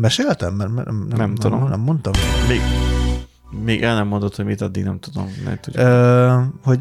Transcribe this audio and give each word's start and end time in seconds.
Meséltem? 0.00 0.54
Mert, 0.54 0.70
mert 0.70 0.86
nem, 0.86 1.06
Nem 1.08 1.34
tudom. 1.34 1.68
Nem 1.68 1.80
mondtam. 1.80 2.12
Még, 2.48 2.60
még 3.64 3.82
el 3.82 3.94
nem 3.94 4.06
mondod, 4.06 4.34
hogy 4.34 4.44
mit 4.44 4.60
addig 4.60 4.84
nem 4.84 4.98
tudom. 4.98 5.34
Nem 5.44 5.58
tudjuk. 5.60 5.84
Ö, 5.84 6.40
hogy 6.62 6.80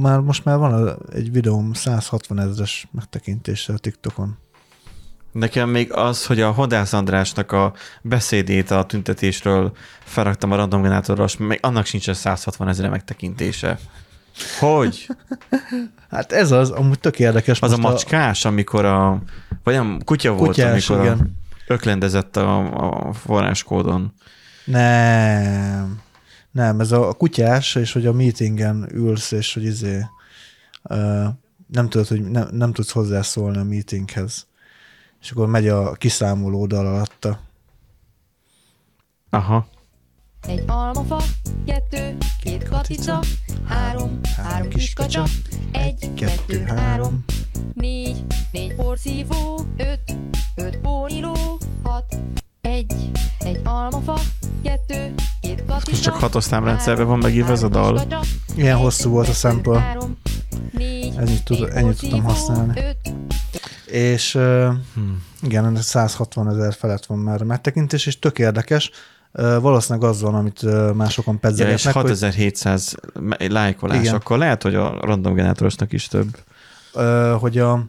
már 0.00 0.18
most 0.20 0.44
már 0.44 0.58
van 0.58 0.72
a- 0.86 0.96
egy 1.12 1.32
videóm 1.32 1.72
160 1.72 2.38
ezres 2.40 2.88
megtekintése 2.90 3.72
a 3.72 3.78
TikTokon. 3.78 4.36
Nekem 5.32 5.68
még 5.68 5.92
az, 5.92 6.26
hogy 6.26 6.40
a 6.40 6.50
Hodász 6.50 6.92
Andrásnak 6.92 7.52
a 7.52 7.72
beszédét 8.02 8.70
a 8.70 8.84
tüntetésről 8.84 9.72
felraktam 10.04 10.52
a 10.52 10.56
random 10.56 10.82
generátorra, 10.82 11.24
és 11.24 11.36
még 11.36 11.58
annak 11.62 11.86
sincs 11.86 12.10
160 12.12 12.68
ezer 12.68 12.90
megtekintése. 12.90 13.78
Hogy? 14.58 15.06
Hát 16.10 16.32
ez 16.32 16.50
az, 16.50 16.70
amúgy 16.70 16.98
tök 16.98 17.18
érdekes. 17.18 17.60
Az 17.60 17.72
a 17.72 17.76
macskás, 17.76 18.44
amikor 18.44 18.84
a... 18.84 19.22
Vagy 19.64 19.74
nem, 19.74 20.00
kutya 20.04 20.32
volt, 20.32 20.48
Kutyás, 20.50 20.90
amikor 20.90 21.06
a, 21.06 21.12
igen. 21.12 21.41
Öklendezett 21.72 22.36
a, 22.36 23.08
a 23.08 23.12
forráskódon. 23.12 24.12
Nem. 24.64 26.00
Nem, 26.50 26.80
ez 26.80 26.92
a 26.92 27.12
kutyás, 27.12 27.74
és 27.74 27.92
hogy 27.92 28.06
a 28.06 28.12
meetingen 28.12 28.88
ülsz, 28.92 29.30
és 29.30 29.54
hogy 29.54 29.64
izé, 29.64 30.06
ö, 30.82 31.24
nem 31.66 31.88
tudod, 31.88 32.06
hogy 32.06 32.30
nem, 32.30 32.48
nem 32.50 32.72
tudsz 32.72 32.90
hozzászólni 32.90 33.58
a 33.58 33.64
meetinghez. 33.64 34.46
És 35.20 35.30
akkor 35.30 35.46
megy 35.46 35.68
a 35.68 35.92
kiszámoló 35.92 36.66
dal 36.66 36.86
alatta. 36.86 37.40
Aha. 39.30 39.68
Egy 40.46 40.64
almafa, 40.66 41.22
kettő, 41.66 42.16
két 42.42 42.68
katica, 42.68 43.20
három, 43.66 44.20
három 44.36 44.68
kis 44.68 44.92
kacsa, 44.92 45.24
egy, 45.72 46.14
kettő, 46.14 46.64
három, 46.64 47.24
négy, 47.74 48.24
négy 48.52 48.74
porszívó, 48.74 49.66
öt, 49.76 50.16
öt 50.54 50.76
póniló, 50.76 51.51
hat, 51.92 52.16
egy, 52.60 53.10
egy 53.38 53.60
almafa, 53.64 54.18
kettő, 54.62 55.14
két 55.40 55.64
katica, 55.66 55.96
csak 55.96 56.14
hatos 56.14 56.44
számrendszerben 56.44 57.06
van 57.06 57.18
megírva 57.18 57.50
ez 57.52 57.62
a 57.62 57.68
dal. 57.68 58.02
Ilyen 58.56 58.76
hosszú 58.76 59.10
volt 59.10 59.28
a 59.28 59.32
sample. 59.32 59.96
Ennyit 61.16 61.44
tud- 61.44 61.70
ennyit 61.72 61.98
tudtam 61.98 62.22
használni. 62.22 62.80
És 63.86 64.34
ö, 64.34 64.70
Hmm. 64.94 65.22
igen, 65.42 65.64
ennek 65.64 65.82
160 65.82 66.48
ezer 66.48 66.74
felett 66.74 67.06
van 67.06 67.18
már 67.18 67.40
a 67.42 67.44
megtekintés, 67.44 68.06
és 68.06 68.18
tök 68.18 68.38
érdekes. 68.38 68.90
Ö, 69.32 69.58
Valószínűleg 69.60 70.08
az 70.10 70.20
van, 70.20 70.34
amit 70.34 70.62
ö, 70.62 70.92
másokon 70.92 71.38
Ja, 71.42 71.48
és 71.48 71.56
pedzegetnek, 71.56 71.94
hogy 71.94 72.02
6700 72.02 72.94
me- 73.20 73.52
lájkolás, 73.52 74.00
Igen. 74.00 74.14
akkor 74.14 74.38
lehet, 74.38 74.62
hogy 74.62 74.74
a 74.74 74.98
random 75.00 75.34
generátorosnak 75.34 75.92
is 75.92 76.08
több. 76.08 76.38
ö, 76.94 77.34
hogy 77.40 77.58
a 77.58 77.86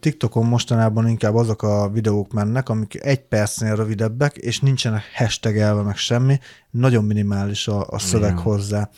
TikTokon 0.00 0.46
mostanában 0.46 1.08
inkább 1.08 1.34
azok 1.34 1.62
a 1.62 1.90
videók 1.90 2.32
mennek, 2.32 2.68
amik 2.68 3.04
egy 3.04 3.20
percnél 3.20 3.76
rövidebbek, 3.76 4.36
és 4.36 4.60
nincsenek 4.60 5.02
hashtagelve 5.14 5.82
meg 5.82 5.96
semmi, 5.96 6.38
nagyon 6.70 7.04
minimális 7.04 7.68
a, 7.68 7.86
a 7.88 7.98
szöveg 7.98 8.30
Igen. 8.30 8.42
hozzá. 8.42 8.90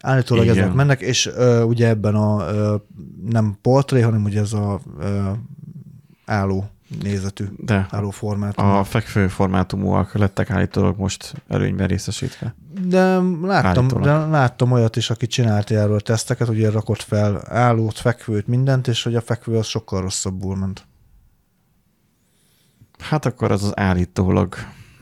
Állítólag 0.00 0.44
Igen. 0.44 0.58
ezek 0.58 0.72
mennek, 0.72 1.00
és 1.00 1.26
ö, 1.26 1.62
ugye 1.62 1.88
ebben 1.88 2.14
a 2.14 2.46
ö, 2.48 2.76
nem 3.30 3.58
portré, 3.62 4.00
hanem 4.00 4.24
ugye 4.24 4.40
ez 4.40 4.52
a 4.52 4.80
ö, 5.00 5.30
álló 6.24 6.70
nézetű, 7.02 7.44
De 7.56 7.86
álló 7.90 8.10
formátum. 8.10 8.66
a 8.66 8.84
fekvő 8.84 9.28
formátumúak 9.28 10.14
lettek 10.14 10.50
állítólag 10.50 10.98
most 10.98 11.34
előnyben 11.48 11.86
részesítve. 11.86 12.54
De 12.80 13.04
láttam, 13.42 13.50
Állítólag. 13.50 14.04
de 14.04 14.12
láttam 14.26 14.72
olyat 14.72 14.96
is, 14.96 15.10
aki 15.10 15.26
csinált 15.26 15.70
erről 15.70 16.00
teszteket, 16.00 16.48
ugye 16.48 16.70
rakott 16.70 17.02
fel 17.02 17.42
állót, 17.48 17.98
fekvőt, 17.98 18.46
mindent, 18.46 18.88
és 18.88 19.02
hogy 19.02 19.14
a 19.14 19.20
fekvő 19.20 19.56
az 19.56 19.66
sokkal 19.66 20.00
rosszabbul 20.00 20.56
ment. 20.56 20.86
Hát 22.98 23.26
akkor 23.26 23.50
az 23.52 23.62
az 23.64 23.72
állítólag. 23.78 24.54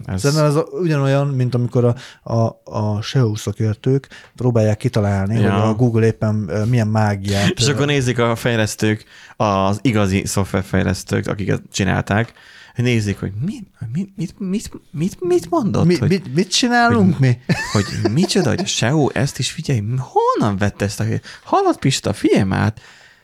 Ez, 0.05 0.21
Szerintem 0.21 0.47
ez 0.47 0.55
a, 0.55 0.63
ugyanolyan, 0.71 1.27
mint 1.27 1.55
amikor 1.55 1.85
a, 1.85 1.95
a, 2.33 2.61
a 2.65 3.03
SEO 3.03 3.35
szakértők 3.35 4.09
próbálják 4.37 4.77
kitalálni, 4.77 5.41
Ja. 5.41 5.53
hogy 5.53 5.71
a 5.71 5.75
Google 5.75 6.07
éppen 6.07 6.35
milyen 6.69 6.89
mágiát. 6.89 7.51
és 7.59 7.69
akkor 7.69 7.87
nézik 7.87 8.19
a 8.19 8.35
fejlesztők, 8.37 9.05
az 9.37 9.79
igazi 9.83 10.27
szoftverfejlesztők, 10.27 11.27
akiket 11.27 11.63
csinálták, 11.73 12.27
hogy 12.27 12.35
nézik, 12.77 13.19
hogy 13.21 13.33
mi, 13.45 13.55
mi, 13.93 14.09
mit, 14.17 14.39
mit, 14.39 14.71
mit, 14.91 15.17
mit 15.21 15.51
mondott? 15.51 15.85
mi, 15.87 15.97
hogy, 15.97 16.09
mit, 16.09 16.35
mit 16.35 16.49
csinálunk 16.49 17.17
hogy- 17.17 17.21
mi? 17.29 17.55
hogy 17.73 18.13
micsoda, 18.13 18.49
hogy 18.49 18.61
a 18.61 18.67
SEO 18.67 19.09
ezt 19.13 19.39
is 19.39 19.51
figyelj, 19.51 19.83
honnan 19.99 20.57
vette 20.57 20.85
ezt 20.85 21.01
a 21.01 21.05
Hallod 21.45 21.79
Pista, 21.79 22.13
figyelj 22.13 22.43
már, 22.43 22.73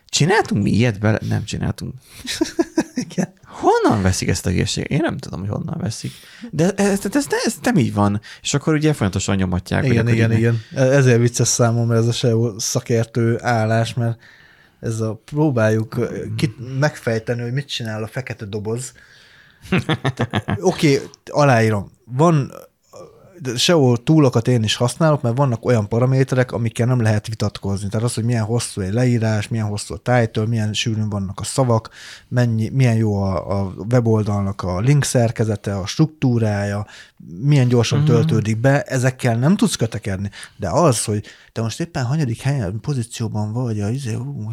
csináltunk 0.08 0.62
mi 0.62 0.70
ilyet 0.70 1.00
bele? 1.00 1.18
Nem 1.28 1.44
csináltunk. 1.44 1.94
Igen. 3.10 3.32
Honnan 3.44 4.02
veszik 4.02 4.28
ezt 4.28 4.46
a 4.46 4.50
hírséget? 4.50 4.90
Én 4.90 4.98
nem 5.02 5.18
tudom, 5.18 5.40
hogy 5.40 5.48
honnan 5.48 5.78
veszik. 5.80 6.12
De 6.50 6.70
ez, 6.70 7.04
ez, 7.04 7.14
ez, 7.16 7.26
ez 7.44 7.54
nem 7.62 7.76
így 7.76 7.92
van. 7.92 8.20
És 8.42 8.54
akkor 8.54 8.74
ugye 8.74 8.92
folyamatosan 8.92 9.36
nyomatják. 9.36 9.82
hogy 9.82 9.90
Igen, 9.90 10.08
igen, 10.08 10.32
igen. 10.32 10.62
Ezért 10.74 11.20
vicces 11.20 11.48
számomra 11.48 11.96
ez 11.96 12.06
a 12.06 12.12
SEO 12.12 12.58
szakértő 12.58 13.38
állás, 13.42 13.94
mert 13.94 14.18
ez 14.80 15.00
a 15.00 15.20
próbáljuk 15.24 15.96
ö, 15.96 16.24
kit, 16.36 16.78
megfejteni, 16.78 17.42
hogy 17.42 17.52
mit 17.52 17.66
csinál 17.68 18.02
a 18.02 18.06
fekete 18.06 18.44
doboz. 18.44 18.92
Oké, 20.60 20.60
okay, 20.60 21.00
aláírom. 21.32 21.90
Van 22.04 22.50
SEO 23.56 23.96
túlokat 23.96 24.48
én 24.48 24.62
is 24.62 24.74
használok, 24.74 25.22
mert 25.22 25.36
vannak 25.36 25.64
olyan 25.64 25.88
paraméterek, 25.88 26.52
amikkel 26.52 26.86
nem 26.86 27.00
lehet 27.00 27.26
vitatkozni. 27.28 27.88
Tehát 27.88 28.06
az, 28.06 28.14
hogy 28.14 28.24
milyen 28.24 28.44
hosszú 28.44 28.80
egy 28.80 28.92
leírás, 28.92 29.48
milyen 29.48 29.66
hosszú 29.66 29.94
a 29.94 29.98
title, 29.98 30.46
milyen 30.46 30.72
sűrűn 30.72 31.08
vannak 31.08 31.40
a 31.40 31.44
szavak, 31.44 31.90
mennyi, 32.28 32.68
milyen 32.68 32.96
jó 32.96 33.22
a, 33.22 33.60
a 33.60 33.72
weboldalnak 33.90 34.62
a 34.62 34.80
link 34.80 35.04
szerkezete, 35.04 35.76
a 35.76 35.86
struktúrája, 35.86 36.86
milyen 37.40 37.68
gyorsan 37.68 37.98
Mhm. 37.98 38.06
töltődik 38.06 38.56
be, 38.56 38.82
ezekkel 38.82 39.36
nem 39.36 39.56
tudsz 39.56 39.74
kötekedni. 39.76 40.30
De 40.56 40.68
az, 40.70 41.04
hogy 41.04 41.24
te 41.52 41.60
most 41.62 41.80
éppen 41.80 42.04
hanyadik 42.04 42.40
helyen, 42.40 42.80
pozícióban 42.80 43.52
vagy, 43.52 43.80
a, 43.80 43.88
izé, 43.88 44.14
ú, 44.14 44.50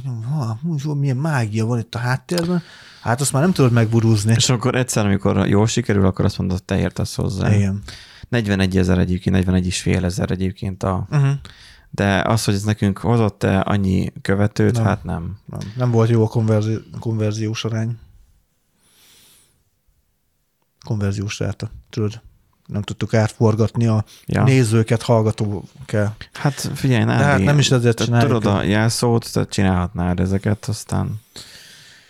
hú, 0.83 0.93
milyen 0.93 1.17
mágia 1.17 1.66
van 1.66 1.79
itt 1.79 1.95
a 1.95 1.99
háttérben, 1.99 2.61
hát 3.01 3.22
azt 3.22 3.31
már 3.33 3.41
nem 3.41 3.51
tudod 3.53 3.72
megburúzni. 3.72 4.33
És 4.35 4.49
akkor 4.49 4.75
egyszer, 4.75 5.05
amikor 5.05 5.47
jól 5.47 5.67
sikerül, 5.67 6.05
akkor 6.05 6.25
azt 6.25 6.38
mondod, 6.38 6.63
te 6.63 6.77
értesz 6.77 7.16
hozzá. 7.16 7.55
Igen. 7.55 7.81
41 8.33 8.77
ezer 8.77 8.97
egyébként, 8.97 9.35
41 9.35 9.66
is 9.66 9.81
fél 9.81 10.05
ezer 10.05 10.31
egyébként 10.31 10.83
a... 10.83 11.07
Uh-huh. 11.11 11.31
De 11.89 12.21
az, 12.21 12.44
hogy 12.45 12.53
ez 12.53 12.63
nekünk 12.63 12.97
hozott-e 12.97 13.59
annyi 13.59 14.11
követőt, 14.21 14.73
Nem. 14.73 14.83
hát 14.83 15.03
nem. 15.03 15.38
Nem, 15.45 15.59
nem 15.75 15.91
volt 15.91 16.09
jó 16.09 16.23
a 16.23 16.27
konverzi, 16.27 16.77
konverziós 16.99 17.66
arány. 17.66 17.97
Konverziós 20.85 21.39
ráta, 21.39 21.69
tudod. 21.89 22.22
Nem 22.66 22.81
tudtuk 22.81 23.13
átforgatni 23.13 23.88
a 23.88 24.03
Ja. 24.25 24.43
nézőket, 24.43 25.01
hallgatókkel. 25.01 26.16
Hát 26.33 26.53
figyelj, 26.53 27.03
Nádi, 27.03 27.19
De 27.19 27.25
hát 27.25 27.39
nem 27.43 27.59
is 27.59 27.72
ezért 27.72 28.03
csináljuk. 28.03 28.31
Tudod 28.31 28.55
a 28.55 28.63
jelszót, 28.63 29.33
te 29.33 29.45
csinálhatnád 29.47 30.19
ezeket, 30.19 30.66
aztán 30.66 31.22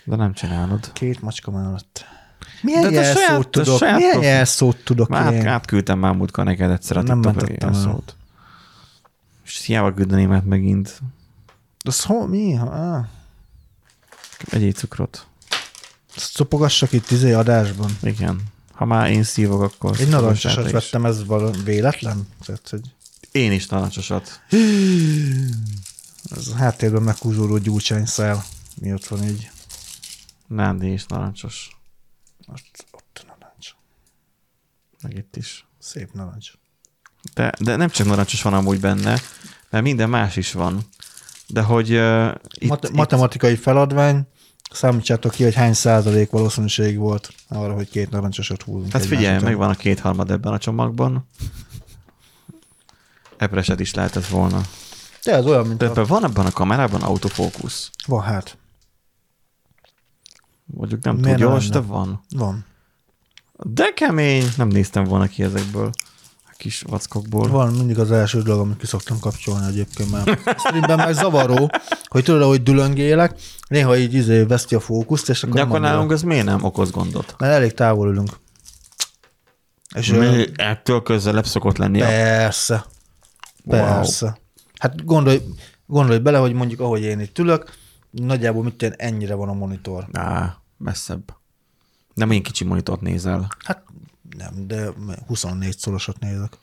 de 0.03 0.15
nem 0.15 0.33
csinálod. 0.33 0.91
Két 0.93 1.21
macska 1.21 1.51
mellett. 1.51 2.05
Milyen 2.63 2.81
De 2.81 2.89
jelszót 2.91 3.23
saját- 3.23 3.49
tudok? 3.49 3.77
saját 3.77 3.95
Milyen 3.97 4.11
profi- 4.11 4.27
jelszót 4.27 4.77
tudok 4.83 5.09
Már 5.09 5.33
én? 5.33 5.39
át, 5.39 5.45
átküldtem 5.45 5.99
már 5.99 6.13
múltkor 6.13 6.43
neked 6.43 6.69
egyszer 6.71 6.97
a 6.97 7.01
Nem 7.01 7.23
el. 7.23 7.35
jelszót. 7.59 8.15
És 9.45 9.65
hiába 9.65 9.93
küldeném 9.93 10.31
át 10.31 10.45
megint 10.45 11.01
Az 11.85 12.03
ho, 12.03 12.25
mi? 12.27 12.57
Ah, 12.57 13.05
egy 14.49 14.75
cukrot. 14.75 15.27
szopogassak 16.15 16.91
itt 16.91 17.11
izé 17.11 17.31
adásban. 17.33 17.97
Igen. 18.01 18.41
Ha 18.73 18.85
már 18.85 19.11
én 19.11 19.23
szívok, 19.23 19.61
akkor... 19.61 19.95
Egy 19.99 20.07
narancsosat 20.09 20.71
vettem, 20.71 21.05
ez 21.05 21.25
valami 21.25 21.57
véletlen? 21.63 22.27
Tehát, 22.45 22.69
hogy 22.69 22.81
Én 23.31 23.51
is 23.51 23.67
narancsosat. 23.67 24.41
ez 26.35 26.47
a 26.47 26.55
háttérben 26.55 27.01
meghúzódó 27.01 27.57
gyurcsányszál 27.57 28.43
miatt 28.81 29.05
van 29.07 29.23
így. 29.23 29.49
Nándi 30.47 30.91
is 30.91 31.05
narancsos. 31.05 31.77
Ott, 32.47 32.85
ott 32.91 33.25
a 33.27 33.35
narancs. 33.37 33.69
Meg 35.01 35.17
itt 35.17 35.35
is. 35.35 35.67
Szép 35.79 36.13
narancs. 36.13 36.51
De, 37.33 37.51
de 37.59 37.75
nem 37.75 37.89
csak 37.89 38.07
narancsos 38.07 38.41
van 38.41 38.53
amúgy 38.53 38.79
benne, 38.79 39.19
mert 39.69 39.83
minden 39.83 40.09
más 40.09 40.35
is 40.35 40.51
van. 40.51 40.81
De 41.47 41.61
hogy 41.61 41.91
uh, 41.91 42.35
itt, 42.59 42.69
Mat- 42.69 42.83
itt, 42.83 42.91
matematikai 42.91 43.55
feladvány, 43.55 44.27
számítsátok 44.71 45.31
ki, 45.31 45.43
hogy 45.43 45.53
hány 45.53 45.73
százalék 45.73 46.29
valószínűség 46.29 46.97
volt 46.97 47.33
arra, 47.47 47.73
hogy 47.73 47.89
két 47.89 48.09
narancsosat 48.09 48.61
húzunk. 48.61 48.91
Hát 48.91 49.01
egymás 49.01 49.17
figyelj, 49.17 49.37
után. 49.37 49.49
megvan 49.49 49.69
a 49.69 49.75
kétharmad 49.75 50.31
ebben 50.31 50.53
a 50.53 50.57
csomagban. 50.57 51.27
Epreset 53.37 53.79
is 53.79 53.93
lehetett 53.93 54.27
volna. 54.27 54.61
De 55.23 55.33
ez 55.33 55.45
olyan, 55.45 55.67
mint 55.67 55.79
De 55.79 56.01
a... 56.01 56.05
van 56.05 56.23
ebben 56.23 56.45
a 56.45 56.51
kamerában 56.51 57.01
autofókusz. 57.01 57.89
Van 58.05 58.21
hát. 58.21 58.57
Mondjuk 60.75 61.03
nem 61.03 61.15
Miért 61.15 61.37
túl 61.39 61.47
gyors, 61.47 61.69
de 61.69 61.79
van. 61.79 62.23
Van. 62.35 62.65
De 63.57 63.93
kemény, 63.95 64.45
nem 64.57 64.67
néztem 64.67 65.03
volna 65.03 65.27
ki 65.27 65.43
ezekből 65.43 65.89
a 66.45 66.53
kis 66.57 66.81
vackokból. 66.81 67.47
Van 67.47 67.73
mindig 67.73 67.99
az 67.99 68.11
első 68.11 68.41
dolog, 68.41 68.59
amit 68.59 68.77
ki 68.77 68.85
szoktam 68.85 69.19
kapcsolni 69.19 69.67
egyébként, 69.67 70.11
mert 70.11 70.59
szerintem 70.59 70.97
meg 70.97 71.13
zavaró, 71.13 71.69
hogy 72.05 72.23
tudod, 72.23 72.47
hogy 72.47 72.63
dülöngélek, 72.63 73.39
néha 73.67 73.97
így 73.97 74.13
izé 74.13 74.41
veszti 74.41 74.75
a 74.75 74.79
fókuszt, 74.79 75.29
és 75.29 75.43
akkor, 75.43 75.55
De 75.55 75.61
akkor 75.61 75.79
nálunk 75.79 76.11
ez 76.11 76.21
miért 76.21 76.45
nem 76.45 76.63
okoz 76.63 76.91
gondot? 76.91 77.35
Mert 77.37 77.53
elég 77.53 77.73
távol 77.73 78.09
ülünk. 78.09 78.29
És 79.95 80.11
Mi 80.11 80.45
ettől 80.55 81.01
közelebb 81.01 81.45
szokott 81.45 81.77
lenni 81.77 82.01
a... 82.01 82.05
persze, 82.05 82.85
persze. 83.67 84.37
Hát 84.79 85.05
gondolj, 85.05 85.41
gondolj 85.85 86.19
bele, 86.19 86.37
hogy 86.37 86.53
mondjuk 86.53 86.79
ahogy 86.79 87.01
én 87.01 87.19
itt 87.19 87.39
ülök, 87.39 87.71
nagyjából 88.11 88.63
mit 88.63 88.75
tenni, 88.75 88.95
ennyire 88.97 89.33
van 89.33 89.49
a 89.49 89.53
monitor. 89.53 90.07
Á, 90.11 90.62
messzebb. 90.83 91.35
Nem 92.13 92.31
én 92.31 92.43
kicsi 92.43 92.63
monitort 92.63 93.01
nézel. 93.01 93.47
Hát 93.65 93.83
nem, 94.37 94.67
de 94.67 94.89
24 95.27 95.77
szorosat 95.77 96.19
nézek. 96.19 96.57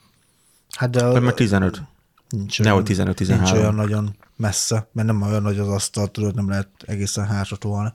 Hát 0.69 0.89
de 0.89 1.05
Vagy 1.07 1.21
meg 1.21 1.33
15. 1.33 1.81
nincs 2.29 2.59
Nehogy 2.59 2.91
olyan, 2.91 3.13
15-13. 3.15 3.27
nincs 3.27 3.51
olyan 3.51 3.75
nagyon 3.75 4.15
messze, 4.35 4.87
mert 4.91 5.07
nem 5.07 5.21
olyan 5.21 5.41
nagy 5.41 5.59
az 5.59 5.67
asztal, 5.67 6.11
tudod, 6.11 6.35
nem 6.35 6.49
lehet 6.49 6.69
egészen 6.85 7.25
hátra 7.25 7.55
tolni. 7.55 7.93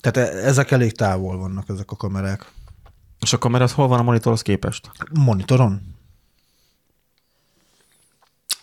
Tehát 0.00 0.30
e- 0.30 0.36
ezek 0.36 0.70
elég 0.70 0.92
távol 0.92 1.36
vannak, 1.36 1.68
ezek 1.68 1.90
a 1.90 1.96
kamerák. 1.96 2.52
És 3.20 3.32
a 3.32 3.38
kamera 3.38 3.64
az 3.64 3.72
hol 3.72 3.88
van 3.88 3.98
a 3.98 4.02
monitorhoz 4.02 4.42
képest? 4.42 4.90
Monitoron? 5.12 5.96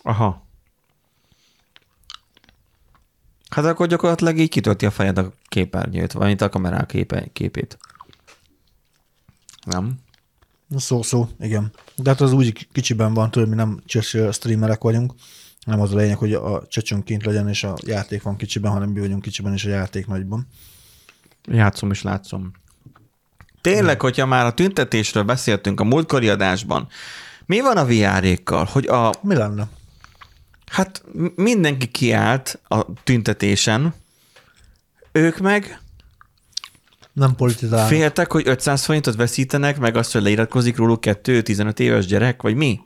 Aha. 0.02 0.45
Hát 3.50 3.64
akkor 3.64 3.86
gyakorlatilag 3.86 4.38
így 4.38 4.48
kitölti 4.48 4.86
a 4.86 4.90
fejed 4.90 5.18
a 5.18 5.32
képernyőt, 5.48 6.12
vagy 6.12 6.42
a 6.42 6.48
kamerák 6.48 6.86
képe, 6.86 7.26
képét. 7.32 7.78
Nem? 9.64 9.98
Szó, 10.76 11.02
szó, 11.02 11.28
igen. 11.40 11.72
De 11.96 12.10
hát 12.10 12.20
az 12.20 12.32
úgy 12.32 12.68
kicsiben 12.72 13.14
van, 13.14 13.30
tudod, 13.30 13.48
mi 13.48 13.54
nem 13.54 13.82
csöcs 13.86 14.16
streamerek 14.32 14.82
vagyunk, 14.82 15.12
nem 15.66 15.80
az 15.80 15.92
a 15.92 15.96
lényeg, 15.96 16.16
hogy 16.16 16.32
a 16.32 16.66
csöcsünk 16.68 17.04
kint 17.04 17.24
legyen, 17.24 17.48
és 17.48 17.64
a 17.64 17.74
játék 17.84 18.22
van 18.22 18.36
kicsiben, 18.36 18.70
hanem 18.70 18.88
mi 18.88 19.00
vagyunk 19.00 19.22
kicsiben, 19.22 19.52
és 19.52 19.64
a 19.64 19.68
játék 19.68 20.06
nagyban. 20.06 20.46
Játszom 21.48 21.90
és 21.90 22.02
látszom. 22.02 22.52
Tényleg, 23.60 24.00
hogyha 24.00 24.26
már 24.26 24.44
a 24.44 24.54
tüntetésről 24.54 25.22
beszéltünk 25.22 25.80
a 25.80 25.84
múltkori 25.84 26.28
adásban, 26.28 26.88
mi 27.46 27.60
van 27.60 27.76
a 27.76 27.84
VR-ékkal? 27.84 28.64
Hogy 28.64 28.86
a, 28.86 29.12
Mi 29.22 29.34
lenne? 29.34 29.68
Hát 30.70 31.04
mindenki 31.34 31.86
kiállt 31.86 32.60
a 32.68 32.92
tüntetésen, 33.04 33.94
ők 35.12 35.38
meg 35.38 35.80
Nem 37.12 37.34
politizálnak. 37.34 37.88
féltek, 37.88 38.32
hogy 38.32 38.48
500 38.48 38.84
forintot 38.84 39.16
veszítenek, 39.16 39.78
meg 39.78 39.96
azt, 39.96 40.12
hogy 40.12 40.22
leiratkozik 40.22 40.76
róluk 40.76 41.02
2-15 41.02 41.78
éves 41.78 42.06
gyerek, 42.06 42.42
vagy 42.42 42.54
mi? 42.54 42.80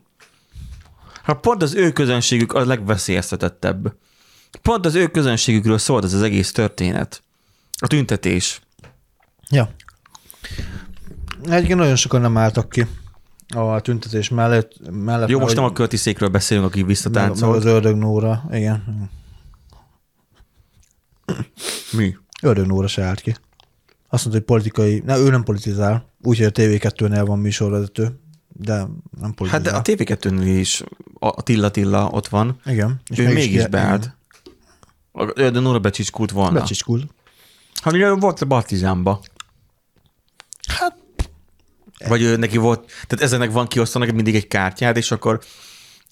Hát 1.23 1.41
pont 1.41 1.63
az 1.63 1.75
ő 1.75 1.93
közönségük 1.93 2.53
a 2.53 2.65
legveszélyeztetettebb. 2.65 3.95
Pont 4.63 4.87
az 4.87 4.95
ő 4.95 5.07
közönségükről 5.07 5.79
szólt 5.79 6.05
ez 6.05 6.13
az 6.13 6.23
egész 6.23 6.53
történet. 6.53 7.23
A 7.81 7.87
tüntetés. 7.87 8.61
Ja. 9.49 9.71
Egyébként 11.45 11.79
nagyon 11.79 11.97
sokan 11.97 12.21
nem 12.21 12.37
álltak 12.37 12.69
ki 12.69 12.87
a 13.57 13.81
tüntetés 13.81 14.29
mellett. 14.29 14.91
mellett 14.91 15.29
Jó, 15.29 15.39
most 15.39 15.55
nem 15.55 15.65
a 15.65 15.67
hogy- 15.67 15.77
költiszékről 15.77 16.29
beszélünk, 16.29 16.67
aki 16.67 16.77
meg, 16.79 16.87
meg 16.87 16.97
visszatáncolt. 16.97 17.57
az 17.57 17.65
ördög 17.65 17.97
Nóra, 17.97 18.45
igen. 18.51 19.11
Mi? 21.93 22.17
Ördög 22.43 22.67
Nóra 22.67 22.87
se 22.87 23.03
állt 23.03 23.21
ki. 23.21 23.31
Azt 24.09 24.25
mondta, 24.25 24.31
hogy 24.31 24.57
politikai, 24.57 25.03
ne, 25.07 25.19
ő 25.19 25.31
nem 25.31 25.43
politizál, 25.43 26.13
úgyhogy 26.23 26.47
a 26.47 26.51
TV2-nél 26.51 27.23
van 27.27 27.39
műsorvezető, 27.39 28.21
de 28.49 28.75
nem 29.21 29.35
politizál. 29.35 29.51
Hát 29.51 29.63
de 29.63 29.71
a 29.93 29.97
TV2-nél 29.97 30.57
is 30.59 30.83
a 31.19 31.43
Tilla 31.43 31.71
Tilla 31.71 32.09
ott 32.13 32.29
van. 32.29 32.61
Igen. 32.65 33.01
ő 33.17 33.25
mégis, 33.25 33.35
mégis 33.35 33.67
beállt. 33.67 34.17
A- 35.13 35.33
De 35.33 35.61
Nóra 35.61 35.79
becsicskult 35.79 36.31
volna. 36.31 36.59
Becsicskult. 36.61 37.15
Hát 37.83 37.93
ugye 37.93 38.11
volt 38.11 38.41
a 38.41 38.47
Partizánba. 38.47 39.21
Hát, 40.69 40.97
Vagy 42.09 42.23
ő, 42.23 42.37
neki 42.37 42.57
volt, 42.57 42.87
tehát 43.07 43.25
ezenek 43.25 43.51
van 43.51 43.67
kiosztanak 43.67 44.11
mindig 44.11 44.35
egy 44.35 44.49
kártyát, 44.49 44.97
és 44.97 45.11
akkor 45.11 45.41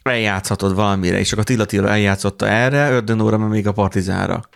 eljátszhatod 0.02 0.74
valamire, 0.74 1.18
és 1.18 1.32
akkor 1.32 1.44
Tilla 1.44 1.64
Tilla 1.64 1.88
eljátszotta 1.88 2.46
erre, 2.46 2.90
Ördönóra 2.90 3.38
meg 3.38 3.48
még 3.48 3.66
a 3.66 3.72
Partizánra. 3.72 4.48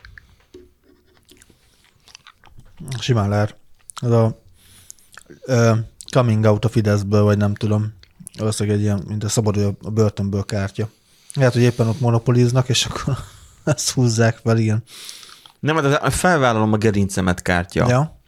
simán 2.99 3.29
lehet. 3.29 3.57
Az 3.95 4.11
a 4.11 4.43
ö, 5.45 5.73
coming 6.13 6.45
out 6.45 6.65
a 6.65 6.69
Fideszből, 6.69 7.23
vagy 7.23 7.37
nem 7.37 7.55
tudom. 7.55 7.95
Valószínűleg 8.39 8.79
egy 8.79 8.85
ilyen, 8.85 9.03
mint 9.07 9.25
a 9.25 9.29
szabadul 9.29 9.77
a 9.83 9.91
börtönből 9.91 10.45
kártya. 10.45 10.89
Lehet, 11.35 11.53
hogy 11.53 11.63
éppen 11.63 11.89
ott 11.89 12.01
monopoliznak, 12.01 12.69
és 12.69 12.85
akkor 12.85 13.17
ezt 13.65 13.91
húzzák 13.91 14.37
fel, 14.37 14.59
igen. 14.59 14.83
Nem, 15.61 15.77
de 15.77 16.11
felvállalom 16.11 16.73
a 16.73 16.77
gerincemet 16.77 17.43
kártya, 17.43 17.89
ja. 17.89 18.21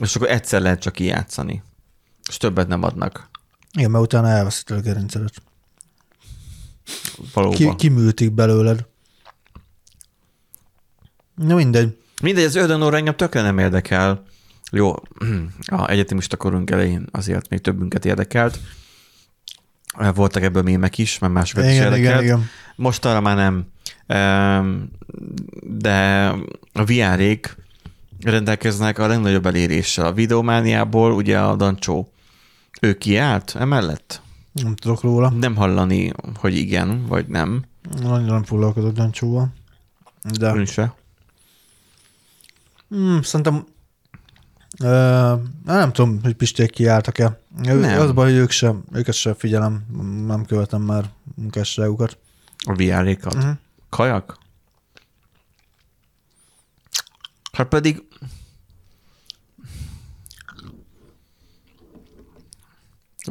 És 0.00 0.16
akkor 0.16 0.30
egyszer 0.30 0.60
lehet 0.60 0.80
csak 0.80 0.92
kijátszani. 0.92 1.62
És 2.28 2.36
többet 2.36 2.68
nem 2.68 2.82
adnak. 2.82 3.30
Igen, 3.72 3.90
mert 3.90 4.04
utána 4.04 4.28
elveszíted 4.28 4.76
a 4.76 4.80
gerincedet. 4.80 5.42
Valóban. 7.34 7.56
Ki, 7.56 7.74
kiműtik 7.76 8.32
belőled. 8.32 8.86
Na 11.34 11.54
mindegy. 11.54 11.98
Mindegy, 12.22 12.44
az 12.44 12.54
Ördönóra 12.54 12.96
engem 12.96 13.16
tökre 13.16 13.42
nem 13.42 13.58
érdekel. 13.58 14.22
Jó, 14.70 14.94
a 15.66 15.88
egyetemista 15.88 16.36
korunk 16.36 16.70
elején 16.70 17.06
azért 17.10 17.48
még 17.48 17.60
többünket 17.60 18.04
érdekelt. 18.04 18.58
Voltak 20.14 20.42
ebből 20.42 20.62
mémek 20.62 20.98
is, 20.98 21.18
mert 21.18 21.32
másokat 21.32 21.64
is 21.64 21.70
Igen, 21.70 21.84
érdekelt. 21.84 22.22
igen, 22.22 22.22
igen. 22.22 22.48
Most 22.76 23.04
arra 23.04 23.20
már 23.20 23.36
nem. 23.36 23.66
De 25.62 26.26
a 26.72 26.84
VR-ék 26.84 27.56
rendelkeznek 28.20 28.98
a 28.98 29.06
legnagyobb 29.06 29.46
eléréssel. 29.46 30.06
A 30.06 30.12
videomániából 30.12 31.12
ugye 31.12 31.38
a 31.38 31.56
Dancsó, 31.56 32.12
ő 32.80 32.94
kiállt 32.94 33.54
emellett? 33.58 34.22
Nem 34.52 34.76
tudok 34.76 35.00
róla. 35.00 35.30
Nem 35.30 35.56
hallani, 35.56 36.12
hogy 36.34 36.56
igen, 36.56 37.06
vagy 37.06 37.26
nem. 37.26 37.64
Nagyon 38.00 38.22
nem 38.22 38.44
foglalkozok 38.44 38.92
Dancsóval. 38.92 39.52
De 40.38 40.54
Ön 40.54 40.66
se. 40.66 40.94
hmm, 42.88 43.22
szerintem 43.22 43.66
ö, 44.80 45.34
nem 45.64 45.92
tudom, 45.92 46.18
hogy 46.22 46.34
Pisték 46.34 46.70
kiálltak-e. 46.70 47.40
Nem. 47.62 48.00
Az 48.00 48.12
baj, 48.12 48.30
hogy 48.30 48.38
ők 48.38 48.50
sem, 48.50 48.84
őket 48.92 49.14
sem 49.14 49.34
figyelem, 49.34 49.86
nem 50.26 50.44
követem 50.44 50.82
már 50.82 51.10
munkásságukat. 51.34 52.18
A 52.58 52.72
VR-ékat. 52.72 53.34
Uh-huh. 53.34 53.50
Kajak? 53.88 54.38
Hát 57.52 57.68
pedig... 57.68 58.02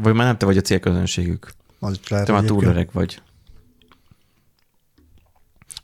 Vagy 0.02 0.14
már 0.14 0.26
nem 0.26 0.38
te 0.38 0.46
vagy 0.46 0.58
a 0.58 0.62
célközönségük. 0.62 1.52
Az 1.80 2.00
is 2.02 2.08
lehet 2.08 2.26
Te 2.26 2.32
már 2.32 2.44
túl 2.44 2.64
öreg 2.64 2.90
vagy. 2.92 3.22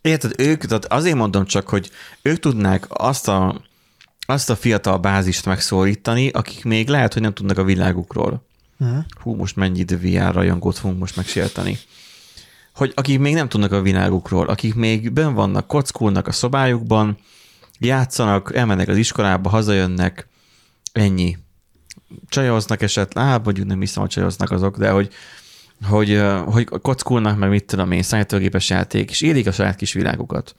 Érted, 0.01 0.34
ők, 0.38 0.65
tehát 0.65 0.86
azért 0.86 1.15
mondom 1.15 1.46
csak, 1.46 1.70
hogy 1.70 1.91
ők 2.22 2.39
tudnák 2.39 2.86
azt 2.89 3.27
a, 3.27 3.62
azt 4.25 4.50
a 4.50 4.55
fiatal 4.55 4.98
bázist 4.98 5.46
megszólítani, 5.46 6.29
akik 6.29 6.63
még 6.63 6.88
lehet, 6.88 7.13
hogy 7.13 7.22
nem 7.22 7.34
tudnak 7.34 7.58
a 7.58 7.63
világukról. 7.63 8.46
Mhm. 8.77 8.98
Hú, 9.22 9.36
most 9.36 9.55
mennyi 9.55 9.84
VR 9.84 10.34
rajongót 10.34 10.77
fogunk 10.77 11.00
most 11.00 11.15
megsérteni. 11.15 11.77
Hogy 12.74 12.91
akik 12.96 13.20
még 13.20 13.34
nem 13.34 13.50
tudnak 13.50 13.72
a 13.72 13.82
világukról, 13.82 14.48
akik 14.48 14.75
még 14.75 15.12
bön 15.12 15.34
vannak, 15.34 15.67
kockulnak 15.67 16.27
a 16.27 16.32
szobájukban, 16.32 17.17
játszanak, 17.79 18.55
elmennek 18.55 18.88
az 18.88 18.98
iskolába, 18.98 19.50
hazajönnek, 19.50 20.27
ennyi. 20.91 21.38
Csajoznak 22.29 22.82
esetleg, 22.82 23.25
á, 23.25 23.38
mondjuk 23.38 23.67
nem 23.67 23.79
hiszem, 23.79 24.01
hogy 24.01 24.12
csajoznak 24.12 24.51
azok, 24.51 24.77
de 24.77 24.89
hogy, 24.89 25.13
hogy, 25.84 26.22
hogy 26.46 26.70
kockulnak, 26.82 27.38
meg 27.38 27.50
mit 27.50 27.65
tudom 27.65 27.91
én, 27.91 28.03
számítógépes 28.03 28.70
játék, 28.70 29.10
és 29.10 29.22
élik 29.22 29.48
a 29.48 29.51
saját 29.51 29.75
kis 29.75 29.93
világukat. 29.93 30.55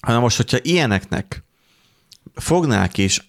Hanem 0.00 0.20
most, 0.20 0.36
hogyha 0.36 0.58
ilyeneknek 0.62 1.44
fognák, 2.34 2.98
és 2.98 3.22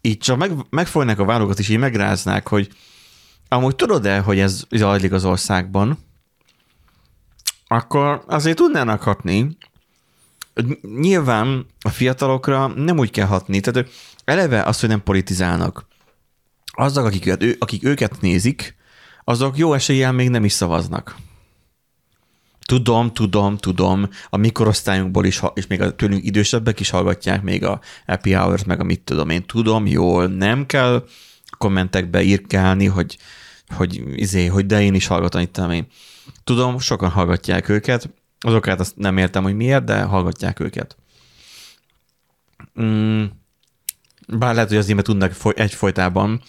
így 0.00 0.18
csak 0.18 0.38
meg, 0.38 0.52
megfognak 0.70 1.18
a 1.18 1.24
vállokat, 1.24 1.58
és 1.58 1.68
így 1.68 1.78
megráznák, 1.78 2.48
hogy 2.48 2.68
amúgy 3.48 3.76
tudod-e, 3.76 4.18
hogy 4.18 4.38
ez 4.38 4.64
zajlik 4.70 5.12
az 5.12 5.24
országban, 5.24 5.98
akkor 7.66 8.24
azért 8.26 8.56
tudnának 8.56 9.02
hatni. 9.02 9.56
Nyilván 10.82 11.66
a 11.80 11.88
fiatalokra 11.88 12.66
nem 12.66 12.98
úgy 12.98 13.10
kell 13.10 13.26
hatni, 13.26 13.60
tehát 13.60 13.90
eleve 14.24 14.62
az, 14.62 14.80
hogy 14.80 14.88
nem 14.88 15.02
politizálnak. 15.02 15.86
Azok, 16.80 17.04
akik, 17.04 17.56
akik 17.58 17.84
őket 17.84 18.20
nézik, 18.20 18.76
azok 19.24 19.56
jó 19.56 19.74
eséllyel 19.74 20.12
még 20.12 20.28
nem 20.28 20.44
is 20.44 20.52
szavaznak. 20.52 21.16
Tudom, 22.60 23.12
tudom, 23.12 23.56
tudom, 23.56 24.08
a 24.30 24.36
mi 24.36 24.50
korosztályunkból 24.50 25.24
is, 25.24 25.42
és 25.54 25.66
még 25.66 25.80
a 25.80 25.94
tőlünk 25.94 26.24
idősebbek 26.24 26.80
is 26.80 26.90
hallgatják 26.90 27.42
még 27.42 27.64
a 27.64 27.80
happy 28.06 28.32
hours, 28.32 28.64
meg 28.64 28.80
a 28.80 28.84
mit 28.84 29.00
tudom 29.00 29.28
én. 29.28 29.46
Tudom, 29.46 29.86
jól, 29.86 30.26
nem 30.26 30.66
kell 30.66 31.04
kommentekbe 31.58 32.22
írkálni, 32.22 32.86
hogy, 32.86 33.18
hogy, 33.68 34.02
izé, 34.14 34.46
hogy 34.46 34.66
de 34.66 34.82
én 34.82 34.94
is 34.94 35.06
hallgatom, 35.06 35.40
itt 35.40 35.56
én. 35.56 35.86
Tudom, 36.44 36.78
sokan 36.78 37.10
hallgatják 37.10 37.68
őket, 37.68 38.10
azokat 38.40 38.80
azt 38.80 38.96
nem 38.96 39.18
értem, 39.18 39.42
hogy 39.42 39.56
miért, 39.56 39.84
de 39.84 40.02
hallgatják 40.02 40.60
őket. 40.60 40.96
Mm, 42.82 43.24
bár 44.38 44.54
lehet, 44.54 44.68
hogy 44.68 44.78
azért, 44.78 44.94
mert 44.94 45.06
tudnak 45.06 45.32
foly- 45.32 45.58
egyfolytában 45.58 46.42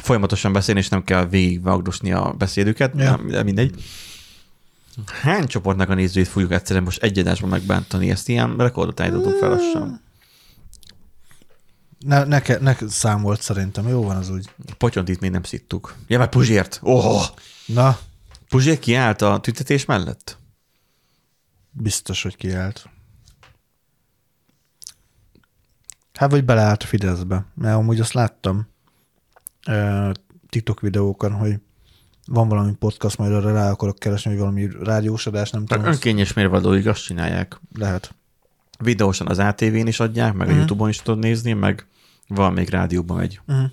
folyamatosan 0.00 0.52
beszélni, 0.52 0.80
és 0.80 0.88
nem 0.88 1.04
kell 1.04 1.26
végigvagdosni 1.26 2.12
a 2.12 2.32
beszédüket, 2.38 2.92
ja. 2.96 3.20
de 3.28 3.42
mindegy. 3.42 3.84
Hány 5.06 5.46
csoportnak 5.46 5.88
a 5.88 5.94
nézőit 5.94 6.28
fogjuk 6.28 6.52
egyszerűen 6.52 6.84
most 6.84 7.02
egy 7.02 7.18
adásban 7.18 7.50
megbántani? 7.50 8.10
Ezt 8.10 8.28
ilyen 8.28 8.56
rekordot 8.56 9.00
állítottunk 9.00 9.36
fel 9.36 9.48
lassan. 9.48 10.00
Ne, 11.98 12.24
neke, 12.24 12.58
ne 12.60 12.76
számolt 12.88 13.42
szerintem, 13.42 13.88
jó 13.88 14.02
van 14.02 14.16
az 14.16 14.30
úgy. 14.30 14.50
Potyont 14.78 15.08
itt 15.08 15.20
még 15.20 15.30
nem 15.30 15.42
szittuk. 15.42 15.94
Ja, 16.06 16.18
meg 16.18 16.28
Puzsért. 16.28 16.80
Oh! 16.82 17.22
Na, 17.66 17.98
Puzsér 18.48 18.78
kiállt 18.78 19.22
a 19.22 19.40
tüntetés 19.40 19.84
mellett? 19.84 20.40
biztos, 21.72 22.22
hogy 22.22 22.36
kiállt. 22.36 22.90
Hát 26.12 26.30
vagy 26.30 26.44
beleállt 26.44 26.82
a 26.82 26.86
Fideszbe, 26.86 27.44
mert 27.54 27.76
amúgy 27.76 28.00
azt 28.00 28.12
láttam 28.12 28.66
TikTok 30.48 30.80
videókon, 30.80 31.32
hogy 31.32 31.54
van 32.26 32.48
valami 32.48 32.72
podcast, 32.72 33.18
majd 33.18 33.32
arra 33.32 33.52
rá 33.52 33.70
akarok 33.70 33.98
keresni, 33.98 34.30
hogy 34.30 34.38
valami 34.40 34.68
rádiós 34.82 35.26
adás, 35.26 35.50
nem 35.50 35.60
tudom, 35.66 35.78
Tehát 35.82 35.94
azt 35.94 36.06
önkényes 36.06 36.32
mérvadóig 36.32 36.88
azt 36.88 37.02
csinálják. 37.04 37.60
lehet. 37.74 38.14
Videósan 38.78 39.26
az 39.28 39.38
ATV-n 39.38 39.86
is 39.86 40.00
adják, 40.00 40.34
meg 40.34 40.46
a 40.46 40.50
Mhm. 40.50 40.58
YouTube-on 40.58 40.88
is 40.88 40.96
tudod 41.02 41.18
nézni, 41.20 41.52
meg 41.52 41.86
van 42.28 42.52
még 42.52 42.68
rádióban 42.68 43.16
megy. 43.16 43.40
Uh-huh. 43.46 43.70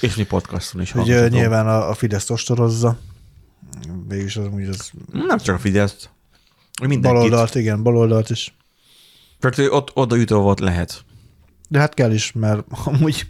És 0.00 0.14
mi 0.16 0.24
podcaston 0.24 0.80
is 0.80 0.90
hallgatható. 0.92 1.34
nyilván 1.36 1.66
a, 1.66 1.88
a 1.88 1.94
Fidesz 1.94 2.30
ostorozza, 2.30 2.98
végülis 4.08 4.36
az 4.36 4.46
úgy 4.52 4.68
az 4.68 4.90
Nem 5.12 5.38
csak 5.38 5.54
a 5.54 5.58
Fidesz. 5.58 6.08
Mindenkit. 6.86 7.20
baloldalt, 7.20 7.54
igen, 7.54 7.82
baloldalt 7.82 8.30
is. 8.30 8.54
Tehát 9.38 9.70
ott 9.72 9.90
oda 9.94 10.16
ütő 10.16 10.34
volt 10.34 10.60
lehet. 10.60 11.04
De 11.68 11.78
hát 11.78 11.94
kell 11.94 12.12
is, 12.12 12.32
mert 12.32 12.64
amúgy, 12.84 13.26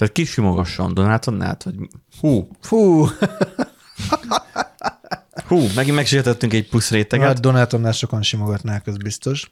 Tehát 0.00 0.14
ki 0.14 0.24
simogasson 0.24 0.94
Donátonnát, 0.94 1.62
hogy 1.62 1.74
hú, 2.20 2.48
fú, 2.60 3.06
hú, 5.48 5.66
megint 5.74 5.96
megsértettünk 5.96 6.52
egy 6.52 6.68
plusz 6.68 6.90
réteget. 6.90 7.26
hát 7.26 7.40
Donátonnál 7.40 7.92
sokan 7.92 8.22
simogatnák, 8.22 8.86
ez 8.86 8.96
biztos. 8.96 9.50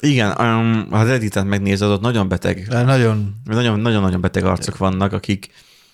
Igen, 0.00 0.28
um, 0.40 0.86
ha 0.90 0.98
az 0.98 1.08
Redditet 1.08 1.44
megnézed, 1.44 1.88
ott 1.88 2.00
nagyon 2.00 2.28
beteg, 2.28 2.66
De 2.68 2.82
nagyon, 2.82 3.34
nagyon- 3.44 3.80
nagyon-nagyon 3.80 4.20
beteg 4.20 4.44
arcok 4.44 4.76
vannak, 4.76 5.12
akik, 5.12 5.52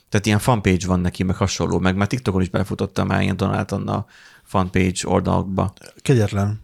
tehát 0.08 0.26
ilyen 0.26 0.38
fanpage 0.38 0.86
van 0.86 1.00
neki, 1.00 1.22
meg 1.22 1.36
hasonló, 1.36 1.78
meg 1.78 1.96
már 1.96 2.06
TikTokon 2.06 2.42
is 2.42 2.48
belefutottam 2.48 3.06
már 3.06 3.22
ilyen 3.22 3.36
Donát 3.36 3.72
Anna 3.72 4.06
fanpage 4.44 5.08
oldalakba. 5.08 5.72
kegyetlen. 6.02 6.60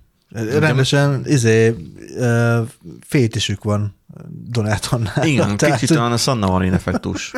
Rendesen, 0.58 1.22
izé, 1.26 1.76
fétisük 3.00 3.62
van 3.64 3.94
Donátonnál. 4.52 5.26
Igen, 5.26 5.56
Tehát, 5.56 5.78
kicsit 5.78 5.96
olyan 5.96 6.12
a 6.12 6.16
Sanna 6.16 6.46
Marin 6.46 6.72
effektus. 6.72 7.32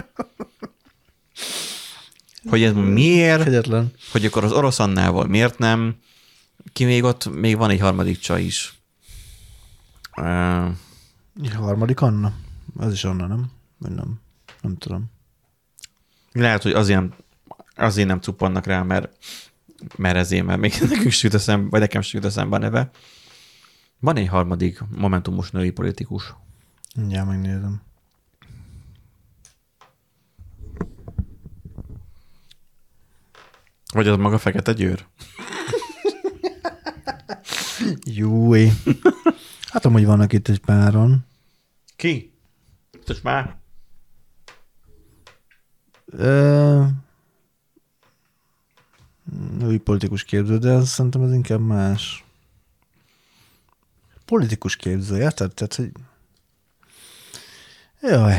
Hogy 2.48 2.62
ez 2.62 2.72
miért, 2.72 3.42
Kegyetlen. 3.42 3.92
hogy 4.12 4.24
akkor 4.24 4.44
az 4.44 4.52
orosz 4.52 4.78
Annával 4.78 5.26
miért 5.26 5.58
nem, 5.58 5.96
ki 6.72 6.84
még 6.84 7.02
ott, 7.02 7.34
még 7.34 7.56
van 7.56 7.70
egy 7.70 7.80
harmadik 7.80 8.18
csaj 8.18 8.42
is. 8.42 8.78
Uh, 10.16 10.68
harmadik 11.54 12.00
Anna? 12.00 12.32
Az 12.76 12.92
is 12.92 13.04
Anna, 13.04 13.26
nem? 13.26 13.50
Vagy 13.78 13.90
nem? 13.90 14.20
Nem 14.60 14.76
tudom. 14.76 15.10
lehet, 16.32 16.62
hogy 16.62 16.72
azért, 16.72 17.02
azért 17.76 18.08
nem 18.08 18.20
cuppannak 18.20 18.66
rá, 18.66 18.82
mert, 18.82 19.16
mert 19.96 20.16
ezért, 20.16 20.44
mert 20.44 20.60
még 20.60 20.74
nekünk 20.90 21.10
süt 21.10 21.34
eszembe, 21.34 21.68
vagy 21.70 21.80
nekem 21.80 22.00
süt 22.00 22.24
eszembe 22.24 22.56
a 22.56 22.58
neve. 22.58 22.90
Van 24.00 24.16
egy 24.16 24.28
harmadik 24.28 24.80
momentumos 24.88 25.50
női 25.50 25.70
politikus. 25.70 26.34
Mindjárt 26.94 27.26
megnézem. 27.26 27.82
Vagy 33.92 34.08
az 34.08 34.16
maga 34.16 34.38
Fekete 34.38 34.72
Győr? 34.72 35.06
Júj. 38.04 38.70
Hát 39.62 39.84
amúgy 39.84 40.04
vannak 40.04 40.32
itt 40.32 40.48
egy 40.48 40.60
páron. 40.60 41.26
Ki? 41.96 42.32
Tudsz 43.04 43.20
már? 43.20 43.56
Ö, 46.06 46.84
női 49.58 49.78
politikus 49.78 50.24
képző, 50.24 50.58
de 50.58 50.70
ez, 50.70 50.88
szerintem 50.88 51.22
ez 51.22 51.32
inkább 51.32 51.60
más. 51.60 52.24
Politikus 54.24 54.76
képző, 54.76 55.16
érted? 55.20 55.54
Tehát, 55.54 55.74
hogy... 55.74 55.92
Jaj. 58.08 58.34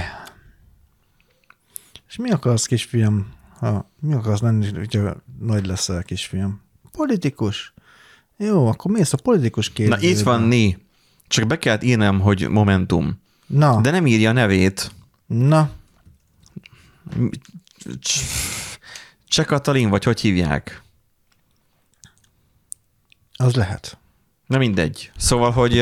És 2.08 2.16
mi 2.16 2.30
akarsz, 2.32 2.66
kisfiam? 2.66 3.34
Ha, 3.60 3.90
mi 4.00 4.14
akarsz 4.14 4.42
lenni, 4.42 4.72
hogyha 4.74 5.16
nagy 5.40 5.66
leszel, 5.66 6.04
kisfiam? 6.04 6.62
Politikus. 6.92 7.74
Jó, 8.38 8.68
akkor 8.68 8.92
mész 8.92 9.14
a 9.14 9.18
politikus 9.18 9.70
képzőbe. 9.72 9.96
Na 10.02 10.08
itt 10.08 10.20
van 10.20 10.42
Né. 10.42 10.78
Csak 11.28 11.48
be 11.48 11.58
kellett 11.58 11.84
írnem, 11.84 12.20
hogy 12.20 12.50
Momentum. 12.50 13.22
Na, 13.48 13.82
De 13.82 13.92
nem 13.92 14.06
írja 14.08 14.30
a 14.30 14.34
nevét. 14.34 14.92
na, 15.26 15.72
Cseh 19.28 19.46
Katalin, 19.46 19.90
vagy 19.90 20.04
hogy 20.04 20.20
hívják? 20.22 20.84
az 23.38 23.56
lehet. 23.56 23.98
Na 24.48 24.58
mindegy. 24.58 25.12
Szóval, 25.18 25.52
hogy 25.52 25.80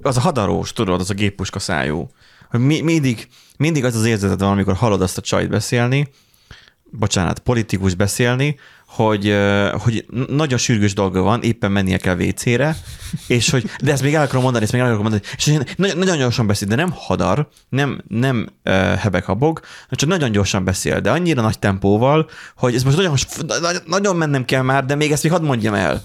az 0.00 0.16
a 0.16 0.20
hadarós, 0.20 0.72
tudod, 0.72 1.00
az 1.00 1.10
a 1.10 1.14
géppuska 1.14 1.58
szájú. 1.58 2.08
Hogy 2.54 2.62
mi, 2.62 2.80
mindig, 2.80 3.28
mindig 3.56 3.84
az 3.84 3.96
az 3.96 4.04
érzeted 4.04 4.40
van, 4.40 4.50
amikor 4.50 4.74
hallod 4.74 5.02
azt 5.02 5.18
a 5.18 5.20
csajt 5.20 5.48
beszélni, 5.48 6.08
bocsánat, 6.90 7.38
politikus 7.38 7.94
beszélni, 7.94 8.58
hogy, 8.86 9.36
hogy 9.72 10.06
nagyon 10.28 10.58
sürgős 10.58 10.94
dolga 10.94 11.20
van, 11.20 11.42
éppen 11.42 11.72
mennie 11.72 11.96
kell 11.96 12.16
WC-re, 12.16 12.76
és 13.26 13.50
hogy, 13.50 13.70
de 13.82 13.92
ezt 13.92 14.02
még 14.02 14.14
el 14.14 14.22
akarom 14.22 14.42
mondani, 14.42 14.64
ezt 14.64 14.72
még 14.72 14.82
el 14.82 14.86
akarom 14.86 15.10
mondani, 15.10 15.26
és 15.36 15.58
nagyon, 15.76 15.98
nagyon 15.98 16.18
gyorsan 16.18 16.46
beszél, 16.46 16.68
de 16.68 16.74
nem 16.74 16.90
hadar, 16.94 17.48
nem, 17.68 18.02
nem 18.08 18.48
uh, 18.64 18.94
hebek-habog, 18.94 19.60
csak 19.90 20.08
nagyon 20.08 20.32
gyorsan 20.32 20.64
beszél, 20.64 21.00
de 21.00 21.10
annyira 21.10 21.42
nagy 21.42 21.58
tempóval, 21.58 22.28
hogy 22.56 22.74
ez 22.74 22.82
most 22.82 22.96
nagyon, 22.96 23.16
nagyon 23.86 24.16
mennem 24.16 24.44
kell 24.44 24.62
már, 24.62 24.84
de 24.84 24.94
még 24.94 25.12
ezt 25.12 25.22
még 25.22 25.32
hadd 25.32 25.42
mondjam 25.42 25.74
el. 25.74 26.02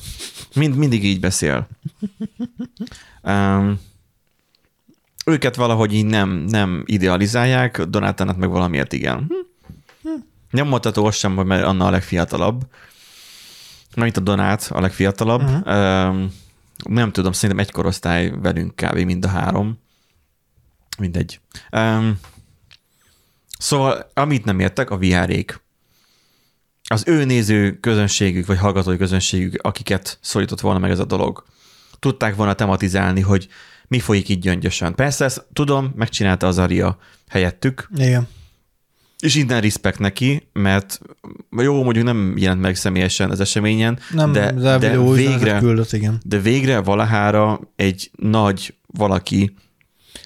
Mind, 0.54 0.76
mindig 0.76 1.06
így 1.06 1.20
beszél. 1.20 1.68
Um, 3.24 3.80
őket 5.30 5.56
valahogy 5.56 5.94
így 5.94 6.06
nem, 6.06 6.30
nem 6.30 6.84
idealizálják, 6.86 7.82
Donátánát 7.82 8.38
meg 8.38 8.50
valamiért 8.50 8.94
igen. 8.94 9.32
Hm. 10.02 10.10
Nem 10.52 10.68
mondható 10.68 11.06
azt 11.06 11.18
sem, 11.18 11.32
mert 11.32 11.64
Anna 11.64 11.86
a 11.86 11.90
legfiatalabb. 11.90 12.66
Mert 13.96 14.10
itt 14.10 14.18
a 14.18 14.22
Donát 14.22 14.70
a 14.74 14.82
legfiatalabb. 14.82 15.42
Uh-huh. 15.42 16.30
Nem 16.84 17.12
tudom, 17.12 17.32
szerintem 17.32 17.66
egy 17.66 17.72
korosztály 17.72 18.30
velünk 18.42 18.76
kb. 18.76 18.98
mind 18.98 19.26
a 19.26 19.28
három. 19.28 19.80
Mindegy. 20.98 21.40
Um, 21.72 22.20
szóval, 23.58 24.12
amit 24.14 24.46
nem 24.46 24.60
értek, 24.60 24.90
a 24.90 24.98
VR-ék. 24.98 25.62
Az 26.90 27.04
ő 27.08 27.26
néző 27.26 27.80
közönségük, 27.80 28.46
vagy 28.46 28.58
hallgatói 28.58 28.98
közönségük, 28.98 29.62
akiket 29.62 30.18
szólított 30.22 30.60
volna 30.60 30.80
meg 30.80 30.92
ez 30.92 31.00
a 31.00 31.06
dolog. 31.06 31.46
Tudták 32.00 32.36
volna 32.36 32.54
tematizálni, 32.54 33.22
hogy 33.22 33.48
mi 33.90 34.00
folyik 34.00 34.30
így 34.30 34.40
gyöngyösen. 34.40 34.96
Persze 34.96 35.26
ezt 35.26 35.46
tudom, 35.54 35.94
megcsinálta 35.96 36.48
az 36.48 36.58
Aria 36.58 36.98
helyettük, 37.30 37.90
Igen. 37.96 38.28
és 39.20 39.36
innen 39.36 39.62
respekt 39.62 40.00
neki, 40.00 40.48
mert 40.54 41.00
jó, 41.58 41.84
mondjuk 41.84 42.06
nem 42.06 42.34
jelent 42.38 42.62
meg 42.62 42.76
személyesen 42.76 43.30
az 43.30 43.40
eseményen, 43.40 44.00
Nem, 44.14 44.32
de, 44.32 44.52
de, 44.52 44.78
de 44.78 45.00
végre, 45.00 45.60
küldött, 45.60 45.94
igen. 45.94 46.22
de 46.24 46.40
végre 46.40 46.80
valahára 46.80 47.60
egy 47.76 48.12
nagy 48.16 48.76
valaki 48.88 49.56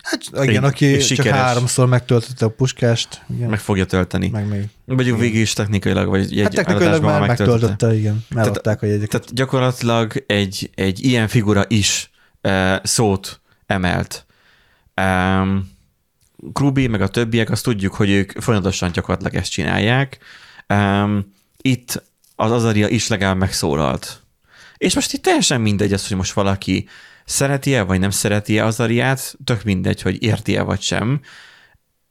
Hát 0.02 0.48
igen, 0.48 0.64
aki 0.64 0.92
csak 0.92 1.02
sikeres. 1.02 1.32
háromszor 1.40 1.88
megtöltötte 1.88 2.46
a 2.46 2.50
puskást, 2.50 3.22
igen. 3.36 3.50
meg 3.50 3.60
fogja 3.60 3.86
tölteni. 3.86 4.30
meg 4.30 4.48
még. 4.48 4.64
Vagy 4.86 5.18
végig 5.18 5.40
is 5.42 5.54
technikailag, 5.54 6.08
vagy 6.08 6.22
egy 6.22 6.42
Hát 6.42 6.54
technikailag 6.56 7.04
már 7.04 7.28
megtöltötte, 7.28 7.96
igen. 7.96 8.26
Tehát- 8.30 8.46
Megadták 8.48 8.82
a 8.82 8.86
jegyeket. 8.86 9.10
Tehát 9.10 9.34
gyakorlatilag 9.34 10.24
egy, 10.28 10.70
egy 10.76 11.06
ilyen 11.06 11.28
figura 11.28 11.66
is 11.68 12.12
uh, 12.44 12.76
szót 12.84 13.42
emelt. 13.74 14.26
Um, 15.02 15.72
Krubi, 16.54 16.88
meg 16.88 17.02
a 17.02 17.08
többiek, 17.08 17.50
azt 17.50 17.64
tudjuk, 17.64 17.94
hogy 17.94 18.10
ők 18.10 18.32
folyamatosan 18.42 18.92
gyakorlatilag 18.92 19.36
ezt 19.36 19.52
csinálják. 19.52 20.18
Um, 20.68 21.34
itt 21.62 22.04
az 22.36 22.52
Azaria 22.52 22.88
is 22.88 23.08
legalább 23.08 23.38
megszólalt. 23.38 24.22
És 24.78 24.96
most 24.96 25.14
itt 25.14 25.24
teljesen 25.24 25.62
mindegy 25.62 25.94
az, 25.94 26.08
hogy 26.08 26.18
most 26.18 26.34
valaki 26.34 26.88
szereti-e, 27.26 27.82
vagy 27.82 28.00
nem 28.00 28.10
szereti-e 28.10 28.66
Azariát, 28.66 29.36
tök 29.44 29.64
mindegy, 29.64 30.02
hogy 30.02 30.24
érti-e, 30.24 30.62
vagy 30.62 30.82
sem. 30.82 31.22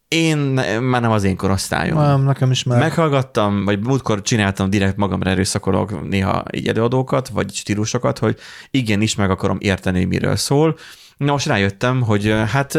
Én 0.09 0.39
már 0.81 1.01
nem 1.01 1.11
az 1.11 1.25
én 1.25 1.37
korosztályom. 1.37 1.99
Nem, 1.99 2.23
nekem 2.23 2.51
is 2.51 2.63
már. 2.63 2.79
Meghallgattam, 2.79 3.65
vagy 3.65 3.81
múltkor 3.81 4.23
csináltam 4.23 4.71
direkt 4.71 4.97
magamra 4.97 5.31
erőszakolok 5.31 6.09
néha 6.09 6.45
így 6.51 6.69
előadókat, 6.69 7.29
vagy 7.29 7.55
stílusokat, 7.55 8.19
hogy 8.19 8.39
igenis 8.71 9.15
meg 9.15 9.31
akarom 9.31 9.57
érteni, 9.61 9.99
hogy 9.99 10.09
miről 10.09 10.37
szól. 10.37 10.77
Na 11.23 11.33
most 11.33 11.47
rájöttem, 11.47 12.01
hogy 12.01 12.35
hát 12.47 12.79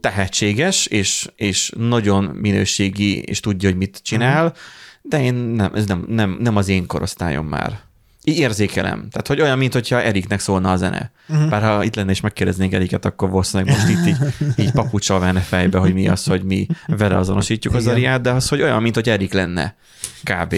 tehetséges, 0.00 0.86
és, 0.86 1.28
és 1.36 1.72
nagyon 1.76 2.24
minőségi, 2.24 3.18
és 3.18 3.40
tudja, 3.40 3.68
hogy 3.68 3.78
mit 3.78 4.00
csinál, 4.02 4.54
de 5.02 5.22
én 5.22 5.34
nem, 5.34 5.74
ez 5.74 5.86
nem, 5.86 6.04
nem, 6.08 6.36
nem 6.40 6.56
az 6.56 6.68
én 6.68 6.86
korosztályom 6.86 7.46
már. 7.46 7.78
Így 8.24 8.38
érzékelem. 8.38 9.08
Tehát, 9.10 9.26
hogy 9.26 9.40
olyan, 9.40 9.58
mint 9.58 9.72
hogyha 9.72 10.02
Eriknek 10.02 10.40
szólna 10.40 10.72
a 10.72 10.76
zene. 10.76 11.10
Uh-huh. 11.28 11.48
Bár 11.48 11.62
ha 11.62 11.84
itt 11.84 11.94
lenne 11.94 12.10
és 12.10 12.20
megkérdeznék 12.20 12.72
Eriket, 12.72 13.04
akkor 13.04 13.30
valószínűleg 13.30 13.74
most 13.74 13.88
itt 13.88 14.06
így, 14.06 14.16
így 14.64 14.70
papucsal 14.70 15.20
venne 15.20 15.40
fejbe, 15.40 15.78
hogy 15.78 15.94
mi 15.94 16.08
az, 16.08 16.24
hogy 16.24 16.42
mi 16.42 16.66
vele 16.86 17.16
azonosítjuk 17.16 17.74
az 17.74 17.82
Igen. 17.82 17.94
Ariát, 17.94 18.20
de 18.20 18.30
az, 18.30 18.48
hogy 18.48 18.62
olyan, 18.62 18.82
mint 18.82 18.94
hogy 18.94 19.08
Erik 19.08 19.32
lenne. 19.32 19.76
Kb. 20.22 20.54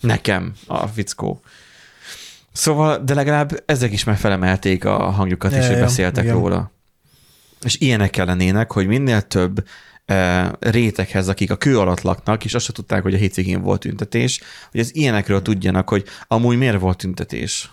Nekem 0.00 0.52
a 0.66 0.86
fickó. 0.86 1.42
Szóval, 2.52 2.98
de 2.98 3.14
legalább 3.14 3.62
ezek 3.66 3.92
is 3.92 4.04
már 4.04 4.16
felemelték 4.16 4.84
a 4.84 5.10
hangjukat, 5.10 5.50
és 5.52 5.58
Ja, 5.58 5.66
hogy 5.66 5.76
ja, 5.76 5.82
beszéltek 5.82 6.24
igen. 6.24 6.36
róla. 6.36 6.72
És 7.64 7.76
ilyenek 7.80 8.10
kellenének, 8.10 8.72
hogy 8.72 8.86
minél 8.86 9.22
több 9.22 9.66
eh, 10.04 10.48
réteghez, 10.60 11.28
akik 11.28 11.50
a 11.50 11.56
kő 11.56 11.78
alatt 11.78 12.00
laknak, 12.00 12.44
és 12.44 12.54
azt 12.54 12.64
se 12.64 12.72
tudták, 12.72 13.02
hogy 13.02 13.14
a 13.14 13.18
hétvégén 13.18 13.62
volt 13.62 13.80
tüntetés, 13.80 14.40
hogy 14.70 14.80
az 14.80 14.94
ilyenekről 14.94 15.42
tudjanak, 15.42 15.88
hogy 15.88 16.04
amúgy 16.26 16.56
miért 16.56 16.80
volt 16.80 16.96
tüntetés. 16.96 17.72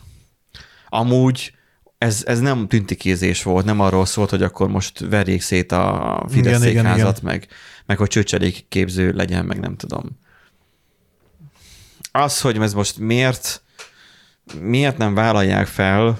Amúgy 0.89 1.53
ez, 1.99 2.23
ez 2.25 2.39
nem 2.39 2.67
tüntikézés 2.67 3.43
volt, 3.43 3.65
nem 3.65 3.79
arról 3.79 4.05
szólt, 4.05 4.29
hogy 4.29 4.43
akkor 4.43 4.69
most 4.69 4.99
verjék 4.99 5.41
szét 5.41 5.71
a 5.71 6.25
Fidesz 6.29 6.59
Igen, 6.59 6.69
igen, 6.69 6.83
székházat, 6.83 7.17
igen. 7.17 7.31
meg, 7.31 7.47
meg 7.85 7.97
hogy 7.97 8.07
csőcselék 8.07 8.65
képző 8.69 9.11
legyen, 9.11 9.45
meg 9.45 9.59
nem 9.59 9.75
tudom. 9.75 10.19
Az, 12.11 12.41
hogy 12.41 12.57
ez 12.57 12.73
most 12.73 12.97
miért, 12.97 13.61
miért 14.61 14.97
nem 14.97 15.13
vállalják 15.13 15.67
fel, 15.67 16.19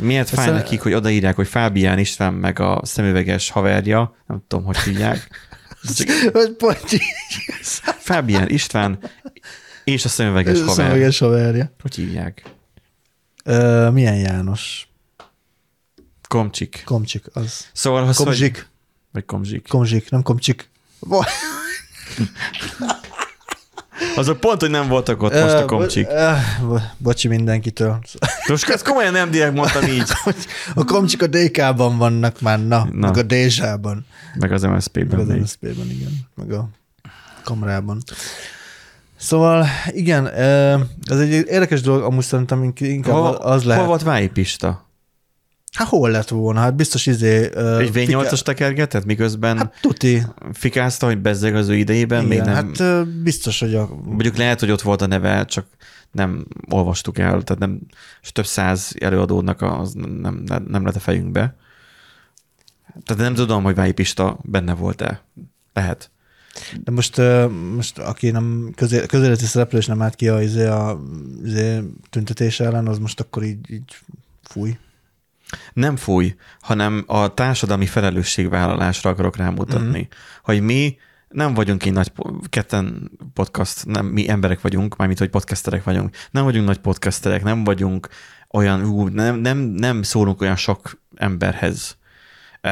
miért 0.00 0.28
fáj 0.28 0.46
Ezt- 0.46 0.54
nekik, 0.54 0.80
hogy 0.80 0.92
odaírják, 0.94 1.36
hogy 1.36 1.48
Fábián 1.48 1.98
István 1.98 2.34
meg 2.34 2.58
a 2.58 2.80
szemüveges 2.84 3.50
haverja, 3.50 4.14
nem 4.26 4.44
tudom, 4.48 4.64
hogy 4.64 4.78
hívják, 4.78 5.28
Pontyi. 6.58 7.00
Fábián 7.98 8.48
István 8.48 8.98
és 9.84 10.04
a 10.04 10.08
szemüveges 10.08 10.58
haver. 10.58 10.74
Szemüveges 10.74 11.18
haverja. 11.18 11.74
Hogy 11.82 11.94
hívják? 11.94 12.42
Ö, 13.44 13.90
milyen 13.90 14.16
János? 14.16 14.88
Komcsik. 16.28 16.82
Komcsik, 16.84 17.24
az. 17.32 17.68
Szóval 17.72 18.04
hogy... 18.04 18.14
Komzsik. 18.14 18.68
Vagy 19.12 19.24
komzsik. 19.24 19.68
Komzsik, 19.68 20.10
nem 20.10 20.22
komcsik. 20.22 20.70
Azok 24.16 24.40
pont, 24.40 24.60
hogy 24.60 24.70
nem 24.70 24.88
voltak 24.88 25.22
ott 25.22 25.32
most 25.32 25.54
a 25.54 25.64
komcsik. 25.64 26.06
Bocsi 26.98 27.28
mindenkitől. 27.28 27.98
Most 28.48 28.68
ezt 28.68 28.84
komolyan 28.84 29.12
nem 29.12 29.30
direkt 29.30 29.54
mondtam 29.54 29.82
így. 29.82 30.08
A 30.74 30.84
komcsik 30.84 31.22
a 31.22 31.26
DK-ban 31.26 31.98
vannak 31.98 32.40
már, 32.40 32.66
na, 32.66 32.88
Na. 32.92 33.06
meg 33.06 33.16
a 33.16 33.22
Dézsában. 33.22 34.06
Meg 34.38 34.52
az 34.52 34.62
Meg 34.62 34.70
MSZP-ben 34.72 35.18
az 35.18 35.26
még. 35.26 35.40
MSZP-ben, 35.40 35.90
igen. 35.90 36.26
Meg 36.34 36.52
a 36.52 36.68
kamrában. 37.44 38.02
Szóval 39.16 39.66
igen, 39.90 40.26
ez 40.28 41.18
egy 41.18 41.30
érdekes 41.32 41.80
dolog, 41.80 42.02
amúgy 42.02 42.24
szerintem 42.24 42.62
ink- 42.62 42.80
inkább 42.80 43.14
Hol, 43.14 43.34
az 43.34 43.62
lehet. 43.64 43.78
hol 43.80 43.88
volt 43.88 44.02
Vályi 44.02 44.28
Pista? 44.28 44.88
Hát 45.72 45.88
hol 45.88 46.10
lett 46.10 46.28
volna? 46.28 46.60
Hát 46.60 46.74
biztos 46.74 47.06
izé... 47.06 47.50
ö, 47.52 47.78
Egy 47.78 47.90
V8-as 47.94 48.28
fika- 48.28 48.42
tekergetett, 48.44 49.04
miközben 49.04 49.56
hát, 49.56 49.74
tuti. 49.80 50.22
fikázta, 50.52 51.06
hogy 51.06 51.18
bezzeg 51.18 51.54
az 51.54 51.68
ő 51.68 51.74
idejében, 51.76 52.24
még 52.24 52.38
Igen, 52.38 52.44
nem... 52.52 52.54
hát 52.54 52.80
ö, 52.80 53.02
biztos, 53.22 53.60
hogy 53.60 53.74
a... 53.74 53.88
Mondjuk 54.04 54.36
lehet, 54.36 54.60
hogy 54.60 54.70
ott 54.70 54.80
volt 54.82 55.02
a 55.02 55.06
neve, 55.06 55.44
csak 55.44 55.66
nem 56.12 56.46
olvastuk 56.70 57.18
el, 57.18 57.42
tehát 57.42 57.58
nem, 57.58 57.80
és 58.22 58.32
több 58.32 58.46
száz 58.46 58.94
előadónak 59.00 59.62
az 59.62 59.92
nem, 59.92 60.42
nem, 60.46 60.64
nem 60.68 60.84
lett 60.84 60.94
a 60.96 61.00
fejünkbe. 61.00 61.56
Tehát 63.04 63.22
nem 63.22 63.34
tudom, 63.34 63.62
hogy 63.62 63.74
Vályi 63.74 63.92
Pista 63.92 64.38
benne 64.42 64.74
volt-e. 64.74 65.22
Lehet. 65.72 66.10
De 66.84 66.90
most, 66.90 67.20
most 67.74 67.98
aki 67.98 68.30
nem 68.30 68.72
közé, 68.76 69.06
közéleti 69.06 69.44
szereplő, 69.44 69.78
és 69.78 69.86
nem 69.86 70.02
állt 70.02 70.14
ki 70.14 70.28
a, 70.28 70.42
izé, 70.42 70.66
a 70.66 71.00
izé, 71.44 71.80
tüntetés 72.10 72.60
ellen, 72.60 72.86
az 72.86 72.98
most 72.98 73.20
akkor 73.20 73.42
így, 73.42 73.70
így 73.70 73.98
fúj. 74.42 74.78
Nem 75.72 75.96
fúj, 75.96 76.34
hanem 76.60 77.04
a 77.06 77.34
társadalmi 77.34 77.86
felelősségvállalásra 77.86 79.10
akarok 79.10 79.36
rámutatni, 79.36 80.00
mm. 80.00 80.16
hogy 80.42 80.60
mi 80.60 80.96
nem 81.28 81.54
vagyunk 81.54 81.84
egy 81.84 81.92
nagy, 81.92 82.12
ketten 82.48 83.10
podcast, 83.34 83.86
nem, 83.86 84.06
mi 84.06 84.28
emberek 84.28 84.60
vagyunk, 84.60 84.96
mármint, 84.96 85.18
hogy 85.18 85.30
podcasterek 85.30 85.84
vagyunk, 85.84 86.16
nem 86.30 86.44
vagyunk 86.44 86.66
nagy 86.66 86.78
podcasterek, 86.78 87.42
nem 87.42 87.64
vagyunk 87.64 88.08
olyan, 88.50 88.84
ú, 88.84 89.08
nem, 89.08 89.36
nem, 89.36 89.58
nem 89.58 90.02
szólunk 90.02 90.40
olyan 90.40 90.56
sok 90.56 91.00
emberhez. 91.14 91.98
E, 92.60 92.70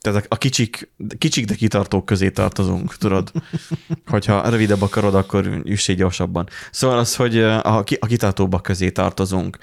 tehát 0.00 0.18
a, 0.18 0.22
a 0.28 0.36
kicsik, 0.36 0.92
kicsik, 1.18 1.44
de 1.44 1.54
kitartók 1.54 2.04
közé 2.04 2.30
tartozunk, 2.30 2.96
tudod? 2.96 3.32
Hogyha 4.06 4.48
rövidebb 4.48 4.82
akarod, 4.82 5.14
akkor 5.14 5.60
üssél 5.64 5.94
gyorsabban. 5.94 6.48
Szóval 6.70 6.98
az, 6.98 7.16
hogy 7.16 7.38
a, 7.38 7.76
a 7.76 8.06
kitartóbbak 8.06 8.62
közé 8.62 8.90
tartozunk. 8.90 9.58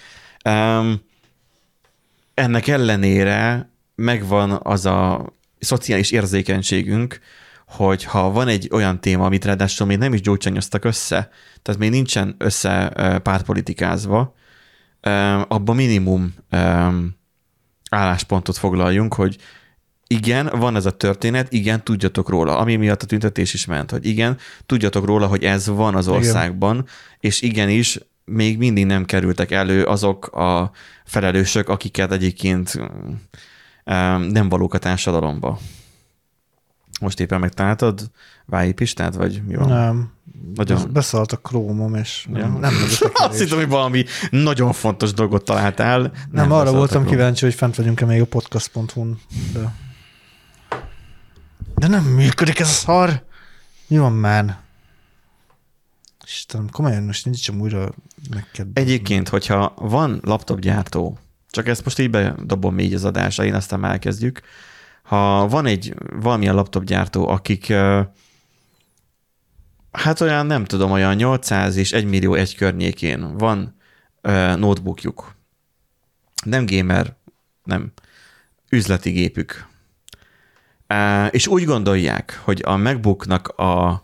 Um, 0.46 1.02
ennek 2.40 2.68
ellenére 2.68 3.70
megvan 3.96 4.60
az 4.64 4.86
a 4.86 5.26
szociális 5.60 6.12
érzékenységünk, 6.12 7.20
hogy 7.68 8.04
ha 8.04 8.32
van 8.32 8.48
egy 8.48 8.70
olyan 8.72 9.02
téma, 9.02 9.26
amit 9.26 9.46
ráadásul 9.46 9.88
még 9.88 9.98
nem 9.98 10.14
is 10.14 10.22
gyógycsanyoztak 10.22 10.86
össze, 10.86 11.30
tehát 11.62 11.80
még 11.80 11.90
nincsen 11.90 12.36
össze 12.38 12.90
pártpolitikázva, 13.24 14.36
abban 15.48 15.76
minimum 15.76 16.34
álláspontot 17.90 18.58
foglaljunk, 18.58 19.14
hogy 19.14 19.38
igen, 20.08 20.50
van 20.58 20.76
ez 20.76 20.86
a 20.86 20.98
történet, 20.98 21.54
igen, 21.54 21.84
tudjatok 21.84 22.30
róla, 22.30 22.58
ami 22.58 22.76
miatt 22.76 23.02
a 23.02 23.06
tüntetés 23.06 23.54
is 23.54 23.66
ment, 23.66 23.92
hogy 23.92 24.06
igen, 24.06 24.38
tudjatok 24.66 25.06
róla, 25.06 25.28
hogy 25.28 25.44
ez 25.44 25.68
van 25.68 25.96
az 25.96 26.08
Igen. 26.08 26.18
országban, 26.18 26.86
és 27.20 27.42
igenis, 27.42 28.00
még 28.30 28.58
mindig 28.58 28.86
nem 28.86 29.06
kerültek 29.06 29.52
elő 29.52 29.84
azok 29.84 30.28
a 30.28 30.72
felelősök, 31.06 31.70
akiket 31.70 32.12
egyébként 32.12 32.74
nem 34.30 34.50
valók 34.50 34.74
a 34.74 34.78
társadalomba. 34.78 35.60
Most 37.00 37.20
éppen 37.20 37.40
megtaláltad 37.40 38.12
Vályi 38.46 38.72
Pistát, 38.72 39.16
vagy 39.16 39.42
mi 39.48 39.56
van? 39.56 39.68
Nem. 39.68 40.12
Nagyon-. 40.56 40.92
Beszalt 40.92 41.32
a 41.32 41.38
krómom, 41.38 41.96
és 41.96 42.28
Ja. 42.34 42.40
nem, 42.40 42.52
nem 42.60 42.74
megy 42.74 42.98
a 43.14 43.24
Azt 43.24 43.40
hittem, 43.40 43.58
hogy 43.58 43.68
valami 43.68 44.06
nagyon 44.30 44.72
fontos 44.74 45.14
dolgot 45.14 45.44
találtál. 45.46 46.00
Nem, 46.00 46.12
Nem, 46.32 46.52
arra 46.52 46.72
voltam 46.72 47.06
kíváncsi, 47.06 47.46
hogy 47.46 47.54
fent 47.54 47.76
vagyunk-e 47.76 48.06
még 48.06 48.22
a 48.22 48.26
podcast.hu-n. 48.26 49.20
De... 49.54 49.74
de 51.76 51.88
nem 51.88 52.04
működik 52.04 52.60
ez 52.60 52.68
a 52.68 52.72
szar. 52.72 53.24
Mi 53.88 53.98
van 53.98 54.14
már? 54.14 54.58
Istenem, 56.30 56.70
komolyan 56.70 57.04
most 57.04 57.26
nincs 57.26 57.50
újra 57.50 57.94
neked. 58.30 58.68
Egyébként, 58.74 59.30
hogyha 59.30 59.74
van 59.76 60.20
laptopgyártó, 60.24 61.18
csak 61.50 61.68
ezt 61.68 61.84
most 61.84 62.00
így 62.00 62.10
bedobom 62.10 62.80
így 62.80 62.94
az 62.94 63.06
adásra, 63.06 63.46
én 63.46 63.54
aztán 63.54 63.80
már 63.80 63.92
elkezdjük. 63.92 64.42
Ha 65.04 65.48
van 65.48 65.66
egy 65.66 65.96
valamilyen 66.10 66.56
laptopgyártó, 66.56 67.28
akik 67.28 67.74
hát 69.92 70.22
olyan, 70.22 70.46
nem 70.46 70.66
tudom, 70.66 70.92
olyan 70.92 71.16
800 71.16 71.76
és 71.76 71.92
1 71.92 72.06
millió 72.06 72.34
egy 72.34 72.56
környékén 72.56 73.38
van 73.38 73.76
notebookjuk. 74.56 75.36
Nem 76.44 76.66
gamer, 76.66 77.16
nem. 77.64 77.92
Üzleti 78.70 79.10
gépük. 79.10 79.68
És 81.30 81.48
úgy 81.48 81.64
gondolják, 81.64 82.42
hogy 82.44 82.62
a 82.66 82.78
MacBooknak 82.78 83.48
a, 83.48 84.04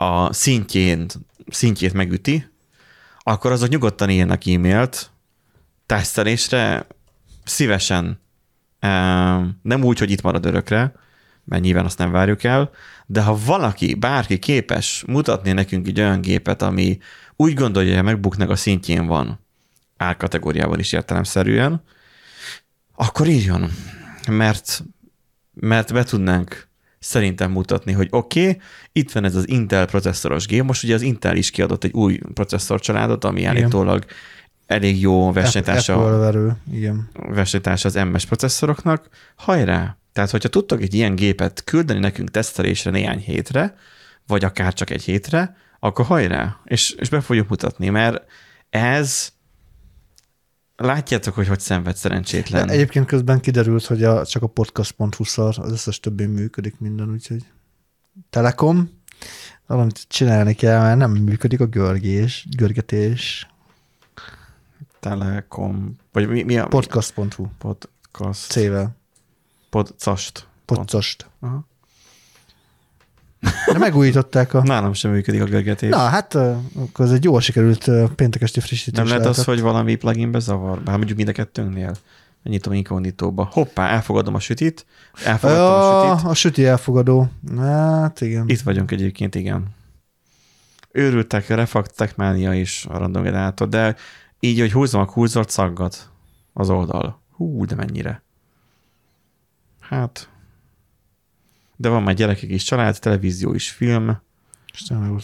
a 0.00 0.32
szintjén, 0.32 1.06
szintjét 1.50 1.92
megüti, 1.92 2.48
akkor 3.18 3.52
azok 3.52 3.68
nyugodtan 3.68 4.10
írnak 4.10 4.46
e-mailt 4.46 5.10
tesztelésre, 5.86 6.86
szívesen, 7.44 8.20
em, 8.78 9.58
nem 9.62 9.84
úgy, 9.84 9.98
hogy 9.98 10.10
itt 10.10 10.22
marad 10.22 10.46
örökre, 10.46 10.92
mert 11.44 11.62
nyilván 11.62 11.84
azt 11.84 11.98
nem 11.98 12.10
várjuk 12.10 12.44
el, 12.44 12.70
de 13.06 13.22
ha 13.22 13.38
valaki, 13.44 13.94
bárki 13.94 14.38
képes 14.38 15.04
mutatni 15.06 15.52
nekünk 15.52 15.86
egy 15.86 16.00
olyan 16.00 16.20
gépet, 16.20 16.62
ami 16.62 16.98
úgy 17.36 17.54
gondolja, 17.54 17.90
hogy 17.90 18.06
a 18.06 18.10
MacBooknak 18.10 18.50
a 18.50 18.56
szintjén 18.56 19.06
van, 19.06 19.40
árkategóriában 19.96 20.78
is 20.78 20.92
értelemszerűen, 20.92 21.82
akkor 22.94 23.26
írjon, 23.26 23.70
mert, 24.28 24.84
mert 25.54 25.92
be 25.92 26.02
tudnánk 26.02 26.67
szerintem 26.98 27.50
mutatni, 27.50 27.92
hogy 27.92 28.08
oké, 28.10 28.40
okay, 28.40 28.60
itt 28.92 29.12
van 29.12 29.24
ez 29.24 29.34
az 29.34 29.48
Intel 29.48 29.86
processzoros 29.86 30.46
gép, 30.46 30.62
most 30.62 30.84
ugye 30.84 30.94
az 30.94 31.02
Intel 31.02 31.36
is 31.36 31.50
kiadott 31.50 31.84
egy 31.84 31.92
új 31.92 32.20
processzorcsaládot, 32.34 33.24
ami 33.24 33.40
Igen. 33.40 33.56
állítólag 33.56 34.04
elég 34.66 35.00
jó 35.00 35.32
versenytársa, 35.32 36.18
verő, 36.18 36.56
igen. 36.72 37.10
versenytársa 37.14 37.88
az 37.88 37.94
MS 37.94 38.24
processzoroknak. 38.24 39.08
Hajrá! 39.36 39.96
Tehát, 40.12 40.30
hogyha 40.30 40.48
tudtok 40.48 40.82
egy 40.82 40.94
ilyen 40.94 41.14
gépet 41.14 41.64
küldeni 41.64 41.98
nekünk 41.98 42.30
tesztelésre 42.30 42.90
néhány 42.90 43.18
hétre, 43.18 43.74
vagy 44.26 44.44
akár 44.44 44.72
csak 44.72 44.90
egy 44.90 45.02
hétre, 45.02 45.56
akkor 45.78 46.04
hajrá! 46.04 46.56
És, 46.64 46.90
és 46.90 47.08
be 47.08 47.20
fogjuk 47.20 47.48
mutatni, 47.48 47.88
mert 47.88 48.22
ez 48.70 49.32
Látjátok, 50.80 51.34
hogy 51.34 51.48
hogy 51.48 51.60
szenved 51.60 51.96
szerencsétlen. 51.96 52.66
De 52.66 52.72
egyébként 52.72 53.06
közben 53.06 53.40
kiderült, 53.40 53.84
hogy 53.84 54.04
a, 54.04 54.26
csak 54.26 54.42
a 54.42 54.46
podcast.hu 54.46 55.24
szar, 55.24 55.54
az 55.58 55.72
összes 55.72 56.00
többi 56.00 56.26
működik 56.26 56.80
minden, 56.80 57.10
úgyhogy 57.10 57.44
Telekom, 58.30 58.90
valamit 59.66 60.04
csinálni 60.08 60.54
kell, 60.54 60.80
mert 60.80 60.98
nem 60.98 61.10
működik 61.10 61.60
a 61.60 61.66
görgés, 61.66 62.46
görgetés. 62.56 63.48
Telekom, 65.00 65.96
vagy 66.12 66.28
mi, 66.28 66.42
mi 66.42 66.58
a 66.58 66.66
Podcast.hu, 66.66 67.46
podcast? 67.58 68.50
C-vel, 68.50 68.96
Podcast. 69.70 70.46
podcast. 70.64 71.26
Aha. 71.40 71.66
De 73.72 73.78
megújították 73.78 74.54
a... 74.54 74.62
Nálam 74.62 74.92
sem 74.92 75.10
működik 75.10 75.42
a 75.42 75.44
görgetés. 75.44 75.90
Na, 75.90 75.98
hát 75.98 76.34
akkor 76.34 77.04
ez 77.04 77.10
egy 77.10 77.24
jól 77.24 77.40
sikerült 77.40 77.90
péntek 78.14 78.42
esti 78.42 78.60
frissítés. 78.60 78.98
nem 78.98 79.06
lehet 79.06 79.26
az, 79.26 79.44
hogy 79.44 79.60
valami 79.60 79.94
pluginbe 79.94 80.38
zavar? 80.38 80.80
Bár 80.80 80.96
mondjuk 80.96 81.16
mind 81.16 81.28
a 81.28 81.32
kettőnknél. 81.32 81.94
Nyitom 82.42 82.72
inkognitóba. 82.72 83.48
Hoppá, 83.52 83.88
elfogadom 83.88 84.34
a 84.34 84.40
sütit. 84.40 84.86
Elfogadtam 85.24 85.72
a 85.72 86.04
Ja, 86.04 86.10
sütit. 86.16 86.30
a 86.30 86.34
süti 86.34 86.66
elfogadó. 86.66 87.28
Hát 87.58 88.20
igen. 88.20 88.48
Itt 88.48 88.60
vagyunk 88.60 88.90
egyébként, 88.90 89.34
igen. 89.34 89.66
Őrültek, 90.92 91.48
refakt, 91.48 92.16
mánia 92.16 92.54
is 92.54 92.86
a 92.88 92.98
random 92.98 93.22
generátor, 93.22 93.68
de 93.68 93.96
így, 94.40 94.58
hogy 94.58 94.72
húzom 94.72 95.00
a 95.00 95.04
kurzort, 95.04 95.50
szaggat 95.50 96.10
az 96.52 96.70
oldal. 96.70 97.20
Hú, 97.36 97.64
de 97.64 97.74
mennyire. 97.74 98.22
Hát. 99.80 100.28
De 101.80 101.88
van 101.88 102.02
már 102.02 102.14
gyerekek 102.14 102.50
is, 102.50 102.62
család, 102.62 102.98
televízió 102.98 103.54
is, 103.54 103.70
film. 103.70 104.20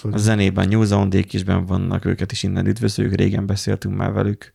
A 0.03 0.17
zenében 0.17 0.69
New 0.69 0.83
Zealandék 0.83 1.33
is 1.33 1.45
benn 1.45 1.65
vannak, 1.65 2.05
őket 2.05 2.33
is 2.33 2.43
innen 2.43 2.67
üdvözlők, 2.67 3.13
régen 3.15 3.47
beszéltünk 3.47 3.97
már 3.97 4.13
velük. 4.13 4.55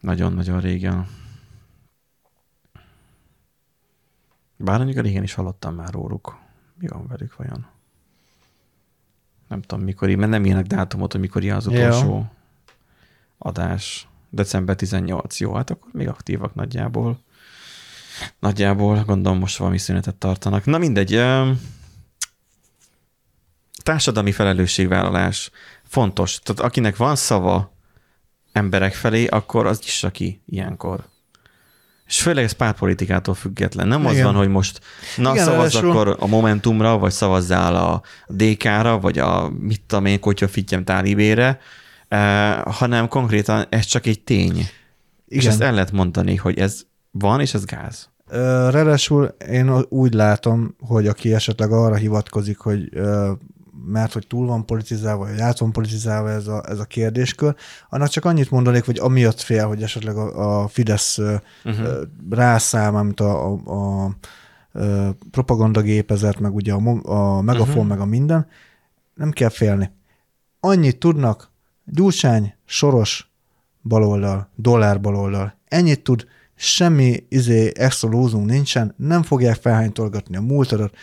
Nagyon-nagyon 0.00 0.60
régen. 0.60 1.06
Bár 4.56 4.76
mondjuk 4.82 5.04
régen 5.04 5.22
is 5.22 5.34
hallottam 5.34 5.74
már 5.74 5.92
róluk. 5.92 6.38
Mi 6.78 6.86
van 6.86 7.06
velük 7.06 7.36
vajon? 7.36 7.66
Nem 9.48 9.62
tudom 9.62 9.84
mikor, 9.84 10.08
mert 10.08 10.30
nem 10.30 10.44
ilyenek 10.44 10.66
dátumot, 10.66 11.12
hogy 11.12 11.20
mikor 11.20 11.44
az 11.44 11.66
Ja. 11.66 11.86
utolsó 11.88 12.30
adás. 13.38 14.08
December 14.30 14.76
18. 14.76 15.40
Jó, 15.40 15.54
hát 15.54 15.70
akkor 15.70 15.92
még 15.92 16.08
aktívak 16.08 16.54
nagyjából. 16.54 17.18
Nagyjából, 18.38 19.02
gondolom 19.06 19.38
most 19.38 19.56
valami 19.56 19.78
szünetet 19.78 20.14
tartanak. 20.14 20.64
Na 20.64 20.78
mindegy, 20.78 21.22
társadalmi 23.82 24.32
felelősségvállalás 24.32 25.50
fontos. 25.88 26.38
Tehát 26.38 26.62
akinek 26.62 26.96
van 26.96 27.16
szava 27.16 27.72
emberek 28.52 28.94
felé, 28.94 29.26
akkor 29.26 29.66
az 29.66 29.80
is 29.84 30.04
aki 30.04 30.42
ilyenkor. 30.46 31.10
És 32.06 32.22
főleg 32.22 32.44
ez 32.44 32.52
pártpolitikától 32.52 33.34
független. 33.34 33.88
Nem 33.88 34.06
az 34.06 34.12
Igen. 34.12 34.24
van, 34.24 34.34
hogy 34.34 34.48
most 34.48 34.80
na 35.16 35.32
Igen, 35.32 35.44
szavazz 35.44 35.72
ráadásul- 35.72 35.90
akkor 35.90 36.16
a 36.20 36.26
Momentumra, 36.26 36.98
vagy 36.98 37.12
szavazzál 37.12 37.76
a 37.76 38.02
DK-ra, 38.28 38.98
vagy 38.98 39.18
a 39.18 39.48
mit 39.48 39.80
tudom 39.86 40.04
én, 40.04 40.20
Kotya 40.20 40.48
Fittyem 40.48 40.84
Tálibére, 40.84 41.60
eh, 42.08 42.62
hanem 42.64 43.08
konkrétan 43.08 43.66
ez 43.68 43.84
csak 43.84 44.06
egy 44.06 44.20
tény. 44.20 44.50
Igen. 44.50 44.66
És 45.26 45.44
ezt 45.44 45.60
el 45.60 45.72
lehet 45.72 45.92
mondani, 45.92 46.36
hogy 46.36 46.58
ez 46.58 46.82
van, 47.12 47.40
és 47.40 47.54
ez 47.54 47.64
gáz. 47.64 48.10
Ráadásul 48.70 49.34
én 49.50 49.70
úgy 49.88 50.14
látom, 50.14 50.74
hogy 50.80 51.06
aki 51.06 51.34
esetleg 51.34 51.72
arra 51.72 51.94
hivatkozik, 51.94 52.58
hogy 52.58 52.90
mert 53.86 54.12
hogy 54.12 54.26
túl 54.26 54.46
van 54.46 54.66
politizálva, 54.66 55.26
vagy 55.26 55.40
át 55.40 55.58
van 55.58 55.72
politizálva 55.72 56.30
ez 56.30 56.46
a, 56.46 56.62
ez 56.68 56.78
a 56.78 56.84
kérdéskör, 56.84 57.54
annak 57.88 58.08
csak 58.08 58.24
annyit 58.24 58.50
mondanék, 58.50 58.84
hogy 58.84 58.98
amiatt 58.98 59.40
fél, 59.40 59.66
hogy 59.66 59.82
esetleg 59.82 60.16
a, 60.16 60.62
a 60.62 60.68
Fidesz 60.68 61.18
uh-huh. 61.18 62.02
rászáll, 62.30 62.90
mint 62.90 63.20
a, 63.20 63.46
a, 63.46 63.60
a, 63.64 64.04
a 64.04 64.14
propagandagépezet, 65.30 66.38
meg 66.38 66.54
ugye 66.54 66.72
a, 66.72 66.80
a 67.02 67.40
megafon, 67.40 67.68
uh-huh. 67.68 67.86
meg 67.86 68.00
a 68.00 68.04
minden, 68.04 68.46
nem 69.14 69.30
kell 69.30 69.48
félni. 69.48 69.90
Annyit 70.60 70.98
tudnak, 70.98 71.50
Gyurcsány, 71.84 72.54
Soros, 72.64 73.30
baloldal, 73.82 74.48
dollár 74.54 75.00
baloldal, 75.00 75.58
ennyit 75.68 76.02
tud, 76.02 76.26
semmi 76.62 77.26
izé 77.28 77.72
extra 77.74 78.08
nincsen, 78.44 78.94
nem 78.96 79.22
fogják 79.22 79.60
felhánytolgatni 79.60 80.36
a 80.36 80.40
múltadat, 80.40 80.94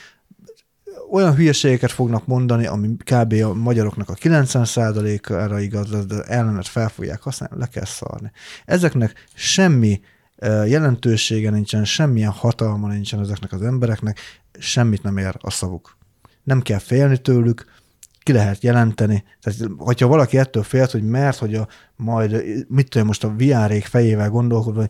olyan 1.12 1.36
hülyeségeket 1.36 1.92
fognak 1.92 2.28
mondani, 2.28 2.66
ami 2.66 2.88
kb. 2.88 3.34
a 3.34 3.54
magyaroknak 3.54 4.10
a 4.10 4.14
90%-ára 4.14 5.60
igaz 5.60 6.06
de 6.06 6.22
ellenet 6.22 6.68
fel 6.68 6.90
fogják 6.90 7.22
használni, 7.22 7.58
le 7.60 7.66
kell 7.66 7.86
szarni. 7.86 8.32
Ezeknek 8.66 9.26
semmi 9.34 10.02
jelentősége 10.66 11.50
nincsen, 11.50 11.86
semmilyen 11.86 12.32
hatalma 12.32 12.88
nincsen 12.88 13.20
ezeknek 13.20 13.52
az 13.52 13.62
embereknek, 13.62 14.20
semmit 14.60 15.04
nem 15.04 15.18
ér 15.18 15.36
a 15.40 15.52
szavuk. 15.52 15.98
Nem 16.44 16.62
kell 16.62 16.80
félni 16.80 17.18
tőlük, 17.18 17.66
ki 18.30 18.32
lehet 18.32 18.64
jelenteni. 18.64 19.24
Tehát, 19.42 19.60
hogyha 19.78 20.08
valaki 20.08 20.38
ettől 20.38 20.64
félt, 20.64 20.92
hogy 20.92 21.04
mert, 21.04 21.38
hogy 21.38 21.56
a, 21.56 21.68
majd, 21.96 22.44
mit 22.68 22.90
tudom, 22.90 23.08
most 23.08 23.24
a 23.24 23.36
viárék 23.36 23.86
fejével 23.86 24.30
gondolkodva, 24.30 24.80
hogy 24.80 24.90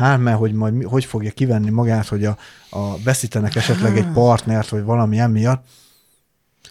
hát, 0.00 0.18
mert 0.18 0.38
hogy 0.38 0.52
majd 0.52 0.84
hogy 0.84 1.04
fogja 1.04 1.30
kivenni 1.30 1.70
magát, 1.70 2.06
hogy 2.06 2.24
a, 2.24 2.36
a 2.70 3.02
veszítenek 3.02 3.54
esetleg 3.56 3.96
egy 3.96 4.06
partnert, 4.12 4.68
vagy 4.68 4.82
valami 4.82 5.18
emiatt. 5.18 5.64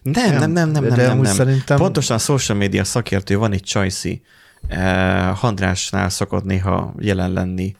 Nem, 0.03 0.35
nem, 0.35 0.51
nem, 0.51 0.69
nem, 0.69 0.83
De 0.83 0.89
nem, 0.95 1.07
nem, 1.07 1.19
nem. 1.21 1.33
szerintem- 1.33 1.77
Pontosan 1.77 2.15
a 2.15 2.19
social 2.19 2.57
media 2.57 2.83
szakértő 2.83 3.37
van 3.37 3.51
egy 3.51 3.63
Csajci. 3.63 4.21
Eh, 4.67 5.35
Handrásnál 5.37 6.09
szokott 6.09 6.43
néha 6.43 6.93
jelen 6.99 7.31
lenni 7.31 7.75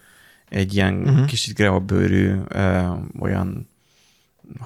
egy 0.50 0.74
ilyen 0.76 0.94
Mhm. 0.94 1.10
uh-huh. 1.10 1.26
kicsit 1.26 1.56
greabőrű, 1.56 2.36
eh, 2.50 2.90
olyan 3.20 3.68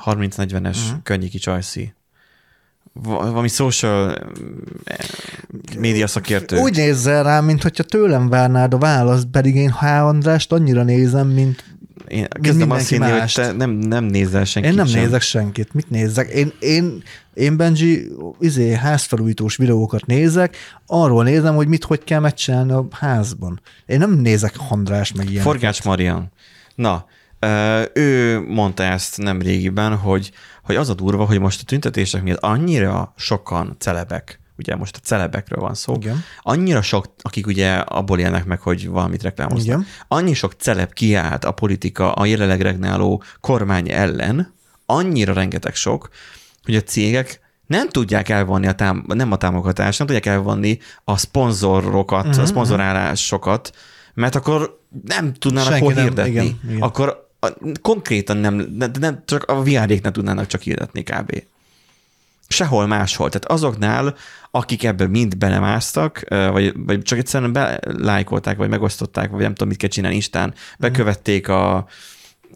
30-40-es 0.05 0.75
Mhm. 0.77 0.85
uh-huh. 0.85 1.03
könnyiki 1.03 1.37
Csajci. 1.37 1.93
Va- 2.93 3.21
valami 3.21 3.47
social 3.47 4.15
eh, 4.83 4.97
média 5.77 6.07
szakértő. 6.07 6.57
Úgy 6.57 6.75
nézzel 6.75 7.23
rá, 7.23 7.39
mint 7.39 7.61
hogyha 7.61 7.83
tőlem 7.83 8.29
várnád 8.29 8.73
a 8.73 8.77
választ, 8.77 9.25
pedig 9.31 9.55
én 9.55 9.71
H. 9.71 9.83
Andrást 9.83 10.51
annyira 10.51 10.83
nézem, 10.83 11.27
mint 11.27 11.63
Én 12.07 12.27
kezdem 12.41 12.71
azt 12.71 12.89
hinni, 12.89 13.09
hogy 13.09 13.31
te 13.33 13.51
nem, 13.51 13.69
nem 13.69 14.03
nézel 14.03 14.43
senkit 14.45 14.71
én 14.71 14.77
nem 14.77 14.85
sem. 14.87 15.01
nézek 15.01 15.21
senkit. 15.21 15.73
Mit 15.73 15.89
nézzek? 15.89 16.29
Én, 16.29 16.51
én, 16.59 17.03
én 17.33 17.57
Benji, 17.57 18.07
izé, 18.39 18.73
házfelújítós 18.73 19.55
videókat 19.55 20.05
nézek, 20.05 20.57
arról 20.85 21.23
nézem, 21.23 21.55
hogy 21.55 21.67
mit, 21.67 21.83
hogy 21.83 22.03
kell 22.03 22.19
megcsinálni 22.19 22.71
a 22.71 22.87
házban. 22.91 23.61
Én 23.85 23.97
nem 23.97 24.11
nézek 24.13 24.55
András 24.69 25.11
meg 25.13 25.29
ilyen. 25.29 25.43
Forgács 25.43 25.83
Marian. 25.83 26.31
Na, 26.75 27.05
ő 27.93 28.39
mondta 28.47 28.83
ezt 28.83 29.17
nem 29.17 29.41
régiben, 29.41 29.95
hogy, 29.97 30.31
hogy 30.63 30.75
az 30.75 30.89
a 30.89 30.93
durva, 30.93 31.25
hogy 31.25 31.39
most 31.39 31.61
a 31.61 31.65
tüntetések 31.65 32.23
miatt 32.23 32.43
annyira 32.43 33.13
sokan 33.17 33.75
celebek, 33.79 34.39
ugye 34.57 34.75
most 34.75 34.95
a 34.95 34.99
celebekről 34.99 35.61
van 35.61 35.73
szó, 35.73 35.93
Igen. 35.95 36.23
annyira 36.41 36.81
sok, 36.81 37.05
akik 37.21 37.47
ugye 37.47 37.73
abból 37.73 38.19
élnek 38.19 38.45
meg, 38.45 38.59
hogy 38.59 38.87
valamit 38.87 39.21
reklámoznak, 39.23 39.65
Igen. 39.65 39.85
annyi 40.07 40.33
sok 40.33 40.53
celeb 40.57 40.93
kiállt 40.93 41.45
a 41.45 41.51
politika, 41.51 42.11
a 42.11 42.25
jelenleg 42.25 42.61
regnáló 42.61 43.23
kormány 43.41 43.89
ellen, 43.91 44.53
annyira 44.85 45.33
rengeteg 45.33 45.75
sok, 45.75 46.09
hogy 46.63 46.75
a 46.75 46.81
cégek 46.81 47.39
nem 47.65 47.89
tudják 47.89 48.29
elvonni 48.29 48.67
a 48.67 48.73
tám- 48.73 49.13
nem 49.13 49.31
a 49.31 49.35
támogatást, 49.37 49.97
nem 49.97 50.07
tudják 50.07 50.25
elvonni 50.35 50.79
a 51.03 51.17
szponzorokat, 51.17 52.25
uh-huh, 52.25 52.43
a 52.43 52.45
szponzorálásokat, 52.45 53.71
mert 54.13 54.35
akkor 54.35 54.79
nem 55.05 55.33
tudnának 55.33 55.69
Senki 55.69 55.83
hol 55.83 55.93
nem- 55.93 56.03
hirdetni. 56.03 56.31
igen, 56.31 56.59
igen. 56.67 56.81
Akkor 56.81 57.22
a, 57.43 57.53
konkrétan 57.81 58.37
nem, 58.37 58.55
nem, 58.55 58.91
nem, 58.99 59.23
csak 59.25 59.43
a 59.43 59.61
viárék 59.61 60.01
nem 60.01 60.11
tudnának 60.11 60.47
csak 60.47 60.61
hirdetni 60.61 61.03
kb. 61.03 61.43
Sehol 62.47 62.87
máshol. 62.87 63.29
Tehát 63.29 63.45
azoknál, 63.45 64.15
akik 64.51 64.83
ebben 64.83 65.09
mind 65.09 65.37
belemásztak, 65.37 66.23
vagy, 66.29 66.73
vagy 66.85 67.01
csak 67.01 67.17
egyszerűen 67.17 67.53
belájkolták, 67.53 68.57
vagy 68.57 68.69
megosztották, 68.69 69.29
vagy 69.29 69.41
nem 69.41 69.51
tudom, 69.51 69.67
mit 69.67 69.77
kell 69.77 69.89
csinálni 69.89 70.15
Instán, 70.15 70.53
bekövették 70.79 71.47
a, 71.47 71.87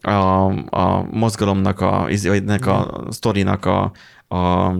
a, 0.02 0.46
a 0.70 1.08
mozgalomnak, 1.12 1.80
a, 1.80 2.06
izé, 2.10 2.30
vagy 2.30 2.38
ennek 2.38 2.66
a 2.66 3.08
sztorinak 3.10 3.66
a, 3.66 3.92
a 4.36 4.74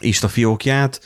Insta 0.00 0.28
fiókját, 0.28 1.00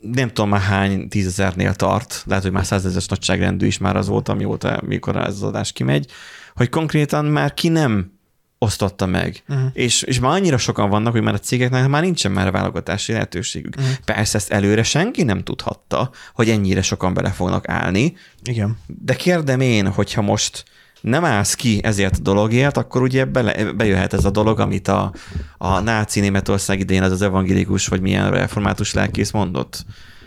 nem 0.00 0.28
tudom 0.28 0.48
már 0.48 0.60
hány 0.60 1.08
tízezernél 1.08 1.74
tart, 1.74 2.22
lehet, 2.26 2.42
hogy 2.42 2.52
már 2.52 2.64
százezeres 2.64 3.06
nagyságrendű 3.06 3.66
is 3.66 3.78
már 3.78 3.96
azóta, 3.96 4.34
mióta, 4.34 4.80
mikor 4.86 5.16
ez 5.16 5.34
az 5.34 5.42
adás 5.42 5.72
kimegy, 5.72 6.10
hogy 6.54 6.68
konkrétan 6.68 7.24
már 7.24 7.54
ki 7.54 7.68
nem 7.68 8.20
osztotta 8.58 9.06
meg. 9.06 9.42
Uh-huh. 9.48 9.66
És, 9.72 10.02
és 10.02 10.20
már 10.20 10.32
annyira 10.32 10.58
sokan 10.58 10.90
vannak, 10.90 11.12
hogy 11.12 11.22
már 11.22 11.34
a 11.34 11.38
cégeknek 11.38 11.88
már 11.88 12.02
nincsen 12.02 12.32
már 12.32 12.50
válogatási 12.50 13.12
lehetőségük. 13.12 13.74
Uh-huh. 13.76 13.94
Persze 14.04 14.38
ezt 14.38 14.52
előre 14.52 14.82
senki 14.82 15.22
nem 15.22 15.42
tudhatta, 15.42 16.10
hogy 16.34 16.50
ennyire 16.50 16.82
sokan 16.82 17.14
bele 17.14 17.30
fognak 17.30 17.68
állni, 17.68 18.16
Igen. 18.44 18.78
de 18.86 19.14
kérdem 19.14 19.60
én, 19.60 19.88
hogyha 19.88 20.22
most 20.22 20.64
nem 21.00 21.24
állsz 21.24 21.54
ki 21.54 21.80
ezért 21.82 22.16
a 22.16 22.22
dologért, 22.22 22.76
akkor 22.76 23.02
ugye 23.02 23.24
bele, 23.24 23.72
bejöhet 23.72 24.12
ez 24.12 24.24
a 24.24 24.30
dolog, 24.30 24.60
amit 24.60 24.88
a, 24.88 25.12
a 25.58 25.80
náci 25.80 26.20
Németország 26.20 26.80
idején 26.80 27.02
az 27.02 27.12
az 27.12 27.22
evangélikus, 27.22 27.86
vagy 27.86 28.00
milyen 28.00 28.30
református 28.30 28.92
lelkész 28.92 29.30
mondott, 29.30 29.84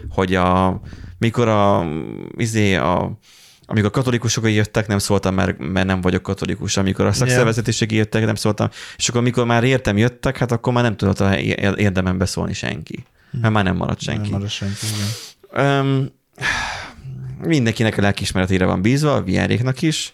hogy 0.09 0.35
a 0.35 0.81
Mikor 1.17 1.47
a, 1.47 1.87
izé, 2.37 2.75
a 2.75 3.17
amikor 3.67 3.89
a 3.89 3.91
katolikusok 3.91 4.51
jöttek, 4.51 4.87
nem 4.87 4.97
szóltam, 4.97 5.33
mert, 5.33 5.57
mert 5.57 5.87
nem 5.87 6.01
vagyok 6.01 6.23
katolikus. 6.23 6.77
Amikor 6.77 7.05
a 7.05 7.11
szakszervezetisek 7.11 7.91
jöttek, 7.91 8.25
nem 8.25 8.35
szóltam. 8.35 8.69
És 8.97 9.09
akkor, 9.09 9.21
amikor 9.21 9.45
már 9.45 9.63
értem 9.63 9.97
jöttek, 9.97 10.37
hát 10.37 10.51
akkor 10.51 10.73
már 10.73 10.83
nem 10.83 10.97
tudott 10.97 11.19
a 11.19 11.39
érdemen 11.75 12.17
beszólni 12.17 12.53
senki. 12.53 13.05
Mert 13.41 13.53
már 13.53 13.63
nem 13.63 13.75
maradt 13.75 14.01
senki. 14.01 14.21
Nem 14.21 14.31
marad 14.31 14.49
senki, 14.49 14.85
igen. 14.85 15.79
Um, 15.79 16.11
mindenkinek 17.41 17.97
a 17.97 18.01
lelkismeretére 18.01 18.65
van 18.65 18.81
bízva, 18.81 19.13
a 19.13 19.23
viáréknak 19.23 19.81
is, 19.81 20.13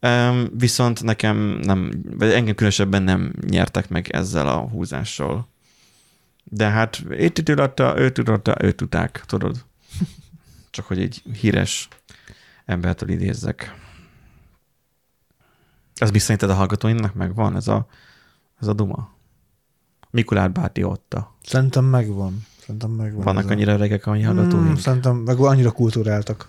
um, 0.00 0.48
viszont 0.58 1.02
nekem 1.02 1.36
nem, 1.62 1.90
vagy 2.18 2.30
engem 2.30 2.54
különösebben 2.54 3.02
nem 3.02 3.32
nyertek 3.48 3.88
meg 3.88 4.08
ezzel 4.08 4.48
a 4.48 4.58
húzással. 4.58 5.48
De 6.44 6.68
hát 6.68 7.02
ő 7.08 7.28
tudatta, 7.28 7.94
ő 7.98 8.10
tudatta, 8.10 8.56
ő 8.60 8.72
tudták, 8.72 9.22
tudod. 9.26 9.64
Csak 10.70 10.86
hogy 10.86 11.00
egy 11.00 11.22
híres 11.40 11.88
embertől 12.70 13.08
idézzek. 13.08 13.74
Ez 15.94 16.10
bizonyítad 16.10 16.50
a 16.50 16.54
hallgatóinknak 16.54 17.14
megvan, 17.14 17.56
ez 17.56 17.68
a, 17.68 17.86
ez 18.60 18.66
a 18.66 18.72
duma? 18.72 19.10
Mikulát 20.10 20.52
Báti 20.52 20.82
Otta. 20.82 21.34
Szerintem 21.42 21.84
megvan. 21.84 22.46
Szerintem 22.60 22.90
megvan. 22.90 23.24
Vannak 23.24 23.42
ez 23.44 23.48
a- 23.48 23.52
annyira 23.52 23.72
öregek 23.72 24.06
a 24.06 24.10
mi 24.10 24.22
hallgatóink? 24.22 24.68
Mm, 24.68 24.74
szerintem 24.74 25.16
meg 25.16 25.38
annyira 25.38 25.70
kultúráltak. 25.70 26.48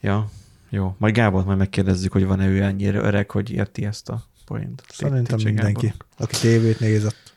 Ja, 0.00 0.30
jó. 0.68 0.94
Majd 0.98 1.14
Gábor 1.14 1.44
majd 1.44 1.58
megkérdezzük, 1.58 2.12
hogy 2.12 2.24
van-e 2.26 2.46
ő 2.46 2.62
ennyire 2.62 2.98
öreg, 2.98 3.30
hogy 3.30 3.50
érti 3.50 3.84
ezt 3.84 4.08
a 4.08 4.22
point. 4.44 4.82
Szerintem 4.88 5.38
mindenki, 5.44 5.86
Gábor. 5.86 6.04
aki 6.16 6.36
tévét 6.40 6.80
nézett. 6.80 7.34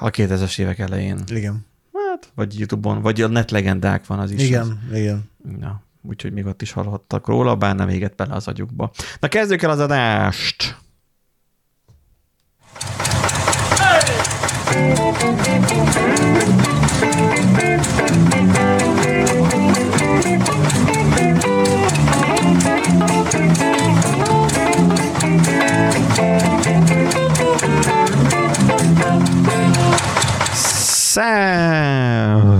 A 0.00 0.10
2000-es 0.10 0.58
évek 0.58 0.78
elején. 0.78 1.18
Igen. 1.26 1.66
Hát, 2.10 2.32
vagy 2.34 2.58
YouTube-on, 2.58 3.00
vagy 3.02 3.20
a 3.20 3.26
netlegendák 3.28 4.06
van 4.06 4.18
az 4.18 4.30
is. 4.30 4.42
igen, 4.42 4.88
igen. 4.92 5.30
Az. 5.44 5.50
Na, 5.58 5.80
úgyhogy 6.08 6.32
még 6.32 6.46
ott 6.46 6.62
is 6.62 6.72
hallhattak 6.72 7.26
róla, 7.26 7.56
bár 7.56 7.74
nem 7.74 7.88
égett 7.88 8.16
bele 8.16 8.34
az 8.34 8.48
agyukba. 8.48 8.90
Na 9.20 9.28
kezdjük 9.28 9.62
el 9.62 9.70
az 9.70 9.78
adást! 9.78 10.76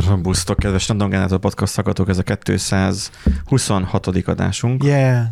Szerbusztok, 0.07 0.59
kedves 0.59 0.89
Random 0.89 1.09
Generator 1.09 1.39
Podcast 1.39 1.75
hallgatók, 1.75 2.09
ez 2.09 2.19
a 2.19 2.23
226. 2.23 4.07
adásunk. 4.07 4.85
Yeah. 4.85 5.25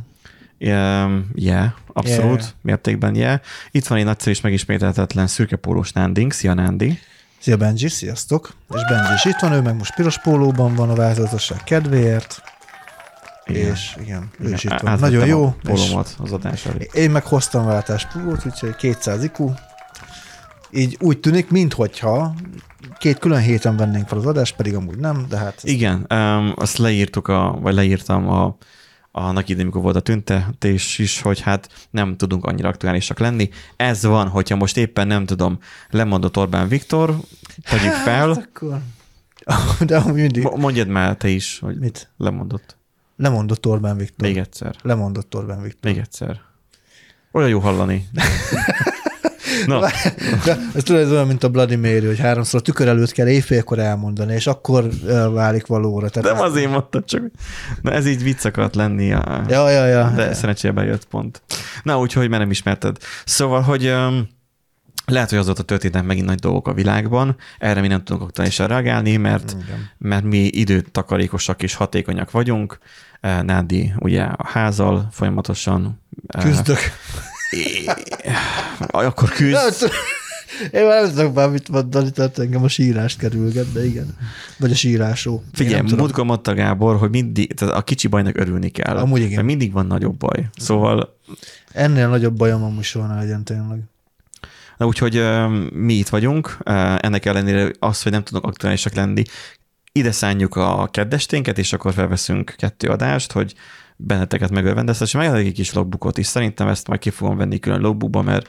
Yeah, 0.58 1.12
yeah 1.34 1.70
abszolút, 1.92 2.40
Yeah. 2.40 2.52
mértékben 2.60 3.14
yeah. 3.14 3.40
Itt 3.70 3.86
van 3.86 3.98
egy 3.98 4.04
nagyszerű 4.04 4.30
és 4.30 4.40
megismételhetetlen 4.40 5.26
szürke 5.26 5.56
pólós 5.56 5.92
Nándink. 5.92 6.32
Szia 6.32 6.54
Nándi! 6.54 6.98
Szia 7.38 7.56
Benji, 7.56 7.88
sziasztok! 7.88 8.50
És 8.74 8.80
Benji 8.88 9.12
is 9.14 9.24
itt 9.24 9.38
van, 9.40 9.52
ő 9.52 9.60
meg 9.60 9.76
most 9.76 9.94
piros 9.94 10.18
pólóban 10.20 10.74
van 10.74 10.90
a 10.90 10.94
változatosság 10.94 11.64
kedvéért. 11.64 12.42
Igen. 13.44 13.70
És 13.72 13.96
igen, 14.00 14.30
ő 14.38 14.52
is 14.52 14.64
itt 14.64 14.80
van. 14.80 14.98
Nagyon 14.98 15.26
jó. 15.26 15.44
a 15.44 15.56
És 15.62 15.68
Pólómat 15.68 16.16
az 16.18 16.32
adás 16.32 16.66
elé. 16.66 16.88
én 16.92 17.10
meg 17.10 17.24
hoztam 17.24 17.66
váltás 17.66 18.06
pólót, 18.06 18.46
úgyhogy 18.46 18.76
200 18.76 19.24
IQ. 19.24 19.52
Így 20.74 20.96
úgy 21.00 21.20
tűnik, 21.20 21.50
minthogyha 21.50 22.34
két 22.98 23.18
külön 23.18 23.40
héten 23.40 23.76
vennénk 23.76 24.08
fel 24.08 24.18
az 24.18 24.26
adást, 24.26 24.56
pedig 24.56 24.74
amúgy 24.74 24.98
nem, 24.98 25.26
de 25.28 25.36
hát 25.36 25.60
Igen, 25.62 26.06
um, 26.10 26.52
azt 26.56 26.78
leírtuk, 26.78 27.28
a, 27.28 27.58
vagy 27.60 27.74
leírtam 27.74 28.28
a, 28.28 28.56
annak 29.12 29.42
idején, 29.48 29.60
amikor 29.60 29.82
volt 29.82 29.96
a 29.96 30.00
tüntetés 30.00 30.98
is, 30.98 31.20
hogy 31.20 31.40
hát 31.40 31.68
nem 31.90 32.16
tudunk 32.16 32.44
annyira 32.44 32.68
aktuálisak 32.68 33.18
lenni. 33.18 33.48
Ez 33.76 34.02
van, 34.04 34.28
hogyha 34.28 34.56
most 34.56 34.76
éppen 34.76 35.06
nem 35.06 35.26
tudom, 35.26 35.58
lemondott 35.90 36.36
Orbán 36.36 36.68
Viktor, 36.68 37.16
tegyük 37.70 37.92
Hát 37.92 38.02
fel. 38.04 38.30
akkor... 38.30 38.78
De 39.86 39.96
amúgy 39.96 40.14
mindig... 40.14 40.42
Mo- 40.42 40.56
Mondjad 40.56 40.88
már 40.88 41.16
te 41.16 41.28
is, 41.28 41.58
hogy 41.58 41.78
Mit? 41.78 42.10
lemondott. 42.16 42.76
Lemondott 43.16 43.66
Orbán 43.66 43.96
Viktor. 43.96 44.28
Még 44.28 44.36
egyszer. 44.36 44.74
Lemondott 44.82 45.34
Orbán 45.34 45.62
Viktor. 45.62 45.90
Még 45.90 46.00
egyszer. 46.00 46.40
Olyan 47.32 47.48
jó 47.48 47.58
hallani. 47.58 48.08
Na, 49.66 49.80
De 50.44 50.56
ez 50.74 50.82
tudod, 50.82 51.10
olyan, 51.10 51.26
mint 51.26 51.44
a 51.44 51.48
Bloody 51.48 51.76
Mary, 51.76 52.06
hogy 52.06 52.18
háromszor 52.18 52.60
a 52.60 52.62
tükör 52.62 52.88
előtt 52.88 53.12
kell 53.12 53.26
éjfélkor 53.26 53.78
elmondani, 53.78 54.34
és 54.34 54.46
akkor 54.46 54.88
válik 55.32 55.66
valóra. 55.66 56.08
Tehát 56.08 56.32
nem 56.32 56.42
azért 56.44 56.70
mondtad 56.70 57.04
csak. 57.04 57.22
Na 57.82 57.92
ez 57.92 58.06
így 58.06 58.22
vicc 58.22 58.44
akart 58.44 58.74
lenni. 58.74 59.12
A... 59.12 59.44
Ja, 59.48 59.70
ja, 59.70 59.86
ja. 59.86 60.12
De 60.16 60.34
szerencsére 60.34 60.72
bejött 60.72 61.04
pont. 61.04 61.42
Na, 61.82 61.98
úgyhogy 61.98 62.28
már 62.28 62.40
nem 62.40 62.50
ismerted. 62.50 62.96
Szóval, 63.24 63.60
hogy 63.60 63.86
um, 63.86 64.28
lehet, 65.06 65.30
hogy 65.30 65.38
azóta 65.38 65.62
történnek 65.62 66.04
megint 66.04 66.26
nagy 66.26 66.38
dolgok 66.38 66.68
a 66.68 66.72
világban, 66.72 67.36
erre 67.58 67.80
mi 67.80 67.86
nem 67.86 68.04
tudunk 68.04 68.24
aktuálisan 68.24 68.66
reagálni, 68.66 69.16
mert, 69.16 69.56
Igen. 69.64 69.90
mert 69.98 70.24
mi 70.24 70.38
időtakarékosak 70.38 71.62
és 71.62 71.74
hatékonyak 71.74 72.30
vagyunk. 72.30 72.78
Nádi 73.42 73.92
ugye 73.98 74.22
a 74.22 74.48
házal 74.48 75.08
folyamatosan. 75.10 76.00
eh, 76.26 76.42
Küzdök. 77.54 78.02
Akkor 78.86 79.28
küzd. 79.28 79.78
tudom. 79.78 79.94
Én 80.70 80.86
már 80.86 81.02
nem 81.02 81.14
tudok 81.14 81.34
már 81.34 81.50
mit 81.50 81.68
mondani, 81.68 82.10
tehát 82.10 82.38
engem 82.38 82.62
a 82.62 82.68
sírást 82.68 83.18
kerülget, 83.18 83.72
de 83.72 83.84
igen. 83.84 84.16
Vagy 84.58 84.70
a 84.70 84.74
sírásó. 84.74 85.42
Figyelj, 85.52 85.82
múltkor 85.96 86.24
mondta 86.24 86.54
Gábor, 86.54 86.96
hogy 86.96 87.10
mindig, 87.10 87.54
tehát 87.54 87.74
a 87.74 87.82
kicsi 87.82 88.08
bajnak 88.08 88.38
örülni 88.38 88.68
kell. 88.68 88.96
Amúgy 88.96 89.20
igen. 89.20 89.34
Mert 89.34 89.46
mindig 89.46 89.72
van 89.72 89.86
nagyobb 89.86 90.16
baj. 90.16 90.48
Szóval 90.56 91.18
Ennél 91.72 92.08
nagyobb 92.08 92.36
bajom 92.36 92.62
amúgy 92.62 92.84
soha 92.84 93.06
ne 93.06 93.14
legyen 93.14 93.44
tényleg. 93.44 93.78
Na 94.76 94.86
úgyhogy 94.86 95.22
mi 95.72 95.94
itt 95.94 96.08
vagyunk, 96.08 96.58
ennek 96.98 97.24
ellenére 97.24 97.70
az, 97.78 98.02
hogy 98.02 98.12
nem 98.12 98.22
tudunk 98.22 98.44
aktuálisak 98.44 98.94
lenni, 98.94 99.22
ide 99.92 100.12
szánjuk 100.12 100.56
a 100.56 100.88
keddesténket, 100.90 101.58
és 101.58 101.72
akkor 101.72 101.92
felveszünk 101.92 102.54
kettő 102.56 102.88
adást, 102.88 103.32
hogy 103.32 103.54
benneteket 103.96 104.50
megörvendeztes, 104.50 105.08
és 105.08 105.14
megadok 105.14 105.46
egy 105.46 105.52
kis 105.52 105.72
logbookot 105.72 106.18
is. 106.18 106.26
Szerintem 106.26 106.68
ezt 106.68 106.88
majd 106.88 107.00
ki 107.00 107.10
fogom 107.10 107.36
venni 107.36 107.58
külön 107.58 107.80
logbookba, 107.80 108.22
mert 108.22 108.48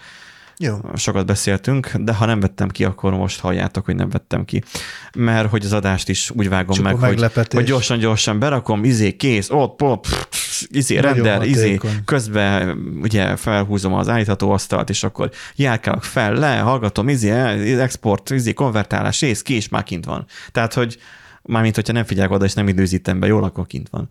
Jó. 0.57 0.77
sokat 0.95 1.25
beszéltünk, 1.25 1.91
de 1.95 2.13
ha 2.13 2.25
nem 2.25 2.39
vettem 2.39 2.69
ki, 2.69 2.83
akkor 2.83 3.13
most 3.13 3.39
halljátok, 3.39 3.85
hogy 3.85 3.95
nem 3.95 4.09
vettem 4.09 4.45
ki. 4.45 4.63
Mert 5.17 5.49
hogy 5.49 5.65
az 5.65 5.73
adást 5.73 6.09
is 6.09 6.31
úgy 6.31 6.49
vágom 6.49 6.75
Csupa 6.75 6.89
meg, 6.89 7.19
hogy, 7.19 7.31
hogy 7.49 7.63
gyorsan-gyorsan 7.63 8.39
berakom, 8.39 8.83
izé, 8.83 9.15
kész, 9.15 9.49
ott, 9.49 9.75
pop, 9.75 10.07
izé, 10.67 10.95
Nagyon 10.95 11.13
render, 11.13 11.47
izé, 11.47 11.79
közben 12.05 12.77
ugye 13.01 13.35
felhúzom 13.35 13.93
az 13.93 14.09
állítható 14.09 14.51
asztalt, 14.51 14.89
és 14.89 15.03
akkor 15.03 15.31
járkálok 15.55 16.03
fel, 16.03 16.33
le, 16.33 16.57
hallgatom, 16.57 17.09
izé, 17.09 17.29
export, 17.79 18.29
izé, 18.29 18.53
konvertálás, 18.53 19.21
rész, 19.21 19.41
ki, 19.41 19.53
és 19.53 19.69
már 19.69 19.83
kint 19.83 20.05
van. 20.05 20.25
Tehát, 20.51 20.73
hogy 20.73 20.97
mármint, 21.41 21.75
hogyha 21.75 21.93
nem 21.93 22.03
figyelek 22.03 22.31
oda, 22.31 22.45
és 22.45 22.53
nem 22.53 22.67
időzítem 22.67 23.19
be, 23.19 23.27
jól, 23.27 23.43
akkor 23.43 23.67
kint 23.67 23.89
van. 23.89 24.09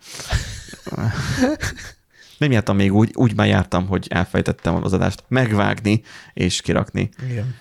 Nem 2.39 2.51
jártam 2.51 2.77
még 2.77 2.95
úgy, 2.95 3.11
úgy 3.15 3.37
már 3.37 3.47
jártam, 3.47 3.87
hogy 3.87 4.07
elfejtettem 4.11 4.85
az 4.85 4.93
adást 4.93 5.25
megvágni 5.29 6.03
és 6.33 6.61
kirakni. 6.61 7.11
Igen. 7.31 7.55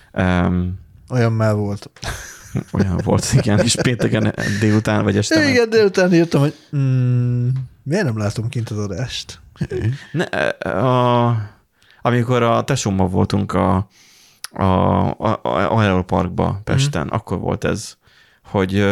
Um, 0.46 0.78
Olyan 1.10 1.32
már 1.32 1.54
volt. 1.54 1.90
olyan 2.72 3.00
volt, 3.04 3.32
igen, 3.32 3.58
és 3.58 3.76
pénteken 3.82 4.34
délután 4.60 5.04
vagy 5.04 5.16
este. 5.16 5.48
Igen, 5.48 5.70
délután 5.70 6.14
írtam, 6.14 6.40
hogy 6.40 6.54
mm, 6.76 7.48
miért 7.82 8.04
nem 8.04 8.18
látom 8.18 8.48
kint 8.48 8.70
az 8.70 8.78
adást? 8.78 9.40
Ne, 10.12 10.24
a, 10.70 11.36
amikor 12.02 12.42
a 12.42 12.64
tesómmal 12.64 13.08
voltunk 13.08 13.52
a, 13.52 13.88
a, 14.50 14.62
a, 14.62 15.40
a 15.42 15.78
Aeroparkba 15.78 16.60
Pesten, 16.64 17.04
mm. 17.04 17.10
akkor 17.10 17.38
volt 17.38 17.64
ez, 17.64 17.96
hogy 18.44 18.84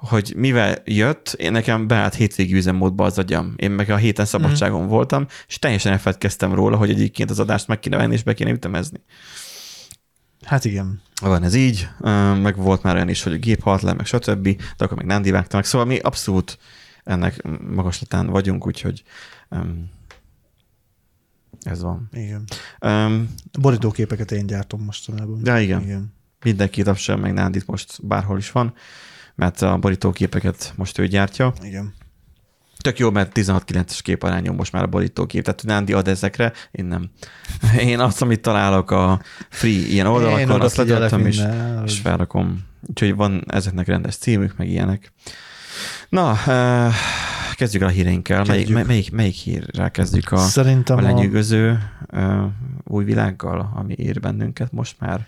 hogy 0.00 0.32
mivel 0.36 0.82
jött, 0.84 1.32
én 1.38 1.52
nekem 1.52 1.86
beállt 1.86 2.14
hétvégi 2.14 2.54
üzemmódba 2.54 3.04
az 3.04 3.18
agyam. 3.18 3.54
Én 3.56 3.70
meg 3.70 3.90
a 3.90 3.96
héten 3.96 4.24
szabadságon 4.24 4.82
mm. 4.82 4.88
voltam, 4.88 5.26
és 5.46 5.58
teljesen 5.58 5.92
elfeledkeztem 5.92 6.54
róla, 6.54 6.76
hogy 6.76 6.90
egyébként 6.90 7.30
az 7.30 7.38
adást 7.38 7.66
meg 7.66 7.78
kéne 7.78 7.96
venni, 7.96 8.14
és 8.14 8.22
be 8.22 8.34
kéne 8.34 8.50
ütemezni. 8.50 9.00
Hát 10.44 10.64
igen. 10.64 11.00
Van 11.20 11.42
ez 11.42 11.54
így, 11.54 11.88
meg 12.42 12.56
volt 12.56 12.82
már 12.82 12.94
olyan 12.94 13.08
is, 13.08 13.22
hogy 13.22 13.32
a 13.32 13.36
gép 13.36 13.62
halt 13.62 13.82
le, 13.82 13.92
meg 13.92 14.06
stb., 14.06 14.42
de 14.56 14.84
akkor 14.84 14.96
meg 14.96 15.06
nem 15.06 15.22
divágta 15.22 15.56
meg. 15.56 15.64
Szóval 15.64 15.86
mi 15.86 15.98
abszolút 15.98 16.58
ennek 17.04 17.42
magaslatán 17.60 18.26
vagyunk, 18.26 18.66
úgyhogy 18.66 19.02
um, 19.48 19.90
ez 21.62 21.82
van. 21.82 22.08
Igen. 22.12 22.44
Um, 22.80 23.34
Borítóképeket 23.60 24.32
én 24.32 24.46
gyártom 24.46 24.84
mostanában. 24.84 25.42
de 25.42 25.60
igen, 25.60 25.62
igen. 25.62 25.82
Igen. 25.82 26.14
mindenki 26.44 26.82
tapsol 26.82 27.16
meg 27.16 27.32
Nándit 27.32 27.66
most 27.66 28.06
bárhol 28.06 28.38
is 28.38 28.50
van, 28.50 28.74
mert 29.40 29.62
a 29.62 29.76
borítóképeket 29.76 30.72
most 30.76 30.98
ő 30.98 31.06
gyártja. 31.06 31.52
Igen. 31.62 31.94
Tök 32.78 32.98
jó, 32.98 33.10
mert 33.10 33.32
16-9-es 33.34 33.98
képarányom 34.02 34.56
most 34.56 34.72
már 34.72 34.82
a 34.82 34.86
borítókép, 34.86 35.44
tehát 35.44 35.62
Nándi 35.64 35.92
ad 35.92 36.08
ezekre, 36.08 36.52
én 36.70 36.84
nem. 36.84 37.10
Én 37.92 38.00
azt, 38.00 38.22
amit 38.22 38.40
találok 38.40 38.90
a 38.90 39.20
free 39.48 39.70
ilyen 39.70 40.06
Én 40.06 40.12
oldalakon, 40.12 40.60
azt 40.60 40.78
odafigyelek 40.78 41.10
letöltöm 41.10 41.26
és, 41.26 41.36
minden, 41.36 41.84
és 41.84 41.98
felrakom. 41.98 42.64
Úgyhogy 42.88 43.14
van 43.14 43.44
ezeknek 43.46 43.86
rendes 43.86 44.16
címük, 44.16 44.56
meg 44.56 44.68
ilyenek. 44.68 45.12
Na, 46.08 46.36
kezdjük 47.54 47.82
el 47.82 47.88
a 47.88 47.92
híreinkkel. 47.92 48.44
Melyik, 48.44 48.72
melyik, 48.72 49.12
melyik 49.12 49.34
hírrel 49.34 49.90
kezdjük 49.90 50.32
a, 50.32 50.36
Szerintem 50.36 50.96
a 50.96 51.00
a, 51.00 51.02
lenyűgöző 51.02 51.78
uh, 52.12 52.44
új 52.84 53.04
világgal, 53.04 53.72
ami 53.74 53.94
ér 53.96 54.20
bennünket 54.20 54.72
most 54.72 54.96
már? 54.98 55.26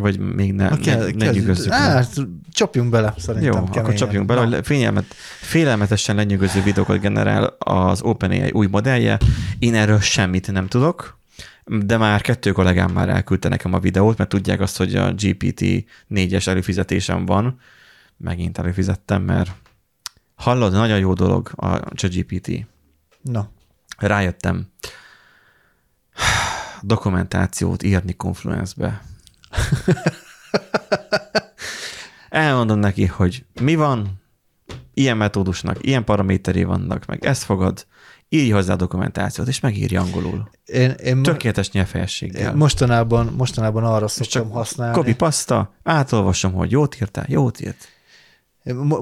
Vagy 0.00 0.18
még 0.18 0.52
ne, 0.52 0.66
a 0.66 0.78
ne, 0.84 0.96
ne 0.96 1.30
nyűgözzük? 1.30 1.72
Hát, 1.72 2.14
csapjunk 2.52 2.90
bele, 2.90 3.14
szerintem. 3.16 3.52
Jó, 3.52 3.58
akkor 3.58 3.70
keményen. 3.70 3.96
csapjunk 3.96 4.26
bele, 4.26 4.44
Na. 4.44 4.54
hogy 4.54 4.66
félelmet, 4.66 5.04
félelmetesen 5.40 6.16
lenyűgöző 6.16 6.62
videókat 6.62 7.00
generál 7.00 7.44
az 7.58 8.02
OpenAI 8.02 8.50
új 8.50 8.66
modellje. 8.66 9.18
Én 9.58 9.74
erről 9.74 10.00
semmit 10.00 10.52
nem 10.52 10.66
tudok, 10.66 11.18
de 11.64 11.96
már 11.96 12.20
kettő 12.20 12.52
kollégám 12.52 12.90
már 12.90 13.08
elküldte 13.08 13.48
nekem 13.48 13.74
a 13.74 13.78
videót, 13.78 14.18
mert 14.18 14.30
tudják 14.30 14.60
azt, 14.60 14.76
hogy 14.76 14.94
a 14.94 15.12
GPT 15.12 15.64
4-es 16.10 16.46
előfizetésem 16.46 17.26
van. 17.26 17.58
Megint 18.16 18.58
előfizettem, 18.58 19.22
mert 19.22 19.50
hallod, 20.34 20.72
nagyon 20.72 20.98
jó 20.98 21.12
dolog 21.12 21.50
a 21.56 21.78
ChatGPT. 21.94 22.66
Na, 23.22 23.50
Rájöttem. 24.00 24.66
Dokumentációt 26.82 27.82
írni 27.82 28.16
Confluence-be. 28.16 29.02
Elmondom 32.28 32.78
neki, 32.78 33.06
hogy 33.06 33.44
mi 33.60 33.74
van, 33.74 34.20
ilyen 34.94 35.16
metódusnak, 35.16 35.76
ilyen 35.80 36.04
paraméteré 36.04 36.62
vannak, 36.62 37.06
meg 37.06 37.24
ezt 37.24 37.42
fogad, 37.42 37.86
írj 38.28 38.50
hozzá 38.50 38.72
a 38.72 38.76
dokumentációt, 38.76 39.48
és 39.48 39.60
megírja 39.60 40.00
angolul. 40.00 40.50
én, 40.64 40.90
én, 40.90 41.22
Tökéletes 41.22 41.70
nyelvfejességgel. 41.70 42.54
mostanában, 42.54 43.34
mostanában 43.36 43.84
arra 43.84 44.04
és 44.04 44.10
szoktam 44.10 44.42
csak 44.42 44.52
használni. 44.52 44.94
copy 44.94 45.14
pasta, 45.14 45.74
átolvasom, 45.82 46.52
hogy 46.52 46.70
jót 46.70 46.96
írtál, 47.00 47.24
jót 47.28 47.60
írt. 47.60 47.88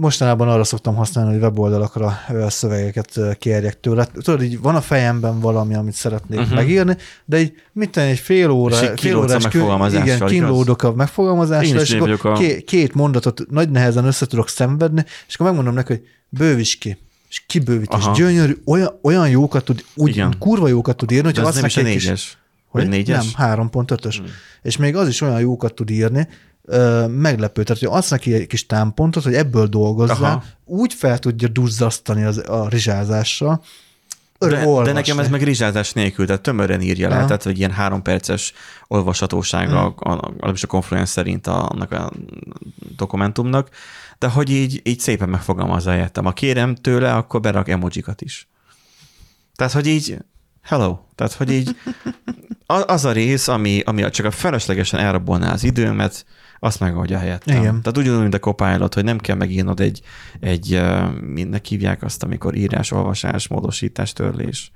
Mostanában 0.01 0.49
arra 0.49 0.65
szoktam 0.65 0.95
használni, 0.95 1.33
hogy 1.33 1.41
weboldalakra 1.43 2.19
szövegeket 2.49 3.21
kérjek 3.39 3.81
tőle. 3.81 4.05
Tudod, 4.05 4.43
így 4.43 4.61
van 4.61 4.75
a 4.75 4.81
fejemben 4.81 5.41
valami, 5.41 5.75
amit 5.75 5.95
szeretnék 5.95 6.39
uh-huh. 6.39 6.55
megírni, 6.55 6.97
de 7.25 7.41
így 7.41 7.53
mit 7.73 7.91
tenni, 7.91 8.11
egy 8.11 8.19
fél 8.19 8.51
óra, 8.51 8.83
És 8.83 8.91
fél 9.01 9.17
órás 9.17 9.49
kül- 9.49 9.93
igen, 9.93 10.27
kínlódok 10.27 10.83
a 10.83 10.93
megfogalmazásra, 10.93 11.81
és 11.81 11.93
akkor 11.93 12.19
a- 12.23 12.33
ké- 12.33 12.65
két 12.65 12.95
mondatot 12.95 13.51
nagy 13.51 13.71
nehezen 13.71 14.05
össze 14.05 14.27
tudok 14.27 14.49
szenvedni, 14.49 15.05
és 15.29 15.35
akkor 15.35 15.47
megmondom 15.47 15.75
neki, 15.75 15.93
hogy 15.93 16.03
bővíts 16.29 16.79
ki. 16.79 16.99
És 17.29 17.43
kibővítés, 17.47 18.05
Aha. 18.05 18.15
gyönyörű, 18.17 18.57
olyan, 18.65 18.99
olyan 19.03 19.29
jókat 19.29 19.65
tud, 19.65 19.85
úgy 19.95 20.11
Igen. 20.11 20.35
kurva 20.39 20.69
jókat 20.69 20.97
tud 20.97 21.11
írni, 21.11 21.29
az 21.31 21.39
azt 21.39 21.55
nem 21.57 21.65
is 21.65 21.77
a 21.77 21.81
egy 21.81 21.87
kis- 21.87 22.05
négyes. 22.05 22.39
Vagy 22.71 22.89
négyes? 22.89 23.35
nem, 23.35 23.51
3.5-ös. 23.51 24.15
Hmm. 24.17 24.27
És 24.63 24.77
még 24.77 24.97
az 24.97 25.09
is 25.09 25.21
olyan 25.21 25.41
jókat 25.41 25.75
tud 25.75 25.91
írni, 25.91 26.29
ö, 26.69 27.07
meglepő. 27.07 27.63
Tehát, 27.63 27.83
hogy 27.83 27.93
azt 27.93 28.11
neki 28.11 28.35
egy 28.35 28.47
kis 28.47 28.67
támpontot, 28.67 29.23
hogy 29.23 29.35
ebből 29.35 29.67
dolgozzál, 29.67 30.23
Aha. 30.23 30.43
úgy 30.65 30.95
fel 30.95 31.19
tudja 31.19 31.49
duzzasztani 31.49 32.25
az, 32.25 32.43
a 32.49 32.69
rizsázással, 32.69 33.63
De, 34.39 34.65
de 34.83 34.93
nekem 34.93 35.19
ez 35.19 35.29
meg 35.29 35.43
rizsázás 35.43 35.93
nélkül, 35.93 36.27
tehát 36.27 36.43
tömören 36.43 36.81
írja 36.81 37.09
le, 37.09 37.25
tehát 37.25 37.43
hogy 37.43 37.59
ilyen 37.59 37.71
három 37.71 38.03
perces 38.03 38.53
olvashatósága, 38.87 39.95
Hmm. 39.99 40.13
a, 40.13 40.33
a, 40.41 40.67
Confluence 40.67 41.13
szerint 41.13 41.47
a, 41.47 41.69
annak 41.69 41.93
a 41.93 42.13
dokumentumnak, 42.97 43.69
de 44.19 44.29
hogy 44.29 44.51
így, 44.51 44.81
így 44.85 45.01
szépen 45.01 45.29
megfogalmazza 45.29 45.91
helyettem. 45.91 46.25
Ha 46.25 46.33
kérem 46.33 46.75
tőle, 46.75 47.15
akkor 47.15 47.41
berak 47.41 47.69
emojikat 47.69 48.21
is. 48.21 48.49
Tehát, 49.57 49.73
hogy 49.73 49.87
így, 49.87 50.17
hello, 50.63 50.99
tehát, 51.15 51.33
hogy 51.33 51.53
így 51.53 51.77
az 52.87 53.05
a 53.05 53.13
rész, 53.13 53.49
ami, 53.49 53.81
ami 53.85 54.11
csak 54.11 54.27
a 54.27 54.31
feleslegesen 54.31 55.01
elrabolná 55.01 55.53
az 55.53 55.65
időmet, 55.65 56.25
azt 56.61 56.81
megoldja 56.81 57.19
helyettem. 57.19 57.57
Igen. 57.57 57.83
Tehát 57.83 57.99
ugyanúgy, 57.99 58.21
mint 58.21 58.35
a 58.35 58.39
Copilot, 58.39 58.95
hogy 58.95 59.05
nem 59.05 59.19
kell 59.19 59.37
megírnod 59.37 59.81
egy, 59.81 60.01
egy 60.41 60.81
mindnek 61.21 61.65
hívják 61.65 62.03
azt, 62.03 62.23
amikor 62.23 62.57
írás, 62.57 62.91
olvasás, 62.91 63.49
módosítás, 63.49 64.13
törlés. 64.13 64.71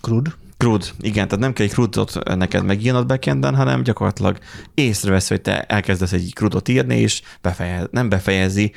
Krud. 0.00 0.34
CRUD, 0.58 0.92
igen, 1.00 1.28
tehát 1.28 1.44
nem 1.44 1.52
kell 1.52 1.66
egy 1.66 1.72
CRUD-ot 1.72 2.34
neked 2.36 2.64
megírnod 2.64 3.06
backenden, 3.06 3.54
hanem 3.54 3.82
gyakorlatilag 3.82 4.38
észrevesz, 4.74 5.28
hogy 5.28 5.40
te 5.40 5.62
elkezdesz 5.62 6.12
egy 6.12 6.30
CRUD-ot 6.34 6.68
írni, 6.68 6.96
és 6.98 7.22
befejez, 7.40 7.86
nem 7.90 8.08
befejezi, 8.08 8.72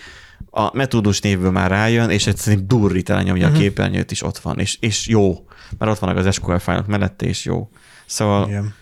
a 0.50 0.76
metódus 0.76 1.22
névből 1.22 1.52
már 1.52 1.70
rájön, 1.70 2.10
és 2.10 2.28
egyszerűen 2.28 2.68
durrít 2.68 3.10
elnyomja 3.10 3.34
Mhm. 3.34 3.52
uh-huh. 3.52 3.58
a 3.58 3.70
képernyőt, 3.70 4.12
és 4.12 4.24
ott 4.24 4.38
van, 4.38 4.60
és, 4.60 4.78
és 4.80 5.08
jó, 5.08 5.46
mert 5.78 5.92
ott 5.92 6.00
vannak 6.00 6.18
az 6.26 6.34
SQL 6.34 6.56
fájlok 6.56 6.88
mellette, 6.88 7.26
és 7.26 7.46
jó. 7.46 7.70
Szóval 8.06 8.48
Igen. 8.48 8.74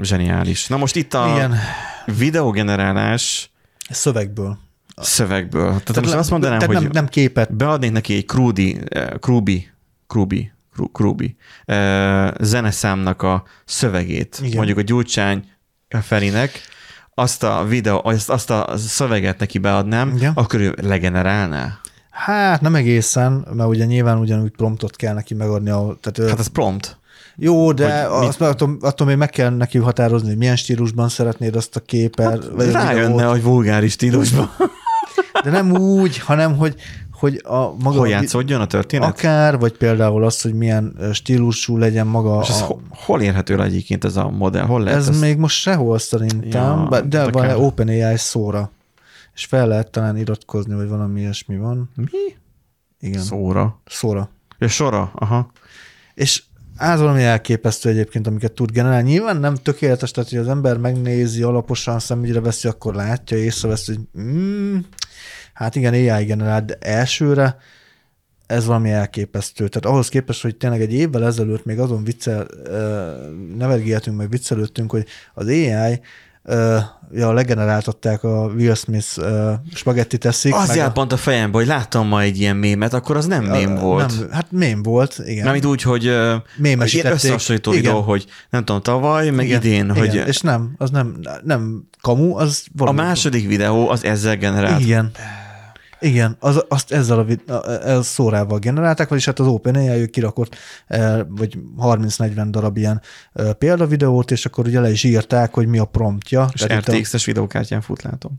Zseniális. 0.00 0.66
Na 0.66 0.76
most 0.76 0.96
itt 0.96 1.14
a 1.14 1.32
Igen. 1.34 1.54
videógenerálás 2.16 3.50
Szövegből. 3.90 4.58
szövegből. 4.96 5.82
Tehát, 5.82 6.00
most 6.02 6.14
azt 6.14 6.30
mondanám, 6.30 6.58
tehát 6.58 6.74
hogy 6.74 6.82
nem, 6.82 6.92
nem 6.92 7.06
képet. 7.08 7.54
beadnék 7.56 7.92
neki 7.92 8.14
egy 8.14 8.26
Krudi, 8.26 8.80
eh, 8.88 9.08
Krubi, 9.20 9.70
Kru- 10.06 10.92
Krubi 10.92 11.36
eh, 11.64 12.30
zeneszámnak 12.40 13.22
a 13.22 13.44
szövegét. 13.64 14.38
Igen. 14.42 14.56
mondjuk 14.56 14.78
a 14.78 14.82
Gyurcsány 14.82 15.44
Ferinek, 15.88 16.60
azt 17.14 17.42
a 17.42 17.64
videó, 17.64 18.00
azt, 18.04 18.30
azt 18.30 18.50
a 18.50 18.76
szöveget 18.76 19.38
neki 19.38 19.58
beadnám, 19.58 20.16
Igen. 20.16 20.32
akkor 20.34 20.60
ő 20.60 20.74
legenerálná. 20.82 21.78
Hát 22.10 22.60
nem 22.60 22.74
egészen, 22.74 23.46
mert 23.52 23.68
ugye 23.68 23.84
nyilván 23.84 24.18
ugyanúgy 24.18 24.50
promptot 24.50 24.96
kell 24.96 25.14
neki 25.14 25.34
megadni. 25.34 25.70
A, 25.70 25.96
tehát, 26.00 26.30
Hát 26.30 26.38
az 26.38 26.46
prompt. 26.46 26.98
Jó, 27.42 27.72
de 27.72 28.04
Hogy 28.04 28.18
mit- 28.20 28.28
azt, 28.28 28.38
meg 28.40 28.48
attól, 28.48 28.76
attól 28.80 29.06
még 29.06 29.16
meg 29.16 29.30
kell 29.30 29.50
neki 29.50 29.78
határozni, 29.78 30.28
hogy 30.28 30.36
milyen 30.36 30.56
stílusban 30.56 31.08
szeretnéd 31.08 31.56
azt 31.56 31.76
a 31.76 31.80
képet. 31.80 32.26
Hát, 32.26 32.44
vagy 32.54 32.70
Rájönne, 32.70 33.24
hogy 33.24 33.42
vulgáris 33.42 33.92
stílusban. 33.92 34.50
De 35.44 35.50
nem 35.50 35.70
úgy, 35.76 36.18
hanem 36.18 36.56
hogy, 36.56 36.74
hogy 37.12 37.40
a 37.44 37.56
maga... 37.58 37.96
Hol 37.98 38.06
a- 38.06 38.08
játszódjon 38.08 38.60
a 38.60 38.66
történet? 38.66 39.08
Akár, 39.08 39.58
vagy 39.58 39.72
például 39.76 40.24
az, 40.24 40.40
hogy 40.42 40.54
milyen 40.54 40.96
stílusú 41.12 41.76
legyen 41.76 42.06
maga 42.06 42.40
És 42.42 42.48
ez 42.48 42.60
a, 42.60 42.64
ho- 42.64 42.80
hol 42.90 43.20
érhető 43.20 43.56
le 43.56 43.64
egyébként 43.64 44.04
ez 44.04 44.16
a 44.16 44.28
modell? 44.30 44.64
Hol 44.64 44.82
lehet 44.82 44.98
Ez 44.98 45.08
ezt? 45.08 45.20
még 45.20 45.36
most 45.36 45.60
sehol 45.60 45.98
szerintem, 45.98 46.50
Ja, 46.80 46.88
ja, 46.90 47.00
de, 47.00 47.30
van 47.30 47.42
kell. 47.46 47.56
OpenAI 47.56 48.16
szóra. 48.16 48.70
És 49.34 49.44
fel 49.44 49.66
lehet 49.68 49.90
talán 49.90 50.16
iratkozni, 50.16 50.74
vagy 50.74 50.88
valami 50.88 51.20
ilyesmi 51.20 51.56
van. 51.56 51.90
Mi? 51.96 52.06
Igen, 53.00 53.20
Szó. 53.22 53.36
Szóra. 53.36 53.80
szóra. 53.86 54.30
Ja, 54.58 54.68
sora, 54.68 55.10
aha. 55.14 55.50
És 56.14 56.42
az 56.80 57.00
valami 57.00 57.22
elképesztő 57.22 57.88
egyébként, 57.88 58.26
amiket 58.26 58.52
tud 58.52 58.70
generálni. 58.70 59.10
Nyilván 59.10 59.36
nem 59.36 59.54
tökéletes, 59.54 60.10
tehát 60.10 60.30
hogy 60.30 60.38
az 60.38 60.48
ember 60.48 60.76
megnézi, 60.76 61.42
alaposan 61.42 61.98
szemügyre 61.98 62.40
veszi, 62.40 62.68
akkor 62.68 62.94
látja, 62.94 63.36
észrevesz, 63.36 63.86
hogy 63.86 63.98
mm, 64.20 64.78
hát 65.52 65.74
igen, 65.74 65.92
AI 65.92 66.24
generál, 66.24 66.64
de 66.64 66.74
elsőre 66.80 67.56
ez 68.46 68.66
valami 68.66 68.90
elképesztő. 68.90 69.68
Tehát 69.68 69.86
ahhoz 69.86 70.08
képest, 70.08 70.42
hogy 70.42 70.56
tényleg 70.56 70.80
egy 70.80 70.92
évvel 70.92 71.24
ezelőtt 71.24 71.64
még 71.64 71.78
azon 71.78 72.04
viccel, 72.04 72.46
nevergéltünk, 73.56 74.16
meg 74.16 74.30
viccelődtünk, 74.30 74.90
hogy 74.90 75.06
az 75.34 75.46
AI 75.46 76.00
uh, 76.44 76.76
ja, 77.12 77.32
legeneráltatták 77.32 78.24
a 78.24 78.50
Will 78.56 78.74
Smith 78.74 79.18
uh, 79.18 79.52
spagetti 79.74 80.18
teszik. 80.18 80.54
Az 80.54 80.76
járt 80.76 80.92
pont 80.92 81.12
a 81.12 81.16
fejembe, 81.16 81.58
hogy 81.58 81.66
láttam 81.66 82.06
ma 82.08 82.20
egy 82.20 82.38
ilyen 82.38 82.56
mémet, 82.56 82.92
akkor 82.92 83.16
az 83.16 83.26
nem 83.26 83.44
mém 83.44 83.74
volt. 83.74 84.18
Nem, 84.18 84.30
hát 84.30 84.46
mém 84.50 84.82
volt, 84.82 85.20
igen. 85.24 85.44
Mármint 85.44 85.64
úgy, 85.64 85.82
hogy 85.82 86.02
ilyen 86.02 86.42
Mémesítették. 86.56 87.12
összehasonlító 87.12 87.70
Igen. 87.72 87.82
videó, 87.82 88.00
hogy 88.00 88.26
nem 88.50 88.64
tudom, 88.64 88.82
tavaly, 88.82 89.30
meg 89.30 89.46
Igen, 89.46 89.60
idén, 89.60 89.94
hogy 89.94 90.14
igen. 90.14 90.26
És 90.26 90.40
nem, 90.40 90.74
az 90.78 90.90
nem, 90.90 91.16
nem 91.44 91.88
kamu, 92.00 92.36
az 92.36 92.64
a 92.66 92.70
valami. 92.76 92.96
második 92.96 93.48
videó 93.48 93.88
az 93.88 94.04
ezzel 94.04 94.36
generált. 94.36 94.80
Igen. 94.80 95.10
Igen, 96.00 96.36
az, 96.40 96.64
azt 96.68 96.92
ezzel 96.92 97.18
a, 97.46 97.52
a, 97.52 97.70
a 97.96 98.02
szórával 98.02 98.58
generálták, 98.58 99.08
vagyis 99.08 99.24
hát 99.24 99.38
az 99.38 99.46
OpenAI 99.46 100.00
ő 100.00 100.06
kirakott 100.06 100.56
eh, 100.86 101.20
vagy 101.28 101.58
30-40 101.78 102.46
darab 102.50 102.76
ilyen 102.76 103.00
eh, 103.32 103.52
példavideót, 103.52 104.30
és 104.30 104.46
akkor 104.46 104.66
ugye 104.66 104.80
le 104.80 104.90
is 104.90 105.04
írták, 105.04 105.54
hogy 105.54 105.66
mi 105.66 105.78
a 105.78 105.84
promptja. 105.84 106.48
És 106.52 106.60
Tehát 106.60 106.88
itt 106.88 106.94
a- 106.94 106.96
RTX-es 106.96 107.24
videókártyán 107.24 107.80
fut, 107.80 108.02
látom. 108.02 108.32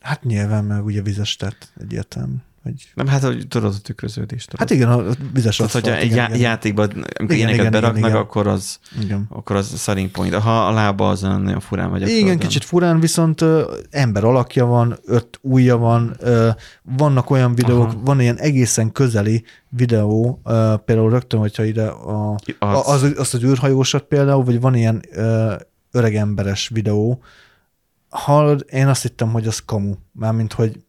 Hát 0.00 0.22
nyilván, 0.22 0.64
meg 0.64 0.84
ugye 0.84 1.02
vizes 1.02 1.36
tett 1.36 1.72
egyértelmű. 1.80 2.34
Hogy... 2.68 2.90
Nem, 2.94 3.06
hát 3.06 3.22
hogy 3.22 3.48
tudod 3.48 3.74
a 3.74 3.78
tükröződést. 3.82 4.44
Tudod. 4.50 4.58
Hát 4.68 4.70
igen, 4.78 4.88
a 4.88 5.02
vizes 5.32 5.56
Tehát, 5.56 5.72
hogyha 5.72 5.90
aszfalt, 5.90 6.04
egy 6.04 6.10
igen, 6.12 6.16
já- 6.18 6.28
igen. 6.28 6.40
játékban, 6.40 6.88
amikor 6.90 7.06
Igen, 7.22 7.36
ilyeneket 7.36 7.58
igen, 7.60 7.70
beraknak, 7.72 7.98
igen, 7.98 8.10
igen. 8.10 8.22
akkor 8.22 8.46
az, 8.46 8.78
igen. 9.00 9.26
akkor 9.28 9.56
az 9.56 9.66
szerint 9.78 10.10
point. 10.10 10.34
Ha 10.34 10.66
a 10.66 10.72
lába 10.72 11.08
az 11.08 11.20
nagyon 11.20 11.60
furán 11.60 11.90
vagy 11.90 12.02
a 12.02 12.06
Igen, 12.06 12.18
földön. 12.18 12.38
kicsit 12.38 12.64
furán, 12.64 13.00
viszont 13.00 13.40
ö, 13.40 13.74
ember 13.90 14.24
alakja 14.24 14.64
van, 14.66 14.98
öt 15.04 15.38
ujja 15.42 15.76
van, 15.76 16.16
ö, 16.18 16.48
vannak 16.82 17.30
olyan 17.30 17.54
videók, 17.54 17.86
Aha. 17.88 18.00
van 18.04 18.20
ilyen 18.20 18.36
egészen 18.38 18.92
közeli 18.92 19.44
videó, 19.68 20.40
ö, 20.44 20.74
például 20.84 21.10
rögtön, 21.10 21.40
hogyha 21.40 21.64
ide 21.64 21.86
a, 21.86 22.34
Az- 22.58 22.88
az, 22.88 23.02
az, 23.02 23.12
azt 23.16 23.34
az 23.34 23.42
űrhajósat 23.42 24.02
például, 24.02 24.44
vagy 24.44 24.60
van 24.60 24.74
ilyen 24.74 25.02
ö, 25.12 25.54
öreg 25.90 26.14
emberes 26.16 26.68
videó, 26.68 27.22
hallod, 28.08 28.64
én 28.70 28.86
azt 28.88 29.02
hittem, 29.02 29.28
hogy 29.32 29.46
az 29.46 29.58
kamu, 29.58 29.94
mármint, 30.12 30.52
hogy 30.52 30.80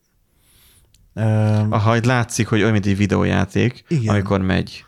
ö, 1.20 1.66
Aha, 1.70 1.96
itt 1.96 2.06
látszik, 2.06 2.48
hogy 2.48 2.60
olyan, 2.60 2.72
mint 2.72 2.86
egy 2.86 2.98
videójáték, 2.98 3.84
Igen. 3.88 4.14
amikor 4.14 4.42
megy. 4.42 4.86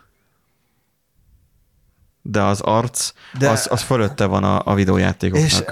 De 2.22 2.42
az 2.42 2.60
arc, 2.60 3.12
De... 3.38 3.48
az, 3.48 3.66
az 3.70 3.82
fölötte 3.82 4.24
van 4.24 4.44
a, 4.44 4.62
a 4.64 4.74
videójátékoknak. 4.74 5.46
és 5.46 5.62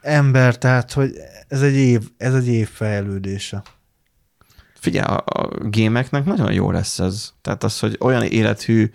ember, 0.00 0.58
tehát, 0.58 0.92
hogy 0.92 1.12
ez 1.48 1.62
egy 1.62 1.74
év, 1.74 2.00
ez 2.16 2.34
egy 2.34 2.46
év 2.46 2.68
fejlődése. 2.68 3.62
Figyelj, 4.74 5.06
a, 5.06 5.22
a 5.26 5.48
gémeknek 5.68 6.24
nagyon 6.24 6.52
jó 6.52 6.70
lesz 6.70 6.98
ez. 6.98 7.32
Tehát 7.42 7.64
az, 7.64 7.78
hogy 7.78 7.96
olyan 8.00 8.22
élethű 8.22 8.90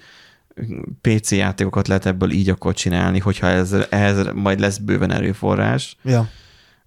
PC 1.02 1.32
játékokat 1.32 1.88
lehet 1.88 2.06
ebből 2.06 2.32
így 2.32 2.50
akkor 2.50 2.74
csinálni, 2.74 3.20
hogyha 3.20 3.48
ez, 3.48 3.76
ehhez 3.90 4.28
majd 4.34 4.60
lesz 4.60 4.78
bőven 4.78 5.12
erőforrás, 5.12 5.98
Ja, 6.04 6.30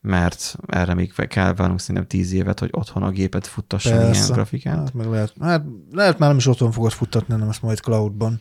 mert 0.07 0.57
erre 0.67 0.95
még 0.95 1.13
kell 1.29 1.55
várnunk 1.55 1.81
szerintem 1.81 2.07
tíz 2.07 2.33
évet, 2.33 2.59
hogy 2.59 2.69
otthon 2.73 3.03
a 3.03 3.11
gépet 3.11 3.47
futtasson 3.47 4.13
ilyen 4.13 4.27
grafikát. 4.33 4.77
Hát, 4.77 4.95
meg 4.95 5.07
lehet, 5.07 5.33
hát 5.41 5.65
lehet 5.93 6.19
már 6.19 6.29
nem 6.29 6.39
is 6.39 6.47
otthon 6.47 6.73
fogod 6.73 6.93
futtatni, 6.93 7.33
hanem 7.33 7.49
ezt 7.49 7.63
majd 7.63 7.81
cloudban 7.81 8.41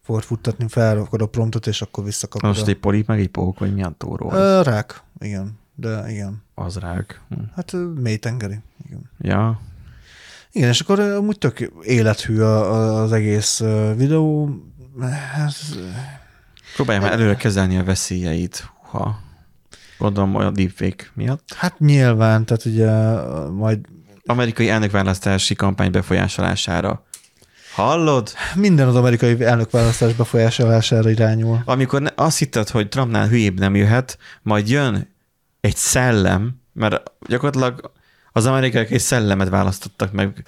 fogod 0.00 0.22
futtatni, 0.22 0.68
felrakod 0.68 1.22
a 1.22 1.26
promptot, 1.26 1.66
és 1.66 1.82
akkor 1.82 2.04
visszakapod. 2.04 2.48
Most 2.48 2.66
a... 2.66 2.68
egy 2.68 2.78
polip, 2.78 3.06
meg 3.06 3.20
egy 3.20 3.28
pók, 3.28 3.58
vagy 3.58 3.74
milyen 3.74 3.96
tóró? 3.96 4.30
az? 4.30 4.38
Ö, 4.38 4.62
rák, 4.62 5.02
igen, 5.18 5.58
de 5.74 6.10
igen. 6.10 6.42
Az 6.54 6.76
rák. 6.76 7.20
Hm. 7.28 7.40
Hát 7.54 7.72
mélytengeri, 7.94 8.58
igen. 8.86 9.10
Ja, 9.18 9.60
Igen, 10.52 10.68
és 10.68 10.80
akkor 10.80 11.00
amúgy 11.00 11.38
tök 11.38 11.72
élethű 11.82 12.40
a, 12.40 12.72
a, 12.72 13.02
az 13.02 13.12
egész 13.12 13.62
videó. 13.96 14.50
Hát, 15.32 15.54
próbálj 16.74 16.98
már 16.98 17.12
előre 17.12 17.36
kezelni 17.36 17.78
a 17.78 17.84
veszélyeit, 17.84 18.70
ha 18.82 19.26
gondolom 19.98 20.34
olyan 20.34 20.52
deepfake 20.52 21.06
miatt. 21.14 21.54
hát 21.56 21.78
nyilván, 21.78 22.44
tehát 22.44 22.64
ugye 22.64 22.90
majd 23.50 23.78
Amerikai 24.26 24.68
elnökválasztási 24.68 25.54
kampány 25.54 25.90
befolyásolására. 25.90 27.06
Hallod? 27.74 28.32
minden 28.54 28.88
az 28.88 28.96
amerikai 28.96 29.44
elnökválasztás 29.44 30.12
befolyásolására 30.12 31.10
irányul. 31.10 31.62
Amikor 31.64 32.02
ne- 32.02 32.12
azt 32.14 32.38
hitted, 32.38 32.68
hogy 32.68 32.88
Trumpnál 32.88 33.28
hülyébb 33.28 33.58
nem 33.58 33.74
jöhet, 33.74 34.18
majd 34.42 34.68
jön 34.68 35.14
egy 35.60 35.76
szellem, 35.76 36.60
mert 36.72 37.02
gyakorlatilag 37.26 37.92
az 38.32 38.46
amerikaiak 38.46 38.90
egy 38.90 39.00
szellemet 39.00 39.48
választottak 39.48 40.12
meg, 40.12 40.44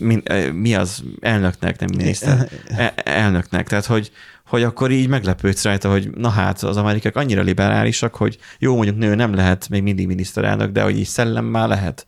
min, 0.00 0.20
eh, 0.24 0.52
mi 0.52 0.74
az 0.74 1.04
elnöknek, 1.20 1.78
nem 1.78 1.88
miniszter, 1.96 2.48
e- 2.76 2.94
elnöknek. 3.04 3.68
Tehát, 3.68 3.86
hogy, 3.86 4.10
hogy 4.46 4.62
akkor 4.62 4.90
így 4.90 5.08
meglepődsz 5.08 5.64
rajta, 5.64 5.90
hogy 5.90 6.10
na 6.10 6.28
hát, 6.28 6.62
az 6.62 6.76
amerikaiak 6.76 7.16
annyira 7.16 7.42
liberálisak, 7.42 8.14
hogy 8.14 8.38
jó, 8.58 8.74
mondjuk 8.74 8.96
nő 8.96 9.14
nem 9.14 9.34
lehet 9.34 9.68
még 9.68 9.82
mindig 9.82 10.06
miniszterelnök, 10.06 10.70
de 10.70 10.82
hogy 10.82 10.98
így 10.98 11.06
szellem 11.06 11.44
már 11.44 11.68
lehet. 11.68 12.06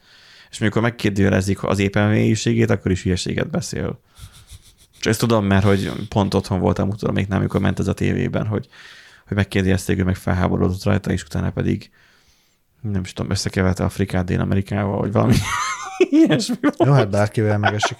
És 0.50 0.60
amikor 0.60 0.82
megkérdőjelezik 0.82 1.62
az 1.62 1.78
éppen 1.78 2.08
mélységét, 2.08 2.70
akkor 2.70 2.90
is 2.90 3.02
hülyeséget 3.02 3.50
beszél. 3.50 4.00
És 5.00 5.06
ezt 5.06 5.18
tudom, 5.18 5.46
mert 5.46 5.64
hogy 5.64 5.92
pont 6.08 6.34
otthon 6.34 6.60
voltam, 6.60 6.90
tudom 6.90 7.14
még 7.14 7.26
nem, 7.26 7.38
amikor 7.38 7.60
ment 7.60 7.78
ez 7.78 7.88
a 7.88 7.92
tévében, 7.92 8.46
hogy, 8.46 8.68
hogy 9.26 9.36
megkérdezték, 9.36 9.98
ő 9.98 10.04
meg 10.04 10.16
felháborodott 10.16 10.84
rajta, 10.84 11.10
és 11.12 11.22
utána 11.22 11.50
pedig 11.50 11.90
nem 12.80 13.00
is 13.00 13.12
tudom, 13.12 13.30
összekeverte 13.30 13.84
Afrikát 13.84 14.24
Dél-Amerikával, 14.24 14.98
vagy 14.98 15.12
valami 15.12 15.34
ilyesmi 15.98 16.56
volt. 16.60 16.84
Jó, 16.84 16.92
hát 16.92 17.10
bárkivel 17.10 17.58
megesik. 17.58 17.96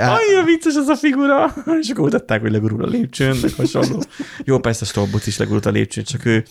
Á, 0.00 0.12
Annyira 0.12 0.44
vicces 0.44 0.74
ez 0.74 0.88
a 0.88 0.96
figura. 0.96 1.54
És 1.80 1.88
akkor 1.88 2.04
mutatták, 2.04 2.40
hogy 2.40 2.50
legurul 2.50 2.84
a 2.84 2.86
lépcsőn, 2.86 3.36
meg 3.42 3.50
hasonló. 3.56 4.02
Jó, 4.44 4.58
persze 4.58 4.84
Stolbuc 4.84 5.26
is 5.26 5.38
legurult 5.38 5.66
a 5.66 5.70
lépcsőn, 5.70 6.04
csak 6.04 6.24
ő, 6.24 6.44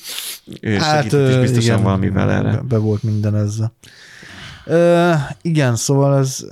ő 0.61 0.77
hát, 0.77 0.97
segített 1.03 1.29
is 1.29 1.35
biztosan 1.35 1.63
igen, 1.63 1.83
valamivel 1.83 2.31
erre. 2.31 2.51
Be, 2.51 2.61
be 2.61 2.77
volt 2.77 3.03
minden 3.03 3.35
ezzel. 3.35 3.73
Ö, 4.65 5.11
igen, 5.41 5.75
szóval 5.75 6.17
ez, 6.17 6.45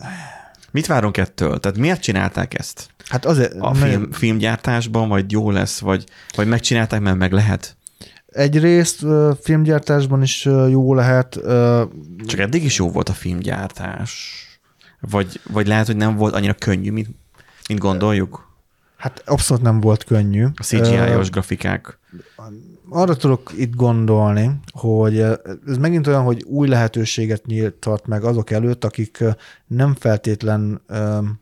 Mit 0.72 0.86
várunk 0.86 1.18
ettől? 1.18 1.60
Tehát 1.60 1.78
miért 1.78 2.02
csinálták 2.02 2.60
ezt? 2.60 2.90
hát 3.08 3.26
azért, 3.26 3.54
A 3.60 3.74
film, 3.74 4.12
filmgyártásban, 4.12 5.10
vagy 5.10 5.32
jó 5.32 5.52
lesz, 5.52 5.80
vagy, 5.80 6.04
vagy 6.36 6.48
megcsinálták, 6.48 7.00
mert 7.02 7.18
meg 7.18 7.32
lehet? 7.32 7.76
Egyrészt 8.32 9.06
filmgyártásban 9.42 10.22
is 10.22 10.46
jó 10.46 10.94
lehet, 10.94 11.40
Csak 12.26 12.40
eddig 12.40 12.64
is 12.64 12.78
jó 12.78 12.92
volt 12.92 13.10
a 13.10 13.14
filmgyártás. 13.14 14.36
Vagy, 15.00 15.40
vagy 15.52 15.68
lehet, 15.68 15.86
hogy 15.86 15.96
nem 15.96 16.16
volt 16.16 16.34
annyira 16.34 16.54
könnyű, 16.54 16.92
mint, 16.92 17.10
mint 17.68 17.80
gondoljuk? 17.80 18.52
hát 19.02 19.24
abszolút 19.26 19.64
nem 19.64 19.80
volt 19.80 20.04
könnyű. 20.04 20.46
A 20.56 20.64
CGI-os 20.64 21.30
grafikák. 21.30 22.00
arra 22.90 23.16
tudok 23.16 23.52
itt 23.58 23.76
gondolni, 23.76 24.60
hogy 24.72 25.20
ez 25.68 25.78
megint 25.80 26.08
olyan, 26.08 26.24
hogy 26.24 26.44
új 26.44 26.68
lehetőséget 26.68 27.46
nyílt 27.46 28.06
meg 28.06 28.24
azok 28.24 28.52
előtt, 28.52 28.84
akik 28.84 29.24
nem 29.68 29.96
feltétlen 29.96 30.82
um, 30.90 31.40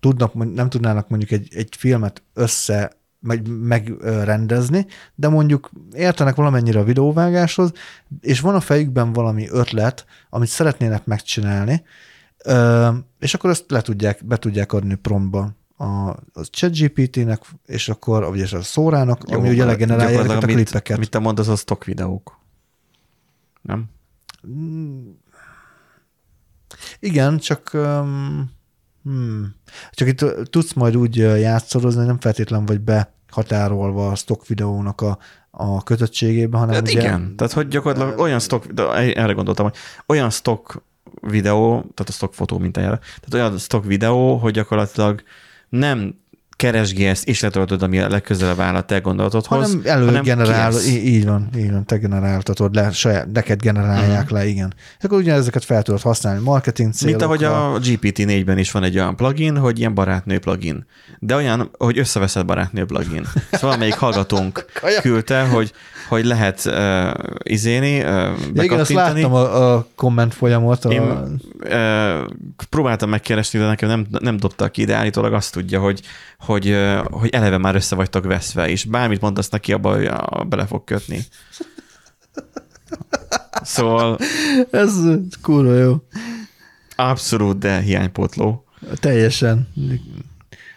tudnak, 0.00 0.54
nem 0.54 0.68
tudnának 0.68 1.08
mondjuk 1.08 1.30
egy, 1.30 1.48
egy 1.54 1.76
filmet 1.78 2.22
össze 2.34 2.92
meg, 3.20 3.48
megrendezni, 3.48 4.86
de 5.14 5.28
mondjuk 5.28 5.70
értenek 5.94 6.34
valamennyire 6.34 6.78
a 6.78 6.84
videóvágáshoz, 6.84 7.72
és 8.20 8.40
van 8.40 8.54
a 8.54 8.60
fejükben 8.60 9.12
valami 9.12 9.48
ötlet, 9.50 10.04
amit 10.30 10.48
szeretnének 10.48 11.04
megcsinálni, 11.04 11.82
és 13.18 13.34
akkor 13.34 13.50
ezt 13.50 13.70
le 13.70 13.80
tudják, 13.80 14.24
be 14.24 14.36
tudják 14.36 14.72
adni 14.72 14.94
promptba 14.94 15.54
a, 15.76 16.08
a 16.32 16.44
ChatGPT-nek, 16.50 17.42
és 17.66 17.88
akkor, 17.88 18.24
vagy 18.24 18.40
a 18.40 18.62
szórának, 18.62 19.24
ami 19.24 19.48
ugye 19.48 19.64
legenerálja 19.64 20.18
ezeket 20.18 20.42
a 20.42 20.46
mit, 20.46 20.54
klipeket. 20.54 20.98
Mit 20.98 21.10
te 21.10 21.18
mondasz, 21.18 21.48
az 21.48 21.60
stock 21.60 21.84
videók. 21.84 22.38
Nem? 23.62 23.84
Igen, 26.98 27.38
csak 27.38 27.70
um, 27.74 28.50
hmm, 29.04 29.54
csak 29.90 30.08
itt 30.08 30.24
tudsz 30.50 30.72
majd 30.72 30.96
úgy 30.96 31.16
játszorozni, 31.16 31.98
hogy 31.98 32.08
nem 32.08 32.20
feltétlen 32.20 32.66
vagy 32.66 32.80
behatárolva 32.80 34.08
a 34.08 34.14
stock 34.14 34.46
videónak 34.46 35.00
a, 35.00 35.18
a 35.50 35.82
kötöttségébe, 35.82 36.58
hanem 36.58 36.74
Hát 36.74 36.88
ugye, 36.88 37.00
igen, 37.00 37.36
tehát 37.36 37.52
hogy 37.52 37.68
gyakorlatilag 37.68 38.18
olyan 38.18 38.38
stock, 38.38 38.66
de 38.66 38.82
erre 39.14 39.32
gondoltam, 39.32 39.66
hogy 39.66 39.76
olyan 40.06 40.30
stock 40.30 40.82
videó, 41.20 41.68
tehát 41.70 42.08
a 42.08 42.12
stock 42.12 42.34
fotó 42.34 42.58
mint 42.58 42.76
erre, 42.76 42.98
tehát 42.98 43.34
olyan 43.34 43.58
stock 43.58 43.84
videó, 43.84 44.36
hogy 44.36 44.52
gyakorlatilag 44.52 45.22
nem 45.68 46.14
keresgélsz 46.60 47.22
és 47.26 47.40
letöltöd, 47.40 47.82
ami 47.82 47.98
a 47.98 48.08
legközelebb 48.08 48.60
áll 48.60 48.74
a 48.74 48.80
te 48.82 48.98
gondolatodhoz, 48.98 49.70
hanem 49.72 49.80
előgenerál, 49.84 50.72
így 50.88 51.24
van, 51.26 51.48
így 51.56 51.70
van, 51.72 51.84
te 51.84 51.96
generáltatod 51.96 52.74
le, 52.74 52.90
saját, 52.90 53.32
neked 53.32 53.60
generálják 53.60 54.24
Mhm. 54.24 54.34
le, 54.34 54.46
igen. 54.46 54.74
És 54.98 55.04
akkor 55.04 55.18
ugye 55.18 55.32
ezeket 55.32 55.64
fel 55.64 55.82
tudod 55.82 56.00
használni 56.00 56.40
marketing 56.42 56.92
Mint 57.04 57.22
ahogy 57.22 57.38
célokra. 57.38 57.72
a 57.72 57.78
GPT-4-ben 57.78 58.58
is 58.58 58.70
van 58.70 58.82
egy 58.82 58.96
olyan 58.98 59.16
plugin, 59.16 59.56
hogy 59.56 59.78
ilyen 59.78 59.94
barátnő 59.94 60.38
plugin. 60.38 60.86
De 61.18 61.34
olyan, 61.34 61.70
hogy 61.78 61.98
összeveszed 61.98 62.44
barátnő 62.46 62.84
plugin. 62.84 63.24
Szóval 63.34 63.60
valamelyik 63.60 63.94
hallgatónk 63.94 64.64
küldte, 65.02 65.42
hogy, 65.42 65.72
hogy 66.08 66.24
lehet 66.24 66.62
uh, 66.66 67.10
izéni, 67.42 67.98
uh, 68.00 68.06
Ja, 68.54 68.62
igen, 68.62 68.78
azt 68.78 68.92
láttam 68.92 69.34
a, 69.34 69.74
a 69.74 69.86
komment 69.96 70.34
folyamot. 70.34 70.84
A, 70.84 70.90
Én 70.90 71.02
uh, 71.02 72.30
próbáltam 72.68 73.08
megkeresni, 73.10 73.58
de 73.58 73.66
nekem 73.66 73.88
nem, 73.88 74.06
nem 74.18 74.36
dobta 74.36 74.68
ki, 74.68 74.84
de 74.84 74.94
állítólag 74.94 75.32
azt 75.32 75.52
tudja, 75.52 75.80
hogy, 75.80 76.00
hogy, 76.40 76.76
hogy 77.10 77.28
eleve 77.28 77.58
már 77.58 77.74
össze 77.74 77.94
vagytok 77.94 78.24
veszve, 78.24 78.68
és 78.68 78.84
bármit 78.84 79.20
mondasz 79.20 79.48
neki, 79.48 79.72
abba 79.72 79.98
bele 80.48 80.66
fog 80.66 80.84
kötni. 80.84 81.18
Szóval 83.62 84.18
ez 84.70 84.94
kurva 85.42 85.74
jó. 85.74 85.96
abszolút, 86.96 87.58
de 87.58 87.80
hiánypótló. 87.80 88.64
Teljesen. 88.94 89.68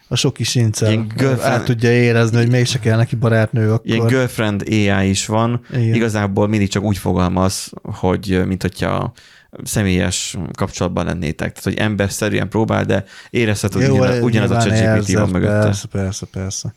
A 0.08 0.16
sok 0.16 0.40
is 0.40 0.56
incel. 0.56 1.06
Át 1.42 1.64
tudja 1.66 1.92
érezni, 1.92 2.38
hogy 2.38 2.50
mégse 2.50 2.80
kell 2.80 2.98
neki 2.98 3.16
barátnő 3.16 3.72
akkor. 3.72 3.86
Ilyen 3.86 4.08
girlfriend 4.08 4.64
AI 4.68 5.10
is 5.10 5.26
van, 5.26 5.66
Igen. 5.70 5.94
igazából 5.94 6.48
mindig 6.48 6.70
csak 6.70 6.84
úgy 6.84 6.98
fogalmaz, 6.98 7.72
hogy 7.82 8.42
mint 8.46 8.62
hogyha 8.62 9.14
személyes 9.64 10.38
kapcsolatban 10.58 11.06
lennétek. 11.06 11.48
Tehát, 11.50 11.64
hogy 11.64 11.78
emberszerűen 11.78 12.50
próbál, 12.50 12.86
de 12.86 13.06
érezheted, 13.30 13.82
hogy 13.82 13.92
ugyanaz, 13.92 14.22
ugyanaz 14.22 14.52
a 14.52 14.60
ChatGPT 14.60 15.14
van 15.14 15.30
mögötte. 15.30 15.60
Persze, 15.60 15.88
persze, 15.88 16.26
persze. 16.26 16.74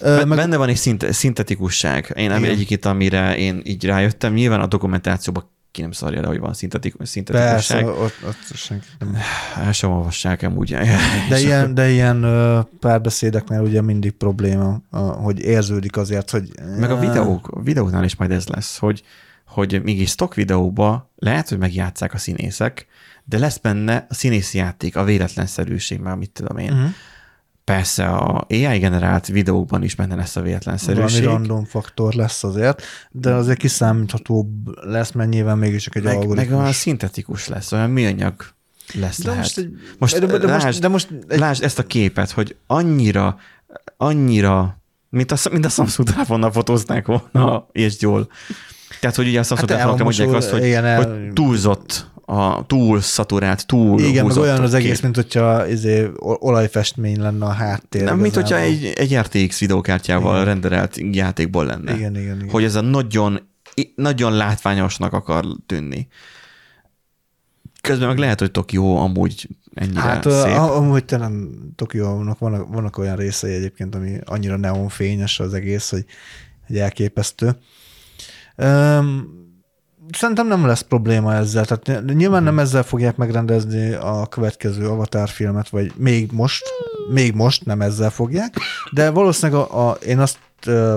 Ö, 0.00 0.24
Meg... 0.24 0.36
Benne 0.36 0.56
van 0.56 0.68
egy 0.68 0.76
szint, 0.76 1.12
szintetikusság. 1.12 2.12
Én 2.16 2.30
ami 2.30 2.48
egyik 2.48 2.70
itt, 2.70 2.84
amire 2.84 3.36
én 3.36 3.60
így 3.64 3.84
rájöttem, 3.84 4.32
nyilván 4.32 4.60
a 4.60 4.66
dokumentációban 4.66 5.54
ki 5.76 5.82
nem 5.82 5.92
szarja 5.92 6.20
le, 6.20 6.26
hogy 6.26 6.38
van 6.38 6.54
szintetikus, 6.54 6.98
persze, 6.98 7.12
szintetikusság. 7.12 7.86
ott, 7.86 8.14
ott 8.26 8.56
senki 8.56 8.86
nem. 8.98 9.16
El 9.64 9.72
sem 9.72 9.90
olvassák 9.90 10.42
amúgy. 10.42 10.76
De 11.28 11.38
ilyen, 11.40 11.74
de 11.74 11.90
ilyen 11.90 12.26
párbeszédeknél 12.80 13.60
ugye 13.60 13.80
mindig 13.80 14.12
probléma, 14.12 14.80
hogy 15.22 15.40
érződik 15.40 15.96
azért, 15.96 16.30
hogy... 16.30 16.50
Meg 16.78 16.90
a 16.90 16.98
videók, 16.98 17.48
a 17.48 17.62
videóknál 17.62 18.04
is 18.04 18.16
majd 18.16 18.30
ez 18.30 18.46
lesz, 18.46 18.78
hogy, 18.78 19.02
hogy 19.46 19.82
mégis 19.82 20.10
stock 20.10 20.34
videóba 20.34 21.12
lehet, 21.16 21.48
hogy 21.48 21.58
megjátszák 21.58 22.14
a 22.14 22.18
színészek, 22.18 22.86
de 23.24 23.38
lesz 23.38 23.58
benne 23.58 24.06
a 24.08 24.14
színészi 24.14 24.58
játék, 24.58 24.96
a 24.96 25.04
véletlenszerűség, 25.04 26.00
már 26.00 26.16
mit 26.16 26.30
tudom 26.30 26.58
én. 26.58 26.72
Uh-huh. 26.72 26.88
Persze 27.64 28.06
a 28.08 28.46
AI 28.48 28.78
generált 28.78 29.26
videókban 29.26 29.82
is 29.82 29.94
benne 29.94 30.14
lesz 30.14 30.30
a 30.36 30.40
Valami 30.40 30.48
véletlenszerűség. 30.48 31.24
random 31.24 31.64
faktor 31.64 32.14
lesz 32.14 32.44
azért, 32.44 32.82
de 33.10 33.32
azért 33.34 33.58
kiszámíthatóbb 33.58 34.48
lesz, 34.84 35.12
mert 35.12 35.30
nyilván 35.30 35.58
mégis 35.58 35.82
csak 35.82 35.96
egy 35.96 36.02
Meg, 36.02 36.14
meg 36.14 36.22
algoritmus. 36.22 36.58
olyan 36.58 36.72
szintetikus 36.72 37.48
lesz, 37.48 37.72
olyan 37.72 37.90
műanyag 37.90 38.34
lesz 38.94 39.22
de 39.22 39.28
lehet. 39.28 39.42
most, 39.42 39.58
egy, 39.58 39.78
Most, 39.98 40.18
de, 40.18 40.38
de, 40.38 40.46
lásd, 40.46 40.64
most, 40.64 40.80
de 40.80 40.88
most 40.88 41.08
egy, 41.28 41.38
lásd 41.38 41.62
ezt 41.62 41.78
a 41.78 41.86
képet, 41.86 42.30
hogy 42.30 42.56
annyira, 42.66 43.38
annyira, 43.96 44.80
mint 45.08 45.32
a, 45.32 45.36
mint 45.50 45.64
a 45.64 45.68
Samsung 45.68 46.08
telefonnal 46.10 46.52
fotóznák 46.52 47.06
volna, 47.06 47.66
és 47.72 47.96
jól. 48.00 48.28
Tehát, 49.00 49.16
hogy 49.16 49.28
ugye 49.28 49.38
a 49.38 49.42
Samsung 49.42 49.70
Hát 49.70 49.98
mondják 49.98 50.32
azt, 50.32 50.50
hogy, 50.50 50.64
igen, 50.64 50.84
el- 50.84 51.08
hogy 51.08 51.32
túlzott 51.32 52.10
a 52.28 52.66
túl 52.66 53.00
szaturált, 53.00 53.66
túl 53.66 54.00
Igen, 54.00 54.26
meg 54.26 54.36
olyan 54.36 54.62
az 54.62 54.74
egész, 54.74 55.00
mint 55.00 55.14
hogyha 55.16 55.68
izé, 55.68 56.10
olajfestmény 56.18 57.20
lenne 57.20 57.44
a 57.44 57.50
háttér. 57.52 58.02
Nem, 58.04 58.18
mint 58.18 58.34
hogyha 58.34 58.58
egy, 58.58 58.84
egy 58.84 59.16
RTX 59.16 59.58
videókártyával 59.58 60.32
Igen. 60.34 60.44
renderelt 60.44 60.96
játékból 61.12 61.64
lenne. 61.64 61.94
Igen, 61.94 62.16
igen, 62.16 62.36
igen. 62.36 62.48
Hogy 62.50 62.64
ez 62.64 62.74
a 62.74 62.80
nagyon, 62.80 63.40
nagyon 63.94 64.32
látványosnak 64.32 65.12
akar 65.12 65.44
tűnni. 65.66 66.08
Közben 67.80 68.08
meg 68.08 68.18
lehet, 68.18 68.40
hogy 68.40 68.50
Tokió 68.50 68.96
amúgy 68.96 69.48
ennyire 69.74 70.00
Hát 70.00 70.22
szép. 70.30 70.56
amúgy 70.56 71.04
tényleg 71.04 71.32
Tokiónak 71.76 72.38
vannak, 72.38 72.68
vannak 72.68 72.98
olyan 72.98 73.16
részei 73.16 73.54
egyébként, 73.54 73.94
ami 73.94 74.18
annyira 74.24 74.56
neonfényes 74.56 75.40
az 75.40 75.54
egész, 75.54 75.90
hogy, 75.90 76.04
hogy 76.66 76.78
elképesztő. 76.78 77.56
Szerintem 80.12 80.46
nem 80.46 80.66
lesz 80.66 80.80
probléma 80.80 81.34
ezzel. 81.34 81.64
Tehát 81.64 82.04
nyilván 82.14 82.42
nem 82.42 82.58
ezzel 82.58 82.82
fogják 82.82 83.16
megrendezni 83.16 83.92
a 83.92 84.26
következő 84.26 84.88
Avatar 84.88 85.28
filmet, 85.28 85.68
vagy 85.68 85.92
még 85.96 86.32
most, 86.32 86.64
még 87.12 87.34
most 87.34 87.64
nem 87.64 87.80
ezzel 87.80 88.10
fogják, 88.10 88.54
de 88.92 89.10
valószínűleg 89.10 89.60
a, 89.60 89.88
a, 89.88 89.92
én 89.92 90.18
azt 90.18 90.38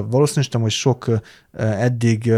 valószínűsítem, 0.10 0.62
hogy 0.62 0.72
sok 0.72 1.12
eddig 1.58 2.34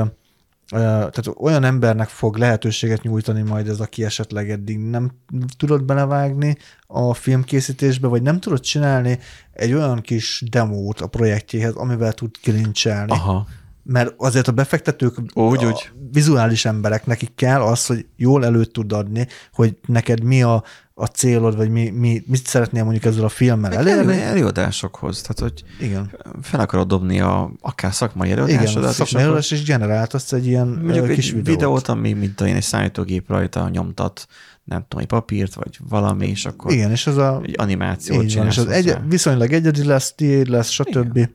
tehát 0.71 1.31
olyan 1.37 1.63
embernek 1.63 2.07
fog 2.07 2.37
lehetőséget 2.37 3.01
nyújtani 3.01 3.41
majd 3.41 3.67
ez, 3.67 3.79
aki 3.79 4.03
esetleg 4.03 4.49
eddig 4.49 4.79
nem 4.79 5.11
tudott 5.57 5.83
belevágni 5.83 6.57
a 6.87 7.13
filmkészítésbe, 7.13 8.07
vagy 8.07 8.21
nem 8.21 8.39
tudott 8.39 8.61
csinálni 8.61 9.19
egy 9.53 9.73
olyan 9.73 10.01
kis 10.01 10.43
demót 10.49 11.01
a 11.01 11.07
projektjéhez, 11.07 11.73
amivel 11.73 12.13
tud 12.13 12.37
kilincselni. 12.41 13.11
Aha. 13.11 13.47
Mert 13.83 14.13
azért 14.17 14.47
a 14.47 14.51
befektetők, 14.51 15.15
Úgy, 15.33 15.63
a 15.63 15.67
úgy. 15.67 15.89
vizuális 16.11 16.65
emberek, 16.65 17.05
nekik 17.05 17.35
kell 17.35 17.61
az, 17.61 17.85
hogy 17.85 18.05
jól 18.15 18.45
előtt 18.45 18.73
tud 18.73 18.91
adni, 18.93 19.27
hogy 19.53 19.77
neked 19.87 20.23
mi 20.23 20.43
a, 20.43 20.63
a 20.93 21.05
célod, 21.05 21.55
vagy 21.55 21.69
mi, 21.69 21.89
mi, 21.89 22.23
mit 22.27 22.47
szeretnél 22.47 22.83
mondjuk 22.83 23.05
ezzel 23.05 23.23
a 23.23 23.29
filmmel 23.29 23.73
elérni. 23.73 24.21
előadásokhoz. 24.21 25.21
Tehát, 25.21 25.39
hogy 25.39 25.63
Igen. 25.79 26.11
fel 26.41 26.59
akarod 26.59 26.87
dobni 26.87 27.19
a, 27.19 27.51
akár 27.61 27.93
szakmai 27.93 28.27
Igen, 28.29 28.39
előadásodat, 28.39 28.89
és 28.89 28.95
szakmai 28.95 29.21
előadás, 29.21 29.51
és 29.51 29.63
generált 29.63 30.13
azt 30.13 30.33
egy 30.33 30.45
ilyen 30.47 30.67
mondjuk 30.67 31.05
ö, 31.05 31.09
egy 31.09 31.15
kis 31.15 31.31
videót. 31.31 31.45
videót. 31.47 31.87
ami 31.87 32.13
mint 32.13 32.41
olyan 32.41 32.55
egy 32.55 32.61
számítógép 32.63 33.29
rajta 33.29 33.69
nyomtat, 33.69 34.27
nem 34.63 34.81
tudom, 34.81 34.99
egy 34.99 35.07
papírt, 35.09 35.53
vagy 35.53 35.77
valami, 35.89 36.27
és 36.27 36.45
akkor 36.45 36.71
Igen, 36.71 36.91
és 36.91 37.07
az 37.07 37.17
a 37.17 37.41
egy 37.43 37.55
animációt 37.57 38.23
Így 38.23 38.35
van, 38.35 38.47
és 38.47 38.57
az 38.57 38.67
egy, 38.67 38.95
viszonylag 39.07 39.51
egyedi 39.51 39.83
lesz, 39.83 40.13
tiéd 40.13 40.47
lesz, 40.47 40.69
stb. 40.69 41.15
Igen, 41.17 41.33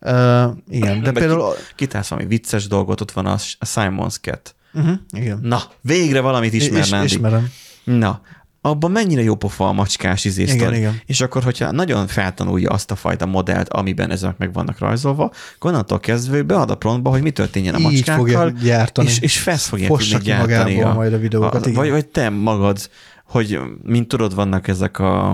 uh, 0.00 0.56
igen 0.68 1.02
de 1.02 1.10
Meg 1.10 1.12
például... 1.12 1.54
Kitálsz 1.74 2.08
valami 2.08 2.28
vicces 2.28 2.66
dolgot, 2.66 3.00
ott 3.00 3.10
van 3.12 3.26
a, 3.26 3.32
a 3.58 3.66
Simon's 3.66 4.20
Cat. 4.20 4.54
Uh-huh, 4.72 4.94
igen. 5.10 5.38
Na, 5.42 5.62
végre 5.80 6.20
valamit 6.20 6.52
Is, 6.52 6.62
ismernem. 6.66 7.04
ismerem. 7.04 7.48
Na, 7.84 8.20
abban 8.60 8.90
mennyire 8.90 9.22
jó 9.22 9.34
pofa 9.34 9.68
a 9.68 9.72
macskás 9.72 10.24
izé 10.24 10.42
Igen, 10.42 10.74
igen. 10.74 11.00
És 11.06 11.20
akkor, 11.20 11.42
hogyha 11.42 11.70
nagyon 11.70 12.06
feltanulja 12.06 12.70
azt 12.70 12.90
a 12.90 12.94
fajta 12.94 13.26
modellt, 13.26 13.68
amiben 13.68 14.10
ezek 14.10 14.38
meg 14.38 14.52
vannak 14.52 14.78
rajzolva, 14.78 15.32
onnantól 15.60 16.00
kezdve 16.00 16.42
bead 16.42 16.70
a 16.70 16.74
promptba, 16.74 17.10
hogy 17.10 17.22
mi 17.22 17.30
történjen 17.30 17.74
a 17.74 17.78
Így 17.78 17.84
macskákkal, 17.84 18.24
fogja 18.26 18.50
gyártani. 18.62 19.08
és, 19.08 19.18
és 19.20 19.38
fest 19.38 19.64
fogja 19.64 19.86
Fossa 19.86 20.16
tudni 20.16 20.26
gyártani. 20.26 20.74
magából 20.74 20.94
majd 20.94 21.12
a 21.12 21.18
videókat, 21.18 21.66
igen. 21.66 21.78
vagy, 21.78 21.90
vagy 21.90 22.06
te 22.06 22.28
magad, 22.28 22.90
hogy 23.24 23.60
mint 23.82 24.08
tudod, 24.08 24.34
vannak 24.34 24.68
ezek 24.68 24.98
a, 24.98 25.28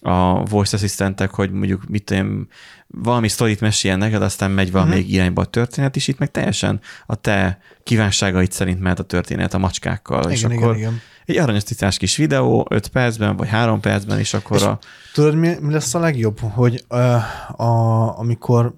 a 0.00 0.44
voice 0.44 0.76
assistentek, 0.76 1.30
hogy 1.30 1.50
mondjuk 1.50 1.88
mit 1.88 2.04
tudom, 2.04 2.48
valami 2.92 3.28
sztorit 3.28 3.60
meséljen 3.60 3.98
neked, 3.98 4.22
aztán 4.22 4.50
megy 4.50 4.72
valamelyik 4.72 4.98
Mhm. 4.98 5.06
uh-huh. 5.08 5.20
irányba 5.22 5.42
a 5.42 5.44
történet, 5.44 5.96
és 5.96 6.08
itt 6.08 6.18
meg 6.18 6.30
teljesen 6.30 6.80
a 7.06 7.14
te 7.14 7.58
kívánságaid 7.82 8.52
szerint 8.52 8.80
mehet 8.80 8.98
a 8.98 9.02
történet 9.02 9.54
a 9.54 9.58
macskákkal. 9.58 10.30
és 10.30 10.38
Igen, 10.38 10.50
igen, 10.50 10.62
akkor 10.62 10.76
igen. 10.76 11.00
egy 11.26 11.36
aranyos 11.36 11.96
kis 11.96 12.16
videó, 12.16 12.66
5 12.70 12.88
percben, 12.88 13.36
vagy 13.36 13.48
3 13.48 13.80
percben, 13.80 14.18
és 14.18 14.34
akkor 14.34 14.56
És 14.56 14.62
a... 14.62 14.78
Tudod, 15.12 15.34
mi, 15.34 15.54
mi 15.60 15.72
lesz 15.72 15.94
a 15.94 15.98
legjobb? 15.98 16.40
Hogy 16.40 16.84
uh, 16.88 17.60
a, 17.60 18.18
amikor 18.18 18.74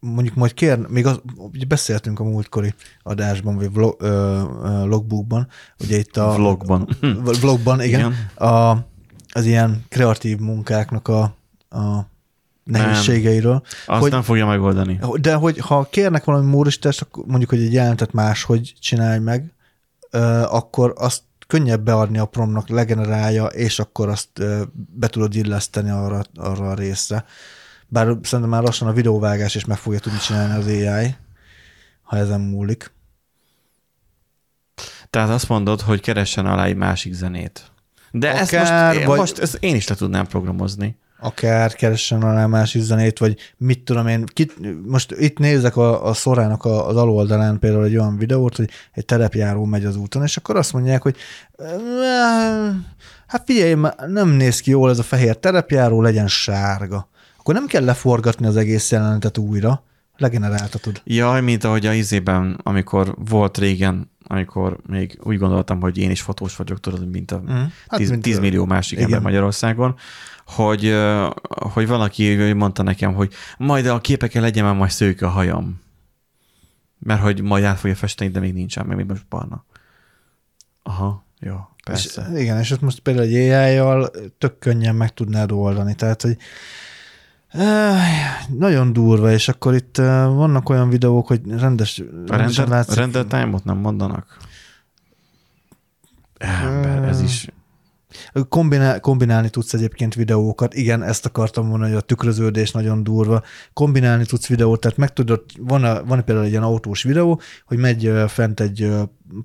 mondjuk 0.00 0.34
majd 0.34 0.54
kér, 0.54 0.78
még 0.78 1.06
az, 1.06 1.20
ugye 1.36 1.64
beszéltünk 1.64 2.20
a 2.20 2.24
múltkori 2.24 2.74
adásban, 3.02 3.56
vagy 3.56 3.72
vlog, 3.72 3.96
uh, 4.00 4.84
logbookban, 4.84 5.48
ugye 5.80 5.98
itt 5.98 6.16
a... 6.16 6.34
Vlogban. 6.34 6.88
Vlogban, 7.40 7.82
igen. 7.82 8.00
igen. 8.00 8.48
A, 8.48 8.86
az 9.32 9.44
ilyen 9.44 9.84
kreatív 9.88 10.38
munkáknak 10.38 11.08
a, 11.08 11.22
a 11.70 12.10
nehézségeiről. 12.64 13.62
Azt 13.86 14.00
hogy- 14.00 14.10
nem 14.10 14.22
fogja 14.22 14.46
megoldani. 14.46 15.00
De 15.20 15.34
hogy 15.34 15.58
ha 15.58 15.86
kérnek 15.90 16.24
valami 16.24 16.46
módosítást, 16.50 17.00
akkor 17.00 17.24
mondjuk, 17.26 17.50
hogy 17.50 17.62
egy 17.62 17.72
jelentet 17.72 18.12
máshogy 18.12 18.74
csinálj 18.80 19.18
meg, 19.18 19.52
akkor 20.44 20.92
azt 20.96 21.22
könnyebb 21.46 21.80
beadni 21.84 22.18
a 22.18 22.24
promnak, 22.24 22.68
legenerálja, 22.68 23.44
és 23.46 23.78
akkor 23.78 24.08
azt 24.08 24.28
be 24.74 25.06
tudod 25.08 25.34
illeszteni 25.34 25.90
arra, 25.90 26.22
arra 26.34 26.70
a 26.70 26.74
részre. 26.74 27.24
Bár 27.88 28.06
szerintem 28.22 28.48
már 28.48 28.62
lassan 28.62 28.88
a 28.88 28.92
videóvágás 28.92 29.54
is 29.54 29.64
meg 29.64 29.76
fogja 29.78 29.98
tudni 29.98 30.18
csinálni 30.18 30.54
az 30.54 30.66
AI, 30.66 31.14
ha 32.02 32.16
ezen 32.16 32.40
múlik. 32.40 32.92
Tehát 35.10 35.28
azt 35.28 35.48
mondod, 35.48 35.80
hogy 35.80 36.00
keressen 36.00 36.46
alá 36.46 36.64
egy 36.64 36.76
másik 36.76 37.12
zenét. 37.12 37.62
De 38.10 38.32
ezt 38.34 38.52
Akár, 38.52 38.86
most, 38.92 39.00
én, 39.00 39.06
vagy- 39.06 39.18
most 39.18 39.38
ezt 39.38 39.56
én 39.60 39.74
is 39.74 39.88
le 39.88 39.94
tudnám 39.94 40.26
programozni. 40.26 40.98
Akár 41.22 41.74
keressen 41.74 42.22
alá 42.22 42.46
másik 42.46 42.82
zenét, 42.82 43.18
vagy 43.18 43.36
mit 43.56 43.80
tudom 43.84 44.06
én, 44.06 44.24
kit, 44.26 44.52
most 44.86 45.14
itt 45.18 45.38
nézek 45.38 45.76
a, 45.76 46.06
a 46.06 46.12
szorának 46.12 46.64
a, 46.64 46.88
az 46.88 46.96
aloldalán 46.96 47.58
például 47.58 47.84
egy 47.84 47.96
olyan 47.96 48.16
videót, 48.18 48.56
hogy 48.56 48.70
egy 48.92 49.04
terepjáró 49.04 49.64
megy 49.64 49.84
az 49.84 49.96
úton, 49.96 50.22
és 50.22 50.36
akkor 50.36 50.56
azt 50.56 50.72
mondják, 50.72 51.02
hogy 51.02 51.16
"Eh, 51.58 52.74
hát 53.26 53.42
figyelj, 53.46 53.74
nem 54.06 54.28
néz 54.28 54.60
ki 54.60 54.70
jól 54.70 54.90
ez 54.90 54.98
a 54.98 55.02
fehér 55.02 55.36
terepjáró, 55.36 56.02
legyen 56.02 56.28
sárga. 56.28 57.08
Akkor 57.38 57.54
nem 57.54 57.66
kell 57.66 57.84
leforgatni 57.84 58.46
az 58.46 58.56
egész 58.56 58.90
jelenetet 58.90 59.38
újra, 59.38 59.84
legeneráltatod. 60.16 61.00
Jaj, 61.04 61.40
mint 61.40 61.64
ahogy 61.64 61.86
a 61.86 61.92
izében, 61.92 62.60
amikor 62.62 63.14
volt 63.28 63.58
régen, 63.58 64.10
amikor 64.32 64.78
még 64.86 65.18
úgy 65.22 65.38
gondoltam, 65.38 65.80
hogy 65.80 65.98
én 65.98 66.10
is 66.10 66.20
fotós 66.22 66.56
vagyok, 66.56 66.80
tudod, 66.80 67.10
mint 67.10 67.30
a 67.30 67.38
Mhm. 67.38 67.52
Hát, 67.88 67.98
10, 67.98 68.10
mint- 68.10 68.22
10 68.22 68.38
millió 68.38 68.64
másik 68.64 68.92
igen. 68.98 69.04
ember 69.04 69.20
Magyarországon, 69.22 69.96
hogy, 70.46 70.94
hogy 71.48 71.86
valaki 71.86 72.52
mondta 72.52 72.82
nekem, 72.82 73.14
hogy 73.14 73.32
majd 73.58 73.86
a 73.86 74.00
képeken 74.00 74.42
legyen 74.42 74.64
már 74.64 74.74
majd 74.74 74.90
szőke 74.90 75.26
a 75.26 75.28
hajam. 75.28 75.80
Mert 76.98 77.20
hogy 77.20 77.40
majd 77.42 77.64
át 77.64 77.78
fogja 77.78 77.96
festeni, 77.96 78.30
de 78.30 78.40
még 78.40 78.52
nincsen, 78.52 78.86
mert 78.86 78.98
még 78.98 79.06
most 79.08 79.26
barna. 79.28 79.64
Aha, 80.82 81.24
jó, 81.40 81.56
persze. 81.84 82.28
És, 82.34 82.40
igen, 82.40 82.58
és 82.58 82.70
ott 82.70 82.80
most 82.80 83.00
például 83.00 83.26
egy 83.26 83.34
AI-jal 83.34 84.10
tök 84.38 84.58
könnyen 84.58 84.94
meg 84.94 85.14
tudnád 85.14 85.52
oldani, 85.52 85.94
tehát, 85.94 86.22
hogy 86.22 86.36
nagyon 88.58 88.92
durva, 88.92 89.30
és 89.32 89.48
akkor 89.48 89.74
itt 89.74 89.96
vannak 89.96 90.68
olyan 90.68 90.88
videók, 90.88 91.26
hogy 91.26 91.40
rendes, 91.46 92.02
A 92.26 92.36
render, 92.36 92.68
látszik. 92.68 92.94
render 92.94 93.24
time-ot 93.24 93.64
nem 93.64 93.76
mondanak? 93.78 94.36
Ember, 96.38 97.02
ez 97.02 97.20
is... 97.20 97.48
Kombinál, 98.48 99.00
kombinálni 99.00 99.50
tudsz 99.50 99.72
egyébként 99.72 100.14
videókat. 100.14 100.74
Igen, 100.74 101.02
ezt 101.02 101.26
akartam 101.26 101.66
mondani, 101.66 101.90
hogy 101.90 102.00
a 102.00 102.04
tükröződés 102.04 102.70
nagyon 102.70 103.02
durva. 103.02 103.42
Kombinálni 103.72 104.24
tudsz 104.24 104.46
videót, 104.46 104.80
tehát 104.80 104.96
meg 104.96 105.12
tudod, 105.12 105.42
van, 105.58 105.84
a, 105.84 106.04
van 106.04 106.24
például 106.24 106.46
egy 106.46 106.50
ilyen 106.50 106.62
autós 106.62 107.02
videó, 107.02 107.40
hogy 107.66 107.78
megy 107.78 108.12
fent 108.26 108.60
egy 108.60 108.90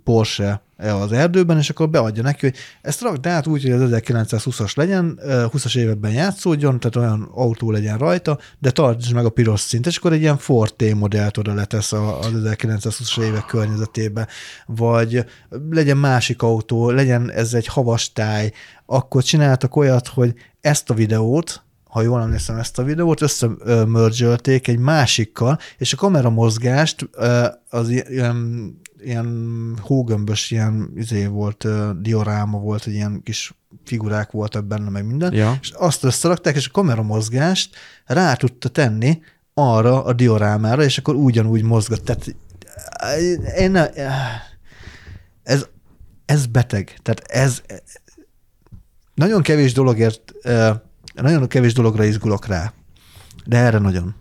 Porsche 0.04 0.62
az 0.78 1.12
erdőben, 1.12 1.58
és 1.58 1.70
akkor 1.70 1.90
beadja 1.90 2.24
neki, 2.24 2.46
hogy 2.46 2.56
ezt 2.82 3.02
rakd 3.02 3.28
át 3.28 3.48
úgy, 3.48 3.62
hogy 3.62 3.72
az 3.72 3.90
1920-as 3.94 4.76
legyen, 4.76 5.20
ö, 5.22 5.46
20-as 5.54 5.78
években 5.78 6.12
játszódjon, 6.12 6.80
tehát 6.80 6.96
olyan 6.96 7.30
autó 7.34 7.72
legyen 7.72 7.98
rajta, 7.98 8.38
de 8.60 8.72
tartsd 8.72 9.14
meg 9.14 9.26
a 9.26 9.30
piros 9.30 9.60
szint, 9.60 9.86
és 9.86 9.98
akkor 9.98 10.14
egy 10.14 10.22
ilyen 10.22 10.38
Ford 10.38 10.74
T 10.74 10.94
modellt 10.94 11.38
oda 11.38 11.54
letesz 11.54 11.92
az 11.92 12.32
1920-as 12.44 13.22
évek 13.22 13.46
környezetébe, 13.46 14.28
vagy 14.66 15.26
legyen 15.70 15.98
másik 15.98 16.42
autó, 16.42 16.90
legyen 16.90 17.32
ez 17.32 17.54
egy 17.54 17.68
havas 17.68 18.12
táj, 18.14 18.52
akkor 18.86 19.24
csináltak 19.24 19.76
olyat, 19.76 20.08
hogy 20.08 20.34
ezt 20.62 20.90
a 20.90 20.94
videót, 20.94 21.62
ha 21.84 22.02
jól 22.02 22.22
emlékszem 22.22 22.58
ezt 22.58 22.80
a 22.80 22.84
videót, 22.84 23.22
összemörzsölték 23.22 24.68
egy 24.68 24.80
másikkal, 24.80 25.60
és 25.78 25.94
a 25.94 25.98
kamera 25.98 26.30
mozgást 26.30 27.10
ö, 27.12 27.46
az 27.70 27.90
ilyen, 27.90 28.80
ilyen 29.08 29.78
hógömbös, 29.82 30.52
ilyen 30.52 30.92
izé 30.96 31.26
volt, 31.26 31.68
dioráma 32.02 32.60
volt, 32.60 32.84
hogy 32.84 32.94
ilyen 32.94 33.22
kis 33.24 33.54
figurák 33.86 34.32
voltak 34.32 34.66
benne, 34.66 34.90
meg 34.90 35.06
minden, 35.06 35.34
Ja. 35.34 35.58
és 35.62 35.72
azt 35.72 36.04
összerakták, 36.04 36.56
és 36.56 36.68
a 36.68 36.72
kamera 36.72 37.02
mozgást 37.04 37.76
rá 38.06 38.34
tudta 38.34 38.70
tenni 38.70 39.20
arra 39.54 40.04
a 40.04 40.14
diorámára, 40.14 40.84
és 40.84 40.98
akkor 40.98 41.16
ugyanúgy 41.16 41.64
mozgott. 41.64 42.06
Tehát 42.06 42.36
én 43.58 43.72
ne, 43.72 43.90
ez, 45.44 45.66
ez 46.26 46.46
beteg. 46.46 47.00
Tehát 47.02 47.20
ez 47.20 47.62
nagyon 49.14 49.42
kevés 49.42 49.74
dologért, 49.74 50.32
ö, 50.42 50.72
nagyon 51.16 51.48
kevés 51.48 51.74
dologra 51.74 52.04
izgulok 52.04 52.48
rá, 52.48 52.74
de 53.46 53.58
erre 53.58 53.78
nagyon. 53.78 54.16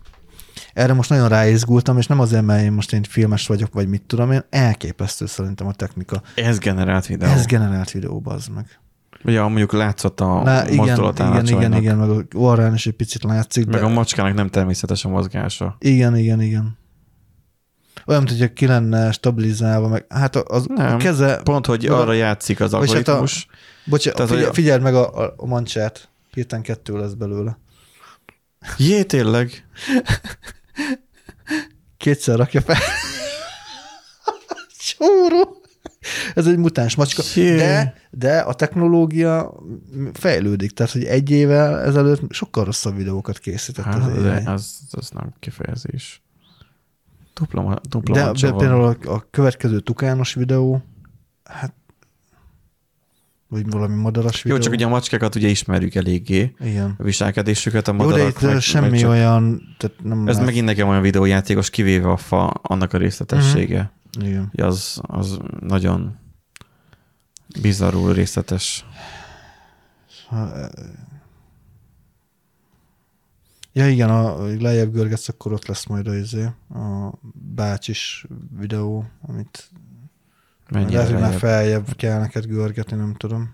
Erre 0.77 0.93
most 0.93 1.09
nagyon 1.09 1.27
ráizgultam, 1.29 1.97
és 1.97 2.07
nem 2.07 2.19
azért, 2.19 2.45
mert 2.45 2.63
én 2.63 2.71
most 2.71 2.93
én 2.93 3.03
filmes 3.03 3.47
vagyok, 3.47 3.73
vagy 3.73 3.87
mit 3.87 4.01
tudom 4.01 4.31
én, 4.31 4.43
elképesztő 4.49 5.25
szerintem 5.25 5.67
a 5.67 5.73
technika. 5.73 6.21
Ez 6.35 6.57
generált 6.57 7.05
videó. 7.05 7.29
Ez 7.29 7.45
generált 7.45 7.91
videó, 7.91 8.19
bazd 8.19 8.51
meg. 8.53 8.79
Ugye 9.23 9.41
mondjuk 9.41 9.71
látszott 9.71 10.19
a 10.19 10.41
Na, 10.43 10.69
igen, 10.69 10.83
igen, 10.83 10.99
a 10.99 11.43
igen, 11.43 11.73
igen, 11.73 11.97
meg 11.97 12.09
a 12.09 12.23
orrán 12.33 12.73
is 12.73 12.87
egy 12.87 12.93
picit 12.93 13.23
látszik. 13.23 13.65
meg 13.65 13.79
de... 13.79 13.85
a 13.85 13.89
macskának 13.89 14.33
nem 14.33 14.49
természetes 14.49 15.05
a 15.05 15.09
mozgása. 15.09 15.75
Igen, 15.79 16.17
igen, 16.17 16.41
igen. 16.41 16.77
Olyan, 18.05 18.23
mint 18.23 18.37
hogyha 18.37 18.53
ki 18.53 18.67
lenne 18.67 19.11
stabilizálva, 19.11 19.87
meg 19.87 20.05
hát 20.09 20.35
az 20.35 20.65
Nem. 20.65 20.93
a 20.95 20.97
keze... 20.97 21.39
Pont, 21.43 21.65
hogy 21.65 21.85
arra 21.85 22.13
játszik 22.13 22.59
az 22.59 22.71
Vagy 22.71 22.93
hát 22.93 23.07
a- 23.07 23.11
algoritmus. 23.11 23.47
Bocsánat, 23.85 24.27
Tehát, 24.27 24.45
hogy- 24.45 24.53
figyeld 24.55 24.81
meg 24.81 24.95
a, 24.95 25.23
a, 25.23 25.33
a 25.37 25.45
mancsát. 25.45 26.09
Hirtelen 26.33 26.63
kettő 26.63 26.97
lesz 26.97 27.13
belőle. 27.13 27.57
Jé, 28.77 29.03
tényleg? 29.03 29.49
Kétszer 31.97 32.37
rakja 32.37 32.61
fel. 32.61 32.77
Csóró. 34.79 35.61
Ez 36.35 36.47
egy 36.47 36.57
mutáns 36.57 36.95
macska. 36.95 37.23
Jé. 37.35 37.55
De, 37.55 37.93
de 38.11 38.39
a 38.39 38.53
technológia 38.53 39.53
fejlődik. 40.13 40.71
Tehát, 40.71 40.91
hogy 40.91 41.03
egy 41.03 41.29
évvel 41.29 41.79
ezelőtt 41.79 42.33
sokkal 42.33 42.63
rosszabb 42.63 42.95
videókat 42.95 43.37
készített. 43.37 43.85
az 43.85 43.93
Hát, 43.93 44.11
AI. 44.11 44.21
de 44.21 44.43
az, 44.45 44.79
az 44.91 45.09
nem 45.09 45.33
kifejezés. 45.39 46.21
Dupla, 47.33 47.79
dupla 47.89 48.13
De, 48.13 48.31
de 48.31 48.51
például 48.51 48.83
a, 48.83 49.13
a 49.13 49.27
következő 49.29 49.79
tukános 49.79 50.33
videó, 50.33 50.81
hát 51.43 51.73
vagy 53.49 53.69
valami 53.69 53.95
madaras 53.95 54.35
Jó, 54.35 54.41
videó. 54.43 54.59
csak 54.59 54.73
ugye 54.73 54.85
a 54.85 54.89
macskákat 54.89 55.35
ugye 55.35 55.47
ismerjük 55.47 55.95
eléggé, 55.95 56.53
Igen. 56.59 56.95
a 56.97 57.03
viselkedésüket, 57.03 57.87
a 57.87 57.91
Jó, 57.91 57.97
de 57.97 58.03
madarak. 58.03 58.29
itt 58.29 58.41
meg, 58.41 58.61
semmi 58.61 58.97
csak- 58.97 59.09
olyan, 59.09 59.61
tehát 59.77 60.03
nem 60.03 60.27
Ez 60.27 60.35
lát- 60.35 60.45
megint 60.45 60.65
nekem 60.65 60.87
olyan 60.87 61.01
videójátékos, 61.01 61.69
kivéve 61.69 62.09
a 62.11 62.17
fa, 62.17 62.47
annak 62.47 62.93
a 62.93 62.97
részletessége. 62.97 63.91
Igen. 64.19 64.51
Mm. 64.61 64.65
Az, 64.65 64.99
az 65.01 65.37
nagyon 65.59 66.15
bizarrul 67.61 68.13
részletes. 68.13 68.85
Ja 73.73 73.87
igen, 73.89 74.09
a 74.09 74.45
lejjebb 74.59 74.93
görgetsz, 74.93 75.29
akkor 75.29 75.53
ott 75.53 75.65
lesz 75.67 75.85
majd 75.85 76.07
a, 76.07 76.15
izé, 76.15 76.43
a 76.69 77.13
bácsis 77.55 78.25
videó, 78.59 79.05
amit 79.21 79.69
Mennyire 80.69 80.97
lehet, 80.97 81.11
hogy 81.11 81.21
már 81.21 81.33
feljebb 81.33 81.95
kell 81.95 82.19
neked 82.19 82.45
görgetni, 82.45 82.97
nem 82.97 83.13
tudom. 83.13 83.53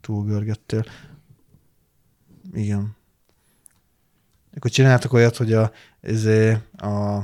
Túl 0.00 0.24
görgettél. 0.24 0.84
Igen. 2.52 2.96
Akkor 4.56 4.70
csináltak 4.70 5.12
olyat, 5.12 5.36
hogy 5.36 5.52
a, 5.52 5.70
izé, 6.02 6.58
a 6.76 7.20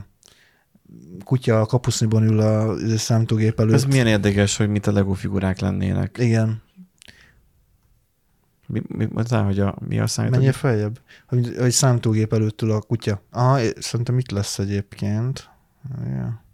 kutya 1.25 1.61
a 1.61 1.67
kapuszniban 1.67 2.23
ül 2.23 2.41
a 2.41 2.75
izé, 2.75 2.97
számítógép 2.97 3.61
előtt. 3.61 3.75
Ez 3.75 3.85
milyen 3.85 4.07
érdekes, 4.07 4.57
hogy 4.57 4.69
mit 4.69 4.87
a 4.87 4.93
Lego 4.93 5.13
figurák 5.13 5.59
lennének. 5.59 6.19
Igen. 6.19 6.63
Mi, 8.67 8.83
mi, 8.89 9.09
mondtál, 9.13 9.45
hogy 9.45 9.61
a, 9.61 9.77
mi 9.89 9.99
a 9.99 10.07
számít? 10.07 10.31
Menjél 10.31 10.53
feljebb. 10.53 11.01
Hogy, 11.27 11.55
hogy 11.59 11.71
számítógép 11.71 12.33
előtt 12.33 12.63
ül 12.63 12.71
a 12.71 12.81
kutya. 12.81 13.23
Aha, 13.31 13.59
szerintem 13.79 14.19
itt 14.19 14.31
lesz 14.31 14.59
egyébként. 14.59 15.51
Ja. 16.05 16.47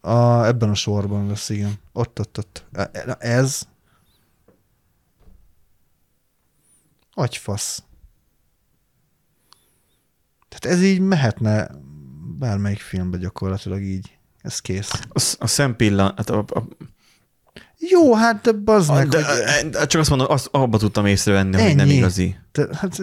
A, 0.00 0.44
ebben 0.44 0.70
a 0.70 0.74
sorban 0.74 1.26
lesz, 1.26 1.48
igen. 1.48 1.74
Ott, 1.92 2.20
ott, 2.20 2.38
ott. 2.38 2.64
E- 2.72 2.90
e- 2.92 3.16
Ez. 3.18 3.62
Agyfasz. 7.14 7.82
Tehát 10.48 10.76
ez 10.76 10.84
így 10.84 11.00
mehetne 11.00 11.70
bármelyik 12.38 12.80
filmbe 12.80 13.18
gyakorlatilag 13.18 13.82
így. 13.82 14.18
Ez 14.40 14.60
kész. 14.60 14.90
A, 14.92 15.34
a 15.38 15.46
szempillan, 15.46 16.12
hát 16.16 16.30
a, 16.30 16.38
a, 16.48 16.68
Jó, 17.78 18.14
hát 18.14 18.42
de 18.42 18.52
bazd 18.52 18.90
a, 18.90 18.94
meg, 18.94 19.08
de, 19.08 19.24
hogy... 19.24 19.70
de, 19.70 19.86
csak 19.86 20.00
azt 20.00 20.10
mondom, 20.10 20.30
azt, 20.30 20.48
abba 20.52 20.78
tudtam 20.78 21.06
észrevenni, 21.06 21.62
hogy 21.62 21.74
nem 21.76 21.86
Ennyi. 21.86 21.96
igazi. 21.96 22.36
Te, 22.52 22.68
hát, 22.72 23.00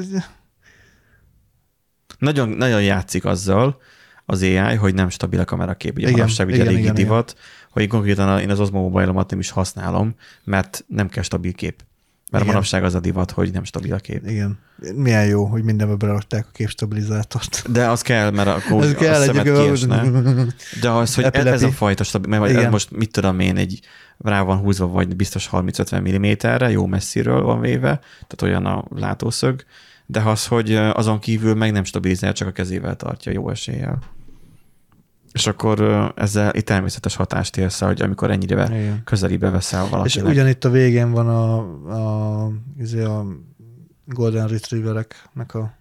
Nagyon, 2.18 2.50
nagyon 2.50 2.84
játszik 2.84 3.26
azzal 3.26 3.82
az 4.30 4.42
AI, 4.42 4.76
hogy 4.76 4.94
nem 4.94 5.10
stabil 5.10 5.40
a 5.40 5.46
kamerakép. 5.46 5.96
Ugye 5.98 6.08
Igen, 6.08 6.20
manapság 6.20 6.48
ugye 6.48 6.56
igen, 6.56 6.68
elég 6.68 6.80
igen, 6.80 6.94
divat, 6.94 7.36
hogy 7.70 7.82
én 7.82 7.88
konkrétan 7.88 8.30
a- 8.30 8.42
én 8.42 8.50
az 8.50 8.60
Osmo 8.60 8.82
Mobile-omat 8.82 9.30
nem 9.30 9.40
is 9.40 9.50
használom, 9.50 10.16
mert 10.44 10.84
nem 10.88 11.10
kell 11.10 11.24
stabil 11.24 11.54
kép. 11.54 11.84
Mert 12.32 12.44
Igen. 12.44 12.56
manapság 12.56 12.84
az 12.84 12.96
a 12.96 13.00
divat, 13.00 13.32
hogy 13.32 13.52
nem 13.52 13.64
stabil 13.64 13.94
a 13.94 13.98
kép. 13.98 14.28
igen. 14.30 14.60
Milyen 14.96 15.26
jó, 15.26 15.46
hogy 15.46 15.64
mindenbe 15.64 15.96
berakták 15.96 16.46
a 16.48 16.52
képstabilizátort. 16.54 17.72
De 17.72 17.88
az 17.90 18.02
kell, 18.02 18.32
mert 18.32 18.48
akkor 18.48 18.84
Ez 18.84 18.90
a 18.90 18.96
kell 18.96 19.22
szemet 19.22 19.44
kiesne. 19.44 20.02
egy... 20.02 20.54
De 20.82 20.90
az, 20.90 21.16
hogy 21.16 21.24
ez, 21.24 21.32
ez 21.34 21.46
a 21.46 21.50
Epilepi. 21.50 21.74
fajta 21.74 22.04
stabil, 22.04 22.40
mert 22.40 22.52
Igen. 22.52 22.70
most 22.70 22.92
mit 22.92 23.12
tudom 23.12 23.40
én, 23.40 23.58
egy 23.58 23.80
rá 24.18 24.42
van 24.42 24.58
húzva, 24.58 24.88
vagy 24.88 25.16
biztos 25.16 25.50
30-50 25.52 26.02
mm-re, 26.56 26.70
jó 26.70 26.86
messziről 26.86 27.42
van 27.42 27.60
véve, 27.60 28.00
tehát 28.28 28.42
olyan 28.42 28.66
a 28.66 28.84
látószög, 28.90 29.64
de 30.06 30.20
az, 30.22 30.48
hogy 30.48 30.76
azon 30.76 31.20
kívül 31.20 31.54
meg 31.56 31.72
nem 31.72 31.84
stabilizál, 31.84 32.34
csak 32.34 32.48
a 32.48 32.52
kezével 32.52 32.96
tartja 32.96 33.32
jó 33.32 33.50
eséllyel. 33.50 34.00
És 35.38 35.48
akkor 35.48 36.12
ezzel 36.16 36.52
egy 36.52 36.64
természetes 36.64 37.16
hatást 37.16 37.58
érsz 37.58 37.80
hogy 37.80 38.02
amikor 38.02 38.32
ennyire 38.32 38.66
Igen. 38.66 39.02
közelibe 39.04 39.50
veszel 39.50 39.84
És 39.84 39.90
valakinek. 39.90 40.28
ugyanitt 40.28 40.66
a 40.66 40.70
végén 40.70 41.12
van 41.12 41.28
a, 41.28 41.58
a, 42.46 42.52
izé 42.78 43.02
a 43.04 43.26
Golden 44.06 44.48
Retrievereknek 44.48 45.54
a, 45.54 45.74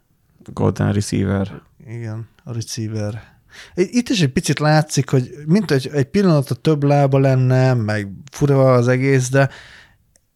Golden 0.53 0.93
Receiver. 0.93 1.63
igen, 1.87 2.29
a 2.45 2.53
receiver. 2.53 3.23
Itt 3.75 4.09
is 4.09 4.21
egy 4.23 4.33
picit 4.33 4.59
látszik, 4.59 5.11
hogy 5.11 5.31
mint 5.47 5.71
egy, 5.71 5.91
egy 5.93 6.05
pillanatra 6.07 6.55
több 6.55 6.83
lába 6.83 7.19
lenne, 7.19 7.75
meg 7.75 8.13
fura 8.31 8.73
az 8.73 8.89
egész, 8.89 9.29
de 9.31 9.49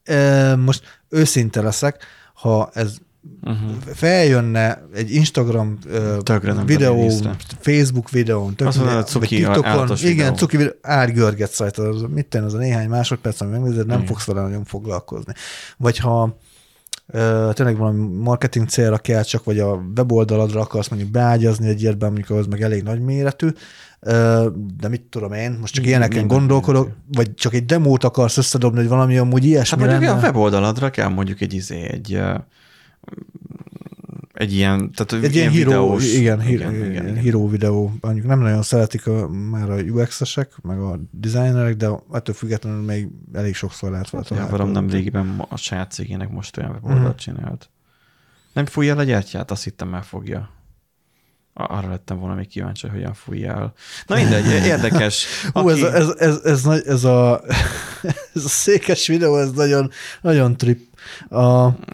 e, 0.05 0.57
most 0.57 1.03
őszinte 1.09 1.63
leszek, 1.63 2.05
ha 2.35 2.71
ez 2.73 2.97
Uh-huh. 3.43 3.71
feljönne 3.95 4.83
egy 4.95 5.15
Instagram 5.15 5.79
nem 6.43 6.67
videó. 6.67 7.11
Facebook 7.61 8.11
videón, 8.11 8.55
tök, 8.55 8.67
Azt 8.67 8.77
mondod, 8.79 8.95
vagy 8.97 9.07
cuki, 9.07 9.27
TikTokon, 9.37 9.89
igen, 9.97 10.17
videó. 10.17 10.35
cuki 10.35 10.57
videó, 10.57 10.73
átgörgetsz 10.83 11.59
rajta, 11.59 11.83
az, 11.83 12.05
mit 12.09 12.27
tenni, 12.27 12.45
az 12.45 12.55
a 12.55 12.59
néhány 12.59 12.89
másodperc, 12.89 13.41
ami 13.41 13.51
megnézed, 13.51 13.87
nem 13.87 13.97
Igen. 13.97 14.09
fogsz 14.09 14.25
vele 14.25 14.41
nagyon 14.41 14.65
foglalkozni. 14.65 15.33
Vagy 15.77 15.99
ha 15.99 16.37
ö, 17.07 17.51
tényleg 17.53 17.77
valami 17.77 18.17
marketing 18.17 18.69
célra 18.69 18.99
kell 18.99 19.23
csak, 19.23 19.45
vagy 19.45 19.59
a 19.59 19.83
weboldaladra 19.97 20.61
akarsz 20.61 20.89
mondjuk 20.89 21.11
beágyazni 21.11 21.69
egy 21.69 21.83
ilyetben, 21.83 22.09
mondjuk 22.09 22.31
ahhoz 22.31 22.47
meg 22.47 22.63
elég 22.63 22.83
nagy 22.83 23.01
méretű, 23.01 23.49
de 24.81 24.89
mit 24.89 25.03
tudom 25.03 25.33
én, 25.33 25.57
most 25.61 25.75
csak 25.75 25.87
ilyeneken 25.87 26.19
Minden 26.19 26.39
gondolkodok, 26.39 26.85
méretű. 26.85 27.03
vagy 27.13 27.35
csak 27.35 27.55
egy 27.55 27.65
demót 27.65 28.05
akarsz 28.05 28.37
összedobni, 28.37 28.79
hogy 28.79 28.89
valami 28.89 29.19
amúgy 29.19 29.41
Hát 29.41 29.49
ilyesmi 29.49 29.79
mondjuk 29.79 30.03
lenne. 30.03 30.19
a 30.19 30.21
weboldaladra 30.23 30.91
kell 30.91 31.09
mondjuk 31.09 31.41
egy 31.41 31.55
izé, 31.55 31.83
egy 31.83 32.21
egy 34.33 34.53
ilyen, 34.53 34.93
tehát 34.93 35.25
Egy 35.25 35.35
ilyen 35.35 35.51
híró, 35.51 35.69
videós, 35.71 36.13
igen, 36.15 36.41
hír, 36.41 36.61
igen, 36.61 36.75
igen, 36.75 36.91
igen. 36.91 37.17
híró 37.17 37.49
videó. 37.49 37.93
Mondjuk 38.01 38.27
nem 38.27 38.41
nagyon 38.41 38.63
szeretik 38.63 39.07
a, 39.07 39.29
már 39.29 39.71
a 39.71 39.77
UX-esek, 39.77 40.53
meg 40.63 40.79
a 40.81 40.99
designerek, 41.11 41.77
de 41.77 41.89
ettől 42.13 42.35
függetlenül 42.35 42.83
még 42.85 43.09
elég 43.33 43.55
sokszor 43.55 43.91
lehet 43.91 44.11
vele 44.11 44.25
Ja, 44.29 44.37
valam 44.37 44.51
nem 44.51 44.57
találkozni. 44.73 44.97
régiben 44.99 45.45
a 45.49 45.57
saját 45.57 45.91
cégének 45.93 46.31
most 46.31 46.57
olyan 46.57 46.71
weboldalt 46.71 47.03
Mhm. 47.07 47.17
csinált. 47.17 47.71
Nem 48.53 48.67
fújja 48.67 48.97
a 48.97 49.03
gyertyát? 49.03 49.51
Azt 49.51 49.65
hittem 49.65 49.89
már 49.89 50.05
fogja. 50.05 50.51
Arra 51.53 51.89
lettem 51.89 52.19
volna 52.19 52.35
még 52.35 52.47
kíváncsi, 52.49 52.87
hogy 52.87 52.97
hogyan 52.97 53.15
fújja 53.15 53.53
el. 53.55 53.73
Na 54.07 54.15
mindegy, 54.17 54.47
érdekes. 54.75 55.27
Hú, 55.53 55.69
ez, 55.69 55.83
a, 55.83 55.95
ez, 55.95 56.09
ez, 56.19 56.41
ez, 56.45 56.63
nagy- 56.63 56.87
ez, 56.87 57.05
a, 57.05 57.41
ez 58.35 58.45
a 58.45 58.49
székes 58.49 59.07
videó, 59.07 59.37
ez 59.39 59.51
nagyon, 59.51 59.91
nagyon 60.23 60.57
trip. 60.57 60.81
A, 61.29 61.39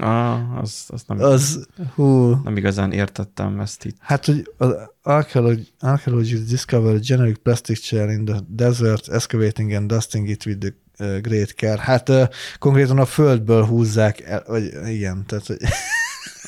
Ah, 0.00 0.58
az, 0.58 0.84
az 0.88 1.02
nem, 1.06 1.18
az, 1.20 1.66
hú, 1.94 2.40
nem 2.44 2.56
igazán 2.56 2.92
értettem 2.92 3.60
ezt 3.60 3.84
itt. 3.84 3.96
hát, 4.00 4.24
hogy 4.24 4.52
az 4.58 4.74
archaeology- 5.02 5.72
archaeologists 5.80 6.48
discover 6.48 6.94
a 6.94 6.98
generic 6.98 7.38
plastic 7.42 7.80
chair 7.80 8.08
in 8.10 8.24
the 8.24 8.36
desert, 8.48 9.08
excavating 9.08 9.72
and 9.72 9.90
dusting 9.92 10.28
it 10.28 10.44
with 10.46 10.58
the 10.58 10.74
uh, 11.06 11.20
great 11.20 11.54
care. 11.54 11.80
Hát 11.80 12.08
uh, 12.08 12.28
konkrétan 12.58 12.98
a 12.98 13.04
földből 13.06 13.64
húzzák 13.64 14.20
el, 14.20 14.42
vagy 14.46 14.72
igen, 14.86 15.24
tehát 15.26 15.46
hogy 15.46 15.56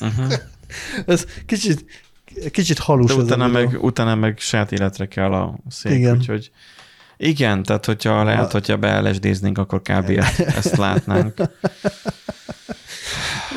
Uh-huh. 0.01 0.33
ez 1.05 1.25
kicsit, 1.45 1.85
kicsit 2.51 2.77
halus. 2.79 3.07
De 3.07 3.13
a 3.13 3.23
utána 3.23 3.47
meg, 3.47 3.77
utána 3.83 4.15
meg 4.15 4.39
saját 4.39 4.71
életre 4.71 5.07
kell 5.07 5.33
a 5.33 5.59
szék, 5.69 5.93
igen. 5.93 6.15
úgyhogy 6.17 6.51
igen, 7.21 7.63
tehát 7.63 7.85
hogyha 7.85 8.23
lehet, 8.23 8.51
hogyha 8.51 8.77
beelesdéznénk, 8.77 9.57
akkor 9.57 9.81
kb. 9.81 10.09
ezt, 10.09 10.39
ezt 10.39 10.75
látnánk. 10.77 11.33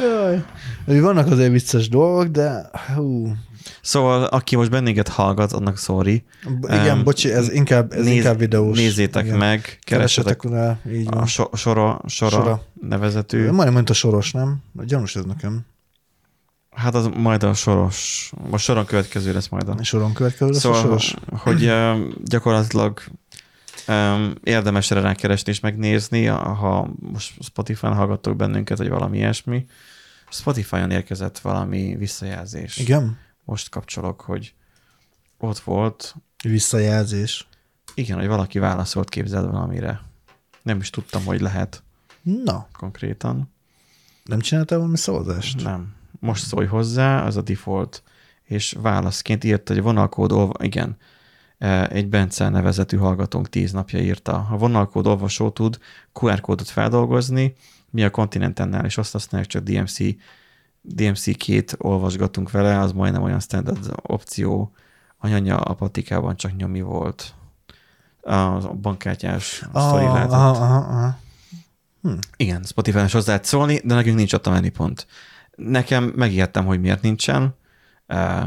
Jaj. 0.02 0.44
Vannak 1.00 1.30
azért 1.30 1.50
vicces 1.52 1.88
dolgok, 1.88 2.26
de 2.26 2.70
hú. 2.94 3.32
Szóval, 3.80 4.24
aki 4.24 4.56
most 4.56 4.70
bennünket 4.70 5.08
hallgat, 5.08 5.52
annak 5.52 5.78
sorry. 5.78 6.24
Igen, 6.62 6.86
Em, 6.86 7.04
bocsi, 7.04 7.32
ez 7.32 7.52
inkább, 7.52 7.92
ez 7.92 8.04
Néz- 8.04 8.14
inkább 8.16 8.38
videós. 8.38 8.76
Nézzétek 8.78 9.24
igen. 9.24 9.36
meg, 9.38 9.78
Keresetek 9.84 10.42
rá, 10.50 10.78
így 10.92 11.04
van. 11.04 11.18
a 11.22 11.26
so, 11.26 11.44
sora, 11.56 12.00
sora, 12.06 12.30
Sora. 12.30 12.62
nevezető. 12.80 13.44
Majdnem 13.50 13.72
mondta 13.72 13.92
soros, 13.92 14.32
nem? 14.32 14.56
Gyanús 14.86 15.16
ez 15.16 15.24
nekem. 15.24 15.60
Hát 16.70 16.94
az 16.94 17.08
majd 17.16 17.42
a 17.42 17.54
soros, 17.54 18.30
most 18.50 18.64
soron 18.64 18.84
következő 18.86 19.32
lesz 19.32 19.48
majd 19.48 19.68
a... 19.68 19.84
Soron 19.84 20.12
következő 20.12 20.50
lesz 20.50 20.60
Szóval, 20.60 20.78
a 20.78 20.82
soros? 20.82 21.14
hogy 21.30 21.72
gyakorlatilag 22.24 23.00
érdemes 24.42 24.90
erre 24.90 25.00
rákeresni 25.00 25.52
és 25.52 25.60
megnézni, 25.60 26.24
ha 26.26 26.90
most 26.98 27.42
Spotify-on 27.42 27.94
hallgattok 27.94 28.36
bennünket, 28.36 28.78
vagy 28.78 28.88
valami 28.88 29.16
ilyesmi. 29.16 29.66
Spotify-on 30.30 30.90
érkezett 30.90 31.38
valami 31.38 31.96
visszajelzés. 31.96 32.76
Igen? 32.76 33.18
Most 33.44 33.68
kapcsolok, 33.68 34.20
hogy 34.20 34.54
ott 35.38 35.58
volt, 35.58 36.14
Visszajelzés. 36.42 37.46
igen, 37.94 38.18
hogy 38.18 38.26
valaki 38.26 38.58
válaszolt 38.58 39.08
képzeld 39.08 39.50
valamire. 39.50 40.00
Nem 40.62 40.80
is 40.80 40.90
tudtam, 40.90 41.24
hogy 41.24 41.40
lehet 41.40 41.82
Na, 42.22 42.66
konkrétan. 42.72 43.52
nem 44.24 44.40
csináltál 44.40 44.78
valami 44.78 44.96
szavazást? 44.96 45.62
Nem. 45.64 45.94
Most 46.20 46.44
szólj 46.46 46.66
hozzá, 46.66 47.24
az 47.24 47.36
a 47.36 47.42
default. 47.42 48.02
És 48.42 48.76
válaszként 48.80 49.44
írta, 49.44 49.72
hogy 49.72 49.82
vonalkód 49.82 50.32
olva... 50.32 50.52
Igen. 50.58 50.96
E, 51.62 51.88
Egy 51.88 52.08
Bence 52.08 52.48
nevezetű 52.48 52.96
hallgatónk 52.96 53.48
tíz 53.48 53.72
napja 53.72 53.98
írta. 54.00 54.46
A 54.50 54.56
vonalkód 54.56 55.06
olvasó 55.06 55.50
tud 55.50 55.78
QR 56.12 56.40
kódot 56.40 56.68
feldolgozni, 56.68 57.54
mi 57.90 58.04
a 58.04 58.10
kontinentennel, 58.10 58.84
és 58.84 58.98
azt 58.98 59.12
használjuk 59.12 59.50
csak 59.50 59.62
DMC, 59.62 59.98
DMC-két 60.80 61.74
olvasgatunk 61.78 62.50
vele, 62.50 62.78
az 62.78 62.92
majdnem 62.92 63.22
olyan 63.22 63.40
standard 63.40 63.90
opció. 64.02 64.72
Anyanya 65.18 65.56
a 65.56 65.74
patikában 65.74 66.36
csak 66.36 66.56
nyomi 66.56 66.80
volt. 66.80 67.34
A 68.20 68.58
bankkártyás 68.74 69.62
Ah, 69.72 69.86
sztori 69.88 70.04
lehetett. 70.04 70.30
aha, 70.32 70.48
aha, 70.50 70.76
aha. 70.76 71.18
Igen, 72.36 72.62
Spotify-on 72.62 73.04
is 73.04 73.12
hozzá 73.12 73.26
lehet 73.32 73.44
szólni, 73.46 73.80
de 73.84 73.94
nekünk 73.94 74.16
nincs 74.16 74.32
ott 74.32 74.46
a 74.46 74.50
menüpont. 74.50 75.06
Nekem 75.56 76.12
megijedtem, 76.16 76.64
hogy 76.64 76.80
miért 76.80 77.02
nincsen, 77.02 77.42
eh, 77.42 77.50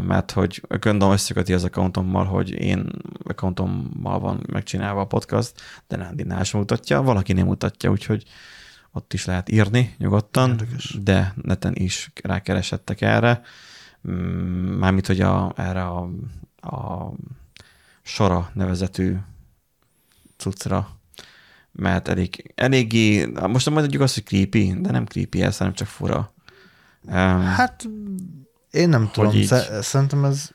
mert 0.02 0.32
hogy 0.32 0.62
gondolom 0.80 1.14
összeköti 1.14 1.54
az 1.54 1.64
accountommal, 1.64 2.26
hogy 2.26 2.50
én 2.50 2.90
accountommal 3.24 4.20
van 4.20 4.44
megcsinálva 4.52 5.02
a 5.02 5.06
podcast, 5.06 5.62
de 5.88 5.96
Nándinál 5.96 6.44
sem 6.44 6.60
mutatja, 6.60 7.02
valaki 7.02 7.34
nem 7.34 7.46
mutatja, 7.46 7.92
úgyhogy 7.92 8.24
ott 8.92 9.14
is 9.14 9.26
lehet 9.26 9.50
írni 9.50 9.96
nyugodtan, 9.98 10.50
Érdekes. 10.50 10.98
de 11.04 11.34
neten 11.42 11.74
is 11.76 12.12
rákeresettek 12.24 13.02
erre. 13.02 13.42
Mm, 14.10 14.78
Mármint, 14.78 15.08
hogy 15.08 15.22
a, 15.22 15.54
erre 15.56 15.84
a, 15.84 16.10
a 16.62 17.12
Sora 18.02 18.50
nevezetű 18.54 19.16
cuccra, 20.38 20.90
mert 21.72 22.08
elég, 22.08 22.52
eléggé, 22.56 23.26
most 23.26 23.70
mondjuk 23.70 24.02
azt, 24.02 24.14
hogy 24.14 24.24
creepy, 24.24 24.74
de 24.82 24.92
nem 24.92 25.06
creepy 25.06 25.42
ez, 25.42 25.58
hanem 25.58 25.74
csak 25.74 25.88
fura. 25.88 26.34
Hát 27.08 27.88
én 28.76 28.90
nem 28.90 29.10
tudom, 29.14 29.34
így? 29.34 29.46
sze- 29.46 29.82
szerintem 29.82 30.26
ez 30.26 30.50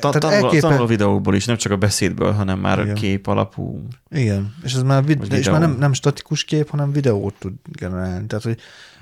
ta- 0.00 0.18
tehát 0.20 0.42
elképe- 0.42 0.78
a 0.80 0.86
videókból 0.86 1.34
is, 1.34 1.44
nem 1.44 1.56
csak 1.56 1.72
a 1.72 1.76
beszédből, 1.76 2.32
hanem 2.32 2.58
már 2.58 2.78
Igen. 2.78 2.90
a 2.90 2.94
kép 2.94 3.26
alapú. 3.26 3.86
Igen, 4.10 4.54
és 4.64 4.74
ez 4.74 4.82
már, 4.82 5.04
vid- 5.04 5.32
és 5.32 5.50
már 5.50 5.60
nem, 5.60 5.76
nem 5.78 5.92
statikus 5.92 6.44
kép, 6.44 6.68
hanem 6.70 6.92
videót 6.92 7.34
tud 7.38 7.52
generálni. 7.64 8.26
Tehát, 8.26 8.44
hogy 8.44 8.58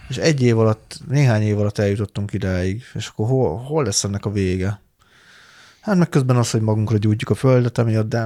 és 0.08 0.16
egy 0.16 0.42
év 0.42 0.58
alatt, 0.58 1.00
néhány 1.08 1.42
év 1.42 1.58
alatt 1.58 1.78
eljutottunk 1.78 2.32
idáig, 2.32 2.82
és 2.94 3.06
akkor 3.06 3.26
hol, 3.26 3.56
hol 3.58 3.84
lesz 3.84 4.04
ennek 4.04 4.24
a 4.24 4.30
vége? 4.30 4.80
Hát 5.80 5.96
meg 5.96 6.08
közben 6.08 6.36
az, 6.36 6.50
hogy 6.50 6.60
magunkra 6.60 6.96
gyújtjuk 6.96 7.30
a 7.30 7.34
földet 7.34 7.78
emiatt, 7.78 8.08
de 8.08 8.18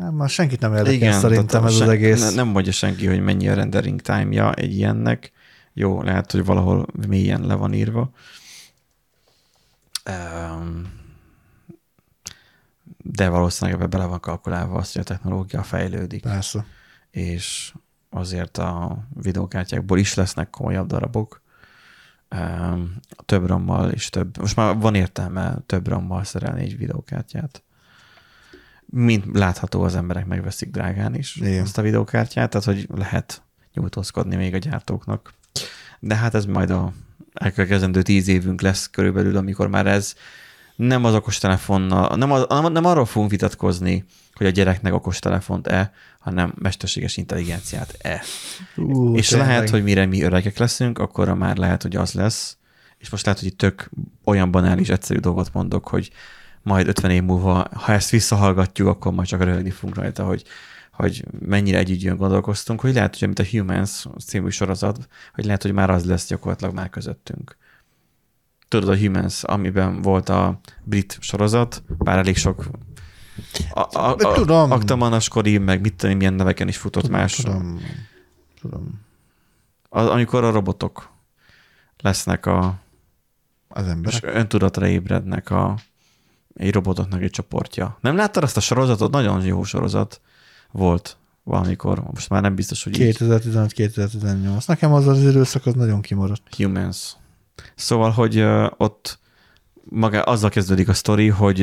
hát 0.00 0.12
már 0.12 0.28
senkit 0.28 0.60
nem 0.60 0.72
érdekel 0.72 0.92
Igen, 0.92 1.12
szerintem 1.20 1.44
ez 1.44 1.50
tehát 1.50 1.66
az 1.68 1.76
sen- 1.76 1.90
egész. 1.90 2.20
ne- 2.28 2.34
Nem 2.34 2.48
mondja 2.48 2.72
senki, 2.72 3.06
hogy 3.06 3.20
mennyi 3.22 3.48
a 3.48 3.54
rendering 3.54 4.00
time-ja 4.00 4.52
egy 4.54 4.74
ilyennek. 4.76 5.32
Jó, 5.72 6.02
lehet, 6.02 6.32
hogy 6.32 6.44
valahol 6.44 6.86
mélyen 7.08 7.40
le 7.46 7.54
van 7.54 7.72
írva. 7.74 8.10
De 13.02 13.28
valószínűleg 13.28 13.80
ebbe 13.80 13.88
bele 13.88 14.04
van 14.04 14.20
kalkulálva 14.20 14.78
azt, 14.78 14.92
hogy 14.92 15.00
a 15.00 15.04
technológia 15.04 15.62
fejlődik. 15.62 16.22
Persze. 16.22 16.64
és 17.10 17.74
azért 18.10 18.58
a 18.58 18.98
videókártyákból 19.14 19.98
is 19.98 20.14
lesznek 20.14 20.50
komolyabb 20.50 20.86
darabok. 20.86 21.42
Több 23.24 23.46
rammal 23.46 23.90
és 23.90 24.08
több, 24.08 24.38
most 24.38 24.56
már 24.56 24.78
van 24.78 24.94
értelme 24.94 25.58
több 25.66 25.88
rammal 25.88 26.24
szerelni 26.24 26.62
egy 26.62 26.76
videókártyát. 26.76 27.62
Mint 28.86 29.36
látható, 29.38 29.82
az 29.82 29.94
emberek 29.94 30.26
megveszik 30.26 30.70
drágán 30.70 31.14
is 31.14 31.36
Igen. 31.36 31.62
ezt 31.62 31.78
a 31.78 31.82
videókártyát, 31.82 32.50
tehát 32.50 32.66
hogy 32.66 32.86
lehet 32.94 33.42
nyújtózkodni 33.74 34.36
még 34.36 34.54
a 34.54 34.58
gyártóknak. 34.58 35.34
De 35.98 36.14
hát 36.14 36.34
ez 36.34 36.44
majd 36.44 36.70
a 36.70 36.92
elkövetkezendő 37.32 38.02
tíz 38.02 38.28
évünk 38.28 38.60
lesz 38.60 38.90
körülbelül, 38.90 39.36
amikor 39.36 39.68
már 39.68 39.86
ez 39.86 40.14
nem 40.76 41.04
az 41.04 41.14
okostelefonnal, 41.14 42.16
nem, 42.16 42.32
az, 42.32 42.46
nem, 42.48 42.72
nem 42.72 42.84
arról 42.84 43.04
fogunk 43.04 43.30
vitatkozni, 43.30 44.04
hogy 44.34 44.46
a 44.46 44.50
gyereknek 44.50 44.94
okostelefont-e, 44.94 45.92
hanem 46.18 46.54
mesterséges 46.58 47.16
intelligenciát-e. 47.16 48.22
Ú, 48.76 49.16
és 49.16 49.28
tényleg. 49.28 49.48
lehet, 49.48 49.70
hogy 49.70 49.82
mire 49.82 50.06
mi 50.06 50.22
öregek 50.22 50.58
leszünk, 50.58 50.98
akkor 50.98 51.34
már 51.34 51.56
lehet, 51.56 51.82
hogy 51.82 51.96
az 51.96 52.12
lesz, 52.12 52.56
és 52.98 53.10
most 53.10 53.24
lehet, 53.24 53.40
hogy 53.40 53.56
tök 53.56 53.90
olyan 54.24 54.50
banális, 54.50 54.88
egyszerű 54.88 55.18
dolgot 55.18 55.52
mondok, 55.52 55.88
hogy 55.88 56.10
majd 56.62 56.88
50 56.88 57.10
év 57.10 57.22
múlva, 57.22 57.68
ha 57.72 57.92
ezt 57.92 58.10
visszahallgatjuk, 58.10 58.88
akkor 58.88 59.12
majd 59.12 59.28
csak 59.28 59.44
röhögni 59.44 59.70
fogunk 59.70 59.96
rajta, 59.96 60.24
hogy, 60.24 60.44
hogy 61.00 61.24
mennyire 61.38 61.78
együtt 61.78 62.16
gondolkoztunk, 62.16 62.80
hogy 62.80 62.94
lehet, 62.94 63.18
hogy 63.18 63.28
mint 63.28 63.38
a 63.38 63.50
Humans 63.50 64.06
című 64.26 64.48
sorozat, 64.48 65.08
hogy 65.34 65.44
lehet, 65.44 65.62
hogy 65.62 65.72
már 65.72 65.90
az 65.90 66.04
lesz 66.04 66.26
gyakorlatilag 66.26 66.74
már 66.74 66.90
közöttünk. 66.90 67.56
Tudod, 68.68 68.88
a 68.88 68.96
Humans, 68.96 69.42
amiben 69.42 70.02
volt 70.02 70.28
a 70.28 70.60
brit 70.84 71.16
sorozat, 71.20 71.82
bár 71.98 72.18
elég 72.18 72.36
sok 72.36 72.66
a, 73.70 73.80
a, 73.80 74.14
a, 74.14 74.34
Tudom. 74.34 74.70
Meg 75.64 75.80
mit 75.80 75.94
tudom, 75.94 76.16
milyen 76.16 76.34
neveken 76.34 76.68
is 76.68 76.76
futott 76.76 77.02
Tudom, 77.02 77.18
más. 77.18 77.34
Tudom, 77.34 77.80
tudom. 78.60 79.00
Az, 79.88 80.06
amikor 80.06 80.44
a 80.44 80.50
robotok 80.50 81.10
lesznek 81.98 82.46
a, 82.46 82.78
Az 83.68 83.84
és 83.84 83.90
emberek. 83.90 84.24
öntudatra 84.24 84.86
ébrednek 84.86 85.50
a 85.50 85.74
egy 86.54 86.72
robotoknak 86.72 87.22
egy 87.22 87.30
csoportja. 87.30 87.98
Nem 88.00 88.16
láttad 88.16 88.42
azt 88.42 88.56
a 88.56 88.60
sorozatot? 88.60 89.10
Nagyon 89.10 89.44
jó 89.44 89.62
sorozat 89.62 90.20
volt 90.72 91.16
valamikor. 91.42 92.02
Most 92.12 92.28
már 92.28 92.42
nem 92.42 92.54
biztos, 92.54 92.84
hogy 92.84 93.00
így. 93.00 93.16
2015-2018. 93.18 94.66
Nekem 94.66 94.92
az 94.92 95.06
az 95.06 95.22
időszak 95.22 95.66
az 95.66 95.74
nagyon 95.74 96.00
kimaradt. 96.00 96.54
Humans. 96.56 97.16
Szóval, 97.74 98.10
hogy 98.10 98.44
ott 98.76 99.18
maga, 99.84 100.22
azzal 100.22 100.50
kezdődik 100.50 100.88
a 100.88 100.94
sztori, 100.94 101.28
hogy 101.28 101.60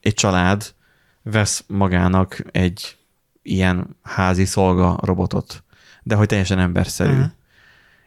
egy 0.00 0.14
család 0.14 0.74
vesz 1.22 1.64
magának 1.66 2.42
egy 2.50 2.96
ilyen 3.42 3.96
házi 4.02 4.44
szolga 4.44 4.98
robotot, 5.02 5.64
de 6.02 6.14
hogy 6.14 6.26
teljesen 6.26 6.58
emberszerű. 6.58 7.12
Mhm. 7.12 7.24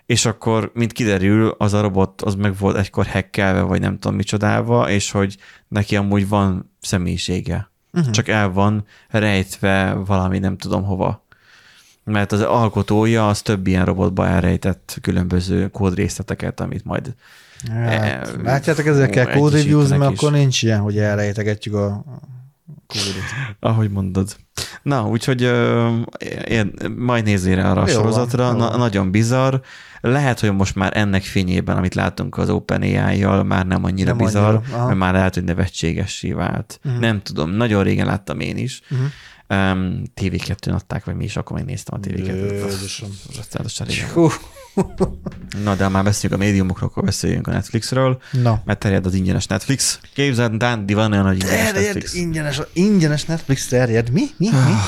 És 0.05 0.25
akkor, 0.25 0.71
mint 0.73 0.91
kiderül, 0.91 1.55
az 1.57 1.73
a 1.73 1.81
robot 1.81 2.21
az 2.21 2.35
meg 2.35 2.57
volt 2.57 2.77
egykor 2.77 3.05
hekkelve, 3.05 3.61
vagy 3.61 3.79
nem 3.79 3.99
tudom 3.99 4.17
micsodálva, 4.17 4.89
és 4.89 5.11
hogy 5.11 5.37
neki 5.67 5.95
amúgy 5.95 6.27
van 6.27 6.75
személyisége. 6.79 7.71
Uh-huh. 7.93 8.11
Csak 8.11 8.27
el 8.27 8.51
van 8.51 8.85
rejtve 9.09 9.93
valami 9.93 10.39
nem 10.39 10.57
tudom 10.57 10.83
hova. 10.83 11.25
Mert 12.03 12.31
az 12.31 12.41
alkotója 12.41 13.27
az 13.27 13.41
több 13.41 13.67
ilyen 13.67 13.85
robotba 13.85 14.27
elrejtett 14.27 14.97
különböző 15.01 15.69
kódrészleteket, 15.69 16.59
amit 16.59 16.85
majd 16.85 17.13
Hát, 17.71 18.03
Eh, 18.03 18.43
látjátok, 18.43 18.85
egyesítenek 18.85 19.37
code 19.37 19.57
reviews, 19.57 19.89
mert 19.89 20.11
is. 20.11 20.17
akkor 20.17 20.31
nincs 20.31 20.63
ilyen, 20.63 20.79
hogy 20.79 20.97
elrejtegetjük 20.97 21.75
a 21.75 22.03
kódot. 22.93 23.23
Ahogy 23.59 23.89
mondod. 23.91 24.35
Na, 24.81 25.07
úgyhogy 25.07 25.43
ö, 25.43 25.89
én, 26.47 26.73
majd 26.97 27.23
nézzél 27.23 27.55
rá 27.55 27.71
arra 27.71 27.81
a 27.81 27.85
van, 27.85 27.93
sorozatra, 27.93 28.45
jó 28.45 28.51
Na, 28.51 28.69
van. 28.69 28.79
nagyon 28.79 29.11
bizarr. 29.11 29.55
Lehet, 30.01 30.39
hogy 30.39 30.53
most 30.53 30.75
már 30.75 30.97
ennek 30.97 31.23
fényében, 31.23 31.77
amit 31.77 31.95
látunk 31.95 32.37
az 32.37 32.49
OpenAI-jal, 32.49 33.43
már 33.43 33.65
nem 33.67 33.83
annyira 33.83 34.13
Nem 34.13 34.25
bizarr, 34.25 34.55
annyira, 34.55 34.85
mert 34.85 34.97
már 34.97 35.13
lehet, 35.13 35.33
hogy 35.33 35.43
nevetségessé 35.43 36.31
vált. 36.31 36.79
Mhm. 36.83 36.99
Nem 36.99 37.21
tudom, 37.21 37.49
nagyon 37.49 37.83
régen 37.83 38.05
láttam 38.05 38.39
én 38.39 38.57
is. 38.57 38.81
Uh-huh. 38.89 39.07
Um, 39.53 40.03
TV2-n 40.21 40.73
adták, 40.73 41.05
vagy 41.05 41.15
mi 41.15 41.23
is, 41.23 41.35
akkor 41.35 41.57
még 41.57 41.65
néztem 41.65 41.99
a 42.01 42.07
TV2-t. 42.07 42.65
Jézusom. 42.65 43.09
Rettenetesen 43.35 43.87
régen. 43.87 44.09
Hú. 44.09 44.29
Na, 45.63 45.75
de 45.75 45.83
ha 45.83 45.89
már 45.89 46.03
beszéljünk 46.03 46.41
a 46.41 46.45
médiumokról, 46.45 46.89
akkor 46.89 47.03
beszéljünk 47.03 47.47
a 47.47 47.51
Netflixről, 47.51 48.21
Na. 48.31 48.61
mert 48.65 48.79
terjed 48.79 49.05
az 49.05 49.13
ingyenes 49.13 49.45
Netflix. 49.45 49.99
Képzeld, 50.13 50.53
Dándi, 50.53 50.93
van 50.93 51.11
olyan, 51.11 51.25
hogy 51.25 51.33
ingyenes 51.33 51.71
Terjed, 51.71 51.83
Netflix. 51.83 52.13
ingyenes, 52.13 52.61
ingyenes 52.73 53.25
Netflix 53.25 53.67
terjed. 53.67 54.09
Mi? 54.11 54.23
Mi? 54.37 54.49
Mi? 54.49 54.55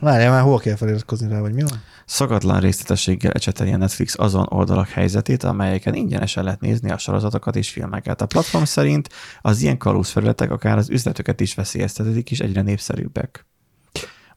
Várjál 0.00 0.30
már, 0.30 0.42
hol 0.42 0.58
kell 0.58 0.76
feliratkozni 0.76 1.28
rá, 1.28 1.40
vagy 1.40 1.52
mi 1.52 1.62
van? 1.62 1.82
Szokatlan 2.04 2.60
részletességgel 2.60 3.32
ecseteli 3.32 3.72
a 3.72 3.76
Netflix 3.76 4.14
azon 4.18 4.46
oldalak 4.48 4.88
helyzetét, 4.88 5.42
amelyeken 5.44 5.94
ingyenesen 5.94 6.44
lehet 6.44 6.60
nézni 6.60 6.90
a 6.90 6.98
sorozatokat 6.98 7.56
és 7.56 7.70
filmeket. 7.70 8.20
A 8.20 8.26
platform 8.26 8.64
szerint 8.64 9.08
az 9.40 9.60
ilyen 9.60 9.78
kalózfelületek 9.78 10.50
akár 10.50 10.78
az 10.78 10.90
üzletüket 10.90 11.40
is 11.40 11.54
veszélyeztetik, 11.54 12.30
és 12.30 12.38
egyre 12.38 12.62
népszerűbbek. 12.62 13.46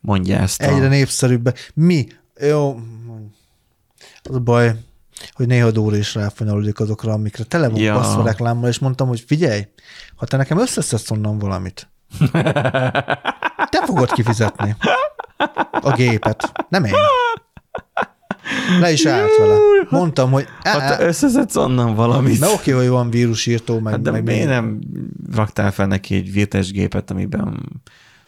Mondja 0.05 0.37
ezt 0.37 0.61
a... 0.61 0.65
Egyre 0.65 0.87
népszerűbb. 0.87 1.53
Mi? 1.73 2.07
Jó. 2.39 2.79
Az 4.23 4.35
a 4.35 4.39
baj. 4.39 4.75
hogy 5.33 5.47
néha 5.47 5.71
Dóra 5.71 5.95
is 5.95 6.15
ráfanyalodik 6.15 6.79
azokra, 6.79 7.11
amikre 7.13 7.43
tele 7.43 7.67
van 7.69 7.79
Ja. 7.79 7.93
baszva 7.93 8.23
reklámmal, 8.23 8.69
és 8.69 8.79
mondtam, 8.79 9.07
hogy 9.07 9.19
figyelj, 9.27 9.67
ha 10.15 10.25
te 10.25 10.37
nekem 10.37 10.59
összeszedsz 10.59 11.11
onnan 11.11 11.39
valamit, 11.39 11.89
te 13.71 13.83
fogod 13.85 14.11
kifizetni 14.11 14.75
a 15.81 15.93
gépet, 15.95 16.51
nem 16.69 16.83
én. 16.85 16.93
Le 18.79 18.91
is 18.91 19.05
állt 19.05 19.37
vele. 19.37 19.57
Mondtam, 19.89 20.31
hogy 20.31 20.45
Ha 20.63 20.69
á, 20.69 20.97
te 20.97 21.05
összeszedsz 21.05 21.55
onnan 21.55 21.95
valamit. 21.95 22.39
na 22.39 22.47
oké, 22.51 22.71
hogy 22.71 22.87
van 22.87 23.09
vírusírtó, 23.09 23.79
meg, 23.79 23.93
Hát 23.93 24.01
de 24.01 24.11
meg 24.11 24.23
miért 24.23 24.47
nem 24.49 24.79
raktál 25.35 25.71
fel 25.71 25.87
neki 25.87 26.15
egy 26.15 26.31
virtuális 26.31 26.71
gépet, 26.71 27.11
amiben, 27.11 27.81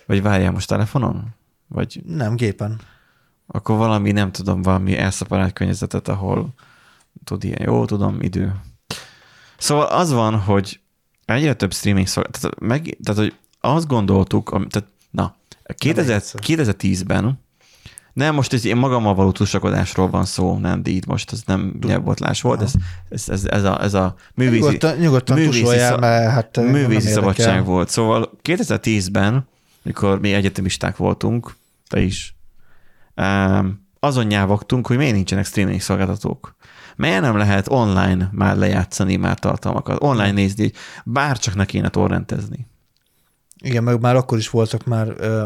vagy 0.05 0.21
várjál 0.21 0.51
most 0.51 0.67
telefonon? 0.67 1.35
Vagy 1.67 2.01
Nem, 2.05 2.35
gépen. 2.35 2.79
akkor 3.47 3.77
valami, 3.77 4.11
nem 4.11 4.31
tudom, 4.31 4.61
valami 4.61 4.97
elszaporált 4.97 5.53
környezetet, 5.53 6.07
ahol 6.07 6.53
tud 7.23 7.43
ilyen, 7.43 7.61
jó, 7.61 7.85
tudom, 7.85 8.21
idő. 8.21 8.55
Szóval 9.57 9.85
az 9.85 10.11
van, 10.11 10.39
hogy 10.39 10.79
egyre 11.25 11.53
több 11.53 11.73
streaming 11.73 12.07
szolgáltatás, 12.07 12.51
tehát, 12.51 12.69
meg, 12.83 12.97
tehát 13.03 13.21
hogy 13.21 13.35
azt 13.59 13.87
gondoltuk, 13.87 14.49
tehát, 14.69 14.89
na, 15.11 15.35
2000, 15.77 16.15
egyszer. 16.15 16.41
2010-ben, 16.43 17.39
nem, 18.13 18.35
most 18.35 18.53
ez 18.53 18.65
én 18.65 18.75
magammal 18.75 19.15
való 19.15 19.31
túlsakodásról 19.31 20.09
van 20.09 20.25
szó, 20.25 20.57
nem, 20.57 20.83
de 20.83 20.89
itt 20.89 21.05
most 21.05 21.31
ez 21.31 21.41
nem 21.45 21.79
nyelvbotlás 21.85 22.41
volt, 22.41 22.61
ez, 22.61 22.73
ez, 23.09 23.29
ez, 23.29 23.45
ez, 23.45 23.63
a, 23.63 23.83
ez 23.83 23.93
a 23.93 24.15
művészi, 24.35 24.59
Nyugodtan, 24.65 24.97
nyugodtan 24.97 25.37
művészi 25.37 25.59
tusoljál, 25.59 25.97
mert 25.97 26.31
hát 26.31 26.57
művészi 26.57 26.83
érdekel. 26.83 27.13
szabadság 27.13 27.65
volt. 27.65 27.89
Szóval 27.89 28.31
2010-ben, 28.43 29.47
mikor 29.87 30.19
mi 30.19 30.33
egyetemisták 30.33 30.97
voltunk, 30.97 31.55
te 31.87 31.99
is, 31.99 32.35
azon 33.99 34.25
nyávogtunk, 34.25 34.87
hogy 34.87 34.97
miért 34.97 35.13
nincsenek 35.13 35.45
streaming 35.45 35.81
szolgáltatók. 35.81 36.55
Miért 36.95 37.21
nem 37.21 37.37
lehet 37.37 37.67
online 37.69 38.29
már 38.31 38.57
lejátszani 38.57 39.15
már 39.15 39.39
tartalmakat, 39.39 40.03
online 40.03 40.31
nézni, 40.31 40.63
hogy 40.63 40.73
bárcsak 41.05 41.55
ne 41.55 41.65
kéne 41.65 41.89
torrentezni. 41.89 42.67
Igen, 43.57 43.83
meg 43.83 43.99
már 43.99 44.15
akkor 44.15 44.37
is 44.37 44.49
voltak 44.49 44.85
már 44.85 45.13
ö, 45.17 45.45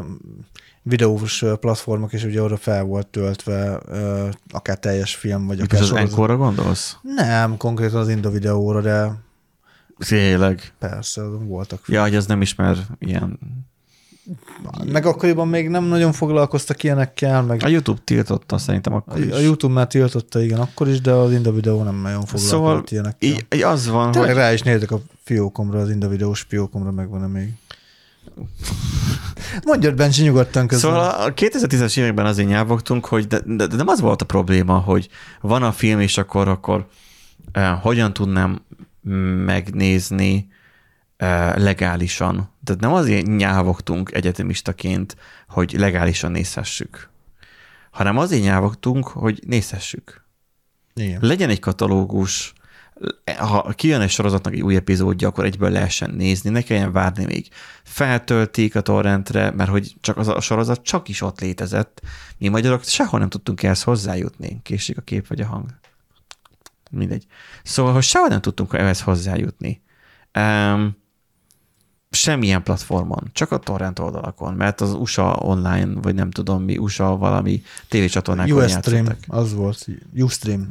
videós 0.82 1.44
platformok, 1.60 2.14
és 2.14 2.24
ugye 2.24 2.42
oda 2.42 2.58
fel 2.58 2.84
volt 2.84 3.08
töltve 3.08 3.80
ö, 3.86 4.30
akár 4.52 4.80
teljes 4.80 5.16
film, 5.16 5.48
vagy 5.48 5.60
akár 5.60 5.82
És 5.82 5.92
az. 5.92 5.98
Encore-ra 5.98 6.38
gondolsz? 6.38 6.98
Nem, 7.02 7.58
konkrétan 7.58 8.00
az 8.00 8.10
Inda 8.10 8.30
videóra, 8.30 8.82
de 8.82 9.12
Tényleg. 9.98 10.74
persze, 10.80 11.22
voltak. 11.24 11.84
Ja, 11.88 12.02
hogy 12.02 12.16
az 12.16 12.26
nem 12.26 12.42
ismer 12.42 12.78
ilyen. 13.00 13.40
Meg 14.86 15.06
akkoriban 15.06 15.48
még 15.48 15.70
nem 15.70 15.84
nagyon 15.84 16.12
foglalkoztak 16.12 16.84
ilyenekkel, 16.84 17.42
meg 17.44 17.64
A 17.64 17.68
YouTube 17.68 18.02
tiltotta 18.04 18.58
szerintem 18.58 18.94
akkor 18.94 19.20
is. 19.20 19.32
a 19.32 19.40
YouTube 19.40 19.74
már 19.74 19.88
tiltotta, 19.88 20.42
igen, 20.42 20.60
akkor 20.60 20.88
is, 20.88 21.02
de 21.02 21.12
az 21.12 21.32
Inda 21.32 21.52
videó 21.52 21.84
nem 21.84 21.96
nagyon 21.96 22.26
foglalkozott 22.26 22.50
Szóval 22.50 22.84
ilyenekkel. 22.90 23.30
így, 23.30 23.46
így 23.56 23.62
az 23.62 23.88
van, 23.88 24.12
Tényleg 24.12 24.32
hogy 24.32 24.40
rá 24.40 24.54
is 24.54 24.62
nézek 24.62 24.92
a 24.92 25.02
fiókomra, 25.24 25.80
az 25.80 25.90
Inda 25.90 26.08
videós 26.08 26.46
fiókomra 26.48 26.92
megvan-e 26.92 27.28
még. 27.28 27.50
Mondjad, 29.66 29.96
Bencsi, 29.96 30.24
nyugodtan 30.24 30.68
közben. 30.68 30.92
Szóval 30.92 31.10
a 31.10 31.34
2010-es 31.34 31.98
években 31.98 32.26
azért 32.26 32.48
nyávogtunk, 32.48 33.06
hogy 33.06 33.28
de, 33.28 33.40
de, 33.46 33.68
de 33.68 33.76
nem 33.76 33.88
az 33.88 34.00
volt 34.02 34.22
a 34.22 34.26
probléma, 34.26 34.78
hogy 34.78 35.10
van 35.42 35.64
a 35.64 35.72
film, 35.72 36.00
és 36.00 36.18
akkor, 36.18 36.48
akkor 36.48 36.88
uh, 37.56 37.68
hogyan 37.82 38.14
tudnám 38.14 38.62
megnézni 39.46 40.48
uh, 41.20 41.58
legálisan. 41.58 42.51
Tehát 42.64 42.82
nem 42.82 42.94
azért 42.94 43.26
nyávogtunk 43.26 44.12
egyetemistaként, 44.14 45.16
hogy 45.48 45.74
legálisan 45.78 46.32
nézhessük, 46.32 47.10
hanem 47.92 48.18
azért 48.18 48.44
nyávogtunk, 48.44 49.08
hogy 49.08 49.40
nézhessük. 49.48 50.26
Igen. 50.94 51.20
Legyen 51.22 51.50
egy 51.50 51.60
katalógus, 51.60 52.54
ha 53.38 53.74
kijön 53.76 54.02
egy 54.02 54.10
sorozatnak 54.10 54.54
egy 54.54 54.62
új 54.62 54.76
epizódja, 54.76 55.28
akkor 55.28 55.46
egyből 55.46 55.70
lehessen 55.70 56.10
nézni, 56.10 56.50
ne 56.50 56.62
kelljen 56.62 56.92
várni 56.92 57.26
még. 57.26 57.48
Feltöltik 57.84 58.76
a 58.76 58.82
torrentre, 58.82 59.52
mert 59.52 59.70
hogy 59.70 59.96
csak 60.02 60.18
az 60.18 60.28
a 60.28 60.40
sorozat 60.40 60.84
csak 60.84 61.08
is 61.08 61.22
ott 61.22 61.40
létezett. 61.40 62.02
Mi 62.38 62.48
magyarok 62.48 62.84
sehol 62.84 63.20
nem 63.20 63.30
tudtunk 63.30 63.64
ehhez 63.64 63.84
hozzájutni. 63.84 64.60
Késik 64.64 64.98
a 64.98 65.02
kép 65.02 65.28
vagy 65.28 65.42
a 65.42 65.46
hang. 65.46 65.70
Mindegy. 66.92 67.26
Szóval, 67.64 67.94
hogy 67.94 68.04
sehol 68.04 68.28
nem 68.28 68.42
tudtunk 68.42 68.74
ehhez 68.74 69.02
hozzájutni. 69.02 69.82
Um, 70.40 71.01
semmilyen 72.12 72.64
platformon, 72.64 73.30
csak 73.34 73.52
a 73.52 73.58
torrent 73.58 74.00
oldalakon, 74.00 74.54
mert 74.54 74.82
az 74.82 74.94
USA 74.94 75.34
online, 75.34 75.88
vagy 76.02 76.16
nem 76.16 76.32
tudom 76.32 76.64
mi, 76.64 76.78
USA 76.78 77.18
valami 77.18 77.62
tévécsatornákon 77.88 78.64
Ustream, 78.64 79.06
az 79.28 79.54
volt. 79.54 79.86
Ustream. 80.16 80.70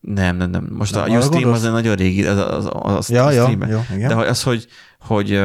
Nem, 0.00 0.36
nem, 0.36 0.50
nem. 0.50 0.68
Most 0.72 0.94
Nem, 0.94 1.14
a 1.14 1.16
Ustream 1.16 1.52
az 1.52 1.64
egy 1.64 1.70
nagyon 1.70 1.94
régi, 1.94 2.26
az, 2.26 2.38
az, 2.38 2.68
az 2.72 3.10
Ja, 3.10 3.24
a 3.24 3.30
ja, 3.30 3.48
igen. 3.94 4.08
De 4.08 4.14
az, 4.14 4.42
hogy, 4.42 4.66
hogy 5.00 5.40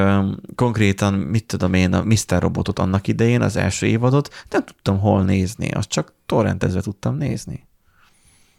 konkrétan, 0.56 1.14
mit 1.14 1.46
tudom 1.46 1.74
én, 1.74 1.94
a 1.94 2.04
Mr. 2.04 2.40
Robotot 2.40 2.80
annak 2.80 3.08
idején, 3.08 3.42
az 3.42 3.56
első 3.56 3.86
évadot, 3.86 4.46
nem 4.50 4.66
tudtam 4.66 5.00
hol 5.00 5.24
nézni, 5.24 5.72
azt 5.72 5.90
csak 5.90 6.14
torrentezve 6.26 6.82
tudtam 6.82 7.16
nézni. 7.16 7.68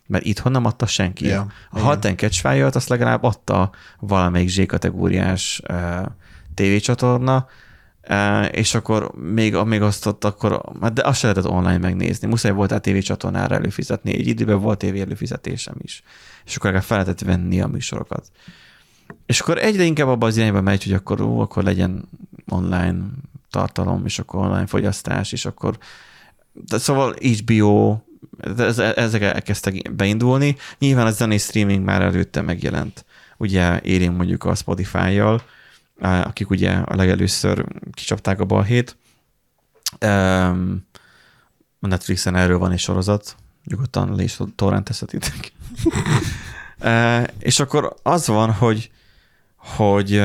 Mert 0.06 0.24
itthon 0.24 0.52
nem 0.52 0.64
adta 0.64 0.86
senki. 0.86 1.26
Ja, 1.26 1.46
a 1.70 1.78
Halt 1.78 2.04
and 2.04 2.18
Catch 2.18 2.40
Fire-t 2.48 2.74
azt 2.74 2.88
legalább 2.88 3.22
adta 3.22 3.70
valamelyik 4.00 4.48
Z-kategóriás 4.48 5.62
tévécsatorna, 6.54 7.46
Uh, 8.08 8.56
és 8.56 8.74
akkor 8.74 9.10
még, 9.14 9.54
még 9.54 9.82
azt 9.82 10.06
ott 10.06 10.24
akkor, 10.24 10.62
hát 10.80 10.92
de 10.92 11.02
azt 11.02 11.18
se 11.18 11.26
lehetett 11.26 11.50
online 11.50 11.78
megnézni. 11.78 12.28
Muszáj 12.28 12.52
volt 12.52 12.72
a 12.72 12.78
tévécsatornára 12.78 13.54
előfizetni. 13.54 14.14
Egy 14.14 14.26
időben 14.26 14.60
volt 14.60 14.78
tévé 14.78 15.00
előfizetésem 15.00 15.74
is. 15.78 16.02
És 16.44 16.56
akkor 16.56 16.64
legalább 16.64 16.86
fel 16.88 16.98
lehetett 16.98 17.26
venni 17.26 17.60
a 17.60 17.66
műsorokat. 17.66 18.30
És 19.26 19.40
akkor 19.40 19.58
egyre 19.58 19.82
inkább 19.82 20.08
abban 20.08 20.28
az 20.28 20.36
irányba 20.36 20.60
megy, 20.60 20.84
hogy 20.84 20.92
akkor, 20.92 21.20
ó, 21.20 21.40
akkor 21.40 21.62
legyen 21.62 22.08
online 22.48 23.04
tartalom, 23.50 24.04
és 24.04 24.18
akkor 24.18 24.40
online 24.46 24.66
fogyasztás, 24.66 25.32
és 25.32 25.44
akkor 25.44 25.78
de 26.52 26.78
szóval 26.78 27.14
HBO, 27.22 27.98
ez, 28.56 28.78
ezek 28.78 29.22
elkezdtek 29.22 29.94
beindulni. 29.94 30.56
Nyilván 30.78 31.06
a 31.06 31.10
zenei 31.10 31.38
streaming 31.38 31.84
már 31.84 32.02
előtte 32.02 32.40
megjelent. 32.40 33.04
Ugye 33.36 33.80
érén 33.80 34.12
mondjuk 34.12 34.44
a 34.44 34.54
Spotify-jal, 34.54 35.42
akik 36.00 36.50
ugye 36.50 36.72
a 36.72 36.94
legelőször 36.94 37.66
kicsapták 37.92 38.40
a 38.40 38.44
balhét. 38.44 38.96
A 41.80 41.86
Netflixen 41.86 42.36
erről 42.36 42.58
van 42.58 42.72
egy 42.72 42.78
sorozat, 42.78 43.36
nyugodtan 43.64 44.14
le 44.14 44.22
is 44.22 44.38
torrentezhetitek. 44.54 45.52
és 47.38 47.60
akkor 47.60 47.94
az 48.02 48.26
van, 48.26 48.52
hogy, 48.52 48.90
hogy 49.56 50.22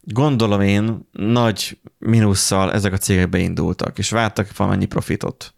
gondolom 0.00 0.60
én 0.60 1.08
nagy 1.12 1.78
mínusszal 1.98 2.72
ezek 2.72 2.92
a 2.92 2.98
cégek 2.98 3.28
beindultak, 3.28 3.98
és 3.98 4.10
vártak 4.10 4.56
valamennyi 4.56 4.86
profitot. 4.86 5.54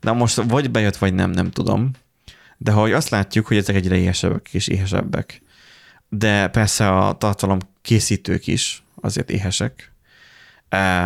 De 0.00 0.12
most 0.12 0.42
vagy 0.42 0.70
bejött, 0.70 0.96
vagy 0.96 1.14
nem, 1.14 1.30
nem 1.30 1.50
tudom. 1.50 1.90
De 2.56 2.72
hogy 2.72 2.92
azt 2.92 3.08
látjuk, 3.08 3.46
hogy 3.46 3.56
ezek 3.56 3.76
egyre 3.76 3.96
éhesebbek 3.96 4.54
és 4.54 4.68
éhesebbek. 4.68 5.42
De 6.08 6.48
persze 6.48 6.96
a 6.96 7.12
tartalom 7.12 7.58
készítők 7.84 8.46
is 8.46 8.84
azért 9.00 9.30
éhesek. 9.30 9.92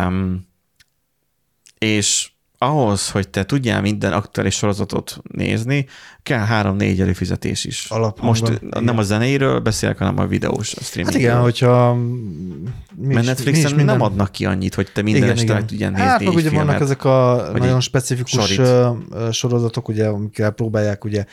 Um, 0.07 0.47
és 1.77 2.29
ahhoz, 2.57 3.09
hogy 3.09 3.29
te 3.29 3.45
tudjál 3.45 3.81
minden 3.81 4.13
aktuális 4.13 4.55
sorozatot 4.55 5.17
nézni, 5.33 5.85
kell 6.23 6.39
három-négy 6.45 7.01
előfizetés 7.01 7.65
is. 7.65 7.85
Alaphangban, 7.89 8.25
Most 8.25 8.47
igen. 8.47 8.83
nem 8.83 8.97
a 8.97 9.01
zenéről 9.01 9.59
beszélek, 9.59 9.97
hanem 9.97 10.19
a 10.19 10.25
videós 10.25 10.75
a 10.75 10.81
streaming. 10.83 11.13
Hát 11.15 11.23
igen, 11.23 11.39
hogyha... 11.41 11.93
Mi 11.93 13.13
Mert 13.13 13.19
is- 13.19 13.25
Netflixen 13.25 13.53
mi 13.63 13.69
is 13.69 13.75
minden... 13.75 13.85
nem 13.97 14.01
adnak 14.01 14.31
ki 14.31 14.45
annyit, 14.45 14.75
hogy 14.75 14.91
te 14.93 15.01
minden 15.01 15.23
igen, 15.23 15.33
este 15.33 15.43
igen. 15.45 15.55
meg 15.55 15.65
tudjál 15.67 15.89
nézni 15.89 16.05
Hát 16.05 16.19
meg 16.23 16.33
ugye 16.33 16.49
filmet. 16.49 16.65
vannak 16.65 16.81
ezek 16.81 17.03
a 17.03 17.49
nagyon 17.57 17.79
specifikus 17.81 18.31
sorit. 18.31 18.61
sorozatok, 19.33 19.87
ugye, 19.87 20.07
amikkel 20.07 20.51
próbálják 20.51 21.03
ugye 21.05 21.25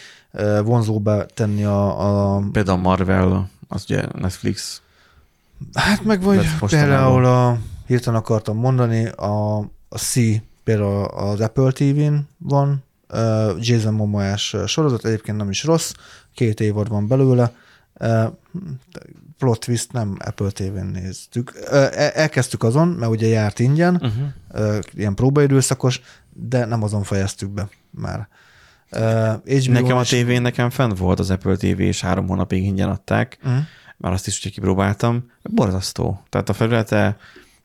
vonzóba 0.65 1.27
tenni 1.27 1.65
a, 1.65 2.37
a 2.37 2.43
Például 2.53 2.79
Marvel, 2.79 3.51
az 3.69 3.85
ugye 3.89 4.03
Netflix. 4.19 4.81
Hát 5.75 6.05
meg 6.05 6.23
vagy 6.23 6.47
például 6.69 7.25
a, 7.25 7.59
hirtelen 7.87 8.21
akartam 8.21 8.57
mondani, 8.57 9.07
a, 9.07 9.57
a 9.89 9.99
C 9.99 10.15
például 10.65 11.05
az 11.05 11.41
Apple 11.41 11.71
TV-n 11.71 12.15
van, 12.39 12.85
Jason 13.59 13.95
Momoás 13.95 14.57
sorozat, 14.67 15.05
egyébként 15.05 15.37
nem 15.37 15.51
is 15.51 15.65
rossz, 15.65 15.93
két 16.35 16.61
évad 16.61 16.89
van 16.89 17.09
belőle, 17.09 17.53
plot 19.39 19.61
twist 19.61 19.93
nem 19.93 20.17
Apple 20.19 20.51
TV-n 20.51 20.87
néztük. 20.87 21.53
El- 21.71 21.91
Elkezdtük 21.93 22.63
azon, 22.63 22.89
mert 22.89 23.11
ugye 23.13 23.27
járt 23.27 23.59
ingyen, 23.59 23.95
Uh-huh. 23.95 24.79
ilyen 24.95 25.15
próbaidőszakos, 25.15 26.01
de 26.33 26.65
nem 26.65 26.83
azon 26.83 27.03
fejeztük 27.03 27.51
be 27.51 27.69
már. 27.91 28.29
HBO 28.91 29.73
Nekem 29.73 29.97
a 29.97 30.03
tévén 30.03 30.43
nekem 30.43 30.71
fent 30.71 30.99
volt 30.99 31.19
az 31.19 31.31
Apple 31.31 31.57
TV, 31.57 31.81
és 31.81 32.01
három 32.01 32.27
hónapig 32.27 32.63
ingyen 32.65 32.89
adták, 32.89 33.39
Mhm. 33.43 33.57
Már 33.97 34.13
azt 34.13 34.27
is 34.27 34.39
ugye 34.39 34.51
kipróbáltam. 34.51 35.31
Borzasztó. 35.43 36.23
Tehát 36.29 36.49
a 36.49 36.53
felülete 36.53 37.17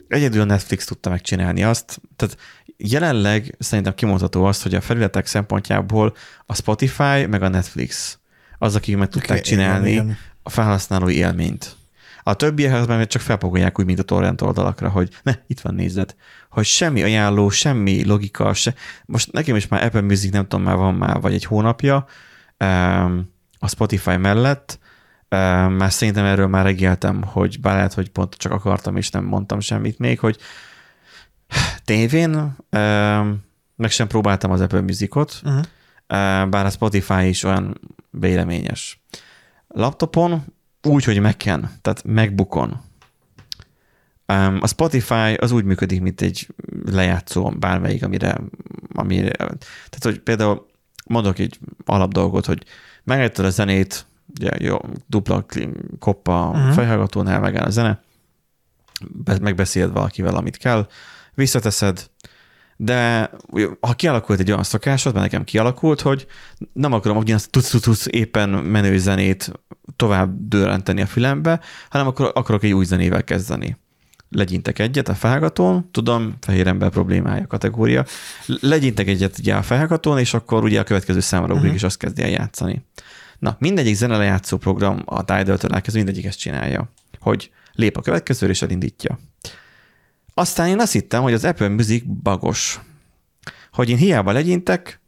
egyedül 0.08 0.42
a 0.42 0.46
Netflix 0.46 0.86
tudta 0.86 1.10
megcsinálni 1.10 1.64
azt. 1.64 2.02
Tehát 2.16 2.38
jelenleg 2.78 3.56
szerintem 3.60 3.94
kimondható 3.94 4.44
azt, 4.44 4.64
hogy 4.64 4.76
a 4.76 4.82
felületek 4.82 5.26
szempontjából 5.26 6.16
a 6.46 6.56
Spotify 6.56 7.26
meg 7.26 7.42
a 7.42 7.48
Netflix 7.48 8.20
az, 8.58 8.76
akik 8.76 8.98
meg 8.98 9.08
tudták 9.08 9.30
Igen, 9.30 9.44
csinálni 9.44 9.92
igen. 9.92 10.18
a 10.44 10.50
felhasználói 10.50 11.16
élményt. 11.16 11.76
A 12.24 12.34
többiekhez 12.34 12.88
meg 12.88 13.08
csak 13.08 13.22
felpakolják 13.22 13.80
úgy, 13.80 13.86
mint 13.86 14.00
a 14.00 14.04
torrent 14.04 14.42
oldalakra, 14.42 14.90
hogy 14.90 15.10
ne, 15.24 15.34
itt 15.48 15.60
van 15.60 15.74
nézed. 15.74 16.16
Hogy 16.50 16.66
semmi 16.66 17.04
ajánló, 17.04 17.50
semmi 17.50 18.06
logika, 18.06 18.54
se. 18.54 18.74
Most 19.06 19.32
nekem 19.32 19.56
is 19.56 19.68
már 19.68 19.84
Apple 19.84 20.02
Music, 20.02 20.32
nem 20.32 20.48
tudom, 20.48 20.66
már 20.66 20.76
van 20.76 20.94
már 20.94 21.22
vagy 21.22 21.34
egy 21.34 21.46
hónapja, 21.46 22.06
um, 22.60 23.34
a 23.60 23.68
Spotify 23.68 24.18
mellett, 24.18 24.80
már 25.70 25.92
szerintem 25.92 26.26
erről 26.26 26.48
már 26.48 26.66
regéltem, 26.66 27.24
hogy 27.24 27.60
bár 27.60 27.76
lehet, 27.76 27.94
hogy 27.94 28.10
pont 28.10 28.36
csak 28.36 28.52
akartam, 28.52 28.98
és 28.98 29.10
nem 29.10 29.24
mondtam 29.24 29.60
semmit 29.60 30.00
még, 30.00 30.20
hogy 30.20 30.38
tévén 31.86 32.56
meg 33.76 33.92
sem 33.92 34.08
próbáltam 34.08 34.52
az 34.52 34.62
Apple 34.62 34.82
Musicot, 34.82 35.42
Uh-huh. 35.44 35.60
Uh, 35.60 36.50
bár 36.50 36.66
a 36.66 36.70
Spotify 36.70 37.28
is 37.28 37.44
olyan 37.44 37.80
véleményes. 38.10 39.04
Laptopon 39.68 40.44
úgy, 40.82 41.04
hogy 41.04 41.20
Mac-en, 41.20 41.72
tehát 41.82 42.04
MacBookon. 42.04 42.82
A 44.60 44.68
Spotify 44.68 45.34
az 45.34 45.52
úgy 45.52 45.64
működik, 45.64 46.02
mint 46.02 46.22
egy 46.22 46.48
lejátszó 46.86 47.50
bármelyik, 47.50 48.04
amire, 48.04 48.38
amire 48.94 49.32
tehát, 49.32 50.04
hogy 50.04 50.20
például 50.20 50.68
mondok 51.06 51.40
egy 51.40 51.60
alapdolgot, 51.86 52.46
hogy 52.46 52.64
megállítod 53.04 53.46
a 53.46 53.50
zenét, 53.50 54.06
ugye, 54.40 54.52
jó, 54.60 54.78
dupla 55.08 55.46
koppa 56.00 56.50
a 56.50 56.58
Mhm. 56.58 56.72
fejhallgatónál 56.72 57.40
megáll 57.40 57.66
a 57.66 57.70
zene, 57.70 58.02
be- 59.24 59.40
megbeszéled 59.42 59.92
valakivel, 59.92 60.36
amit 60.36 60.58
kell, 60.58 60.88
visszateszed, 61.34 62.10
de 62.78 63.30
ha 63.80 63.94
kialakult 63.94 64.40
egy 64.40 64.52
olyan 64.52 64.64
szokásod, 64.64 65.14
mert 65.14 65.26
nekem 65.26 65.44
kialakult, 65.44 66.02
hogy 66.02 66.28
nem 66.74 66.94
akarom 66.94 67.18
ugyanazt 67.18 67.50
tuc, 67.50 67.82
tuc, 67.82 68.06
éppen 68.10 68.50
menő 68.50 68.98
zenét 68.98 69.52
tovább 69.96 70.48
dőrenteni 70.48 71.02
a 71.02 71.06
fülembe, 71.06 71.60
hanem 71.90 72.08
akkor 72.08 72.32
akarok 72.34 72.64
egy 72.64 72.72
új 72.74 72.86
zenével 72.86 73.24
kezdeni. 73.24 73.78
Legyintek 74.30 74.80
egyet 74.80 75.08
a 75.10 75.14
felhallgatón, 75.14 75.90
tudom, 75.92 76.36
fehér 76.40 76.68
ember 76.68 76.90
problémája 76.90 77.48
kategória, 77.48 78.06
legyintek 78.46 79.08
egyet 79.08 79.38
ugye 79.40 79.56
a 79.56 79.62
felhallgatón, 79.62 80.18
és 80.20 80.34
akkor 80.34 80.64
ugye 80.64 80.80
a 80.80 80.84
következő 80.84 81.20
számra 81.20 81.54
ugrik, 81.54 81.66
Mhm. 81.68 81.76
és 81.76 81.84
azt 81.84 81.98
kezdi 81.98 82.22
el 82.24 82.30
játszani. 82.30 82.86
Na, 83.42 83.56
mindegyik 83.60 83.96
zenelejátszó 83.96 84.58
program 84.58 85.02
a 85.06 85.26
Tidal-től 85.26 85.74
elkezdve 85.74 86.04
mindegyik 86.04 86.26
ezt 86.26 86.40
csinálja, 86.40 86.92
hogy 87.20 87.52
lép 87.72 87.98
a 87.98 88.02
következőre, 88.02 88.52
és 88.52 88.62
elindítja. 88.62 89.20
Aztán 90.34 90.68
én 90.68 90.80
azt 90.80 90.92
hittem, 90.92 91.22
hogy 91.22 91.34
az 91.34 91.46
Apple 91.46 91.68
Music 91.68 92.04
bagos. 92.06 92.80
Hogy 93.72 93.90
én 93.90 93.98
hiába 93.98 94.32
legyintek, 94.32 95.02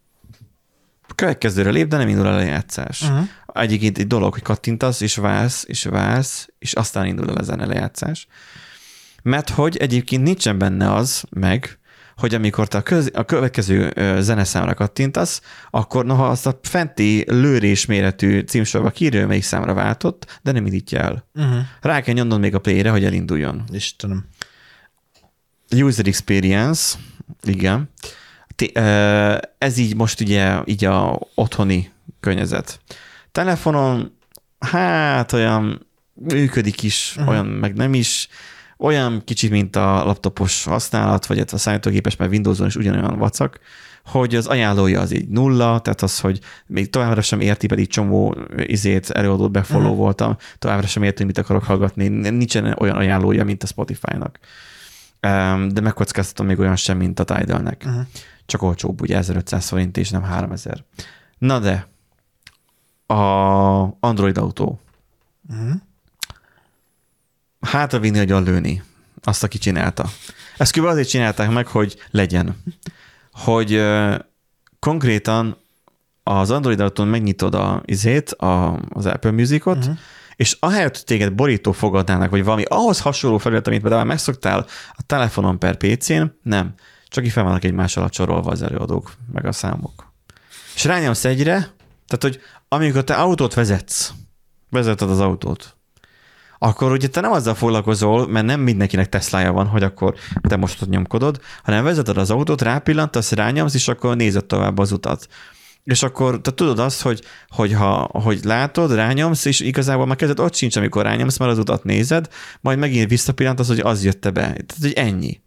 következőre 1.14 1.70
lép, 1.70 1.88
de 1.88 1.96
nem 1.96 2.08
indul 2.08 2.26
el 2.26 2.32
a 2.32 2.36
lejátszás. 2.36 3.02
Uh-huh. 3.02 3.28
Egyébként 3.52 3.98
egy 3.98 4.06
dolog, 4.06 4.32
hogy 4.32 4.42
kattintasz, 4.42 5.00
és 5.00 5.16
vársz, 5.16 5.64
és 5.66 5.84
vársz, 5.84 6.48
és 6.58 6.72
aztán 6.72 7.06
indul 7.06 7.30
el 7.30 7.36
a 7.36 7.42
zene 7.42 7.66
lejátszás. 7.66 8.26
Mert 9.22 9.48
hogy 9.48 9.76
egyébként 9.76 10.22
nincsen 10.22 10.58
benne 10.58 10.92
az 10.92 11.24
meg, 11.30 11.78
hogy 12.16 12.34
amikor 12.34 12.68
te 12.68 12.78
a, 12.78 12.82
köz, 12.82 13.10
a 13.14 13.24
következő 13.24 13.92
zeneszámra 14.20 14.74
kattintasz, 14.74 15.40
akkor 15.70 16.04
noha 16.04 16.28
azt 16.28 16.46
a 16.46 16.58
fenti 16.62 17.24
lőrés 17.26 17.86
méretű 17.86 18.40
címsorba 18.40 18.90
kírja, 18.90 19.26
melyik 19.26 19.42
számra 19.42 19.74
váltott, 19.74 20.40
de 20.42 20.52
nem 20.52 20.66
indítja 20.66 20.98
el. 20.98 21.28
Uh-huh. 21.34 21.58
Rá 21.80 22.00
kell 22.00 22.14
nyomnod 22.14 22.40
még 22.40 22.54
a 22.54 22.58
playre, 22.58 22.90
hogy 22.90 23.04
elinduljon. 23.04 23.64
Istenem. 23.72 24.24
User 25.70 26.06
experience, 26.06 26.98
igen. 27.42 27.90
Ez 29.58 29.76
így 29.76 29.96
most 29.96 30.20
ugye 30.20 30.60
így 30.64 30.84
a 30.84 31.18
otthoni 31.34 31.92
környezet. 32.20 32.80
Telefonon, 33.32 34.16
hát 34.58 35.32
olyan 35.32 35.86
működik 36.12 36.82
is, 36.82 37.12
uh-huh. 37.16 37.30
olyan 37.30 37.46
meg 37.46 37.74
nem 37.74 37.94
is, 37.94 38.28
olyan 38.78 39.22
kicsit, 39.24 39.50
mint 39.50 39.76
a 39.76 40.04
laptopos 40.04 40.64
használat, 40.64 41.26
vagy 41.26 41.38
a 41.52 41.56
számítógépes, 41.56 42.16
mert 42.16 42.30
Windowson 42.30 42.66
is 42.66 42.76
ugyanolyan 42.76 43.18
vacak, 43.18 43.58
hogy 44.04 44.34
az 44.34 44.46
ajánlója 44.46 45.00
az 45.00 45.10
így 45.12 45.28
nulla, 45.28 45.78
tehát 45.80 46.02
az, 46.02 46.20
hogy 46.20 46.40
még 46.66 46.90
továbbra 46.90 47.20
sem 47.20 47.40
érti, 47.40 47.66
pedig 47.66 47.88
csomó 47.88 48.36
izét, 48.56 49.10
előadót 49.10 49.50
befollow 49.50 49.88
Mhm. 49.90 49.98
voltam, 49.98 50.36
továbbra 50.58 50.86
sem 50.86 51.02
érti, 51.02 51.24
mit 51.24 51.38
akarok 51.38 51.64
hallgatni, 51.64 52.08
nincsen 52.08 52.74
olyan 52.78 52.96
ajánlója, 52.96 53.44
mint 53.44 53.62
a 53.62 53.66
Spotify-nak. 53.66 54.38
De 55.70 55.80
megkockáztatom 55.80 56.46
még 56.46 56.58
olyan 56.58 56.76
sem, 56.76 56.96
mint 56.96 57.20
a 57.20 57.24
Tidalnek. 57.24 57.82
Uh-huh. 57.86 58.02
Csak 58.46 58.62
olcsóbb, 58.62 59.00
ugye 59.00 59.16
1500 59.16 59.68
forint 59.68 59.96
és 59.96 60.10
nem 60.10 60.22
3000. 60.22 60.84
Na 61.38 61.58
de, 61.58 61.86
a 63.06 63.16
Android 64.00 64.38
autó. 64.38 64.80
Uh-huh. 65.50 65.72
Hátravinni, 67.64 68.18
hogy 68.18 68.46
lőni. 68.46 68.82
Azt, 69.22 69.42
aki 69.42 69.58
csinálta. 69.58 70.08
Ezt 70.56 70.78
kb. 70.78 70.84
azért 70.84 71.08
csinálták 71.08 71.50
meg, 71.50 71.66
hogy 71.66 71.96
legyen. 72.10 72.62
Hogy 73.32 73.82
konkrétan 74.78 75.56
az 76.22 76.50
Android 76.50 76.80
autón 76.80 77.08
megnyitod 77.08 77.54
a 77.54 77.82
izét, 77.84 78.30
a, 78.30 78.80
az 78.88 79.06
Apple 79.06 79.30
Musicot, 79.30 79.76
uh-huh. 79.76 79.96
és 80.36 80.56
ahelyett, 80.60 80.94
hogy 80.94 81.04
téged 81.04 81.32
borító 81.32 81.72
fogadnának, 81.72 82.30
vagy 82.30 82.44
valami 82.44 82.62
ahhoz 82.62 83.00
hasonló 83.00 83.38
felület, 83.38 83.66
amit 83.66 83.80
például 83.80 84.04
megszoktál 84.04 84.66
a 84.92 85.02
telefonon 85.06 85.58
per 85.58 85.76
PC-n, 85.76 86.22
nem. 86.42 86.74
Csak 87.08 87.24
így 87.24 87.32
fel 87.32 87.44
vannak 87.44 87.64
egymás 87.64 87.96
alatt 87.96 88.14
sorolva 88.14 88.50
az 88.50 88.62
előadók, 88.62 89.12
meg 89.32 89.46
a 89.46 89.52
számok. 89.52 90.12
És 90.74 90.84
rányomsz 90.84 91.24
egyre, 91.24 91.52
tehát, 92.06 92.20
hogy 92.20 92.40
amikor 92.68 93.04
te 93.04 93.14
autót 93.14 93.54
vezetsz, 93.54 94.12
vezeted 94.70 95.10
az 95.10 95.20
autót, 95.20 95.76
akkor 96.64 96.92
ugye 96.92 97.08
te 97.08 97.20
nem 97.20 97.32
azzal 97.32 97.54
foglalkozol, 97.54 98.28
mert 98.28 98.46
nem 98.46 98.60
mindenkinek 98.60 99.08
Teslája 99.08 99.52
van, 99.52 99.66
hogy 99.66 99.82
akkor 99.82 100.14
te 100.40 100.56
most 100.56 100.82
ott 100.82 100.88
nyomkodod, 100.88 101.40
hanem 101.62 101.84
vezeted 101.84 102.16
az 102.16 102.30
autót, 102.30 102.62
rápillantasz, 102.62 103.32
rányomsz, 103.32 103.74
és 103.74 103.88
akkor 103.88 104.16
nézed 104.16 104.44
tovább 104.44 104.78
az 104.78 104.92
utat. 104.92 105.26
És 105.84 106.02
akkor 106.02 106.40
te 106.40 106.50
tudod 106.50 106.78
azt, 106.78 107.02
hogy, 107.02 107.22
hogy 107.48 107.72
ha 107.72 108.08
hogy 108.12 108.40
látod, 108.44 108.94
rányomsz, 108.94 109.44
és 109.44 109.60
igazából 109.60 110.06
már 110.06 110.16
kezded 110.16 110.40
ott 110.40 110.54
sincs, 110.54 110.76
amikor 110.76 111.02
rányomsz, 111.02 111.38
mert 111.38 111.50
az 111.50 111.58
utat 111.58 111.84
nézed, 111.84 112.28
majd 112.60 112.78
megint 112.78 113.08
visszapillantasz, 113.08 113.68
hogy 113.68 113.80
az 113.80 114.04
jötte 114.04 114.30
be. 114.30 114.40
Tehát, 114.40 114.76
hogy 114.80 114.92
ennyi. 114.92 115.40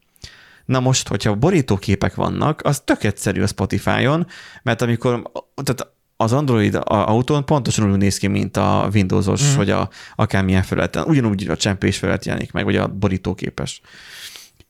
Na 0.66 0.80
most, 0.80 1.08
hogyha 1.08 1.36
borítóképek 1.36 2.16
vannak, 2.16 2.62
az 2.64 2.80
tök 2.80 3.04
egyszerű 3.04 3.42
a 3.42 3.48
Spotify-on, 3.48 4.28
mert 4.64 4.82
amikor, 4.82 5.32
tehát 5.64 5.96
az 6.18 6.34
Android 6.34 6.80
autón 6.84 7.46
pontosan 7.46 7.92
úgy 7.92 7.98
néz 7.98 8.18
ki, 8.18 8.28
mint 8.28 8.58
a 8.58 8.90
Windowsos, 8.94 9.54
mm. 9.54 9.56
vagy 9.56 9.70
a, 9.70 9.90
akármilyen 10.16 10.64
felületen. 10.64 11.04
Ugyanúgy 11.04 11.48
a 11.48 11.58
csempés 11.58 11.98
felület 11.98 12.26
jelenik 12.26 12.52
meg, 12.52 12.64
vagy 12.64 12.76
a 12.76 12.88
borítóképes. 12.88 13.82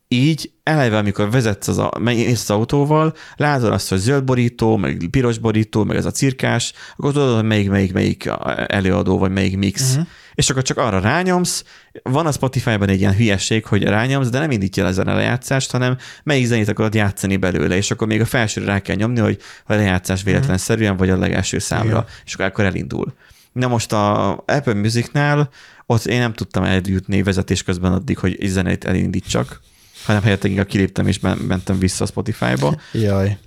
Így 0.10 0.52
eleve, 0.64 0.98
amikor 0.98 1.32
vezetsz 1.32 1.68
az, 1.68 1.78
a, 1.78 1.92
mész 2.00 2.42
az 2.42 2.50
autóval, 2.50 3.16
látod 3.36 3.72
azt, 3.72 3.90
hogy 3.90 3.98
zöld 3.98 4.24
borító, 4.24 4.78
meg 4.78 5.08
piros 5.12 5.38
borító, 5.38 5.84
meg 5.84 5.98
ez 5.98 6.06
a 6.06 6.12
cirkás, 6.12 6.74
akkor 6.96 7.12
tudod, 7.12 7.36
hogy 7.36 7.44
melyik, 7.44 7.70
melyik, 7.70 7.94
melyik 7.94 8.30
előadó, 8.68 9.18
vagy 9.18 9.32
melyik 9.32 9.58
mix. 9.58 9.90
Uh-huh. 9.90 10.08
És 10.34 10.50
akkor 10.50 10.62
csak 10.62 10.78
arra 10.78 11.00
rányomsz, 11.00 11.64
van 12.04 12.26
a 12.26 12.32
Spotify-ban 12.32 12.90
egy 12.90 13.00
ilyen 13.00 13.16
hülyesség, 13.16 13.66
hogy 13.66 13.84
rányomsz, 13.84 14.30
de 14.30 14.40
nem 14.40 14.52
indítja 14.52 14.84
el 14.84 14.90
ezen 14.90 15.08
a 15.08 15.16
lejátszást, 15.16 15.72
hanem 15.72 15.98
melyik 16.24 16.46
zenét 16.46 16.68
akarod 16.68 16.94
játszani 16.94 17.38
belőle, 17.38 17.76
és 17.76 17.92
akkor 17.92 18.08
még 18.08 18.22
a 18.22 18.26
felsőre 18.26 18.66
rá 18.66 18.80
kell 18.80 18.96
nyomni, 18.96 19.20
hogy 19.20 19.40
a 19.66 19.74
lejátszás 19.74 20.24
véletlenszerűen, 20.24 20.98
vagy 20.98 21.10
a 21.10 21.18
legelső 21.18 21.60
számra, 21.60 21.88
Igen. 21.88 22.06
és 22.26 22.34
akkor, 22.34 22.46
akkor 22.46 22.66
elindul. 22.66 23.14
Na 23.52 23.68
most 23.68 23.94
a 23.94 24.32
Apple 24.32 24.74
Musicnál 24.74 25.50
ott 25.86 26.06
én 26.06 26.20
nem 26.20 26.34
tudtam 26.34 26.64
eljutni 26.64 27.24
vezetés 27.24 27.64
közben 27.64 27.92
addig, 27.94 28.18
hogy 28.18 28.38
egy 28.40 28.50
zenét 28.50 28.86
elindítsak, 28.86 29.60
hanem 30.08 30.22
helyette 30.22 30.48
inkább 30.48 30.66
kiléptem 30.66 31.08
és 31.08 31.20
mentem 31.20 31.80
vissza 31.80 32.06
Spotify-ba. 32.06 32.76
Jaj. 32.92 33.38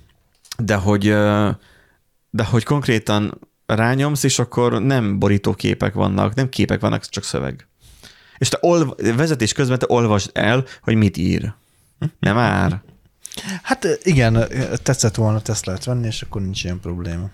De 0.57 0.75
hogy, 0.75 1.03
de 2.29 2.43
hogy 2.43 2.63
konkrétan 2.63 3.39
rányomsz, 3.65 4.23
és 4.23 4.39
akkor 4.39 4.81
nem 4.81 5.19
borítóképek 5.19 5.93
vannak, 5.93 6.33
nem 6.33 6.49
képek 6.49 6.79
vannak, 6.79 7.05
csak 7.05 7.23
szöveg. 7.23 7.67
És 8.37 8.49
te 8.49 8.57
olv, 8.61 8.89
vezetés 9.15 9.53
közben 9.53 9.79
te 9.79 9.85
olvasd 9.89 10.29
el, 10.33 10.65
hogy 10.81 10.95
mit 10.95 11.17
ír. 11.17 11.53
Nem 12.19 12.35
már. 12.35 12.81
Hát 13.61 13.99
igen, 14.03 14.47
tetszett 14.83 15.15
volna 15.15 15.41
Teslát 15.41 15.83
venni, 15.83 16.07
és 16.07 16.21
akkor 16.21 16.41
nincs 16.41 16.63
ilyen 16.63 16.79
probléma. 16.79 17.29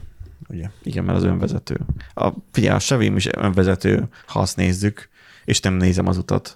Ugye? 0.49 0.69
Igen, 0.83 1.03
mert 1.03 1.17
az 1.17 1.23
önvezető. 1.23 1.79
A, 2.13 2.29
figyelj, 2.51 2.75
a 2.75 2.79
Chevy 2.79 3.15
is 3.15 3.27
önvezető, 3.31 4.07
ha 4.25 4.39
azt 4.39 4.55
nézzük, 4.55 5.09
és 5.45 5.59
nem 5.59 5.73
nézem 5.73 6.07
az 6.07 6.17
utat. 6.17 6.55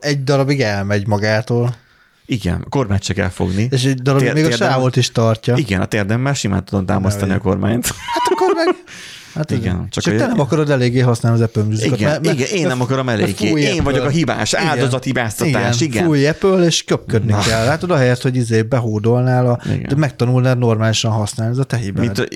Egy 0.00 0.24
darabig 0.24 0.60
elmegy 0.60 1.06
magától. 1.06 1.74
Igen, 2.26 2.62
a 2.64 2.68
kormányt 2.68 3.02
se 3.02 3.14
kell 3.14 3.28
fogni. 3.28 3.68
És 3.70 3.84
egy 3.84 4.02
darabig 4.02 4.32
Tér, 4.32 4.42
még 4.42 4.52
a 4.52 4.56
sávot 4.56 4.96
is 4.96 5.12
tartja. 5.12 5.56
Igen, 5.56 5.80
a 5.80 5.86
térdemmel 5.86 6.34
simán 6.34 6.64
tudom 6.64 6.86
támasztani 6.86 7.32
a 7.32 7.38
kormányt. 7.38 7.86
Hát 7.86 8.32
akkor 8.32 8.54
meg 8.54 8.74
Hát 9.34 9.50
Igen, 9.50 9.72
Csak, 9.76 9.88
csak 9.88 10.02
csak 10.04 10.16
te 10.16 10.26
nem 10.26 10.40
akarod 10.40 10.70
eléggé 10.70 11.00
használni 11.00 11.42
az 11.42 11.44
Apple. 11.44 11.64
Igen, 11.84 12.24
igen, 12.24 12.46
én 12.52 12.66
nem 12.66 12.80
akarom 12.80 13.08
eléggé. 13.08 13.46
Én 13.48 13.82
vagyok 13.82 13.98
Apple. 14.00 14.12
a 14.12 14.16
hibás, 14.16 14.54
áldozathibáztatás, 14.54 15.80
igen. 15.80 16.04
Fúj 16.04 16.26
Apple, 16.26 16.64
és 16.64 16.84
köpködni 16.84 17.30
Na. 17.32 17.40
kell. 17.40 17.64
Látod, 17.64 17.90
ahelyett, 17.90 18.22
hogy 18.22 18.36
izé 18.36 18.62
behódolnál, 18.62 19.46
a, 19.46 19.60
Igen. 19.66 19.86
de 19.88 19.94
megtanulnád 19.96 20.58
normálisan 20.58 21.10
használni, 21.12 21.52
ez 21.52 21.58
a 21.58 21.64
te 21.64 21.76
hibád. 21.76 22.04
Mint, 22.04 22.28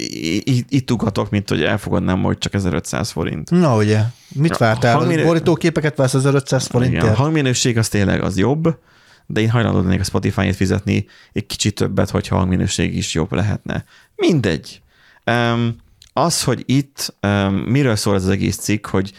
itt 0.68 0.90
ugatok, 0.90 1.30
mint 1.30 1.48
hogy 1.48 1.62
elfogadnám, 1.62 2.22
hogy 2.22 2.38
csak 2.38 2.54
1500 2.54 3.10
forint. 3.10 3.50
Na 3.50 3.76
ugye, 3.76 4.00
mit 4.34 4.56
vártál? 4.56 4.96
hangminő- 4.96 5.24
Borítóképeket 5.24 5.96
vársz 5.96 6.14
1500 6.14 6.66
Igen, 6.68 6.80
a 6.80 6.84
forintért? 6.84 7.16
hangminőség 7.16 7.78
az 7.78 7.88
tényleg 7.88 8.22
az 8.22 8.36
jobb, 8.38 8.78
de 9.26 9.40
én 9.40 9.50
hajlandó 9.50 9.80
lennék 9.80 10.00
a 10.00 10.04
Spotify-ét 10.04 10.56
fizetni 10.56 11.06
egy 11.32 11.46
kicsit 11.46 11.74
többet, 11.74 12.10
hogyha 12.10 12.34
a 12.34 12.38
hangminőség 12.38 12.96
is 12.96 13.14
jobb 13.14 13.32
lehetne. 13.32 13.84
Mindegy. 14.16 14.80
Um, 15.26 15.76
az, 16.24 16.42
hogy 16.42 16.62
itt 16.66 17.14
um, 17.22 17.54
miről 17.54 17.96
szól 17.96 18.14
ez 18.14 18.22
az 18.22 18.28
egész 18.28 18.56
cikk, 18.56 18.86
hogy 18.86 19.12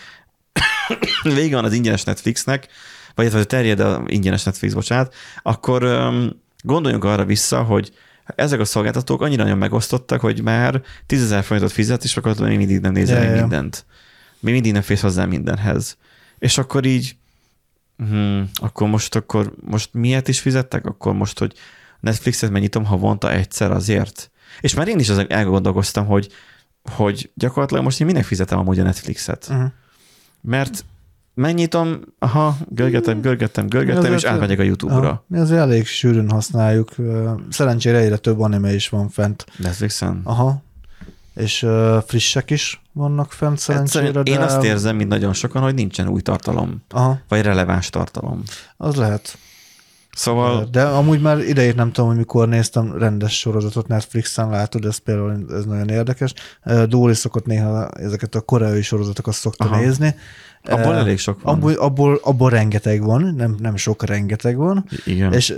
vége 1.24 1.56
van 1.56 1.66
az 1.66 1.74
ingyenes 1.74 2.04
Netflixnek, 2.04 2.68
vagy 3.16 3.26
illetve 3.26 3.44
terjed 3.44 3.80
a 3.80 4.04
ingyenes 4.08 4.44
Netflix, 4.44 4.74
bocsánat, 4.74 5.14
akkor 5.42 5.84
um, 5.84 6.42
gondoljunk 6.62 7.04
arra 7.04 7.26
vissza, 7.26 7.64
hogy 7.64 7.92
ezek 8.36 8.60
a 8.60 8.66
szolgáltatók 8.66 9.22
annyira 9.22 9.44
nagyon 9.44 9.58
megosztottak, 9.58 10.20
hogy 10.20 10.42
már 10.42 10.82
10 11.06 11.30
000 11.30 11.42
forintot 11.42 11.72
fizet, 11.72 12.04
és 12.04 12.18
akkor 12.18 12.40
még 12.40 12.58
mindig 12.58 12.80
nem 12.80 12.92
nézel 12.92 13.24
ja. 13.24 13.40
mindent. 13.40 13.86
Még 14.40 14.54
mindig 14.54 14.72
nem 14.72 14.82
férsz 14.82 15.02
hozzá 15.02 15.26
mindenhez. 15.26 15.98
És 16.40 16.58
akkor 16.58 16.86
így, 16.86 17.16
hmm, 17.98 18.50
akkor 18.54 18.88
most, 18.88 19.16
akkor 19.16 19.54
most 19.62 19.94
miért 19.94 20.28
is 20.28 20.40
fizettek? 20.40 20.86
Akkor 20.86 21.14
most, 21.14 21.40
hogy 21.40 21.54
Netflixet 22.00 22.50
megnyitom 22.50 22.86
havonta 22.86 23.32
egyszer 23.32 23.72
azért? 23.72 24.32
És 24.62 24.74
már 24.74 24.88
én 24.88 25.00
is 25.00 25.10
azon 25.10 25.32
elgondolkoztam, 25.32 26.06
hogy, 26.06 26.32
hogy 26.92 27.32
gyakorlatilag 27.36 27.84
most 27.84 28.00
én 28.00 28.06
minek 28.08 28.24
fizetem 28.24 28.60
amúgy 28.60 28.80
a 28.80 28.84
Netflixet? 28.84 29.48
Uh-huh. 29.50 29.66
Mert 30.42 30.86
megnyitom, 31.34 32.00
aha, 32.20 32.58
görgetem, 32.70 33.22
görgetem, 33.22 33.68
görgetem, 33.68 34.00
Azért- 34.00 34.16
és 34.16 34.24
átmegyek 34.24 34.60
a 34.60 34.64
YouTube-ra. 34.64 35.24
Mi 35.28 35.38
azért 35.40 35.60
elég 35.60 35.86
sűrűn 35.88 36.30
használjuk. 36.30 36.92
Szerencsére 37.50 37.98
egyre 37.98 38.18
több 38.18 38.40
anime 38.40 38.74
is 38.74 38.90
van 38.90 39.10
fent. 39.10 39.46
Netflixen. 39.58 40.22
Aha. 40.24 40.62
És 41.36 41.66
frissek 42.06 42.50
is 42.50 42.82
vannak 42.92 43.32
fent 43.32 43.60
szerencsére, 43.60 44.06
Egyszerűen 44.06 44.24
de... 44.24 44.32
én 44.32 44.48
azt 44.48 44.64
érzem, 44.64 44.96
mint 44.96 45.10
nagyon 45.10 45.34
sokan, 45.34 45.62
hogy 45.62 45.74
nincsen 45.74 46.08
új 46.08 46.22
tartalom, 46.22 46.84
Aha, 46.90 47.20
vagy 47.28 47.42
releváns 47.42 47.90
tartalom. 47.90 48.44
az 48.78 48.96
lehet. 48.96 49.38
Szóval 50.20 50.68
De 50.72 50.84
amúgy 50.84 51.22
már 51.22 51.40
idejét 51.40 51.76
nem 51.76 51.92
tudom, 51.92 52.10
hogy 52.10 52.18
mikor 52.18 52.48
néztem 52.48 52.98
rendes 52.98 53.40
sorozatot 53.40 53.88
Netflixen, 53.88 54.50
látod, 54.50 54.86
ez 54.86 54.98
például 54.98 55.46
ez 55.52 55.66
nagyon 55.66 55.90
érdekes. 55.90 56.34
Dóri 56.88 57.14
szokott 57.14 57.46
néha 57.46 57.90
ezeket 57.90 58.36
a 58.36 58.42
koreai 58.42 58.82
sorozatokat 58.82 59.34
szokta 59.34 59.66
Aha. 59.66 59.80
Nézni. 59.80 60.16
abból 60.64 60.96
elég 60.96 61.18
sok 61.20 61.42
van. 61.42 61.54
Abból, 61.54 61.74
abból, 61.74 62.20
abból 62.24 62.50
rengeteg 62.50 63.04
van, 63.04 63.34
nem, 63.38 63.56
nem 63.60 63.76
sok, 63.76 64.06
rengeteg 64.06 64.58
van. 64.58 64.86
Igen. 65.06 65.34
És 65.34 65.56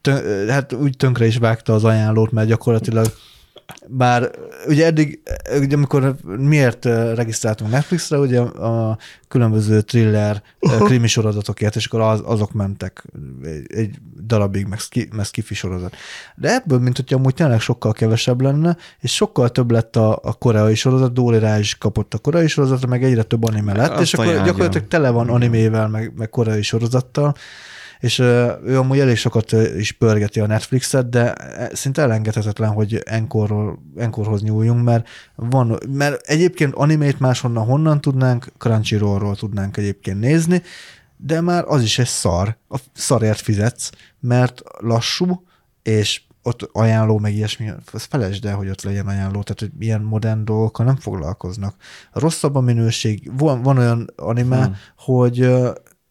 tön, 0.00 0.48
hát 0.48 0.72
úgy 0.72 0.96
tönkre 0.96 1.26
is 1.26 1.36
vágta 1.36 1.74
az 1.74 1.84
ajánlót, 1.84 2.32
mert 2.32 2.48
gyakorlatilag 2.48 3.06
bár 3.88 4.30
ugye 4.66 4.86
eddig, 4.86 5.20
ugye 5.60 5.76
amikor 5.76 6.16
miért 6.24 6.84
ö, 6.84 7.14
regisztráltunk 7.14 7.70
Netflixre, 7.70 8.18
ugye 8.18 8.40
a 8.40 8.98
különböző 9.28 9.80
thriller, 9.80 10.42
uh-huh. 10.60 10.86
krimi 10.86 11.06
sorozatokért, 11.06 11.76
és 11.76 11.86
akkor 11.86 12.00
az, 12.00 12.22
azok 12.24 12.52
mentek 12.52 13.04
egy, 13.66 13.96
darabig, 14.26 14.66
meg, 14.66 14.78
ski, 14.78 15.08
meg 15.12 15.24
skifi 15.24 15.54
sorozat. 15.54 15.96
De 16.34 16.54
ebből, 16.54 16.78
mint 16.78 16.96
hogyha 16.96 17.16
amúgy 17.16 17.34
tényleg 17.34 17.60
sokkal 17.60 17.92
kevesebb 17.92 18.40
lenne, 18.40 18.76
és 19.00 19.14
sokkal 19.14 19.48
több 19.50 19.70
lett 19.70 19.96
a, 19.96 20.18
a 20.22 20.32
koreai 20.32 20.74
sorozat, 20.74 21.12
Dóri 21.12 21.38
rá 21.38 21.58
is 21.58 21.78
kapott 21.78 22.14
a 22.14 22.18
koreai 22.18 22.48
sorozatra, 22.48 22.88
meg 22.88 23.04
egyre 23.04 23.22
több 23.22 23.44
anime 23.44 23.74
lett, 23.74 23.90
Azt 23.90 24.00
és 24.00 24.14
akkor 24.14 24.42
gyakorlatilag 24.44 24.88
tele 24.88 25.10
van 25.10 25.28
animével, 25.28 25.88
meg, 25.88 26.12
meg 26.16 26.30
koreai 26.30 26.62
sorozattal, 26.62 27.34
és 28.02 28.18
ő 28.18 28.78
amúgy 28.78 28.98
elég 28.98 29.16
sokat 29.16 29.52
is 29.76 29.92
pörgeti 29.92 30.40
a 30.40 30.46
Netflixet, 30.46 31.08
de 31.08 31.32
e, 31.32 31.70
szinte 31.74 32.02
elengedhetetlen, 32.02 32.70
hogy 32.70 33.02
Enkorhoz 33.96 34.42
nyúljunk, 34.42 34.84
mert 34.84 35.08
van, 35.34 35.78
mert 35.88 36.26
egyébként 36.26 36.74
animét 36.74 37.20
máshonnan 37.20 37.64
honnan 37.64 38.00
tudnánk, 38.00 38.52
Crunchyrollról 38.58 39.36
tudnánk 39.36 39.76
egyébként 39.76 40.20
nézni, 40.20 40.62
de 41.16 41.40
már 41.40 41.64
az 41.66 41.82
is 41.82 41.98
egy 41.98 42.06
szar. 42.06 42.56
A 42.68 42.78
szarért 42.92 43.40
fizetsz, 43.40 43.90
mert 44.20 44.62
lassú, 44.78 45.42
és 45.82 46.22
ott 46.42 46.68
ajánló, 46.72 47.18
meg 47.18 47.34
ilyesmi, 47.34 47.70
az 47.92 48.04
felejtsd 48.04 48.44
el, 48.44 48.56
hogy 48.56 48.68
ott 48.68 48.82
legyen 48.82 49.06
ajánló, 49.06 49.42
tehát 49.42 49.60
hogy 49.60 49.72
ilyen 49.78 50.00
modern 50.00 50.44
dolgokkal 50.44 50.86
nem 50.86 50.96
foglalkoznak. 50.96 51.74
Rosszabb 52.12 52.54
a 52.54 52.60
minőség, 52.60 53.30
van, 53.36 53.62
van 53.62 53.78
olyan 53.78 54.10
anime, 54.16 54.64
Hmm. 54.64 54.74
hogy 54.96 55.50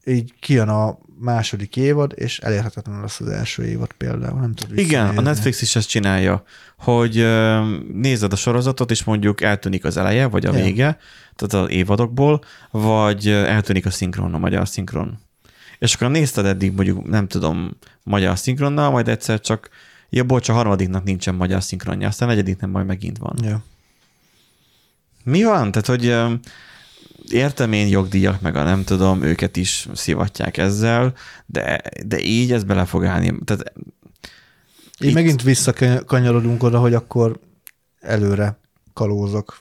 így 0.06 0.34
kijön 0.40 0.70
a 0.70 0.98
második 1.22 1.76
évad, 1.76 2.14
és 2.16 2.40
elérhetetlen 2.40 3.02
lesz 3.02 3.20
az 3.20 3.28
első 3.28 3.64
évad 3.64 3.92
például. 3.94 4.40
Nem 4.40 4.54
tud 4.54 4.78
Igen, 4.78 5.18
a. 5.18 5.22
Netflix 5.22 5.62
is 5.62 5.76
ezt 5.76 5.90
csinálja, 5.90 6.44
hogy 6.78 7.16
nézed 7.94 8.34
a 8.34 8.36
sorozatot, 8.36 8.92
és 8.92 9.04
mondjuk 9.04 9.42
eltűnik 9.42 9.86
az 9.86 9.98
eleje, 9.98 10.26
vagy 10.26 10.46
a 10.46 10.52
vége, 10.52 10.98
tehát 11.36 11.66
az 11.66 11.72
évadokból, 11.72 12.44
vagy 12.72 13.28
eltűnik 13.28 13.86
a 13.86 13.90
szinkron, 13.90 14.34
a 14.34 14.38
magyar 14.38 14.68
szinkron. 14.68 15.20
És 15.80 15.94
akkor 15.94 16.10
nézted 16.10 16.46
eddig 16.46 16.72
mondjuk, 16.72 17.08
nem 17.08 17.28
tudom, 17.28 17.78
magyar 18.04 18.38
szinkronnal, 18.38 18.92
majd 18.92 19.08
egyszer 19.08 19.40
csak, 19.40 19.70
ja, 20.10 20.24
bocs, 20.24 20.50
a 20.50 20.54
harmadiknak 20.54 21.04
nincsen 21.04 21.36
magyar 21.36 21.64
szinkronja, 21.64 22.08
aztán 22.08 22.28
a 22.28 22.32
negyediknek 22.32 22.70
majd 22.70 22.86
megint 22.86 23.18
van. 23.18 23.36
Ja. 23.44 23.64
Mi 25.24 25.44
van? 25.44 25.72
Tehát, 25.72 25.88
hogy 25.88 26.16
értem 27.30 27.72
én 27.72 27.88
jogdíjak, 27.88 28.42
meg 28.42 28.56
a 28.56 28.64
nem 28.64 28.84
tudom, 28.84 29.24
őket 29.24 29.58
is 29.58 29.88
szivatják 29.94 30.58
ezzel, 30.58 31.14
de, 31.46 31.82
de 32.06 32.20
így 32.20 32.52
ez 32.52 32.64
bele 32.64 32.86
fog 32.86 33.06
állni. 33.06 33.36
Tehát 33.46 33.74
Így 35.00 35.08
Itt- 35.10 35.14
megint 35.14 35.44
visszakanyarodunk 35.44 36.64
oda, 36.64 36.80
hogy 36.80 36.94
akkor 36.94 37.40
előre 38.00 38.60
kalózok, 38.94 39.58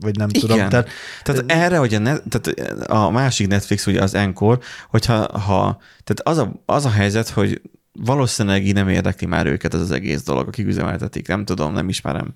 vagy 0.00 0.16
nem 0.16 0.28
Igen. 0.28 0.40
tudom. 0.40 0.68
Tehát 0.68 0.88
Tehát 1.22 1.44
erre, 1.46 1.78
hogy 1.78 1.94
a, 1.94 1.98
net, 1.98 2.22
tehát 2.28 2.70
a 2.90 3.10
másik 3.10 3.46
Netflix, 3.48 3.86
ugye 3.86 4.02
az 4.02 4.14
Encore, 4.14 4.58
hogyha 4.88 5.38
ha, 5.38 5.80
tehát 6.04 6.20
az 6.22 6.38
a, 6.38 6.52
az 6.66 6.84
a 6.84 6.90
helyzet, 6.90 7.28
hogy 7.28 7.60
valószínűleg 7.92 8.66
így 8.66 8.74
nem 8.74 8.88
érdekli 8.88 9.26
már 9.26 9.46
őket 9.46 9.74
ez 9.74 9.80
az 9.80 9.90
egész 9.90 10.22
dolog, 10.22 10.48
akik 10.48 10.66
üzemeltetik, 10.66 11.28
nem 11.28 11.44
tudom, 11.44 11.72
nem 11.72 11.88
ismerem. 11.88 12.32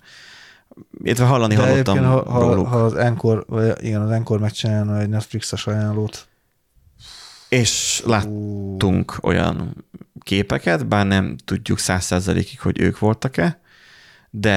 Illetve 1.03 1.25
hallani 1.25 1.55
de 1.55 1.61
hallottam 1.61 1.99
ha, 1.99 2.31
ha, 2.31 2.41
róluk. 2.41 2.67
ha 2.67 2.85
az 2.85 2.95
Encore, 2.95 3.43
vagy 3.47 3.85
igen, 3.85 4.01
az 4.01 4.11
Encore 4.11 4.41
megcsinálna 4.41 4.99
egy 4.99 5.09
Netflixes 5.09 5.67
ajánlót, 5.67 6.29
És 7.49 8.03
láttunk 8.07 9.19
olyan 9.23 9.85
képeket, 10.21 10.87
bár 10.87 11.07
nem 11.07 11.37
tudjuk 11.45 11.79
száz 11.79 12.05
százalékig, 12.05 12.61
hogy 12.61 12.81
ők 12.81 12.99
voltak-e, 12.99 13.61
de 14.31 14.57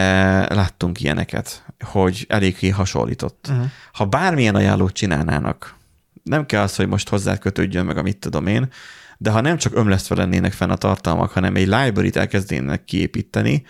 láttunk 0.53 1.01
ilyeneket, 1.01 1.65
hogy 1.85 2.25
eléggé 2.29 2.69
hasonlított. 2.69 3.47
uh-huh. 3.49 3.65
ha 3.93 4.05
bármilyen 4.05 4.55
ajánlót 4.55 4.93
csinálnának, 4.93 5.75
nem 6.23 6.45
kell 6.45 6.61
az, 6.61 6.75
hogy 6.75 6.87
most 6.87 7.09
hozzá 7.09 7.37
kötődjön 7.37 7.85
meg, 7.85 7.97
amit 7.97 8.17
tudom 8.17 8.47
én, 8.47 8.69
de 9.17 9.31
ha 9.31 9.41
nem 9.41 9.57
csak 9.57 9.75
ömlesztve 9.75 10.15
lennének 10.15 10.53
fenn 10.53 10.69
a 10.69 10.75
tartalmak, 10.75 11.31
hanem 11.31 11.55
egy 11.55 11.67
library-t 11.67 12.15
elkezdenének 12.15 12.85
kiépíteni, 12.85 13.63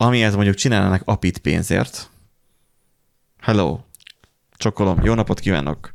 amihez 0.00 0.34
mondjuk 0.34 0.56
csinálnának 0.56 1.02
apit 1.04 1.38
pénzért. 1.38 2.10
Hello. 3.40 3.80
Csokolom. 4.56 5.00
Jó 5.02 5.14
napot 5.14 5.40
kívánok. 5.40 5.90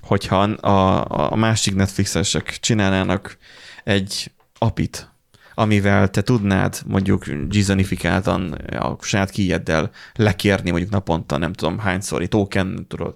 Hogyha 0.00 0.42
a, 0.42 1.04
a 1.32 1.36
másik 1.36 1.74
Netflixesek 1.74 2.58
csinálnának 2.60 3.38
egy 3.84 4.32
apit, 4.58 5.10
amivel 5.54 6.08
te 6.08 6.22
tudnád 6.22 6.82
mondjuk 6.86 7.24
gizanifikáltan 7.48 8.52
a 8.78 8.96
saját 9.00 9.30
kijeddel 9.30 9.90
lekérni 10.14 10.70
mondjuk 10.70 10.92
naponta, 10.92 11.36
nem 11.36 11.52
tudom 11.52 11.78
hányszor, 11.78 12.26
token, 12.28 12.86
tudod, 12.88 13.14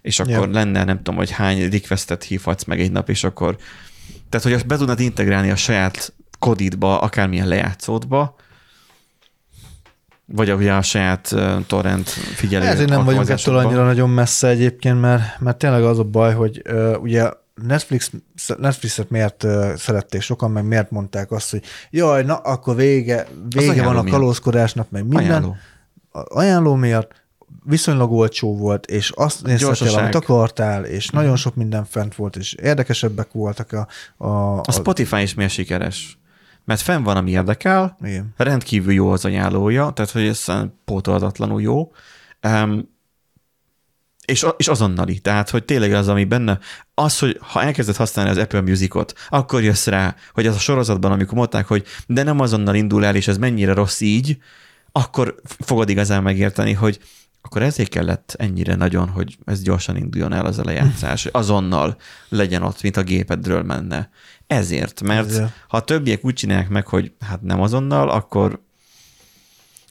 és 0.00 0.20
akkor 0.20 0.32
Ja. 0.32 0.46
lenne, 0.46 0.84
nem 0.84 0.96
tudom, 0.96 1.16
hogy 1.16 1.30
hány 1.30 1.70
requestet 1.70 2.22
hívhatsz 2.24 2.64
meg 2.64 2.80
egy 2.80 2.92
nap, 2.92 3.08
és 3.08 3.24
akkor, 3.24 3.56
tehát 4.28 4.46
hogy 4.46 4.54
azt 4.54 4.66
be 4.66 4.76
tudnád 4.76 5.00
integrálni 5.00 5.50
a 5.50 5.56
saját 5.56 6.12
kodidba, 6.38 7.00
akármilyen 7.00 7.48
lejátszódba, 7.48 8.36
vagy 10.32 10.50
a, 10.50 10.76
a 10.76 10.82
saját 10.82 11.34
torrent 11.66 12.08
figyelő 12.08 12.66
Ezért 12.66 12.88
nem 12.88 13.04
vagyunk 13.04 13.28
ettől 13.28 13.56
annyira 13.56 13.84
nagyon 13.84 14.10
messze 14.10 14.48
egyébként, 14.48 15.00
mert, 15.00 15.40
mert 15.40 15.56
tényleg 15.56 15.84
az 15.84 15.98
a 15.98 16.04
baj, 16.04 16.34
hogy 16.34 16.62
uh, 16.70 16.94
ugye 17.00 17.30
Netflix, 17.54 18.10
Netflixet 18.58 19.10
miért 19.10 19.42
uh, 19.42 19.74
szerették 19.74 20.20
sokan, 20.20 20.50
meg 20.50 20.64
miért 20.64 20.90
mondták 20.90 21.30
azt, 21.30 21.50
hogy 21.50 21.62
jaj, 21.90 22.22
na 22.22 22.36
akkor 22.36 22.76
vége, 22.76 23.26
vége 23.48 23.82
van 23.82 23.96
a 23.96 24.04
kalózkodásnak, 24.04 24.90
meg 24.90 25.02
minden. 25.06 25.26
Ajánló. 25.26 25.56
Ajánló 26.12 26.74
miatt 26.74 27.20
viszonylag 27.64 28.12
olcsó 28.12 28.56
volt, 28.56 28.86
és 28.86 29.10
azt 29.10 29.56
Gyorsaság. 29.58 30.02
amit 30.02 30.14
akartál, 30.14 30.84
és 30.84 31.08
nagyon 31.08 31.36
sok 31.36 31.54
minden 31.54 31.84
fent 31.84 32.14
volt, 32.14 32.36
és 32.36 32.52
érdekesebbek 32.52 33.32
voltak 33.32 33.72
a... 33.72 33.86
a, 34.24 34.58
A 34.60 34.72
Spotify 34.72 35.22
is 35.22 35.34
miért 35.34 35.52
sikeres? 35.52 36.18
Mert 36.64 36.80
fenn 36.80 37.02
van, 37.02 37.16
ami 37.16 37.30
érdekel, 37.30 37.96
igen. 38.02 38.34
rendkívül 38.36 38.92
jó 38.92 39.10
az 39.10 39.24
ajánlója, 39.24 39.90
tehát 39.90 40.10
hogy 40.10 40.26
ez 40.26 40.44
pótolhatatlanul 40.84 41.62
jó. 41.62 41.92
Um, 42.42 42.90
és, 44.24 44.46
és 44.56 44.68
azonnali. 44.68 45.18
Tehát, 45.18 45.50
hogy 45.50 45.64
tényleg 45.64 45.92
az, 45.92 46.08
ami 46.08 46.24
benne, 46.24 46.58
az, 46.94 47.18
hogy 47.18 47.38
ha 47.40 47.62
elkezded 47.62 47.96
használni 47.96 48.30
az 48.30 48.36
Apple 48.36 48.60
Musicot, 48.60 49.12
akkor 49.28 49.62
jössz 49.62 49.86
rá, 49.86 50.14
hogy 50.32 50.46
az 50.46 50.54
a 50.54 50.58
sorozatban, 50.58 51.12
amikor 51.12 51.34
mondták, 51.34 51.66
hogy 51.66 51.84
de 52.06 52.22
nem 52.22 52.40
azonnal 52.40 52.74
indul 52.74 53.04
el, 53.04 53.16
és 53.16 53.28
ez 53.28 53.38
mennyire 53.38 53.72
rossz 53.72 54.00
így, 54.00 54.38
akkor 54.92 55.34
fogod 55.44 55.88
igazán 55.88 56.22
megérteni, 56.22 56.72
hogy 56.72 56.98
akkor 57.42 57.62
ezért 57.62 57.88
kellett 57.88 58.34
ennyire 58.38 58.74
nagyon, 58.74 59.08
hogy 59.08 59.38
ez 59.44 59.62
gyorsan 59.62 59.96
induljon 59.96 60.32
el 60.32 60.46
az 60.46 60.58
a 60.58 60.64
lejátszás, 60.64 61.26
azonnal 61.26 61.96
legyen 62.28 62.62
ott, 62.62 62.82
mint 62.82 62.96
a 62.96 63.02
gépedről 63.02 63.62
menne. 63.62 64.10
Ezért, 64.52 65.02
mert 65.02 65.28
Ezért. 65.28 65.50
ha 65.68 65.76
a 65.76 65.80
többiek 65.80 66.24
úgy 66.24 66.34
csinálják 66.34 66.68
meg, 66.68 66.86
hogy 66.86 67.12
hát 67.20 67.42
nem 67.42 67.60
azonnal, 67.60 68.10
akkor 68.10 68.60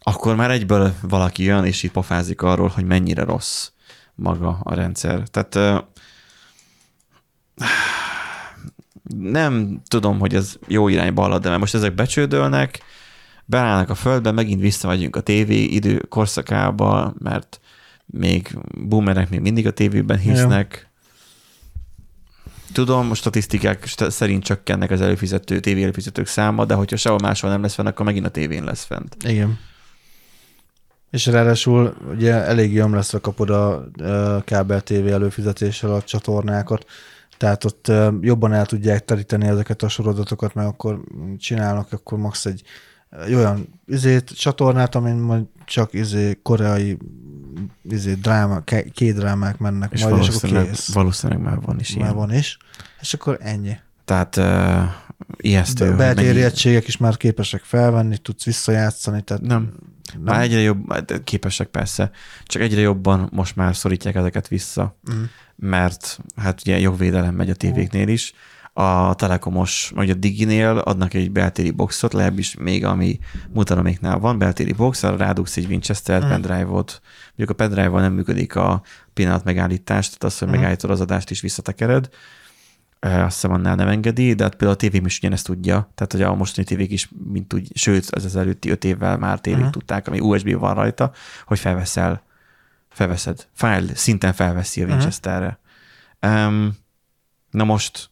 akkor 0.04 0.36
már 0.36 0.52
egyből 0.52 0.94
valaki 1.02 1.44
jön, 1.44 1.66
és 1.66 1.84
itt 1.84 1.92
pofázik 1.92 2.42
arról, 2.42 2.68
hogy 2.68 2.86
mennyire 2.86 3.24
rossz 3.24 3.70
maga 4.16 4.60
a 4.64 4.74
rendszer. 4.74 5.24
Tehát 5.28 5.86
nem 9.18 9.82
tudom, 9.88 10.20
hogy 10.20 10.36
ez 10.36 10.56
jó 10.68 10.88
irányba 10.88 11.22
halad, 11.22 11.42
de 11.42 11.48
mert 11.48 11.60
most 11.60 11.76
ezek 11.76 11.96
becsődölnek, 11.96 12.80
beállnak 13.46 13.90
a 13.90 13.96
földbe, 13.96 14.32
megint 14.32 14.62
visszamegyünk 14.62 15.16
a 15.16 15.22
TV 15.22 15.50
idő 15.50 16.06
korszakába, 16.10 17.14
mert 17.18 17.60
még 18.06 18.58
boomerek 18.78 19.30
még 19.30 19.40
mindig 19.40 19.68
a 19.68 19.72
tévében 19.72 20.18
hisznek. 20.18 20.91
Tudom, 22.74 23.12
a 23.12 23.14
statisztikák 23.14 23.86
st- 23.86 24.12
szerint 24.12 24.44
csökkennek 24.44 24.92
az 24.92 25.02
előfizető, 25.02 25.60
TV 25.60 25.68
előfizetők 25.68 26.28
száma, 26.28 26.66
de 26.66 26.74
hogyha 26.74 26.96
sehol 26.96 27.20
máshol 27.20 27.52
nem 27.52 27.62
lesz 27.62 27.74
fenn, 27.74 27.86
akkor 27.86 28.06
megint 28.06 28.26
a 28.26 28.30
tévén 28.30 28.64
lesz 28.64 28.84
fent. 28.84 29.16
Igen. 29.24 29.60
És 31.12 31.26
ráadásul 31.26 31.96
ugye 32.12 32.34
elég 32.34 32.78
ömleszve 32.78 33.20
kapod 33.20 33.50
a 33.50 33.88
kábel 34.46 34.82
TV 34.82 35.08
előfizetéssel 35.08 35.94
a 35.94 36.02
csatornákat, 36.02 36.86
tehát 37.38 37.64
ott 37.64 37.92
jobban 38.22 38.54
el 38.54 38.66
tudják 38.66 39.06
teríteni 39.06 39.48
ezeket 39.48 39.82
a 39.82 39.90
sorozatokat, 39.90 40.54
mert 40.54 40.68
akkor 40.68 41.02
csinálnak 41.38 41.92
akkor 41.92 42.18
max 42.18 42.46
egy 42.46 42.62
ö, 43.10 43.36
olyan 43.36 43.80
izét, 43.86 44.38
csatornát, 44.38 44.96
amin 44.96 45.16
majd 45.16 45.44
csak 45.66 45.94
izé, 45.94 46.40
koreai 46.44 46.98
izé, 47.90 48.14
dráma, 48.14 48.62
két 48.94 49.16
drámák 49.16 49.58
mennek, 49.58 49.92
És 49.92 50.04
majd 50.04 50.18
és 50.18 50.20
akkor 50.28 50.32
valószínűleg, 50.32 50.70
kész. 50.70 50.94
valószínűleg 50.94 51.42
már 51.44 51.60
van 51.62 51.80
is 51.80 51.90
Már 51.96 52.04
ilyen. 52.04 52.16
van 52.16 52.34
is. 52.34 52.58
És 53.02 53.14
akkor 53.14 53.38
ennyi. 53.42 53.78
Tehát 54.06 54.36
uh, 54.38 54.92
ijesztő. 55.38 55.96
egységek 56.44 56.88
is 56.88 56.98
már 56.98 57.18
képesek 57.18 57.62
felvenni, 57.64 58.18
tudsz 58.18 58.44
visszajátszani, 58.44 59.22
tehát 59.22 59.44
Nem. 59.44 59.72
nem. 60.14 60.24
Már 60.24 60.42
egyre 60.42 60.60
jobb, 60.60 60.94
de 61.06 61.24
képesek 61.24 61.68
persze, 61.68 62.12
csak 62.46 62.62
egyre 62.62 62.82
jobban 62.82 63.30
most 63.32 63.56
már 63.56 63.76
szorítják 63.76 64.16
ezeket 64.16 64.48
vissza, 64.48 64.98
Mhm. 65.04 65.22
mert 65.56 66.20
hát 66.36 66.62
ugye 66.62 66.80
jogvédelem 66.80 67.36
megy 67.36 67.50
a 67.50 67.56
tévéknél 67.56 68.08
is. 68.08 68.34
A 68.74 69.14
Telekomos, 69.14 69.92
vagy 69.96 70.10
a 70.10 70.14
Diginél 70.14 70.78
adnak 70.78 71.14
egy 71.14 71.32
beltéri 71.32 71.72
boxot, 71.72 72.14
legalábbis 72.14 72.56
még 72.56 72.86
ami 72.86 73.20
mutatóméknál 73.54 74.20
van, 74.20 74.38
beltéri 74.38 74.72
box, 74.74 75.04
arra 75.04 75.16
rádugsz 75.18 75.58
egy 75.58 75.66
Winchester 75.66 76.20
Mhm. 76.22 76.30
pendrive-ot. 76.30 77.02
Mondjuk 77.28 77.50
a 77.50 77.54
pendrive-val 77.54 78.02
nem 78.02 78.14
működik 78.14 78.56
a 78.56 78.82
pillanat 79.14 79.44
megállítás, 79.44 80.06
tehát 80.06 80.24
az, 80.24 80.38
hogy 80.38 80.48
Mhm. 80.48 80.58
megállítod 80.58 80.90
az 80.90 81.02
adást 81.02 81.32
és 81.32 81.42
visszatekered. 81.42 82.10
Azt 83.00 83.34
hiszem 83.34 83.52
annál 83.52 83.76
nem 83.76 83.88
engedi, 83.88 84.34
de 84.34 84.44
hát 84.44 84.52
például 84.52 84.72
a 84.74 84.76
tévém 84.76 85.06
is 85.06 85.18
ugyanezt 85.18 85.46
tudja. 85.46 85.92
Tehát, 85.96 86.12
hogy 86.12 86.22
a 86.22 86.34
mostani 86.36 86.68
tévék 86.68 86.92
is, 86.92 87.10
mint 87.32 87.54
úgy, 87.54 87.72
sőt, 87.74 88.06
az 88.10 88.26
az 88.26 88.36
előtti 88.36 88.70
öt 88.70 88.84
évvel 88.84 89.18
már 89.18 89.40
tévék 89.40 89.62
Mhm. 89.62 89.70
tudták, 89.72 90.08
ami 90.08 90.20
USB 90.20 90.54
van 90.60 90.74
rajta, 90.74 91.12
hogy 91.46 91.60
felveszel, 91.60 92.24
felveszed. 92.90 93.48
File 93.54 93.96
szinten 93.96 94.34
felveszi 94.34 94.82
a 94.82 94.84
Mhm. 94.84 94.94
Winchesterre. 94.94 95.60
Um, 96.22 96.76
na 97.50 97.64
most, 97.64 98.10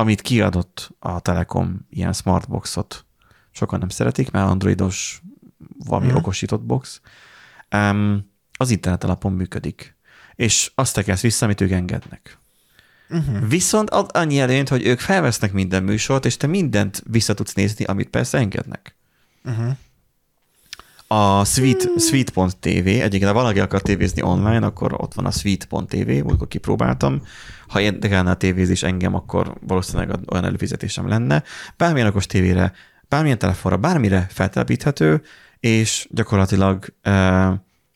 amit 0.00 0.20
kiadott 0.20 0.90
a 0.98 1.20
Telekom 1.20 1.86
ilyen 1.90 2.12
smartboxot, 2.12 3.04
sokan 3.50 3.78
nem 3.78 3.88
szeretik, 3.88 4.30
mert 4.30 4.48
androidos 4.48 5.22
valami 5.86 6.06
Mhm. 6.06 6.16
okosított 6.16 6.62
box, 6.62 7.00
um, 7.76 8.30
az 8.58 8.70
internet 8.70 9.04
alapon 9.04 9.32
működik. 9.32 9.96
És 10.34 10.70
azt 10.74 10.94
tekelsz 10.94 11.20
vissza, 11.20 11.44
amit 11.44 11.60
ők 11.60 11.70
engednek. 11.70 12.38
Uh-huh. 13.10 13.48
Viszont 13.48 13.90
ad 13.90 14.10
annyi 14.12 14.40
előnyt, 14.40 14.68
hogy 14.68 14.86
ők 14.86 14.98
felvesznek 15.00 15.52
minden 15.52 15.82
műsort, 15.82 16.24
és 16.24 16.36
te 16.36 16.46
mindent 16.46 17.02
vissza 17.06 17.34
tudsz 17.34 17.54
nézni, 17.54 17.84
amit 17.84 18.08
persze 18.08 18.38
engednek. 18.38 18.96
Uh-huh. 19.44 19.76
A 21.12 21.44
Sweet, 21.44 21.88
Sweet.tv, 21.98 22.86
egyébként 22.86 23.24
ha 23.24 23.32
valaki 23.32 23.60
akar 23.60 23.82
tévézni 23.82 24.22
online, 24.22 24.66
akkor 24.66 24.94
ott 24.96 25.14
van 25.14 25.26
a 25.26 25.30
Sweet.tv, 25.30 26.08
múltkor 26.08 26.48
kipróbáltam. 26.48 27.22
Ha 27.68 27.80
érdekelne 27.80 28.30
a 28.30 28.34
tévézés 28.34 28.82
engem, 28.82 29.14
akkor 29.14 29.54
valószínűleg 29.66 30.18
olyan 30.32 30.44
előfizetésem 30.44 31.08
lenne. 31.08 31.42
Bármilyen 31.76 32.08
okos 32.08 32.26
tévére, 32.26 32.72
bármilyen 33.08 33.38
telefonra, 33.38 33.76
bármire 33.76 34.26
feltelepíthető, 34.30 35.22
és 35.60 36.06
gyakorlatilag 36.10 36.94
uh, 37.04 37.52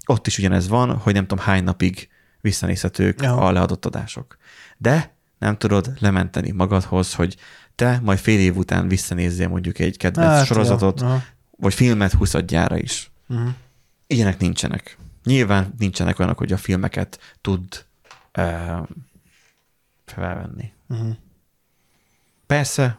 ott 0.07 0.27
is 0.27 0.39
ugyanez 0.39 0.69
van, 0.69 0.97
hogy 0.97 1.13
nem 1.15 1.27
tudom 1.27 1.45
hány 1.45 1.65
napig 1.65 2.09
visszanézhetők 2.41 3.23
Ja. 3.23 3.37
a 3.37 3.53
leadott 3.53 3.87
adások. 3.87 4.37
De 4.77 5.15
nem 5.39 5.57
tudod 5.57 5.93
lementeni 5.99 6.51
magadhoz, 6.51 7.15
hogy 7.15 7.37
te 7.75 8.01
majd 8.03 8.19
fél 8.19 8.39
év 8.39 8.57
után 8.57 8.89
visszanézzél 8.89 9.49
mondjuk 9.49 9.79
egy 9.79 9.97
kedvenc 9.97 10.29
hát, 10.31 10.47
sorozatot, 10.47 11.01
Ja. 11.01 11.25
Vagy 11.57 11.75
filmet 11.75 12.13
20 12.13 12.37
gyára 12.37 12.79
is. 12.79 13.11
Uh-huh. 13.29 13.49
Ilyenek 14.07 14.39
nincsenek. 14.39 14.99
Nyilván 15.25 15.75
nincsenek 15.79 16.19
olyanok, 16.19 16.39
hogy 16.39 16.53
a 16.53 16.57
filmeket 16.57 17.37
tud 17.41 17.87
uh, 18.39 18.89
felvenni. 20.05 20.73
Uh-huh. 20.89 21.17
Persze, 22.47 22.99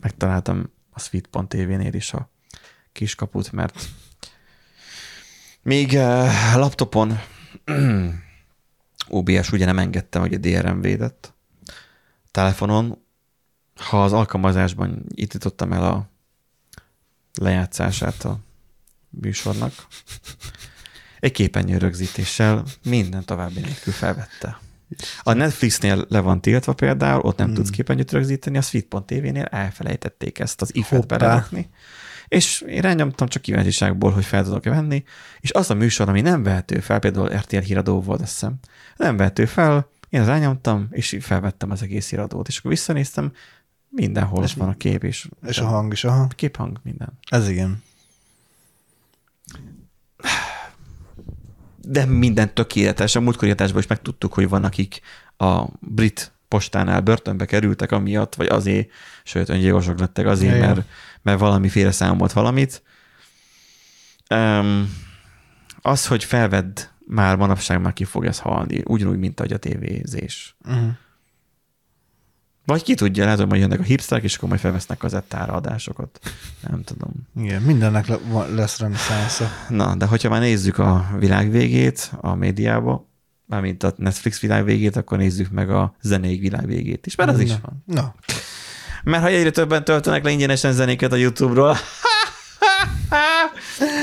megtaláltam 0.00 0.70
a 0.90 1.00
Sweet.tv-nél 1.00 1.94
is 1.94 2.12
a 2.12 2.28
kiskaput, 2.92 3.52
mert 3.52 3.88
még 5.62 5.92
uh, 5.92 6.54
laptopon 6.54 7.18
OBS 9.08 9.52
ugye 9.52 9.64
nem 9.64 9.78
engedtem, 9.78 10.20
hogy 10.20 10.34
a 10.34 10.38
DRM 10.38 10.80
védett. 10.80 11.32
Telefonon, 12.30 13.04
ha 13.76 14.04
az 14.04 14.12
alkalmazásban 14.12 15.04
indítottam 15.08 15.72
el 15.72 15.84
a 15.84 16.08
lejátszását 17.40 18.24
a 18.24 18.38
műsornak, 19.08 19.72
egy 21.20 21.32
képernyő 21.32 21.78
rögzítéssel 21.78 22.64
minden 22.84 23.24
további 23.24 23.60
nélkül 23.60 23.92
felvette. 23.92 24.58
A 25.22 25.32
Netflixnél 25.32 26.04
le 26.08 26.20
van 26.20 26.40
tiltva 26.40 26.72
például, 26.72 27.20
ott 27.20 27.36
nem 27.36 27.46
Hmm. 27.46 27.54
tudsz 27.54 27.70
képernyőt 27.70 28.12
rögzíteni, 28.12 28.56
a 28.56 28.60
Sweet.tv-nél 28.60 29.44
elfelejtették 29.44 30.38
ezt 30.38 30.62
az 30.62 30.74
ifet 30.74 31.06
belerakni. 31.06 31.70
És 32.28 32.60
én 32.60 32.80
rányomtam 32.80 33.28
csak 33.28 33.42
kíváncsiságból, 33.42 34.10
hogy 34.10 34.24
fel 34.24 34.44
tudok-e 34.44 34.70
venni, 34.70 35.04
és 35.40 35.52
az 35.52 35.70
a 35.70 35.74
műsor, 35.74 36.08
ami 36.08 36.20
nem 36.20 36.42
vehető 36.42 36.80
fel, 36.80 36.98
például 36.98 37.36
RTL 37.36 37.56
híradó 37.56 38.00
volt, 38.00 38.20
azt 38.20 38.32
hiszem, 38.32 38.54
nem 38.96 39.16
vehető 39.16 39.44
fel, 39.44 39.88
én 40.08 40.24
rányomtam, 40.24 40.88
és 40.90 41.16
felvettem 41.20 41.70
az 41.70 41.82
egész 41.82 42.10
híradót, 42.10 42.48
és 42.48 42.58
akkor 42.58 42.70
visszanéztem, 42.70 43.32
mindenhol 43.94 44.44
És 44.44 44.50
ott 44.50 44.56
van 44.56 44.68
a 44.68 44.76
kép 44.76 45.04
is. 45.04 45.28
És 45.46 45.58
a 45.58 45.66
hang 45.66 45.92
is, 45.92 46.04
aha. 46.04 46.26
Képhang, 46.26 46.80
minden. 46.82 47.18
Ez 47.30 47.48
igen. 47.48 47.82
de 51.86 52.04
minden 52.04 52.54
tökéletes. 52.54 53.14
A 53.14 53.20
múltkori 53.20 53.50
adásban 53.50 53.80
is 53.80 53.86
megtudtuk, 53.86 54.34
hogy 54.34 54.48
van, 54.48 54.64
akik 54.64 55.00
a 55.36 55.64
brit 55.80 56.32
postánál 56.48 57.00
börtönbe 57.00 57.44
kerültek 57.44 57.92
amiatt, 57.92 58.34
vagy 58.34 58.46
azért, 58.46 58.90
sőt, 59.24 59.48
öngyilkosok 59.48 59.98
lettek 59.98 60.26
azért, 60.26 60.60
mert, 60.60 60.82
mert 61.22 61.38
valamiféle 61.38 61.90
számolt 61.90 62.32
valamit. 62.32 62.82
Um, 64.34 64.96
az, 65.80 66.06
hogy 66.06 66.24
felvedd, 66.24 66.80
már 67.06 67.36
manapság 67.36 67.80
már 67.80 67.92
ki 67.92 68.04
fog 68.04 68.24
ez 68.24 68.38
halni, 68.38 68.82
ugyanúgy, 68.84 69.18
mint 69.18 69.40
ahogy 69.40 69.52
a 69.52 69.56
tévézés. 69.56 70.56
Uh-huh. 70.64 70.90
Vagy 72.66 72.82
ki 72.82 72.94
tudja, 72.94 73.24
lehet, 73.24 73.38
hogy 73.38 73.48
majd 73.48 73.60
jönnek 73.60 73.80
a 73.80 73.82
hipsterek, 73.82 74.24
és 74.24 74.36
akkor 74.36 74.48
majd 74.48 74.60
felvesznek 74.60 74.98
kazettára 74.98 75.52
adásokat. 75.52 76.18
Nem 76.70 76.82
tudom. 76.82 77.10
Igen, 77.40 77.62
mindennek 77.62 78.06
le- 78.06 78.46
lesz 78.54 78.78
reneszánsa. 78.78 79.50
Na, 79.68 79.94
de 79.94 80.06
hogyha 80.06 80.28
már 80.28 80.40
nézzük 80.40 80.78
a 80.78 81.06
világ 81.18 81.50
végét 81.50 82.12
a 82.20 82.34
médiába, 82.34 83.08
mármint 83.46 83.82
a 83.82 83.92
Netflix 83.96 84.40
világ 84.40 84.64
végét, 84.64 84.96
akkor 84.96 85.18
nézzük 85.18 85.50
meg 85.50 85.70
a 85.70 85.94
zenék 86.02 86.40
világ 86.40 86.66
végét 86.66 87.06
is, 87.06 87.14
mert 87.14 87.30
az 87.30 87.40
is 87.40 87.52
van. 87.62 87.82
Na, 87.86 88.14
Mert 89.04 89.22
ha 89.22 89.28
egyre 89.28 89.50
többen 89.50 89.84
töltenek 89.84 90.24
le 90.24 90.30
ingyenesen 90.30 90.72
zenéket 90.72 91.12
a 91.12 91.16
YouTube-ról, 91.16 91.76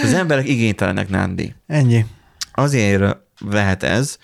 az 0.04 0.14
emberek 0.14 0.48
igénytelenek, 0.48 1.10
Nándi. 1.10 1.56
ennyi. 1.68 2.06
Azért 2.54 3.18
lehet 3.50 3.84
ez, 3.84 4.18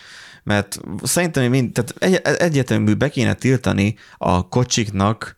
mert 0.47 0.79
szerintem 1.03 1.49
mind, 1.49 1.71
tehát 1.71 1.93
egy, 1.99 2.35
egyértelmű 2.37 2.93
be 2.93 3.09
kéne 3.09 3.33
tiltani 3.33 3.95
a 4.17 4.47
kocsiknak 4.47 5.37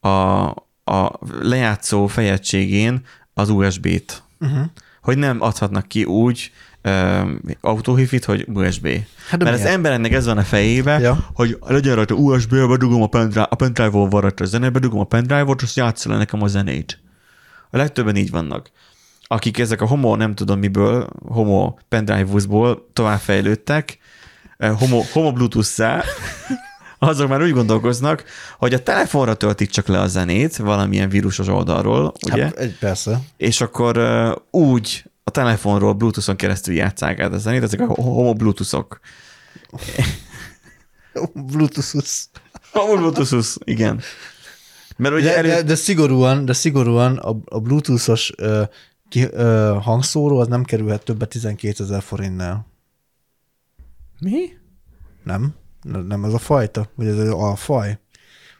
a, 0.00 0.08
a 0.84 1.18
lejátszó 1.40 2.06
fejegységén 2.06 3.04
az 3.34 3.48
USB-t 3.48 4.22
Uh-huh. 4.40 4.64
hogy 5.02 5.18
nem 5.18 5.40
adhatnak 5.40 5.88
ki 5.88 6.04
úgy 6.04 6.52
ö, 6.82 7.20
autóhifit, 7.60 8.24
hogy 8.24 8.46
USB. 8.48 8.88
Hát 9.28 9.42
Mert 9.42 9.54
az 9.54 9.60
miért? 9.60 9.74
embernek 9.74 10.12
ez 10.12 10.26
van 10.26 10.38
a 10.38 10.42
fejébe, 10.42 10.98
ja. 10.98 11.28
Hogy 11.34 11.58
legyen 11.66 11.94
rajta 11.94 12.14
USB, 12.14 12.50
bedugom 12.50 13.02
a 13.02 13.06
pendrive, 13.06 13.42
a 13.42 13.54
pendrive-on 13.54 14.08
van 14.08 14.20
rajta 14.20 14.44
a 14.44 14.46
zene, 14.46 14.70
bedugom 14.70 15.00
a 15.00 15.04
pendrive-ot, 15.04 15.62
és 15.62 15.76
játszol 15.76 16.12
le 16.12 16.18
nekem 16.18 16.42
a 16.42 16.46
zenét. 16.46 17.00
A 17.70 17.76
legtöbben 17.76 18.16
így 18.16 18.30
vannak. 18.30 18.70
Akik 19.22 19.58
ezek 19.58 19.80
a 19.80 19.86
homo, 19.86 20.16
nem 20.16 20.34
tudom 20.34 20.58
miből, 20.58 21.08
homo 21.28 21.74
pendrive-ból 21.88 22.88
továbbfejlődtek, 22.92 23.98
homo, 24.58 25.02
homo 25.12 25.32
bluetooth 25.32 25.80
azok 26.98 27.28
már 27.28 27.42
úgy 27.42 27.52
gondolkoznak, 27.52 28.24
hogy 28.58 28.74
a 28.74 28.82
telefonra 28.82 29.34
töltik 29.34 29.70
csak 29.70 29.86
le 29.86 30.00
a 30.00 30.06
zenét 30.06 30.56
valamilyen 30.56 31.08
vírusos 31.08 31.48
oldalról, 31.48 32.12
ugye? 32.26 32.44
Hát, 32.44 32.56
egy, 32.56 32.78
persze. 32.78 33.20
és 33.36 33.60
akkor 33.60 33.98
uh, 33.98 34.62
úgy 34.62 35.04
a 35.24 35.30
telefonról 35.30 35.92
Bluetooth-on 35.92 36.36
keresztül 36.36 36.74
játszák 36.74 37.20
át 37.20 37.32
a 37.32 37.38
zenét, 37.38 37.62
ezek 37.62 37.80
a 37.80 37.86
homo 37.86 38.32
Bluetooth-ok. 38.32 39.00
Bluetooth. 41.34 42.08
Homo 42.72 43.12
igen. 43.64 44.00
Mert 44.96 45.14
ugye 45.14 45.30
De, 45.30 45.36
elő... 45.36 45.48
de, 45.48 45.62
de, 45.62 45.74
szigorúan, 45.74 46.44
de 46.44 46.52
szigorúan 46.52 47.16
a, 47.16 47.36
a 47.44 47.60
Bluetooth-os 47.60 48.32
ö, 48.36 48.62
ki, 49.08 49.28
ö, 49.30 49.76
hangszóró 49.82 50.38
az 50.38 50.48
nem 50.48 50.64
kerülhet 50.64 51.04
többet 51.04 51.28
12 51.28 51.84
ezer 51.84 52.02
forintnál. 52.02 52.66
Mi? 54.20 54.38
Nem? 55.24 55.54
Ne- 55.82 56.02
Nem 56.02 56.24
ez 56.24 56.32
a 56.32 56.38
fajta? 56.38 56.90
Vagy 56.94 57.06
ez 57.06 57.18
a 57.18 57.54
faj? 57.56 57.98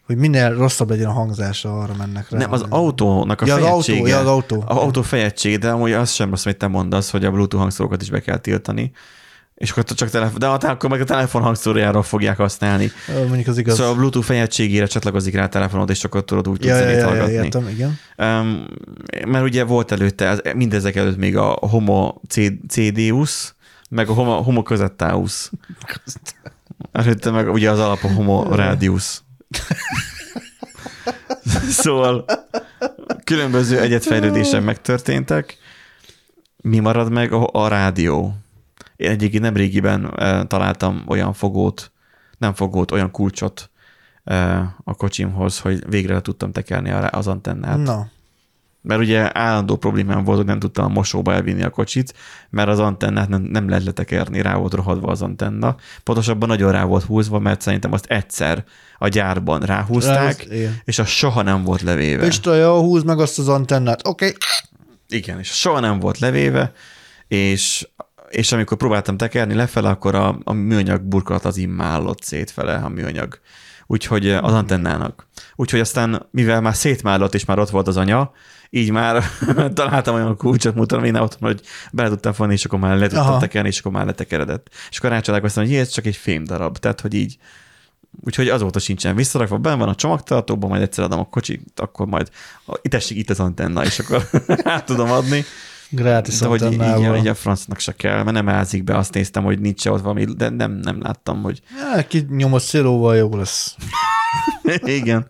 Hogy 0.07 0.17
minél 0.17 0.57
rosszabb 0.57 0.91
legyen 0.91 1.07
a 1.09 1.13
hangzása, 1.13 1.79
arra 1.81 1.95
mennek 1.99 2.31
rá. 2.31 2.39
Nem, 2.39 2.53
az 2.53 2.65
autónak 2.69 3.41
a 3.41 3.47
Ja, 3.47 3.55
az 3.55 3.63
autó, 3.63 3.81
fejegysége. 3.81 4.09
ja, 4.09 4.19
az 4.19 4.27
autó. 4.27 4.65
A 4.67 4.83
autó 4.83 5.03
fejegysége, 5.03 5.57
de 5.57 5.71
amúgy 5.71 5.93
az 5.93 6.11
sem 6.11 6.31
rossz, 6.31 6.45
amit 6.47 6.59
te 6.59 6.67
mondasz, 6.67 7.11
hogy 7.11 7.25
a 7.25 7.31
Bluetooth 7.31 7.57
hangszórókat 7.63 8.03
is 8.03 8.11
be 8.11 8.21
kell 8.21 8.39
tiltani. 8.39 8.91
És 9.55 9.71
akkor 9.71 9.85
csak 9.85 10.11
telefon, 10.11 10.39
de 10.39 10.47
akkor 10.47 10.91
meg 10.91 11.01
a 11.01 11.05
telefon 11.05 11.43
hangszórójáról 11.43 12.03
fogják 12.03 12.37
használni. 12.37 12.91
Mondjuk 13.29 13.47
az 13.47 13.59
igaz. 13.59 13.77
Szóval 13.77 13.93
a 13.93 13.97
Bluetooth 13.97 14.27
fejegységére 14.27 14.87
csatlakozik 14.87 15.35
rá 15.35 15.45
a 15.45 15.49
telefonod, 15.49 15.91
és 15.91 16.05
akkor 16.05 16.25
tudod 16.25 16.49
úgy 16.49 16.59
tudsz 16.59 16.69
ja, 16.71 16.77
ja, 16.77 16.81
zenét 16.83 16.95
ja, 16.97 17.01
ja, 17.01 17.07
hallgatni. 17.09 17.35
értem, 17.45 17.69
igen. 17.69 17.99
Um, 18.19 18.67
mert 19.31 19.45
ugye 19.45 19.65
volt 19.65 19.93
előtte, 19.93 20.41
mindezek 20.55 20.97
előtt 20.97 21.17
még 21.17 21.37
a 21.37 21.45
Homo 21.61 22.15
C- 22.29 22.53
CDUS, 22.69 23.55
meg 23.89 24.09
a 24.09 24.13
Homo, 24.13 24.43
homo 24.43 24.63
Cosettaus. 24.63 25.51
Előtte 26.93 27.31
meg 27.31 27.49
ugye 27.49 27.71
az 27.71 27.79
alap 27.79 28.03
a 28.03 28.13
Homo 28.13 28.43
Radius. 28.43 29.23
szóval 31.83 32.25
különböző 33.25 33.81
egyetfejlődések 33.81 34.63
megtörténtek. 34.63 35.57
Mi 36.57 36.79
marad 36.79 37.13
meg? 37.13 37.33
A, 37.33 37.49
a 37.53 37.69
rádió. 37.69 38.35
Én 38.97 39.11
egyébként 39.11 39.43
nem 39.43 39.55
régiben 39.55 40.13
eh, 40.17 40.45
találtam 40.45 41.05
olyan 41.07 41.33
fogót, 41.33 41.93
nem 42.39 42.55
fogót, 42.55 42.91
olyan 42.91 43.11
kulcsot 43.11 43.71
eh, 44.25 44.61
a 44.85 44.95
kocsimhoz, 44.95 45.61
hogy 45.61 45.89
végre 45.89 46.15
le 46.15 46.21
tudtam 46.21 46.53
tekerni 46.53 46.91
az 46.91 47.27
antennát. 47.27 47.79
Na, 47.79 48.11
Mert 48.89 49.01
ugye 49.01 49.39
állandó 49.39 49.77
problémám 49.77 50.25
volt, 50.25 50.37
hogy 50.37 50.47
nem 50.47 50.59
tudtam 50.59 50.85
a 50.85 50.89
mosóba 50.89 51.33
elvinni 51.33 51.63
a 51.63 51.71
kocsit, 51.71 52.15
mert 52.51 52.69
az 52.69 52.79
antennát 52.79 53.29
nem, 53.29 53.43
nem 53.43 53.69
lehet 53.69 53.85
letekerni, 53.85 54.43
rá 54.43 54.55
volt 54.55 54.75
rohadva 54.75 55.11
az 55.11 55.23
antenna. 55.23 55.77
Pontosabban 56.03 56.49
nagyon 56.49 56.73
rá 56.73 56.85
volt 56.85 57.05
húzva, 57.05 57.39
mert 57.39 57.61
szerintem 57.61 57.93
azt 57.93 58.07
egyszer 58.07 58.65
a 58.99 59.09
gyárban 59.09 59.61
ráhúzták, 59.61 60.17
Ráhúz- 60.17 60.53
igen. 60.53 60.81
és 60.85 60.99
az 60.99 61.09
soha 61.09 61.43
nem 61.43 61.63
volt 61.63 61.83
levéve. 61.83 62.25
Pista, 62.25 62.55
jó, 62.55 62.81
húzd 62.81 63.07
meg 63.07 63.19
azt 63.19 63.39
az 63.39 63.49
antennát. 63.49 64.07
Oké. 64.07 64.27
Okay. 64.27 64.37
Igen, 65.09 65.39
és 65.39 65.49
soha 65.49 65.81
nem 65.81 65.99
volt 65.99 66.19
levéve, 66.19 66.73
és, 67.27 67.89
és 68.29 68.53
amikor 68.53 68.77
próbáltam 68.77 69.17
tekerni 69.17 69.55
lefele, 69.55 69.89
akkor 69.89 70.15
a, 70.15 70.39
a 70.45 70.53
műanyag 70.53 71.03
burkolat 71.03 71.45
az 71.45 71.57
immállott 71.57 72.23
szétfele 72.23 72.75
a 72.75 72.89
műanyag. 72.89 73.41
Úgyhogy 73.91 74.31
az 74.31 74.53
antennának. 74.53 75.27
Úgyhogy 75.57 75.81
aztán, 75.81 76.27
mivel 76.31 76.61
már 76.61 76.75
szétmállott, 76.75 77.35
és 77.35 77.45
már 77.45 77.59
ott 77.59 77.71
volt 77.71 77.89
az 77.89 77.97
anya, 77.97 78.33
így 78.71 78.91
már 78.91 79.25
találtam 79.75 80.15
olyan 80.15 80.37
kulcsot, 80.37 80.75
mutatom 80.75 81.05
én 81.05 81.15
ott, 81.15 81.37
hogy 81.41 81.61
bele 81.93 82.09
tudtam 82.09 82.33
fonni, 82.33 82.53
és 82.53 82.65
akkor 82.65 82.79
már 82.79 82.99
le 82.99 83.07
tudtam 83.07 83.27
Aha. 83.27 83.39
tekerni, 83.39 83.69
és 83.69 83.79
akkor 83.79 83.93
már 83.93 84.07
letekeredett. 84.07 84.69
És 84.91 84.99
akkor 84.99 85.11
rácsodálkoztam, 85.11 85.65
hogy 85.65 85.75
ez 85.75 85.89
csak 85.89 86.07
egy 86.07 86.17
fém 86.17 86.45
darab. 86.45 86.79
Tehát, 86.79 87.01
hogy 87.01 87.15
így, 87.15 87.39
Úgyhogy 88.25 88.49
azóta 88.49 88.79
sincsen 88.79 89.15
visszarakva, 89.15 89.59
benn 89.59 89.79
van 89.79 89.89
a 89.89 89.95
csomagtartóban, 89.95 90.71
majd 90.71 90.83
egyszer 90.83 91.05
adom 91.05 91.19
a 91.19 91.25
kocsit, 91.25 91.81
akkor 91.81 92.07
majd 92.07 92.31
itt 92.83 92.91
tessék 92.91 93.19
itt 93.19 93.31
az 93.31 93.41
antenna, 93.41 93.85
és 93.85 93.99
akkor 93.99 94.29
át 94.65 94.85
tudom 94.85 95.11
adni. 95.11 95.45
Grátis 95.91 96.39
De 96.39 96.47
hogy 96.47 96.63
így, 96.73 97.17
így 97.19 97.27
a 97.27 97.35
francnak 97.35 97.79
se 97.79 97.93
kell, 97.93 98.23
mert 98.23 98.33
nem 98.37 98.49
ázik 98.49 98.85
be, 98.85 98.97
azt 98.97 99.15
néztem, 99.15 99.45
hogy 99.45 99.61
nincs 99.61 99.87
ott 99.87 100.01
valami, 100.01 100.25
de 100.25 100.49
nem, 100.49 100.73
nem 100.73 101.03
láttam, 101.03 101.43
hogy 101.43 101.63
Ja, 101.95 102.03
ki 102.09 102.27
nyomott 102.29 102.63
szélóval 102.63 103.17
jó 103.17 103.37
lesz. 103.37 103.77
igen. 104.85 105.27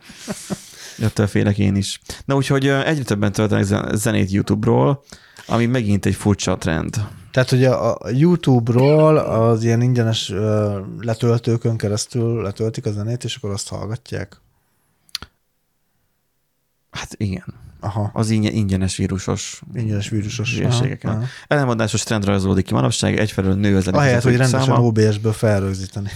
Ettől 0.99 1.27
félek 1.27 1.59
én 1.59 1.77
is. 1.77 2.01
Na 2.25 2.35
úgyhogy 2.35 2.67
egyre 2.69 3.03
többen 3.05 3.33
töltenek 3.33 3.65
zen- 3.65 3.97
zenét 3.97 4.31
YouTube-ról, 4.31 5.03
ami 5.47 5.67
megint 5.67 6.07
egy 6.07 6.15
furcsa 6.15 6.57
trend. 6.59 6.97
Tehát, 7.31 7.51
hogy 7.51 7.65
a, 7.65 7.95
a 7.95 8.09
YouTube-ról 8.11 9.17
az 9.19 9.65
ilyen 9.65 9.81
ingyenes 9.81 10.33
letöltőkön 11.01 11.77
keresztül 11.77 12.43
letöltik 12.43 12.87
a 12.87 12.91
zenét, 12.93 13.25
és 13.25 13.37
akkor 13.37 13.51
azt 13.51 13.69
hallgatják. 13.69 14.41
Hát 16.91 17.15
igen. 17.17 17.45
Aha, 17.81 18.11
Az 18.13 18.31
ingyen, 18.31 18.53
ingyenes 18.53 18.97
vírusos 18.97 19.63
ingyenes 19.75 20.09
vírusos. 20.09 20.55
hülyeségeken. 20.57 21.11
Aha. 21.11 21.25
Ellenmondásos 21.47 22.03
trend 22.03 22.25
rajzolódik 22.25 22.65
ki 22.65 22.73
manapság, 22.75 23.19
egyfelől 23.19 23.55
nő 23.55 23.77
az 23.77 23.89
Ahelyett, 23.89 24.23
hogy 24.23 24.37
rendesen 24.37 24.67
száma. 24.67 24.83
OBS-ből 24.83 25.33
felrögzíteni. 25.33 26.11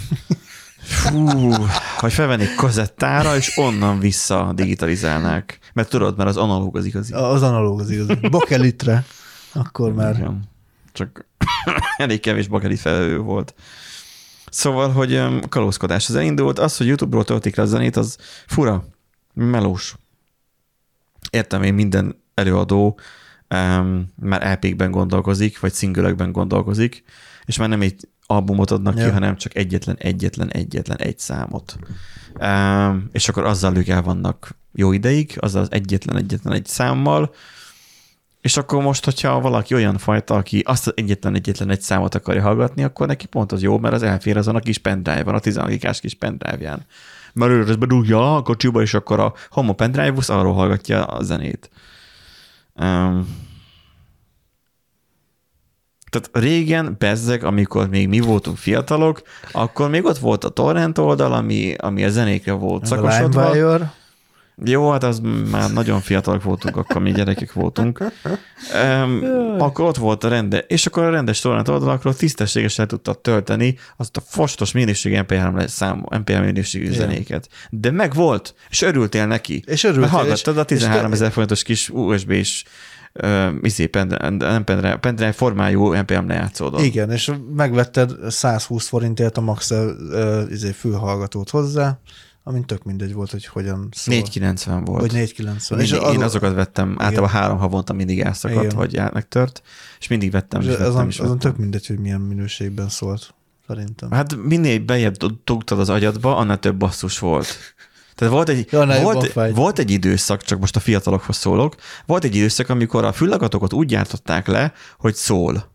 Fú, 0.82 1.26
hogy 1.98 2.12
felvennék 2.12 2.54
kazettára, 2.54 3.36
és 3.36 3.56
onnan 3.56 3.98
vissza 3.98 4.52
digitalizálnák. 4.54 5.58
Mert 5.72 5.88
tudod, 5.88 6.16
mert 6.16 6.28
az 6.28 6.36
analóg 6.36 6.76
az 6.76 6.84
igazi. 6.84 7.12
Az 7.12 7.42
analóg 7.42 7.80
az 7.80 7.90
igaz. 7.90 8.06
Bakelitre. 8.30 9.04
Akkor 9.52 9.92
már. 9.92 10.14
Igen. 10.16 10.42
Csak 10.92 11.26
elég 11.96 12.20
kevés 12.20 12.48
bakelit 12.48 12.80
felelő 12.80 13.18
volt. 13.18 13.54
Szóval, 14.50 14.90
hogy 14.92 15.22
kalózkodás 15.48 16.08
az 16.08 16.14
elindult, 16.14 16.58
az, 16.58 16.76
hogy 16.76 16.86
YouTube-ról 16.86 17.24
töltik 17.24 17.56
le 17.56 17.62
a 17.62 17.66
zenét, 17.66 17.96
az 17.96 18.16
fura, 18.46 18.84
melós. 19.34 19.94
Értem 21.30 21.62
én 21.62 21.74
minden 21.74 22.22
előadó 22.34 22.98
um, 23.54 24.12
már 24.16 24.52
LP-kben 24.52 24.90
gondolkozik, 24.90 25.60
vagy 25.60 25.72
szingölekben 25.72 26.32
gondolkozik, 26.32 27.02
és 27.44 27.58
már 27.58 27.68
nem 27.68 27.80
egy 27.80 28.08
albumot 28.26 28.70
adnak 28.70 28.98
ja. 28.98 29.04
ki, 29.04 29.10
hanem 29.10 29.36
csak 29.36 29.56
egyetlen, 29.56 29.96
egyetlen, 29.98 30.50
egyetlen 30.50 30.98
egy 30.98 31.18
számot. 31.18 31.76
Um, 32.40 33.08
és 33.12 33.28
akkor 33.28 33.44
azzal 33.44 33.76
ők 33.76 33.88
el 33.88 34.02
vannak 34.02 34.56
jó 34.72 34.92
ideig, 34.92 35.36
azzal 35.38 35.62
az 35.62 35.72
egyetlen, 35.72 36.16
egyetlen 36.16 36.54
egy 36.54 36.66
számmal, 36.66 37.34
és 38.42 38.56
akkor 38.56 38.82
most, 38.82 39.04
hogyha 39.04 39.40
valaki 39.40 39.74
olyan 39.74 39.98
fajta, 39.98 40.34
aki 40.34 40.62
azt 40.66 40.86
az 40.86 40.92
egyetlen 40.96 41.34
egyetlen 41.34 41.70
egy 41.70 41.80
számot 41.80 42.14
akarja 42.14 42.42
hallgatni, 42.42 42.82
akkor 42.82 43.06
neki 43.06 43.26
pont 43.26 43.52
az 43.52 43.62
jó, 43.62 43.78
mert 43.78 43.94
az 43.94 44.02
elfér 44.02 44.36
azon 44.36 44.56
a 44.56 44.60
kis 44.60 44.78
pendrive-on, 44.78 45.34
a 45.34 45.38
16 45.38 45.70
gigás 45.70 46.00
kis 46.00 46.14
pendrive-ján. 46.14 46.86
Mert 47.32 47.52
ő 47.52 47.68
ezt 47.68 47.78
bedugja 47.78 48.36
a 48.36 48.42
kocsiba, 48.42 48.82
és 48.82 48.94
akkor 48.94 49.20
a 49.20 49.32
homo 49.50 49.72
pendrive 49.72 50.22
arról 50.26 50.54
hallgatja 50.54 51.04
a 51.04 51.22
zenét. 51.22 51.70
Um, 52.74 53.40
tehát 56.10 56.30
régen, 56.32 56.96
bezzeg, 56.98 57.44
amikor 57.44 57.88
még 57.88 58.08
mi 58.08 58.20
voltunk 58.20 58.56
fiatalok, 58.56 59.22
akkor 59.52 59.90
még 59.90 60.04
ott 60.04 60.18
volt 60.18 60.44
a 60.44 60.48
torrent 60.48 60.98
oldal, 60.98 61.32
ami, 61.32 61.74
ami 61.74 62.04
a 62.04 62.08
zenékre 62.08 62.52
volt 62.52 62.86
szakosodva. 62.86 63.40
Jó, 64.64 64.90
hát 64.90 65.02
az 65.04 65.20
már 65.50 65.72
nagyon 65.72 66.00
fiatalok 66.00 66.42
voltunk, 66.42 66.76
akkor 66.76 67.00
mi 67.02 67.12
gyerekek 67.12 67.52
voltunk. 67.52 68.12
Um, 69.04 69.22
akkor 69.58 69.84
ott 69.84 69.96
volt 69.96 70.24
a 70.24 70.28
rende, 70.28 70.58
és 70.58 70.86
akkor 70.86 71.02
a 71.02 71.10
rendes 71.10 71.40
torrent 71.40 71.68
oldalakról 71.68 72.14
tisztességesen 72.14 72.88
tudtad 72.88 73.18
tölteni 73.18 73.76
azt 73.96 74.16
a 74.16 74.20
fostos 74.26 74.72
minőségű 74.72 75.14
MP3 75.18 75.54
le- 75.54 75.66
szám, 75.68 76.04
MP3 76.10 76.44
minőségű 76.44 76.84
Igen. 76.84 76.96
zenéket. 76.96 77.48
De 77.70 77.90
meg 77.90 78.14
volt, 78.14 78.54
és 78.70 78.82
örültél 78.82 79.26
neki. 79.26 79.62
És 79.66 79.82
örültél, 79.84 80.00
Mert 80.02 80.12
hallgattad 80.12 80.54
és- 80.54 80.60
a 80.60 80.64
13 80.64 81.06
és 81.10 81.16
ezer 81.16 81.30
forintos 81.32 81.62
kis 81.62 81.88
USB-s 81.88 82.64
izé, 83.62 83.86
pendrive, 83.86 84.60
pendrive, 84.64 84.96
pendrive 84.96 85.32
formájú 85.32 85.92
NPM 85.92 86.26
lejátszódon. 86.26 86.84
Igen, 86.84 87.10
és 87.10 87.30
megvetted 87.54 88.10
120 88.28 88.88
forintért 88.88 89.36
a 89.36 89.40
Max 89.40 89.72
izé, 90.50 90.70
fülhallgatót 90.70 91.50
hozzá, 91.50 91.98
amint 92.42 92.66
tök 92.66 92.82
mindegy 92.84 93.12
volt, 93.12 93.30
hogy 93.30 93.46
hogyan 93.46 93.88
szól. 93.92 94.14
490 94.14 94.84
volt. 94.84 95.00
Vagy 95.00 95.12
490. 95.12 95.78
Mindig, 95.78 95.96
és 95.96 96.02
az, 96.02 96.14
én 96.14 96.22
azokat 96.22 96.54
vettem, 96.54 96.96
általában 96.98 97.30
három 97.30 97.58
havonta 97.58 97.92
mindig 97.92 98.20
elszakadt, 98.20 98.64
Igen. 98.64 98.76
vagy 98.76 99.00
megtört, 99.12 99.62
és 99.98 100.08
mindig 100.08 100.30
vettem, 100.30 100.60
és 100.60 100.66
és 100.66 100.72
vettem, 100.72 100.90
azon, 100.92 101.06
és 101.08 101.18
azon 101.18 101.32
vettem. 101.32 101.50
tök 101.50 101.60
mindegy, 101.60 101.86
hogy 101.86 101.98
milyen 101.98 102.20
minőségben 102.20 102.88
szólt, 102.88 103.34
szerintem. 103.66 104.10
Hát 104.10 104.36
minél 104.36 104.78
bejebb 104.78 105.16
dugtad 105.44 105.78
az 105.78 105.88
agyadba, 105.88 106.36
annál 106.36 106.58
több 106.58 106.76
basszus 106.76 107.18
volt. 107.18 107.56
Tehát 108.14 108.32
volt 108.34 108.48
egy, 108.48 108.68
Ja, 108.70 109.00
volt, 109.02 109.32
volt 109.54 109.78
egy 109.78 109.90
időszak, 109.90 110.42
csak 110.42 110.60
most 110.60 110.76
a 110.76 110.80
fiatalokhoz 110.80 111.36
szólok, 111.36 111.74
volt 112.06 112.24
egy 112.24 112.36
időszak, 112.36 112.68
amikor 112.68 113.04
a 113.04 113.12
fülhallgatókat 113.12 113.72
úgy 113.72 113.86
gyártották 113.86 114.46
le, 114.46 114.72
hogy 114.98 115.14
szól. 115.14 115.71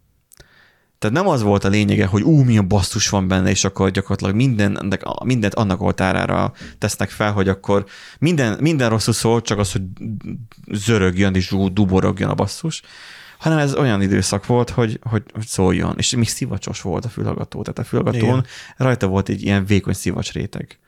Tehát 0.99 1.15
nem 1.15 1.27
az 1.27 1.41
volt 1.41 1.63
a 1.63 1.69
lényege, 1.69 2.05
hogy 2.05 2.21
ú, 2.21 2.43
milyen 2.43 2.67
basszus 2.67 3.09
van 3.09 3.27
benne, 3.27 3.49
és 3.49 3.63
akkor 3.63 3.91
gyakorlatilag 3.91 4.35
minden, 4.35 4.97
mindent 5.23 5.53
annak 5.53 5.81
oltárára 5.81 6.53
tesznek 6.77 7.09
fel, 7.09 7.31
hogy 7.31 7.49
akkor 7.49 7.85
minden, 8.19 8.57
minden 8.61 8.89
rosszul 8.89 9.13
szól, 9.13 9.41
csak 9.41 9.59
az, 9.59 9.71
hogy 9.71 9.81
zörögjön 10.71 11.35
és 11.35 11.55
duborogjon 11.71 12.29
a 12.29 12.33
basszus, 12.33 12.81
hanem 13.37 13.57
ez 13.57 13.75
olyan 13.75 14.01
időszak 14.01 14.45
volt, 14.45 14.69
hogy, 14.69 14.99
hogy, 15.03 15.23
hogy 15.33 15.45
szóljon. 15.45 15.95
És 15.97 16.15
még 16.15 16.29
szivacsos 16.29 16.81
volt 16.81 17.05
a 17.05 17.09
fülhallgató. 17.09 17.61
Tehát 17.61 17.79
a 17.79 17.83
fülhallgatón 17.83 18.29
Igen. 18.29 18.45
rajta 18.77 19.07
volt 19.07 19.29
egy 19.29 19.43
ilyen 19.43 19.65
vékony 19.65 19.93
szivacs 19.93 20.31
réteg. 20.31 20.79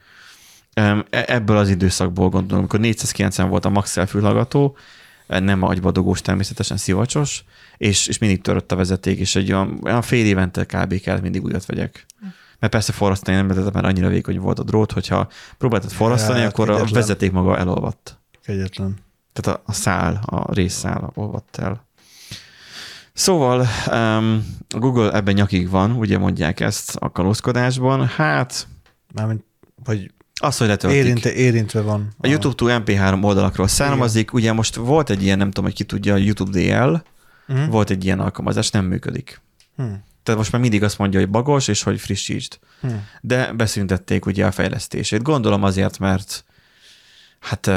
E, 0.73 1.05
ebből 1.09 1.57
az 1.57 1.69
időszakból 1.69 2.29
gondolom, 2.29 2.59
amikor 2.59 2.79
490 2.79 3.49
volt 3.49 3.65
a 3.65 3.69
Maxell 3.69 4.05
fülhallgató, 4.05 4.77
nem 5.29 5.63
agybadogós, 5.63 6.21
természetesen 6.21 6.77
szivacsos, 6.77 7.43
és, 7.77 8.07
és 8.07 8.17
mindig 8.17 8.41
törött 8.41 8.71
a 8.71 8.75
vezeték, 8.75 9.19
és 9.19 9.35
egy 9.35 9.51
olyan, 9.51 9.79
olyan 9.83 10.01
fél 10.01 10.25
évente 10.25 10.65
kb. 10.65 11.01
kellett 11.01 11.21
mindig 11.21 11.43
újat 11.43 11.65
vegyek. 11.65 12.05
Mert 12.59 12.73
persze 12.73 12.91
forrasztani 12.91 13.37
nem 13.37 13.47
lehetett, 13.47 13.73
mert 13.73 13.85
annyira 13.85 14.07
vékony 14.07 14.39
volt 14.39 14.59
a 14.59 14.63
drót, 14.63 14.91
hogyha 14.91 15.27
próbáltad 15.57 15.91
forrasztani, 15.91 16.39
hát, 16.39 16.51
akkor 16.51 16.65
kegyetlen. 16.65 16.89
a 16.89 16.93
vezeték 16.93 17.31
maga 17.31 17.57
elolvadt. 17.57 18.19
Kegyetlen. 18.43 18.95
Tehát 19.33 19.59
a, 19.59 19.63
a 19.65 19.73
szál, 19.73 20.21
a 20.25 20.53
részszál 20.53 21.11
olvadt 21.13 21.57
el. 21.57 21.87
Szóval 23.13 23.67
um, 23.87 24.57
a 24.69 24.77
Google 24.77 25.13
ebben 25.13 25.33
nyakig 25.33 25.69
van, 25.69 25.91
ugye 25.91 26.17
mondják 26.17 26.59
ezt 26.59 26.95
a 26.95 27.11
kalózkodásban. 27.11 28.07
Hát... 28.07 28.67
Mármint, 29.13 29.43
hogy 29.85 30.11
az, 30.39 30.57
hogy 30.57 30.67
letöltik. 30.67 30.99
Érinte, 30.99 31.33
érintve 31.33 31.81
van. 31.81 32.07
A, 32.17 32.27
a 32.27 32.29
YouTube-tól 32.29 32.83
MP3 32.85 33.23
oldalakról 33.23 33.67
származik. 33.67 34.23
Igen. 34.23 34.35
Ugye 34.35 34.53
most 34.53 34.75
volt 34.75 35.09
egy 35.09 35.23
ilyen, 35.23 35.37
nem 35.37 35.47
tudom, 35.47 35.63
hogy 35.63 35.73
ki 35.73 35.83
tudja, 35.83 36.13
a 36.13 36.17
YouTube 36.17 36.59
DL, 36.59 36.95
uh-huh. 37.47 37.69
volt 37.69 37.89
egy 37.89 38.05
ilyen 38.05 38.19
alkalmazás, 38.19 38.69
nem 38.69 38.85
működik. 38.85 39.41
Hmm. 39.75 40.03
Tehát 40.23 40.39
most 40.39 40.51
már 40.51 40.61
mindig 40.61 40.83
azt 40.83 40.97
mondja, 40.97 41.19
hogy 41.19 41.29
bagos, 41.29 41.67
és 41.67 41.83
hogy 41.83 41.99
frissítsd. 41.99 42.59
Hmm. 42.81 43.07
De 43.21 43.53
beszüntették 43.53 44.25
ugye 44.25 44.45
a 44.45 44.51
fejlesztését. 44.51 45.21
Gondolom 45.21 45.63
azért, 45.63 45.99
mert 45.99 46.43
hát 47.39 47.71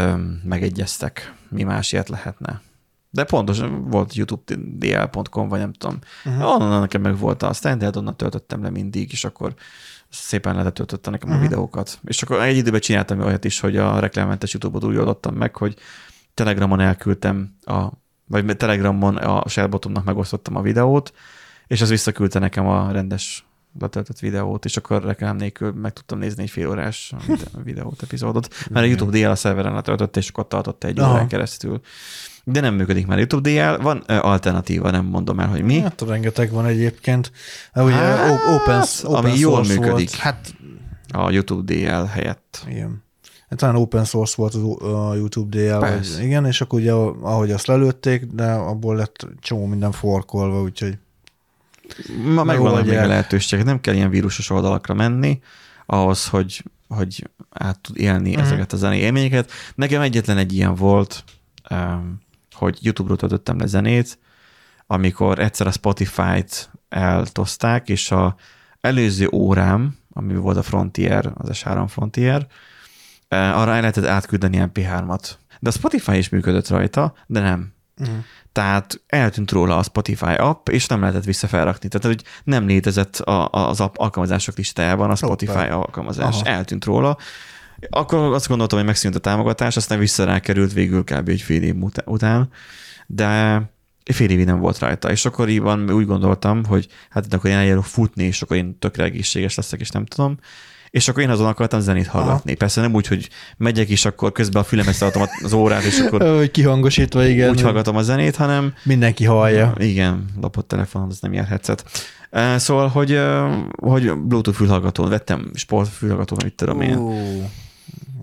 megegyeztek, 0.45 1.35
mi 1.49 1.63
más 1.63 1.93
ilyet 1.93 2.09
lehetne. 2.09 2.61
De 3.11 3.25
pontosan 3.25 3.91
volt 3.91 4.15
youtube 4.15 4.55
dl.com, 4.57 5.49
vagy 5.49 5.59
nem 5.59 5.73
tudom. 5.73 5.99
Uh-huh. 6.25 6.55
Onnan 6.55 6.81
nekem 6.81 7.01
meg 7.01 7.19
volt 7.19 7.43
a 7.43 7.53
standard, 7.53 7.97
onnan 7.97 8.17
töltöttem 8.17 8.63
le 8.63 8.71
mindig, 8.71 9.13
és 9.13 9.25
akkor 9.25 9.55
szépen 10.13 10.63
letöltötte 10.63 11.11
nekem 11.11 11.29
uh-huh. 11.29 11.43
a 11.43 11.45
mhm. 11.45 11.53
videókat. 11.53 11.99
És 12.05 12.23
akkor 12.23 12.41
egy 12.41 12.57
időben 12.57 12.81
csináltam 12.81 13.21
olyat 13.21 13.45
is, 13.45 13.61
hogy 13.61 13.77
a 13.77 13.99
reklámmentes 13.99 14.53
YouTube-ot 14.53 14.85
úgy 14.85 14.97
oldottam 14.97 15.35
meg, 15.35 15.57
hogy 15.57 15.77
Telegramon 16.35 16.81
elküldtem, 16.81 17.57
a, 17.65 17.89
vagy 18.27 18.57
Telegramon 18.57 19.17
a 19.17 19.49
Shellbotomnak 19.49 20.05
megosztottam 20.05 20.57
a 20.57 20.63
videót, 20.63 21.13
és 21.67 21.81
az 21.81 21.89
visszaküldte 21.89 22.39
nekem 22.39 22.67
a 22.67 22.91
rendes 22.91 23.47
letöltött 23.81 24.19
videót, 24.19 24.65
és 24.65 24.77
akkor 24.77 25.05
reklám 25.05 25.37
nélkül 25.37 25.73
meg 25.73 25.93
tudtam 25.93 26.19
nézni 26.19 26.43
egy 26.43 26.51
fél 26.51 26.69
órás 26.69 27.15
videót, 27.65 28.03
epizódot, 28.03 28.55
mert 28.71 28.87
a 28.87 28.89
YouTube 28.89 29.19
DL 29.19 29.31
a 29.31 29.35
szerveren 29.35 29.75
letöltött, 29.75 30.17
és 30.17 30.29
akkor 30.29 30.47
tartott 30.49 30.85
egy 30.85 31.01
órán 31.01 31.29
keresztül 31.29 31.81
de 32.45 32.61
nem 32.61 32.75
működik 32.75 33.07
már 33.07 33.19
YouTube 33.19 33.51
DL. 33.51 33.83
Van 33.83 33.99
alternatíva, 33.99 34.91
nem 34.91 35.05
mondom 35.05 35.41
el, 35.41 35.49
hogy 35.49 35.63
mi. 35.63 35.81
Hát 35.81 36.01
rengeteg 36.01 36.51
van 36.51 36.67
egyébként. 36.67 37.33
Ugye 37.75 37.95
hát, 37.95 38.31
open, 38.31 38.83
open 39.03 39.25
ami 39.25 39.39
jól 39.39 39.65
működik. 39.65 39.91
Volt. 39.91 40.15
Hát, 40.15 40.55
a 41.09 41.31
YouTube 41.31 41.75
DL 41.75 42.05
helyett. 42.05 42.65
Igen. 42.69 43.03
Hát 43.49 43.59
talán 43.59 43.77
open 43.77 44.05
source 44.05 44.35
volt 44.37 44.55
a 44.83 45.15
YouTube 45.15 45.59
DL, 45.59 45.79
vagy, 45.79 46.19
igen, 46.21 46.47
és 46.47 46.61
akkor 46.61 46.81
ugye 46.81 46.93
ahogy 46.93 47.51
azt 47.51 47.67
lelőtték, 47.67 48.25
de 48.25 48.53
abból 48.53 48.97
lett 48.97 49.27
csomó 49.41 49.67
minden 49.67 49.93
forkolva, 49.93 50.63
úgyhogy 50.63 50.99
Ma 52.35 52.45
megvan 52.45 52.85
még 52.85 52.97
a 52.97 53.07
lehetőség, 53.07 53.63
nem 53.63 53.81
kell 53.81 53.95
ilyen 53.95 54.11
vírusos 54.11 54.51
oldalakra 54.51 54.95
menni, 54.95 55.41
ahhoz, 55.87 56.29
hogy, 56.29 56.65
hogy 56.89 57.31
át 57.51 57.81
tud 57.81 57.99
élni 57.99 58.37
mm. 58.37 58.41
ezeket 58.41 58.73
a 58.73 58.77
zenei 58.77 58.99
élményeket. 58.99 59.51
Nekem 59.75 60.01
egyetlen 60.01 60.39
egy 60.39 60.53
ilyen 60.53 60.75
volt, 60.75 61.25
hogy 62.53 62.79
YouTube-ról 62.81 63.17
töltöttem 63.17 63.59
le 63.59 63.67
zenét, 63.67 64.19
amikor 64.87 65.39
egyszer 65.39 65.67
a 65.67 65.73
Spotify-t 65.73 66.71
eltozták, 66.89 67.89
és 67.89 68.11
a 68.11 68.37
előző 68.81 69.29
órám, 69.33 69.97
ami 70.13 70.35
volt 70.35 70.57
a 70.57 70.63
Frontier, 70.63 71.33
az 71.35 71.49
S3 71.53 71.85
Frontier, 71.89 72.47
eh, 73.29 73.59
arra 73.59 73.75
el 73.75 73.81
lehetett 73.81 74.05
átküldeni 74.05 74.59
MP3-at. 74.61 75.31
De 75.61 75.69
a 75.69 75.73
Spotify 75.73 76.17
is 76.17 76.29
működött 76.29 76.69
rajta, 76.69 77.15
de 77.27 77.41
nem. 77.41 77.73
Uh-huh. 77.99 78.17
Tehát 78.53 79.01
eltűnt 79.07 79.51
róla 79.51 79.79
a 79.79 79.83
Spotify 79.83 80.35
app, 80.35 80.69
és 80.69 80.87
nem 80.87 81.01
lehetett 81.01 81.25
visszafelrakni. 81.25 81.89
Tehát, 81.89 82.07
hogy 82.07 82.25
nem 82.45 82.67
létezett 82.67 83.17
a, 83.17 83.49
az 83.49 83.81
app 83.81 83.95
alkalmazások 83.97 84.57
listájában 84.57 85.11
a 85.11 85.15
Spotify 85.15 85.53
Opa. 85.53 85.79
alkalmazás. 85.79 86.35
Aha. 86.35 86.51
Eltűnt 86.51 86.85
róla, 86.85 87.17
akkor 87.91 88.19
azt 88.33 88.49
gondoltam, 88.49 88.79
hogy 88.79 88.87
megszűnt 88.87 89.15
a 89.15 89.19
támogatás, 89.19 89.77
aztán 89.77 89.99
vissza 89.99 90.25
rákerült 90.25 90.73
végül 90.73 91.05
kb. 91.05 91.29
egy 91.29 91.41
fél 91.41 91.63
év 91.63 91.75
után, 92.05 92.49
de 93.07 93.63
fél 94.13 94.31
évig 94.31 94.47
nem 94.47 94.59
volt 94.59 94.79
rajta. 94.79 95.11
És 95.11 95.25
akkoriban 95.25 95.91
úgy 95.91 96.07
gondoltam, 96.07 96.65
hogy 96.65 96.89
hát 97.11 97.35
akkor 97.35 97.51
én 97.51 97.57
eljárok 97.57 97.85
futni, 97.85 98.25
és 98.25 98.43
akkor 98.43 98.57
én 98.57 98.79
tökre 98.79 99.05
egészséges 99.05 99.55
leszek, 99.55 99.81
és 99.81 99.91
nem 99.91 100.07
tudom. 100.07 100.39
És 100.93 101.09
akkor 101.09 101.23
én 101.23 101.31
azon 101.31 101.47
akartam 101.47 101.81
zenét 101.81 102.07
hallgatni. 102.07 102.51
Aha. 102.51 102.59
Persze 102.59 102.81
nem 102.81 102.95
úgy, 102.95 103.07
hogy 103.07 103.29
megyek, 103.57 103.89
és 103.89 104.05
akkor 104.05 104.33
közben 104.33 104.63
a 104.63 104.65
fülemet 104.65 104.95
szálltam 104.95 105.23
az 105.43 105.53
órát, 105.53 105.83
és 105.83 106.01
akkor... 106.01 106.23
Hogy 106.37 106.51
kihangosítva, 106.51 107.25
igen. 107.25 107.51
Úgy 107.51 107.61
hallgatom 107.61 107.97
a 107.97 108.03
zenét, 108.03 108.37
hanem... 108.37 108.75
Mindenki 108.83 109.25
hallja. 109.25 109.73
Igen, 109.79 110.25
lopott 110.41 110.69
telefon, 110.69 111.07
az 111.09 111.19
nem 111.21 111.33
jár 111.33 111.47
headset. 111.47 111.85
Szóval, 112.57 112.89
hogy, 112.89 113.21
hogy 113.77 114.13
Bluetooth 114.19 114.59
fülhallgatón 114.59 115.09
vettem, 115.09 115.51
sportfülhallgatón, 115.55 116.39
mit 116.45 116.55
tudom 116.55 116.81
én. 116.81 116.97
Uh. 116.97 117.45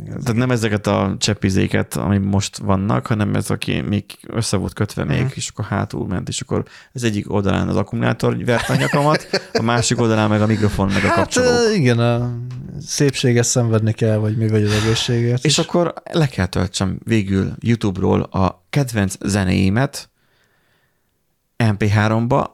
Tehát 0.06 0.36
nem 0.36 0.52
ezeket 0.52 0.88
a 0.88 1.16
cseppizéket, 1.18 1.96
ami 1.96 2.18
most 2.18 2.58
vannak, 2.58 3.08
hanem 3.08 3.36
ez, 3.36 3.50
aki 3.50 3.82
még 3.82 4.04
össze 4.28 4.58
volt 4.58 4.74
kötve 4.74 5.04
még, 5.04 5.18
uh-huh. 5.18 5.32
és 5.36 5.50
akkor 5.50 5.66
hátul 5.66 6.08
ment, 6.08 6.28
és 6.28 6.42
akkor 6.42 6.64
az 6.94 7.04
egyik 7.04 7.32
oldalán 7.32 7.68
az 7.68 7.76
akkumulátor 7.76 8.44
vert 8.46 8.70
a 8.70 8.76
nyakamat, 8.76 9.28
a 9.54 9.62
másik 9.62 10.00
oldalán 10.00 10.30
meg 10.30 10.42
a 10.42 10.46
mikrofon, 10.46 10.88
meg 10.88 11.02
hát, 11.02 11.12
a 11.12 11.16
kapcsolók. 11.16 11.76
igen, 11.76 12.00
a 12.00 12.32
szépséget 12.82 13.44
szenvedni 13.44 13.94
kell, 13.94 14.18
vagy 14.18 14.38
mi 14.38 14.48
vagy 14.48 14.64
az 14.64 14.72
egészségért. 14.72 15.46
És 15.46 15.58
is. 15.58 15.66
akkor 15.66 15.94
le 16.12 16.28
kell 16.28 16.46
töltsem 16.46 17.00
végül 17.04 17.54
YouTube-ról 17.60 18.22
a 18.22 18.66
kedvenc 18.70 19.16
zenéimet 19.26 20.10
MP3-ba, 21.64 22.46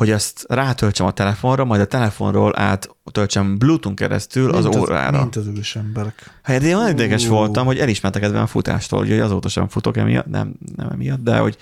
hogy 0.00 0.10
ezt 0.10 0.44
rátöltsem 0.48 1.06
a 1.06 1.10
telefonra, 1.10 1.64
majd 1.64 1.80
a 1.80 1.86
telefonról 1.86 2.58
átöltsem 2.58 3.58
Bluetooth 3.58 3.96
keresztül 3.96 4.44
mint 4.44 4.56
az, 4.56 4.64
az 4.64 4.76
órára. 4.76 5.18
Mint 5.18 5.36
az 5.36 5.46
ős 5.46 5.76
emberek. 5.76 6.40
Hát 6.42 6.62
én 6.62 6.74
olyan 6.74 6.90
ideges 6.90 7.26
voltam, 7.26 7.66
hogy 7.66 7.78
elismertek 7.78 8.22
kedvem 8.22 8.42
a 8.42 8.46
futástól, 8.46 8.98
hogy 8.98 9.12
azóta 9.12 9.48
sem 9.48 9.68
futok 9.68 9.96
emiatt, 9.96 10.26
nem, 10.26 10.54
nem 10.76 10.88
emiatt, 10.90 11.22
de 11.22 11.38
hogy, 11.38 11.56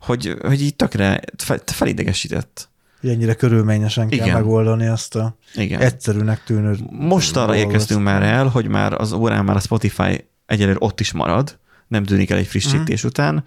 hogy, 0.00 0.36
hogy 0.40 0.62
így 0.62 0.76
tökre 0.76 1.20
felidegesített. 1.64 2.68
Ennyire 3.02 3.34
körülményesen 3.34 4.08
kell 4.08 4.18
Igen. 4.18 4.32
megoldani 4.32 4.86
azt 4.86 5.16
a 5.16 5.36
Igen. 5.54 5.80
egyszerűnek 5.80 6.44
tűnő 6.44 6.76
Most 6.90 7.36
arra 7.36 7.56
érkeztünk 7.56 8.02
már 8.02 8.22
el, 8.22 8.46
hogy 8.46 8.66
már 8.66 8.92
az 8.92 9.12
órán 9.12 9.44
már 9.44 9.56
a 9.56 9.60
Spotify 9.60 10.28
egyelőre 10.46 10.78
ott 10.80 11.00
is 11.00 11.12
marad, 11.12 11.58
nem 11.86 12.04
tűnik 12.04 12.30
el 12.30 12.38
egy 12.38 12.46
frissítés 12.46 13.04
mm. 13.04 13.08
után, 13.08 13.44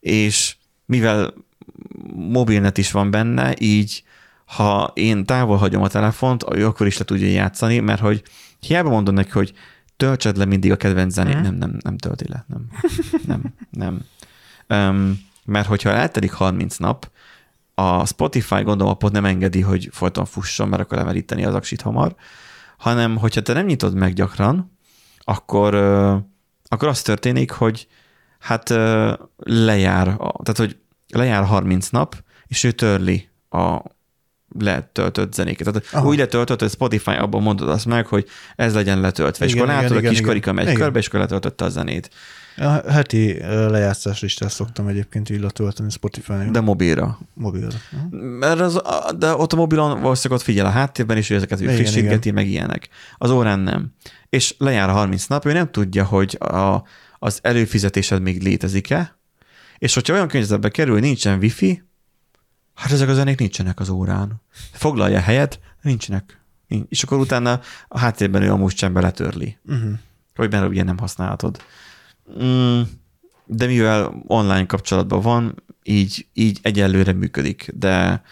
és 0.00 0.56
mivel 0.86 1.34
mobilnet 2.14 2.78
is 2.78 2.90
van 2.90 3.10
benne, 3.10 3.54
így 3.58 4.04
ha 4.46 4.90
én 4.94 5.24
távol 5.24 5.56
hagyom 5.56 5.82
a 5.82 5.88
telefont, 5.88 6.44
ő 6.54 6.66
akkor 6.66 6.86
is 6.86 6.98
le 6.98 7.04
tudja 7.04 7.28
játszani, 7.28 7.78
mert 7.78 8.00
hogy 8.00 8.22
hiába 8.60 8.90
mondom 8.90 9.14
neki, 9.14 9.30
hogy 9.30 9.52
töltsed 9.96 10.36
le 10.36 10.44
mindig 10.44 10.72
a 10.72 10.76
kedvenc 10.76 11.12
zenét, 11.12 11.34
hmm. 11.34 11.42
nem, 11.42 11.54
nem, 11.54 11.76
nem 11.80 11.96
tölti 11.96 12.28
le, 12.28 12.44
nem, 12.48 12.68
nem, 13.26 13.54
nem. 13.70 14.04
Um, 14.68 15.24
mert 15.44 15.66
hogyha 15.66 15.90
eltelik 15.90 16.32
30 16.32 16.76
nap, 16.76 17.10
a 17.74 18.06
Spotify 18.06 18.62
gondolom 18.62 18.92
appot 18.92 19.12
nem 19.12 19.24
engedi, 19.24 19.60
hogy 19.60 19.88
folyton 19.92 20.24
fusson, 20.24 20.68
mert 20.68 20.82
akkor 20.82 20.98
lemeríteni 20.98 21.44
az 21.44 21.54
aksit 21.54 21.80
hamar, 21.80 22.14
hanem 22.78 23.16
hogyha 23.16 23.40
te 23.40 23.52
nem 23.52 23.66
nyitod 23.66 23.94
meg 23.94 24.12
gyakran, 24.12 24.78
akkor, 25.18 25.74
uh, 25.74 26.16
akkor 26.68 26.88
az 26.88 27.02
történik, 27.02 27.50
hogy 27.50 27.88
hát 28.38 28.70
uh, 28.70 29.12
lejár, 29.36 30.04
tehát 30.16 30.56
hogy 30.56 30.76
lejár 31.08 31.44
30 31.44 31.88
nap, 31.88 32.24
és 32.46 32.64
ő 32.64 32.70
törli 32.72 33.28
a 33.50 33.82
letöltött 34.58 35.32
zenéket. 35.32 35.66
Tehát 35.66 35.88
Aha. 35.92 36.08
úgy 36.08 36.18
letöltött, 36.18 36.60
hogy 36.60 36.70
Spotify 36.70 37.10
abban 37.10 37.42
mondod 37.42 37.68
azt 37.68 37.86
meg, 37.86 38.06
hogy 38.06 38.26
ez 38.56 38.74
legyen 38.74 39.00
letöltve, 39.00 39.44
igen, 39.44 39.56
és 39.56 39.62
akkor 39.62 39.74
látod, 39.74 40.04
a 40.04 40.08
kis 40.08 40.20
karika 40.20 40.52
megy 40.52 40.64
igen. 40.64 40.76
körbe, 40.76 40.98
és 40.98 41.06
akkor 41.06 41.20
letöltötte 41.20 41.64
a 41.64 41.68
zenét. 41.68 42.10
A 42.56 42.90
heti 42.90 43.38
lejátszás 43.46 44.20
listát 44.20 44.50
szoktam 44.50 44.86
egyébként 44.86 45.30
így 45.30 45.40
letölteni 45.40 45.90
Spotify-on. 45.90 46.52
De 46.52 46.60
mobilra. 46.60 47.18
Mobilra. 47.34 47.76
Mert 48.38 48.60
az, 48.60 48.82
de 49.18 49.34
ott 49.34 49.52
a 49.52 49.56
mobilon 49.56 50.00
valószínűleg 50.00 50.40
ott 50.40 50.46
figyel 50.46 50.66
a 50.66 50.70
háttérben, 50.70 51.16
és 51.16 51.30
ő 51.30 51.34
ezeket 51.34 51.60
igen, 51.60 51.74
frissítgeti, 51.74 52.28
igen. 52.28 52.34
meg 52.34 52.46
ilyenek. 52.46 52.88
Az 53.16 53.30
órán 53.30 53.58
nem. 53.58 53.92
És 54.28 54.54
lejár 54.58 54.88
a 54.88 54.92
30 54.92 55.26
nap, 55.26 55.46
ő 55.46 55.52
nem 55.52 55.70
tudja, 55.70 56.04
hogy 56.04 56.36
a, 56.40 56.82
az 57.18 57.38
előfizetésed 57.42 58.22
még 58.22 58.42
létezik-e, 58.42 59.18
és 59.78 59.94
hogyha 59.94 60.14
olyan 60.14 60.28
környezetbe 60.28 60.68
kerül, 60.68 61.00
nincsen 61.00 61.38
wifi, 61.38 61.82
Hát 62.76 62.90
ezek 62.90 63.08
a 63.08 63.14
zenék 63.14 63.38
nincsenek 63.38 63.80
az 63.80 63.88
órán. 63.88 64.42
Foglalja 64.72 65.20
helyet, 65.20 65.60
nincsenek. 65.82 66.40
Nincs. 66.68 66.86
És 66.88 67.02
akkor 67.02 67.18
utána 67.18 67.60
a 67.88 67.98
háttérben 67.98 68.42
ő 68.42 68.50
amúgy 68.50 68.76
sem 68.76 68.92
beletörli. 68.92 69.56
Uh-huh. 69.64 69.92
Hogy 70.34 70.50
mert 70.50 70.68
ugye 70.68 70.82
nem 70.82 70.98
használhatod. 70.98 71.62
Mm, 72.42 72.80
de 73.44 73.66
mivel 73.66 74.22
online 74.26 74.66
kapcsolatban 74.66 75.20
van, 75.20 75.62
így, 75.82 76.26
így 76.32 76.58
egyelőre 76.62 77.12
működik. 77.12 77.70
De 77.74 78.22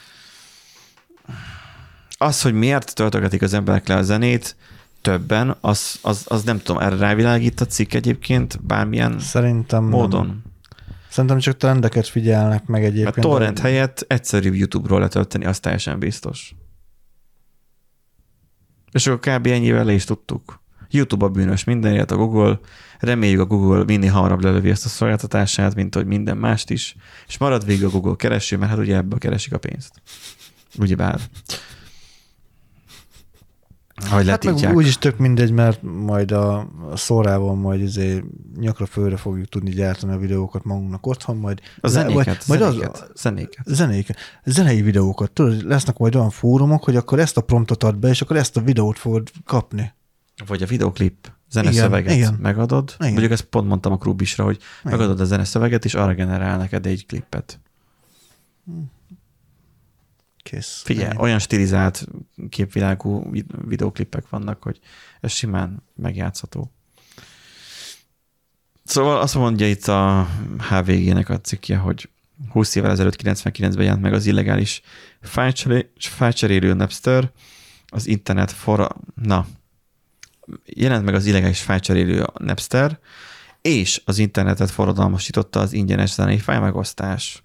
az, 2.18 2.42
hogy 2.42 2.54
miért 2.54 2.94
töltögetik 2.94 3.42
az 3.42 3.54
emberek 3.54 3.88
le 3.88 3.94
a 3.94 4.02
zenét, 4.02 4.56
többen, 5.00 5.56
az, 5.60 5.98
az, 6.02 6.24
az 6.28 6.42
nem 6.42 6.58
tudom, 6.62 6.82
erre 6.82 6.96
rávilágít 6.96 7.60
a 7.60 7.66
cikk 7.66 7.94
egyébként 7.94 8.64
bármilyen 8.64 9.20
Szerintem 9.20 9.84
módon. 9.84 10.26
Nem. 10.26 10.53
Szerintem 11.14 11.38
csak 11.38 11.56
trendeket 11.56 12.06
figyelnek 12.06 12.66
meg 12.66 12.84
egyébként. 12.84 13.16
Mert 13.16 13.26
torrent 13.26 13.58
helyett 13.58 14.04
egyszerűbb 14.06 14.54
YouTube-ról 14.54 15.00
letölteni, 15.00 15.44
az 15.44 15.60
teljesen 15.60 15.98
biztos. 15.98 16.54
És 18.92 19.06
akkor 19.06 19.36
kb. 19.36 19.46
ennyivel 19.46 19.84
le 19.84 19.92
is 19.92 20.04
tudtuk. 20.04 20.62
YouTube 20.90 21.24
a 21.24 21.28
bűnös 21.28 21.64
mindenért, 21.64 22.10
a 22.10 22.16
Google. 22.16 22.58
Reméljük 22.98 23.40
a 23.40 23.44
Google 23.44 23.84
minél 23.84 24.10
hamarabb 24.10 24.42
lelövi 24.42 24.70
ezt 24.70 24.84
a 24.84 24.88
szolgáltatását, 24.88 25.74
mint 25.74 25.94
hogy 25.94 26.06
minden 26.06 26.36
mást 26.36 26.70
is. 26.70 26.96
És 27.26 27.38
marad 27.38 27.64
végig 27.64 27.84
a 27.84 27.90
Google 27.90 28.16
kereső, 28.16 28.56
mert 28.56 28.70
hát 28.70 28.80
ugye 28.80 28.96
ebből 28.96 29.18
keresik 29.18 29.52
a 29.52 29.58
pénzt. 29.58 30.02
Ugyebár. 30.78 31.20
Hogy 34.10 34.28
Hát 34.28 34.44
meg 34.44 34.74
úgyis 34.74 34.98
tök 34.98 35.18
mindegy, 35.18 35.52
mert 35.52 35.82
majd 35.82 36.30
a, 36.30 36.68
szórával 36.94 37.54
majd 37.54 37.80
izé 37.80 38.24
nyakra 38.56 38.86
főre 38.86 39.16
fogjuk 39.16 39.48
tudni 39.48 39.70
gyártani 39.70 40.12
a 40.12 40.18
videókat 40.18 40.64
magunknak 40.64 41.06
otthon, 41.06 41.36
majd 41.36 41.60
a 41.80 41.88
zenéket, 41.88 42.46
majd, 42.46 42.60
majd 42.60 42.60
zenéket, 42.60 42.96
az, 42.96 43.20
zenéket. 43.20 43.64
zenék, 43.64 44.08
zenei 44.44 44.82
videókat. 44.82 45.30
Tudod, 45.30 45.66
lesznek 45.66 45.96
majd 45.96 46.14
olyan 46.14 46.30
fórumok, 46.30 46.84
hogy 46.84 46.96
akkor 46.96 47.18
ezt 47.18 47.36
a 47.36 47.40
promptot 47.40 47.82
ad 47.82 47.96
be, 47.96 48.08
és 48.08 48.22
akkor 48.22 48.36
ezt 48.36 48.56
a 48.56 48.60
videót 48.60 48.98
fogod 48.98 49.30
kapni. 49.44 49.92
Vagy 50.46 50.62
a 50.62 50.66
videoklip 50.66 51.32
zeneszöveget 51.50 52.12
Igen, 52.12 52.28
igen. 52.28 52.38
megadod. 52.40 52.94
Igen. 52.98 53.10
Mondjuk 53.12 53.32
ezt 53.32 53.44
pont 53.44 53.68
mondtam 53.68 53.92
a 53.92 53.98
Krubisra, 53.98 54.44
hogy 54.44 54.58
Igen. 54.80 54.98
megadod 54.98 55.20
a 55.20 55.24
zeneszöveget, 55.24 55.84
és 55.84 55.94
arra 55.94 56.14
generál 56.14 56.58
neked 56.58 56.86
egy 56.86 57.06
klippet. 57.06 57.60
Kész. 60.44 60.82
Figyelj, 60.84 61.16
olyan 61.18 61.38
stilizált 61.38 62.06
képvilágú 62.48 63.30
vid- 63.30 63.68
videóklipek 63.68 64.28
vannak, 64.28 64.62
hogy 64.62 64.80
ez 65.20 65.32
simán 65.32 65.82
megjátszható. 65.94 66.72
Szóval 68.84 69.20
azt 69.20 69.34
mondja 69.34 69.68
itt 69.68 69.86
a 69.86 70.28
HVG-nek 70.68 71.28
a 71.28 71.40
cikkje, 71.40 71.76
hogy 71.76 72.08
20 72.50 72.74
évvel 72.74 72.90
ezelőtt 72.90 73.22
99-ben 73.22 73.82
jelent 73.82 74.02
meg 74.02 74.12
az 74.12 74.26
illegális 74.26 74.82
fájlcserélő 75.98 76.72
Napster, 76.74 77.30
az 77.86 78.06
internet 78.06 78.52
for... 78.52 78.96
Na, 79.14 79.46
jelent 80.64 81.04
meg 81.04 81.14
az 81.14 81.26
illegális 81.26 81.60
fájlcserélő 81.60 82.26
Napster, 82.38 82.98
és 83.62 84.02
az 84.04 84.18
internetet 84.18 84.70
forradalmasította 84.70 85.60
az 85.60 85.72
ingyenes 85.72 86.12
zenei 86.12 86.38
fájlmegosztás. 86.38 87.42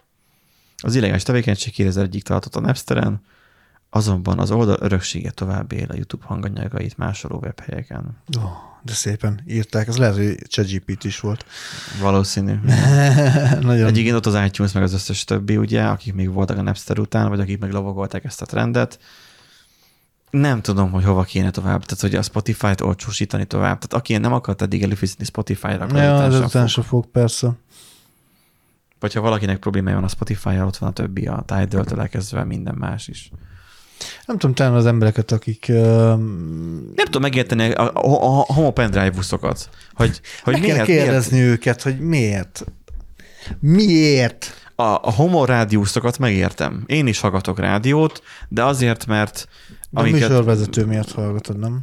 Az 0.82 0.96
illegális 0.96 1.24
tevékenység 1.24 1.74
2001-ig 1.78 2.22
tartott 2.22 2.56
a 2.56 2.60
Napsteren, 2.60 3.22
azonban 3.90 4.40
az 4.40 4.52
oldal 4.52 4.78
öröksége 4.80 5.32
tovább 5.32 5.72
él 5.72 5.88
a 5.90 5.96
YouTube 5.96 6.26
hanganyagait 6.26 6.98
másoló 6.98 7.40
webhelyeken. 7.44 8.18
Oh, 8.38 8.44
de 8.84 8.94
szépen 8.94 9.42
írták, 9.48 9.88
ez 9.88 9.98
lehet, 9.98 10.16
hogy 10.16 10.36
ChatGPT 10.48 11.04
is 11.04 11.20
volt. 11.20 11.46
Valószínű. 12.02 12.54
Nagyon. 13.62 13.88
Egyébként 13.88 14.16
ott 14.16 14.26
az 14.26 14.46
iTunes, 14.46 14.72
meg 14.72 14.84
az 14.84 14.94
összes 14.94 15.24
többi, 15.24 15.58
ugye, 15.58 15.84
akik 15.84 16.14
még 16.14 16.32
voltak 16.34 16.58
a 16.58 16.62
Napster 16.62 17.00
után, 17.00 17.30
vagy 17.30 17.40
akik 17.40 17.60
meg 17.60 17.72
lovagolták 17.72 18.24
ezt 18.26 18.42
a 18.42 18.46
trendet. 18.46 19.00
Nem 20.30 20.62
tudom, 20.62 20.92
hogy 20.92 21.04
hova 21.04 21.24
kéne 21.24 21.52
tovább. 21.52 21.86
Tehát, 21.86 22.02
hogy 22.02 22.16
a 22.16 22.22
Spotify-t 22.22 22.82
olcsósítani 22.82 23.46
tovább. 23.46 23.78
Tehát 23.80 23.94
aki 23.94 24.18
nem 24.18 24.34
akart 24.34 24.62
eddig 24.62 24.84
előfizetni 24.84 25.26
Spotify-ra, 25.26 25.88
Ja, 25.94 26.32
sem 26.32 26.44
után 26.44 26.68
fog. 26.68 26.84
fog, 26.84 27.06
persze. 27.06 27.52
Vagy 29.00 29.14
ha 29.14 29.22
valakinek 29.22 29.58
problémája 29.58 29.96
van 29.96 30.06
a 30.06 30.10
Spotify-jal, 30.10 30.68
ott 30.68 30.78
van 30.78 30.90
a 30.90 30.94
többi, 30.94 31.28
a 31.28 31.44
Tidal-től 31.46 32.00
elkezdve 32.00 32.44
minden 32.44 32.76
más 32.78 33.08
is. 33.08 33.32
Nem 34.26 34.38
tudom, 34.38 34.56
talán 34.56 34.74
az 34.74 34.86
embereket, 34.86 35.32
akik 35.32 35.66
um, 35.70 36.92
Nem 36.96 37.06
tudom 37.06 37.22
megérteni 37.22 37.72
a, 37.72 37.94
a, 37.94 38.40
a 38.50 38.54
homo 38.54 38.72
pendrive 38.72 39.10
buszokat, 39.10 39.70
hogy, 39.94 40.22
hogy 40.44 40.54
meg 40.54 40.62
kell 40.62 40.86
miért, 40.86 40.86
kérdezni 40.86 41.38
miért 41.38 41.52
őket, 41.52 41.82
hogy 41.82 42.00
miért. 42.00 42.66
Miért? 43.60 44.54
a, 44.80 45.00
a 45.02 45.12
homo 45.12 45.46
rádiuszokat 45.46 46.18
megértem. 46.18 46.84
Én 46.86 47.08
is 47.08 47.20
hallgatok 47.20 47.60
rádiót, 47.60 48.24
de 48.48 48.64
azért, 48.64 49.06
mert 49.06 49.48
De 49.90 50.00
amiket, 50.00 50.20
műsorvezető 50.20 50.86
miatt 50.86 51.12
hallgatod, 51.12 51.60
nem? 51.60 51.80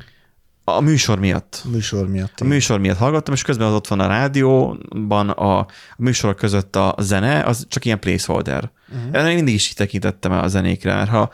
A 0.69 0.81
műsor 0.81 1.19
miatt. 1.19 1.63
A 1.65 1.69
műsor 1.69 2.09
miatt. 2.09 2.41
A 2.41 2.45
műsor 2.45 2.79
miatt 2.79 2.97
hallgattam, 2.97 3.35
és 3.35 3.43
közben 3.43 3.67
az 3.67 3.75
ott 3.75 3.87
van 3.87 4.01
a 4.01 4.07
rádióban, 4.07 5.31
a, 5.31 5.59
a 5.59 5.67
műsorok 5.97 6.37
között 6.37 6.77
a 6.77 6.95
zene, 6.99 7.43
az 7.43 7.67
csak 7.69 7.85
ilyen 7.85 7.99
placeholder. 7.99 8.71
Uh-huh. 8.89 9.29
Én 9.29 9.35
mindig 9.35 9.55
is 9.55 9.73
tekintettem 9.73 10.33
a 10.33 10.49
zenékre, 10.49 10.95
mert 10.95 11.11
ha 11.11 11.31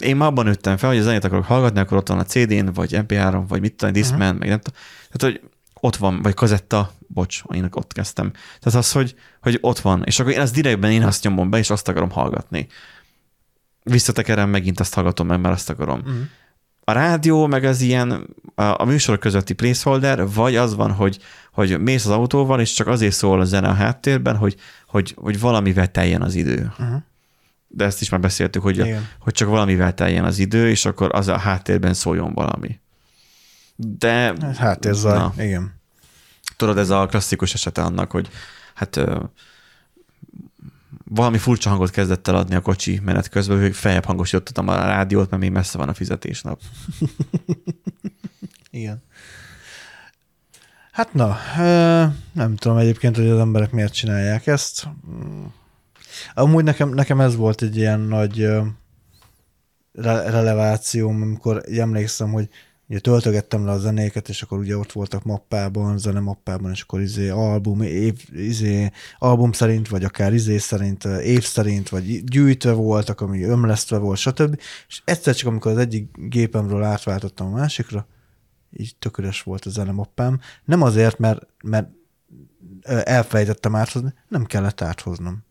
én 0.00 0.16
már 0.16 0.28
abban 0.28 0.44
nőttem 0.44 0.76
fel, 0.76 0.88
hogy 0.88 0.98
a 0.98 1.02
zenét 1.02 1.24
akarok 1.24 1.44
hallgatni, 1.44 1.80
akkor 1.80 1.96
ott 1.96 2.08
van 2.08 2.18
a 2.18 2.24
CD-n, 2.24 2.72
vagy 2.74 2.90
MP3, 2.92 3.42
vagy 3.48 3.60
mit 3.60 3.74
tudom, 3.74 3.94
Discman, 3.94 4.20
uh-huh. 4.20 4.38
meg 4.38 4.48
nem 4.48 4.60
tudom. 4.60 4.80
Tehát, 5.10 5.38
hogy 5.38 5.50
ott 5.80 5.96
van, 5.96 6.22
vagy 6.22 6.34
kazetta, 6.34 6.92
bocs, 7.06 7.42
én 7.54 7.68
ott 7.70 7.92
kezdtem. 7.92 8.30
Tehát 8.30 8.78
az, 8.78 8.92
hogy, 8.92 9.14
hogy 9.40 9.58
ott 9.60 9.78
van, 9.78 10.02
és 10.04 10.20
akkor 10.20 10.32
én 10.32 10.40
azt 10.40 10.54
direktben 10.54 10.90
én 10.90 11.02
azt 11.02 11.24
nyomom 11.24 11.50
be, 11.50 11.58
és 11.58 11.70
azt 11.70 11.88
akarom 11.88 12.10
hallgatni. 12.10 12.66
Visszatekerem, 13.82 14.50
megint 14.50 14.80
azt 14.80 14.94
hallgatom 14.94 15.26
meg, 15.26 15.40
mert 15.40 15.54
azt 15.54 15.70
akarom. 15.70 15.98
Uh-huh. 15.98 16.22
A 16.84 16.92
rádió, 16.92 17.46
meg 17.46 17.64
az 17.64 17.80
ilyen 17.80 18.26
a, 18.54 18.62
a 18.62 18.84
műsorok 18.84 19.20
közötti 19.20 19.54
placeholder, 19.54 20.28
vagy 20.28 20.56
az 20.56 20.74
van, 20.74 20.92
hogy, 20.92 21.18
hogy 21.52 21.80
mész 21.80 22.04
az 22.04 22.10
autóval, 22.10 22.60
és 22.60 22.72
csak 22.72 22.86
azért 22.86 23.14
szól 23.14 23.40
a 23.40 23.44
zene 23.44 23.68
a 23.68 23.72
háttérben, 23.74 24.36
hogy, 24.36 24.56
hogy, 24.86 25.14
hogy 25.16 25.40
valamivel 25.40 25.90
teljen 25.90 26.22
az 26.22 26.34
idő. 26.34 26.72
Uh-huh. 26.78 27.02
De 27.68 27.84
ezt 27.84 28.00
is 28.00 28.08
már 28.08 28.20
beszéltük, 28.20 28.62
hogy, 28.62 28.78
Igen. 28.78 29.08
hogy 29.18 29.32
csak 29.32 29.48
valamivel 29.48 29.94
teljen 29.94 30.24
az 30.24 30.38
idő, 30.38 30.68
és 30.68 30.84
akkor 30.84 31.14
az 31.14 31.28
a 31.28 31.36
háttérben 31.36 31.94
szóljon 31.94 32.32
valami. 32.32 32.80
De 33.76 34.34
Háttérzaj, 34.58 35.16
Na. 35.16 35.32
igen. 35.38 35.80
tudod, 36.56 36.78
ez 36.78 36.90
a 36.90 37.06
klasszikus 37.06 37.54
esete 37.54 37.82
annak, 37.82 38.10
hogy 38.10 38.28
hát 38.74 39.00
valami 41.14 41.38
furcsa 41.38 41.68
hangot 41.68 41.90
kezdett 41.90 42.28
el 42.28 42.36
adni 42.36 42.54
a 42.54 42.60
kocsi 42.60 43.00
menet 43.04 43.28
közben, 43.28 43.60
hogy 43.60 43.76
feljebb 43.76 44.04
hangosítottam 44.04 44.68
a 44.68 44.74
rádiót, 44.74 45.30
mert 45.30 45.42
még 45.42 45.50
messze 45.50 45.78
van 45.78 45.88
a 45.88 45.94
fizetésnap. 45.94 46.60
Igen. 48.70 49.02
Hát 50.92 51.14
na, 51.14 51.36
nem 52.32 52.56
tudom 52.56 52.76
egyébként, 52.76 53.16
hogy 53.16 53.28
az 53.28 53.38
emberek 53.38 53.70
miért 53.70 53.92
csinálják 53.92 54.46
ezt. 54.46 54.88
Amúgy 56.34 56.64
nekem, 56.64 56.88
nekem 56.88 57.20
ez 57.20 57.36
volt 57.36 57.62
egy 57.62 57.76
ilyen 57.76 58.00
nagy 58.00 58.48
relevációm, 59.92 61.22
amikor 61.22 61.62
emlékszem, 61.78 62.32
hogy 62.32 62.48
ugye 62.92 63.00
töltögettem 63.00 63.64
le 63.64 63.70
a 63.70 63.78
zenéket, 63.78 64.28
és 64.28 64.42
akkor 64.42 64.58
ugye 64.58 64.76
ott 64.76 64.92
voltak 64.92 65.22
mappában, 65.22 65.98
zene 65.98 66.20
mappában, 66.20 66.70
és 66.70 66.82
akkor 66.82 67.00
izé 67.00 67.28
album, 67.28 67.82
év, 67.82 68.24
izé, 68.32 68.90
album 69.18 69.52
szerint, 69.52 69.88
vagy 69.88 70.04
akár 70.04 70.32
izé 70.32 70.58
szerint, 70.58 71.04
év 71.04 71.42
szerint, 71.42 71.88
vagy 71.88 72.24
gyűjtve 72.24 72.72
voltak, 72.72 73.20
ami 73.20 73.42
ömlesztve 73.42 73.98
volt, 73.98 74.18
stb. 74.18 74.60
És 74.88 75.02
egyszer 75.04 75.34
csak, 75.34 75.48
amikor 75.48 75.72
az 75.72 75.78
egyik 75.78 76.28
gépemről 76.28 76.82
átváltottam 76.82 77.46
a 77.46 77.56
másikra, 77.56 78.06
így 78.70 78.96
tök 78.98 79.18
üres 79.18 79.42
volt 79.42 79.64
a 79.64 79.70
zenemappám. 79.70 80.40
Nem 80.64 80.82
azért, 80.82 81.18
mert, 81.18 81.46
mert 81.64 81.88
elfelejtettem 83.04 83.74
áthozni, 83.74 84.14
nem 84.28 84.44
kellett 84.44 84.80
áthoznom. 84.80 85.44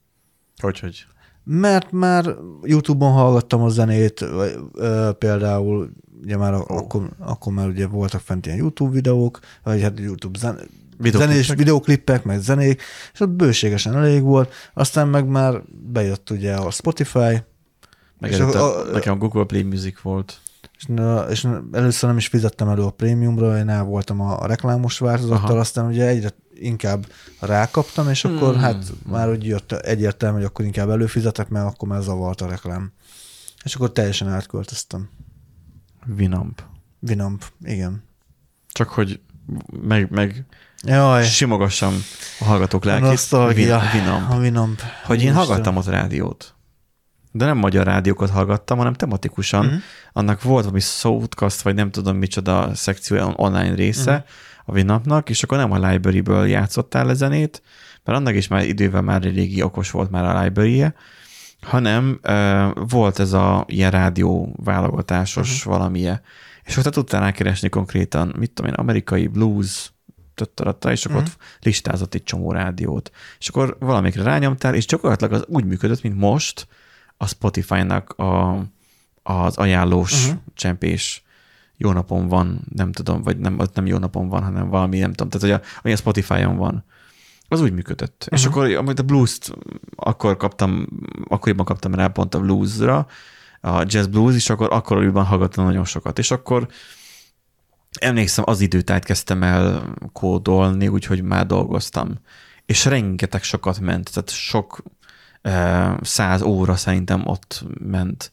Hogy, 0.58 0.80
hogy? 0.80 1.06
Mert 1.44 1.92
már 1.92 2.36
YouTube-on 2.64 3.12
hallgattam 3.12 3.62
a 3.62 3.70
zenét, 3.70 4.22
ö, 4.22 5.12
például 5.18 5.92
ugye 6.24 6.38
már 6.38 6.54
oh. 6.54 6.66
akkor, 6.68 7.10
akkor 7.20 7.54
már 7.54 7.68
ugye 7.68 7.88
voltak 7.88 8.22
fent 8.22 8.46
ilyen 8.46 8.58
YouTube 8.58 8.92
videók, 8.92 9.40
vagy 9.64 9.82
hát 9.82 10.00
YouTube 10.00 10.40
zen, 10.40 10.60
Videóklipek. 10.98 11.36
zenés 11.36 11.58
videóklippek, 11.58 12.24
meg 12.24 12.42
zenék, 12.42 12.82
és 13.14 13.20
ott 13.20 13.30
bőségesen 13.30 13.96
elég 13.96 14.22
volt, 14.22 14.54
aztán 14.74 15.08
meg 15.08 15.26
már 15.28 15.62
bejött 15.92 16.30
ugye 16.30 16.56
a 16.56 16.72
Spotify, 16.72 17.44
Meg 18.20 18.32
És 18.32 18.40
a- 18.40 18.80
a- 18.80 18.92
nekem 18.92 19.14
a 19.14 19.18
Google 19.18 19.44
Play 19.44 19.64
Music 19.64 20.00
volt. 20.02 20.40
és, 20.78 20.86
és 21.30 21.48
először 21.72 22.10
nem 22.10 22.18
is 22.18 22.28
fizettem 22.28 22.70
elő 22.70 22.82
a 22.82 22.90
prémiumra, 22.90 23.58
én 23.58 23.70
el 23.70 23.84
voltam 23.84 24.22
a, 24.22 24.42
a 24.42 24.46
reklámos 24.46 24.98
változattal, 25.00 25.50
Aha. 25.50 25.60
aztán 25.60 25.86
ugye 25.86 26.08
egyre 26.08 26.30
inkább 26.54 27.06
rákaptam, 27.40 28.10
és 28.10 28.26
akkor 28.26 28.52
Hmm. 28.54 28.62
hát 28.62 28.84
már 29.10 29.30
úgy 29.30 29.46
jött 29.46 29.72
egyértelmű, 29.72 30.36
hogy 30.38 30.46
akkor 30.46 30.66
inkább 30.66 30.90
előfizetek, 30.90 31.50
mert 31.50 31.66
akkor 31.68 31.88
már 31.88 32.02
zavart 32.02 32.42
a 32.42 32.48
reklám. 32.48 32.92
És 33.64 33.76
akkor 33.76 33.92
teljesen 33.92 34.28
átköltöztem. 34.28 35.10
Winamp. 36.18 36.64
Winamp, 37.00 37.44
igen. 37.64 38.04
Csak 38.72 38.90
hogy 38.90 39.20
meg, 39.82 40.12
meg 40.12 40.46
Jaj, 40.84 41.24
simogassam 41.26 41.94
a 42.40 42.44
hallgatók 42.44 42.84
a 42.86 42.88
lelkét. 42.88 43.32
Win- 43.32 43.94
Winamp. 43.94 44.32
A 44.32 44.36
Winamp. 44.36 44.82
Hogy 45.06 45.24
én 45.24 45.34
hallgattam 45.34 45.76
ott 45.78 45.86
rádiót. 45.86 46.56
de 47.34 47.46
nem 47.46 47.58
magyar 47.58 47.86
rádiókat 47.86 48.30
hallgattam, 48.30 48.78
hanem 48.78 48.94
tematikusan. 48.94 49.66
Mhm. 49.66 49.76
Annak 50.14 50.42
volt 50.42 50.64
valami 50.64 50.80
Southcast, 50.80 51.62
vagy 51.62 51.76
nem 51.76 51.92
tudom 51.92 52.18
micsoda 52.18 52.76
szekció 52.76 53.34
online 53.36 53.76
része 53.76 54.12
Mhm. 54.12 54.22
a 54.66 54.72
Winupnak, 54.72 55.30
és 55.30 55.44
akkor 55.44 55.58
nem 55.58 55.72
a 55.72 55.88
library-ből 55.90 56.48
játszottál 56.48 57.06
le 57.06 57.14
zenét, 57.14 57.62
mert 58.04 58.18
annak 58.18 58.36
is 58.36 58.48
már 58.48 58.66
idővel 58.66 59.02
már 59.02 59.22
régi 59.22 59.62
okos 59.62 59.92
volt 59.92 60.12
már 60.12 60.24
a 60.36 60.42
library 60.44 60.86
hanem 61.62 62.20
uh, 62.24 62.90
volt 62.90 63.20
ez 63.20 63.34
a 63.34 63.66
ilyen 63.68 63.92
rádió 63.92 64.54
válogatásos 64.64 65.58
uh-huh. 65.58 65.74
valamilyen, 65.74 66.22
és 66.64 66.72
akkor 66.72 66.84
te 66.84 66.90
tudtál 66.90 67.22
rákeresni 67.22 67.70
konkrétan, 67.70 68.34
mit 68.38 68.52
tudom 68.52 68.72
én, 68.72 68.78
amerikai 68.78 69.28
blues, 69.28 69.92
töttaratta, 70.36 70.92
és 70.92 71.06
akkor 71.06 71.22
uh-huh. 71.22 71.34
ott 71.34 71.66
listázott 71.66 72.14
egy 72.14 72.24
csomó 72.24 72.52
rádiót. 72.52 73.12
És 73.40 73.48
akkor 73.48 73.78
valamikre 73.80 74.24
rányomtál, 74.24 74.76
és 74.76 74.86
gyakorlatilag 74.86 75.34
az 75.34 75.46
úgy 75.48 75.66
működött, 75.66 76.02
mint 76.02 76.18
most 76.18 76.68
a 77.18 77.28
Spotify-nak 77.28 78.10
a, 78.12 78.64
az 79.24 79.58
ajánlós 79.58 80.26
uh-huh. 80.26 80.42
csempés 80.54 81.24
jó 81.78 81.92
napon 81.92 82.28
van, 82.28 82.62
nem 82.76 82.92
tudom, 82.92 83.22
vagy 83.22 83.38
nem, 83.38 83.62
nem 83.74 83.86
jó 83.86 83.98
napon 83.98 84.30
van, 84.30 84.44
hanem 84.44 84.70
valami, 84.70 85.00
nem 85.00 85.14
tudom, 85.14 85.30
tehát 85.30 85.60
hogy 85.60 85.68
a, 85.68 85.80
ami 85.84 85.94
a 85.94 85.98
Spotify-on 85.98 86.58
van. 86.58 86.84
Az 87.52 87.62
úgy 87.62 87.74
működött. 87.74 88.24
Uh-huh. 88.24 88.40
És 88.40 88.46
akkor, 88.46 88.76
amit 88.76 89.00
a 89.00 89.04
blues-t 89.04 89.52
akkor 89.96 90.38
kaptam, 90.38 90.88
akkoriban 91.28 91.66
kaptam 91.66 91.96
rá 91.96 92.08
pont 92.08 92.36
a 92.36 92.40
bluesra, 92.40 93.08
a 93.62 93.84
jazz 93.86 94.06
blues, 94.06 94.36
és 94.36 94.50
akkor 94.50 94.68
akkoriban 94.72 95.26
hallgattam 95.26 95.66
nagyon 95.66 95.86
sokat. 95.86 96.20
És 96.20 96.32
akkor 96.32 96.68
emlékszem, 98.00 98.44
az 98.48 98.62
időtájt 98.62 99.06
kezdtem 99.06 99.44
el 99.44 99.94
kódolni, 100.14 100.88
úgyhogy 100.88 101.24
már 101.24 101.46
dolgoztam. 101.46 102.14
És 102.66 102.86
rengeteg 102.86 103.44
sokat 103.44 103.80
ment, 103.80 104.14
tehát 104.14 104.30
sok 104.30 104.84
eh, 105.42 105.96
száz 106.02 106.42
óra 106.42 106.76
szerintem 106.76 107.28
ott 107.28 107.64
ment, 107.80 108.32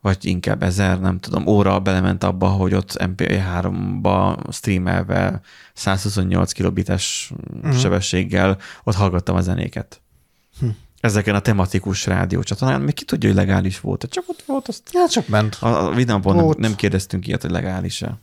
vagy 0.00 0.24
inkább 0.24 0.62
ezer, 0.62 1.00
nem 1.00 1.18
tudom, 1.18 1.46
óra 1.46 1.80
belement 1.80 2.24
abba, 2.24 2.48
hogy 2.48 2.74
ott 2.74 2.96
MP3-ba 2.98 4.38
streamelve 4.52 5.40
128 5.74 6.52
kilobites 6.52 7.32
uh-huh. 7.54 7.76
sebességgel 7.76 8.58
ott 8.84 8.94
hallgattam 8.94 9.36
a 9.36 9.40
zenéket. 9.40 10.00
Hm. 10.58 10.68
Ezeken 11.00 11.34
a 11.34 11.40
tematikus 11.40 12.06
rádiócsatornán, 12.06 12.80
még 12.80 12.94
ki 12.94 13.04
tudja, 13.04 13.28
hogy 13.28 13.38
legális 13.38 13.80
volt, 13.80 14.06
csak 14.10 14.24
ott 14.26 14.42
volt, 14.46 14.68
azt 14.68 14.90
Ja, 14.92 15.08
csak 15.08 15.28
ment. 15.28 15.54
a, 15.60 15.86
a 15.86 15.94
videóban 15.94 16.36
nem, 16.36 16.54
nem 16.58 16.74
kérdeztünk 16.74 17.26
ilyet, 17.26 17.42
hogy 17.42 17.50
legális-e. 17.50 18.18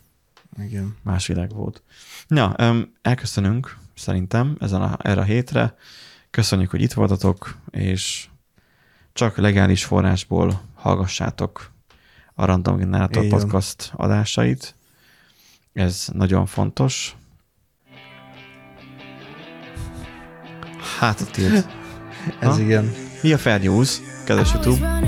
Igen. 0.62 0.96
Más 1.02 1.26
világ 1.26 1.54
volt. 1.54 1.82
Na, 2.26 2.54
öm, 2.56 2.92
elköszönünk 3.02 3.78
szerintem 3.94 4.56
ezen 4.60 4.82
a, 4.82 4.98
erre 5.02 5.20
a 5.20 5.24
hétre. 5.24 5.74
Köszönjük, 6.30 6.70
hogy 6.70 6.82
itt 6.82 6.92
voltatok, 6.92 7.56
és 7.70 8.28
csak 9.12 9.36
legális 9.36 9.84
forrásból 9.84 10.60
hallgassátok 10.78 11.70
a 12.34 12.44
Random 12.44 12.76
Generator 12.76 13.22
van. 13.22 13.28
podcast 13.28 13.92
adásait. 13.96 14.74
Ez 15.72 16.08
nagyon 16.12 16.46
fontos. 16.46 17.16
Hát 20.98 21.20
a 21.20 21.24
tilt. 21.24 21.64
Ez 22.40 22.48
Ha? 22.48 22.60
igen. 22.60 22.92
Mi 23.22 23.32
a 23.32 23.38
Fair 23.38 23.60
News, 23.60 24.00
kedves 24.24 24.52
YouTube? 24.52 25.00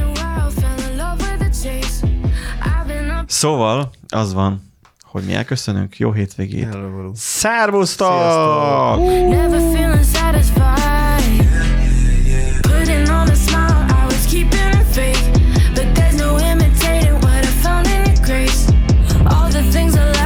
Szóval 3.27 3.91
az 4.09 4.33
van, 4.33 4.73
hogy 5.03 5.25
mi 5.25 5.35
elköszönünk, 5.35 5.99
jó 5.99 6.13
hétvégét. 6.13 6.65
Hello, 6.65 7.11
Szervusztok! 7.15 8.09
Sziasztok! 8.09 10.20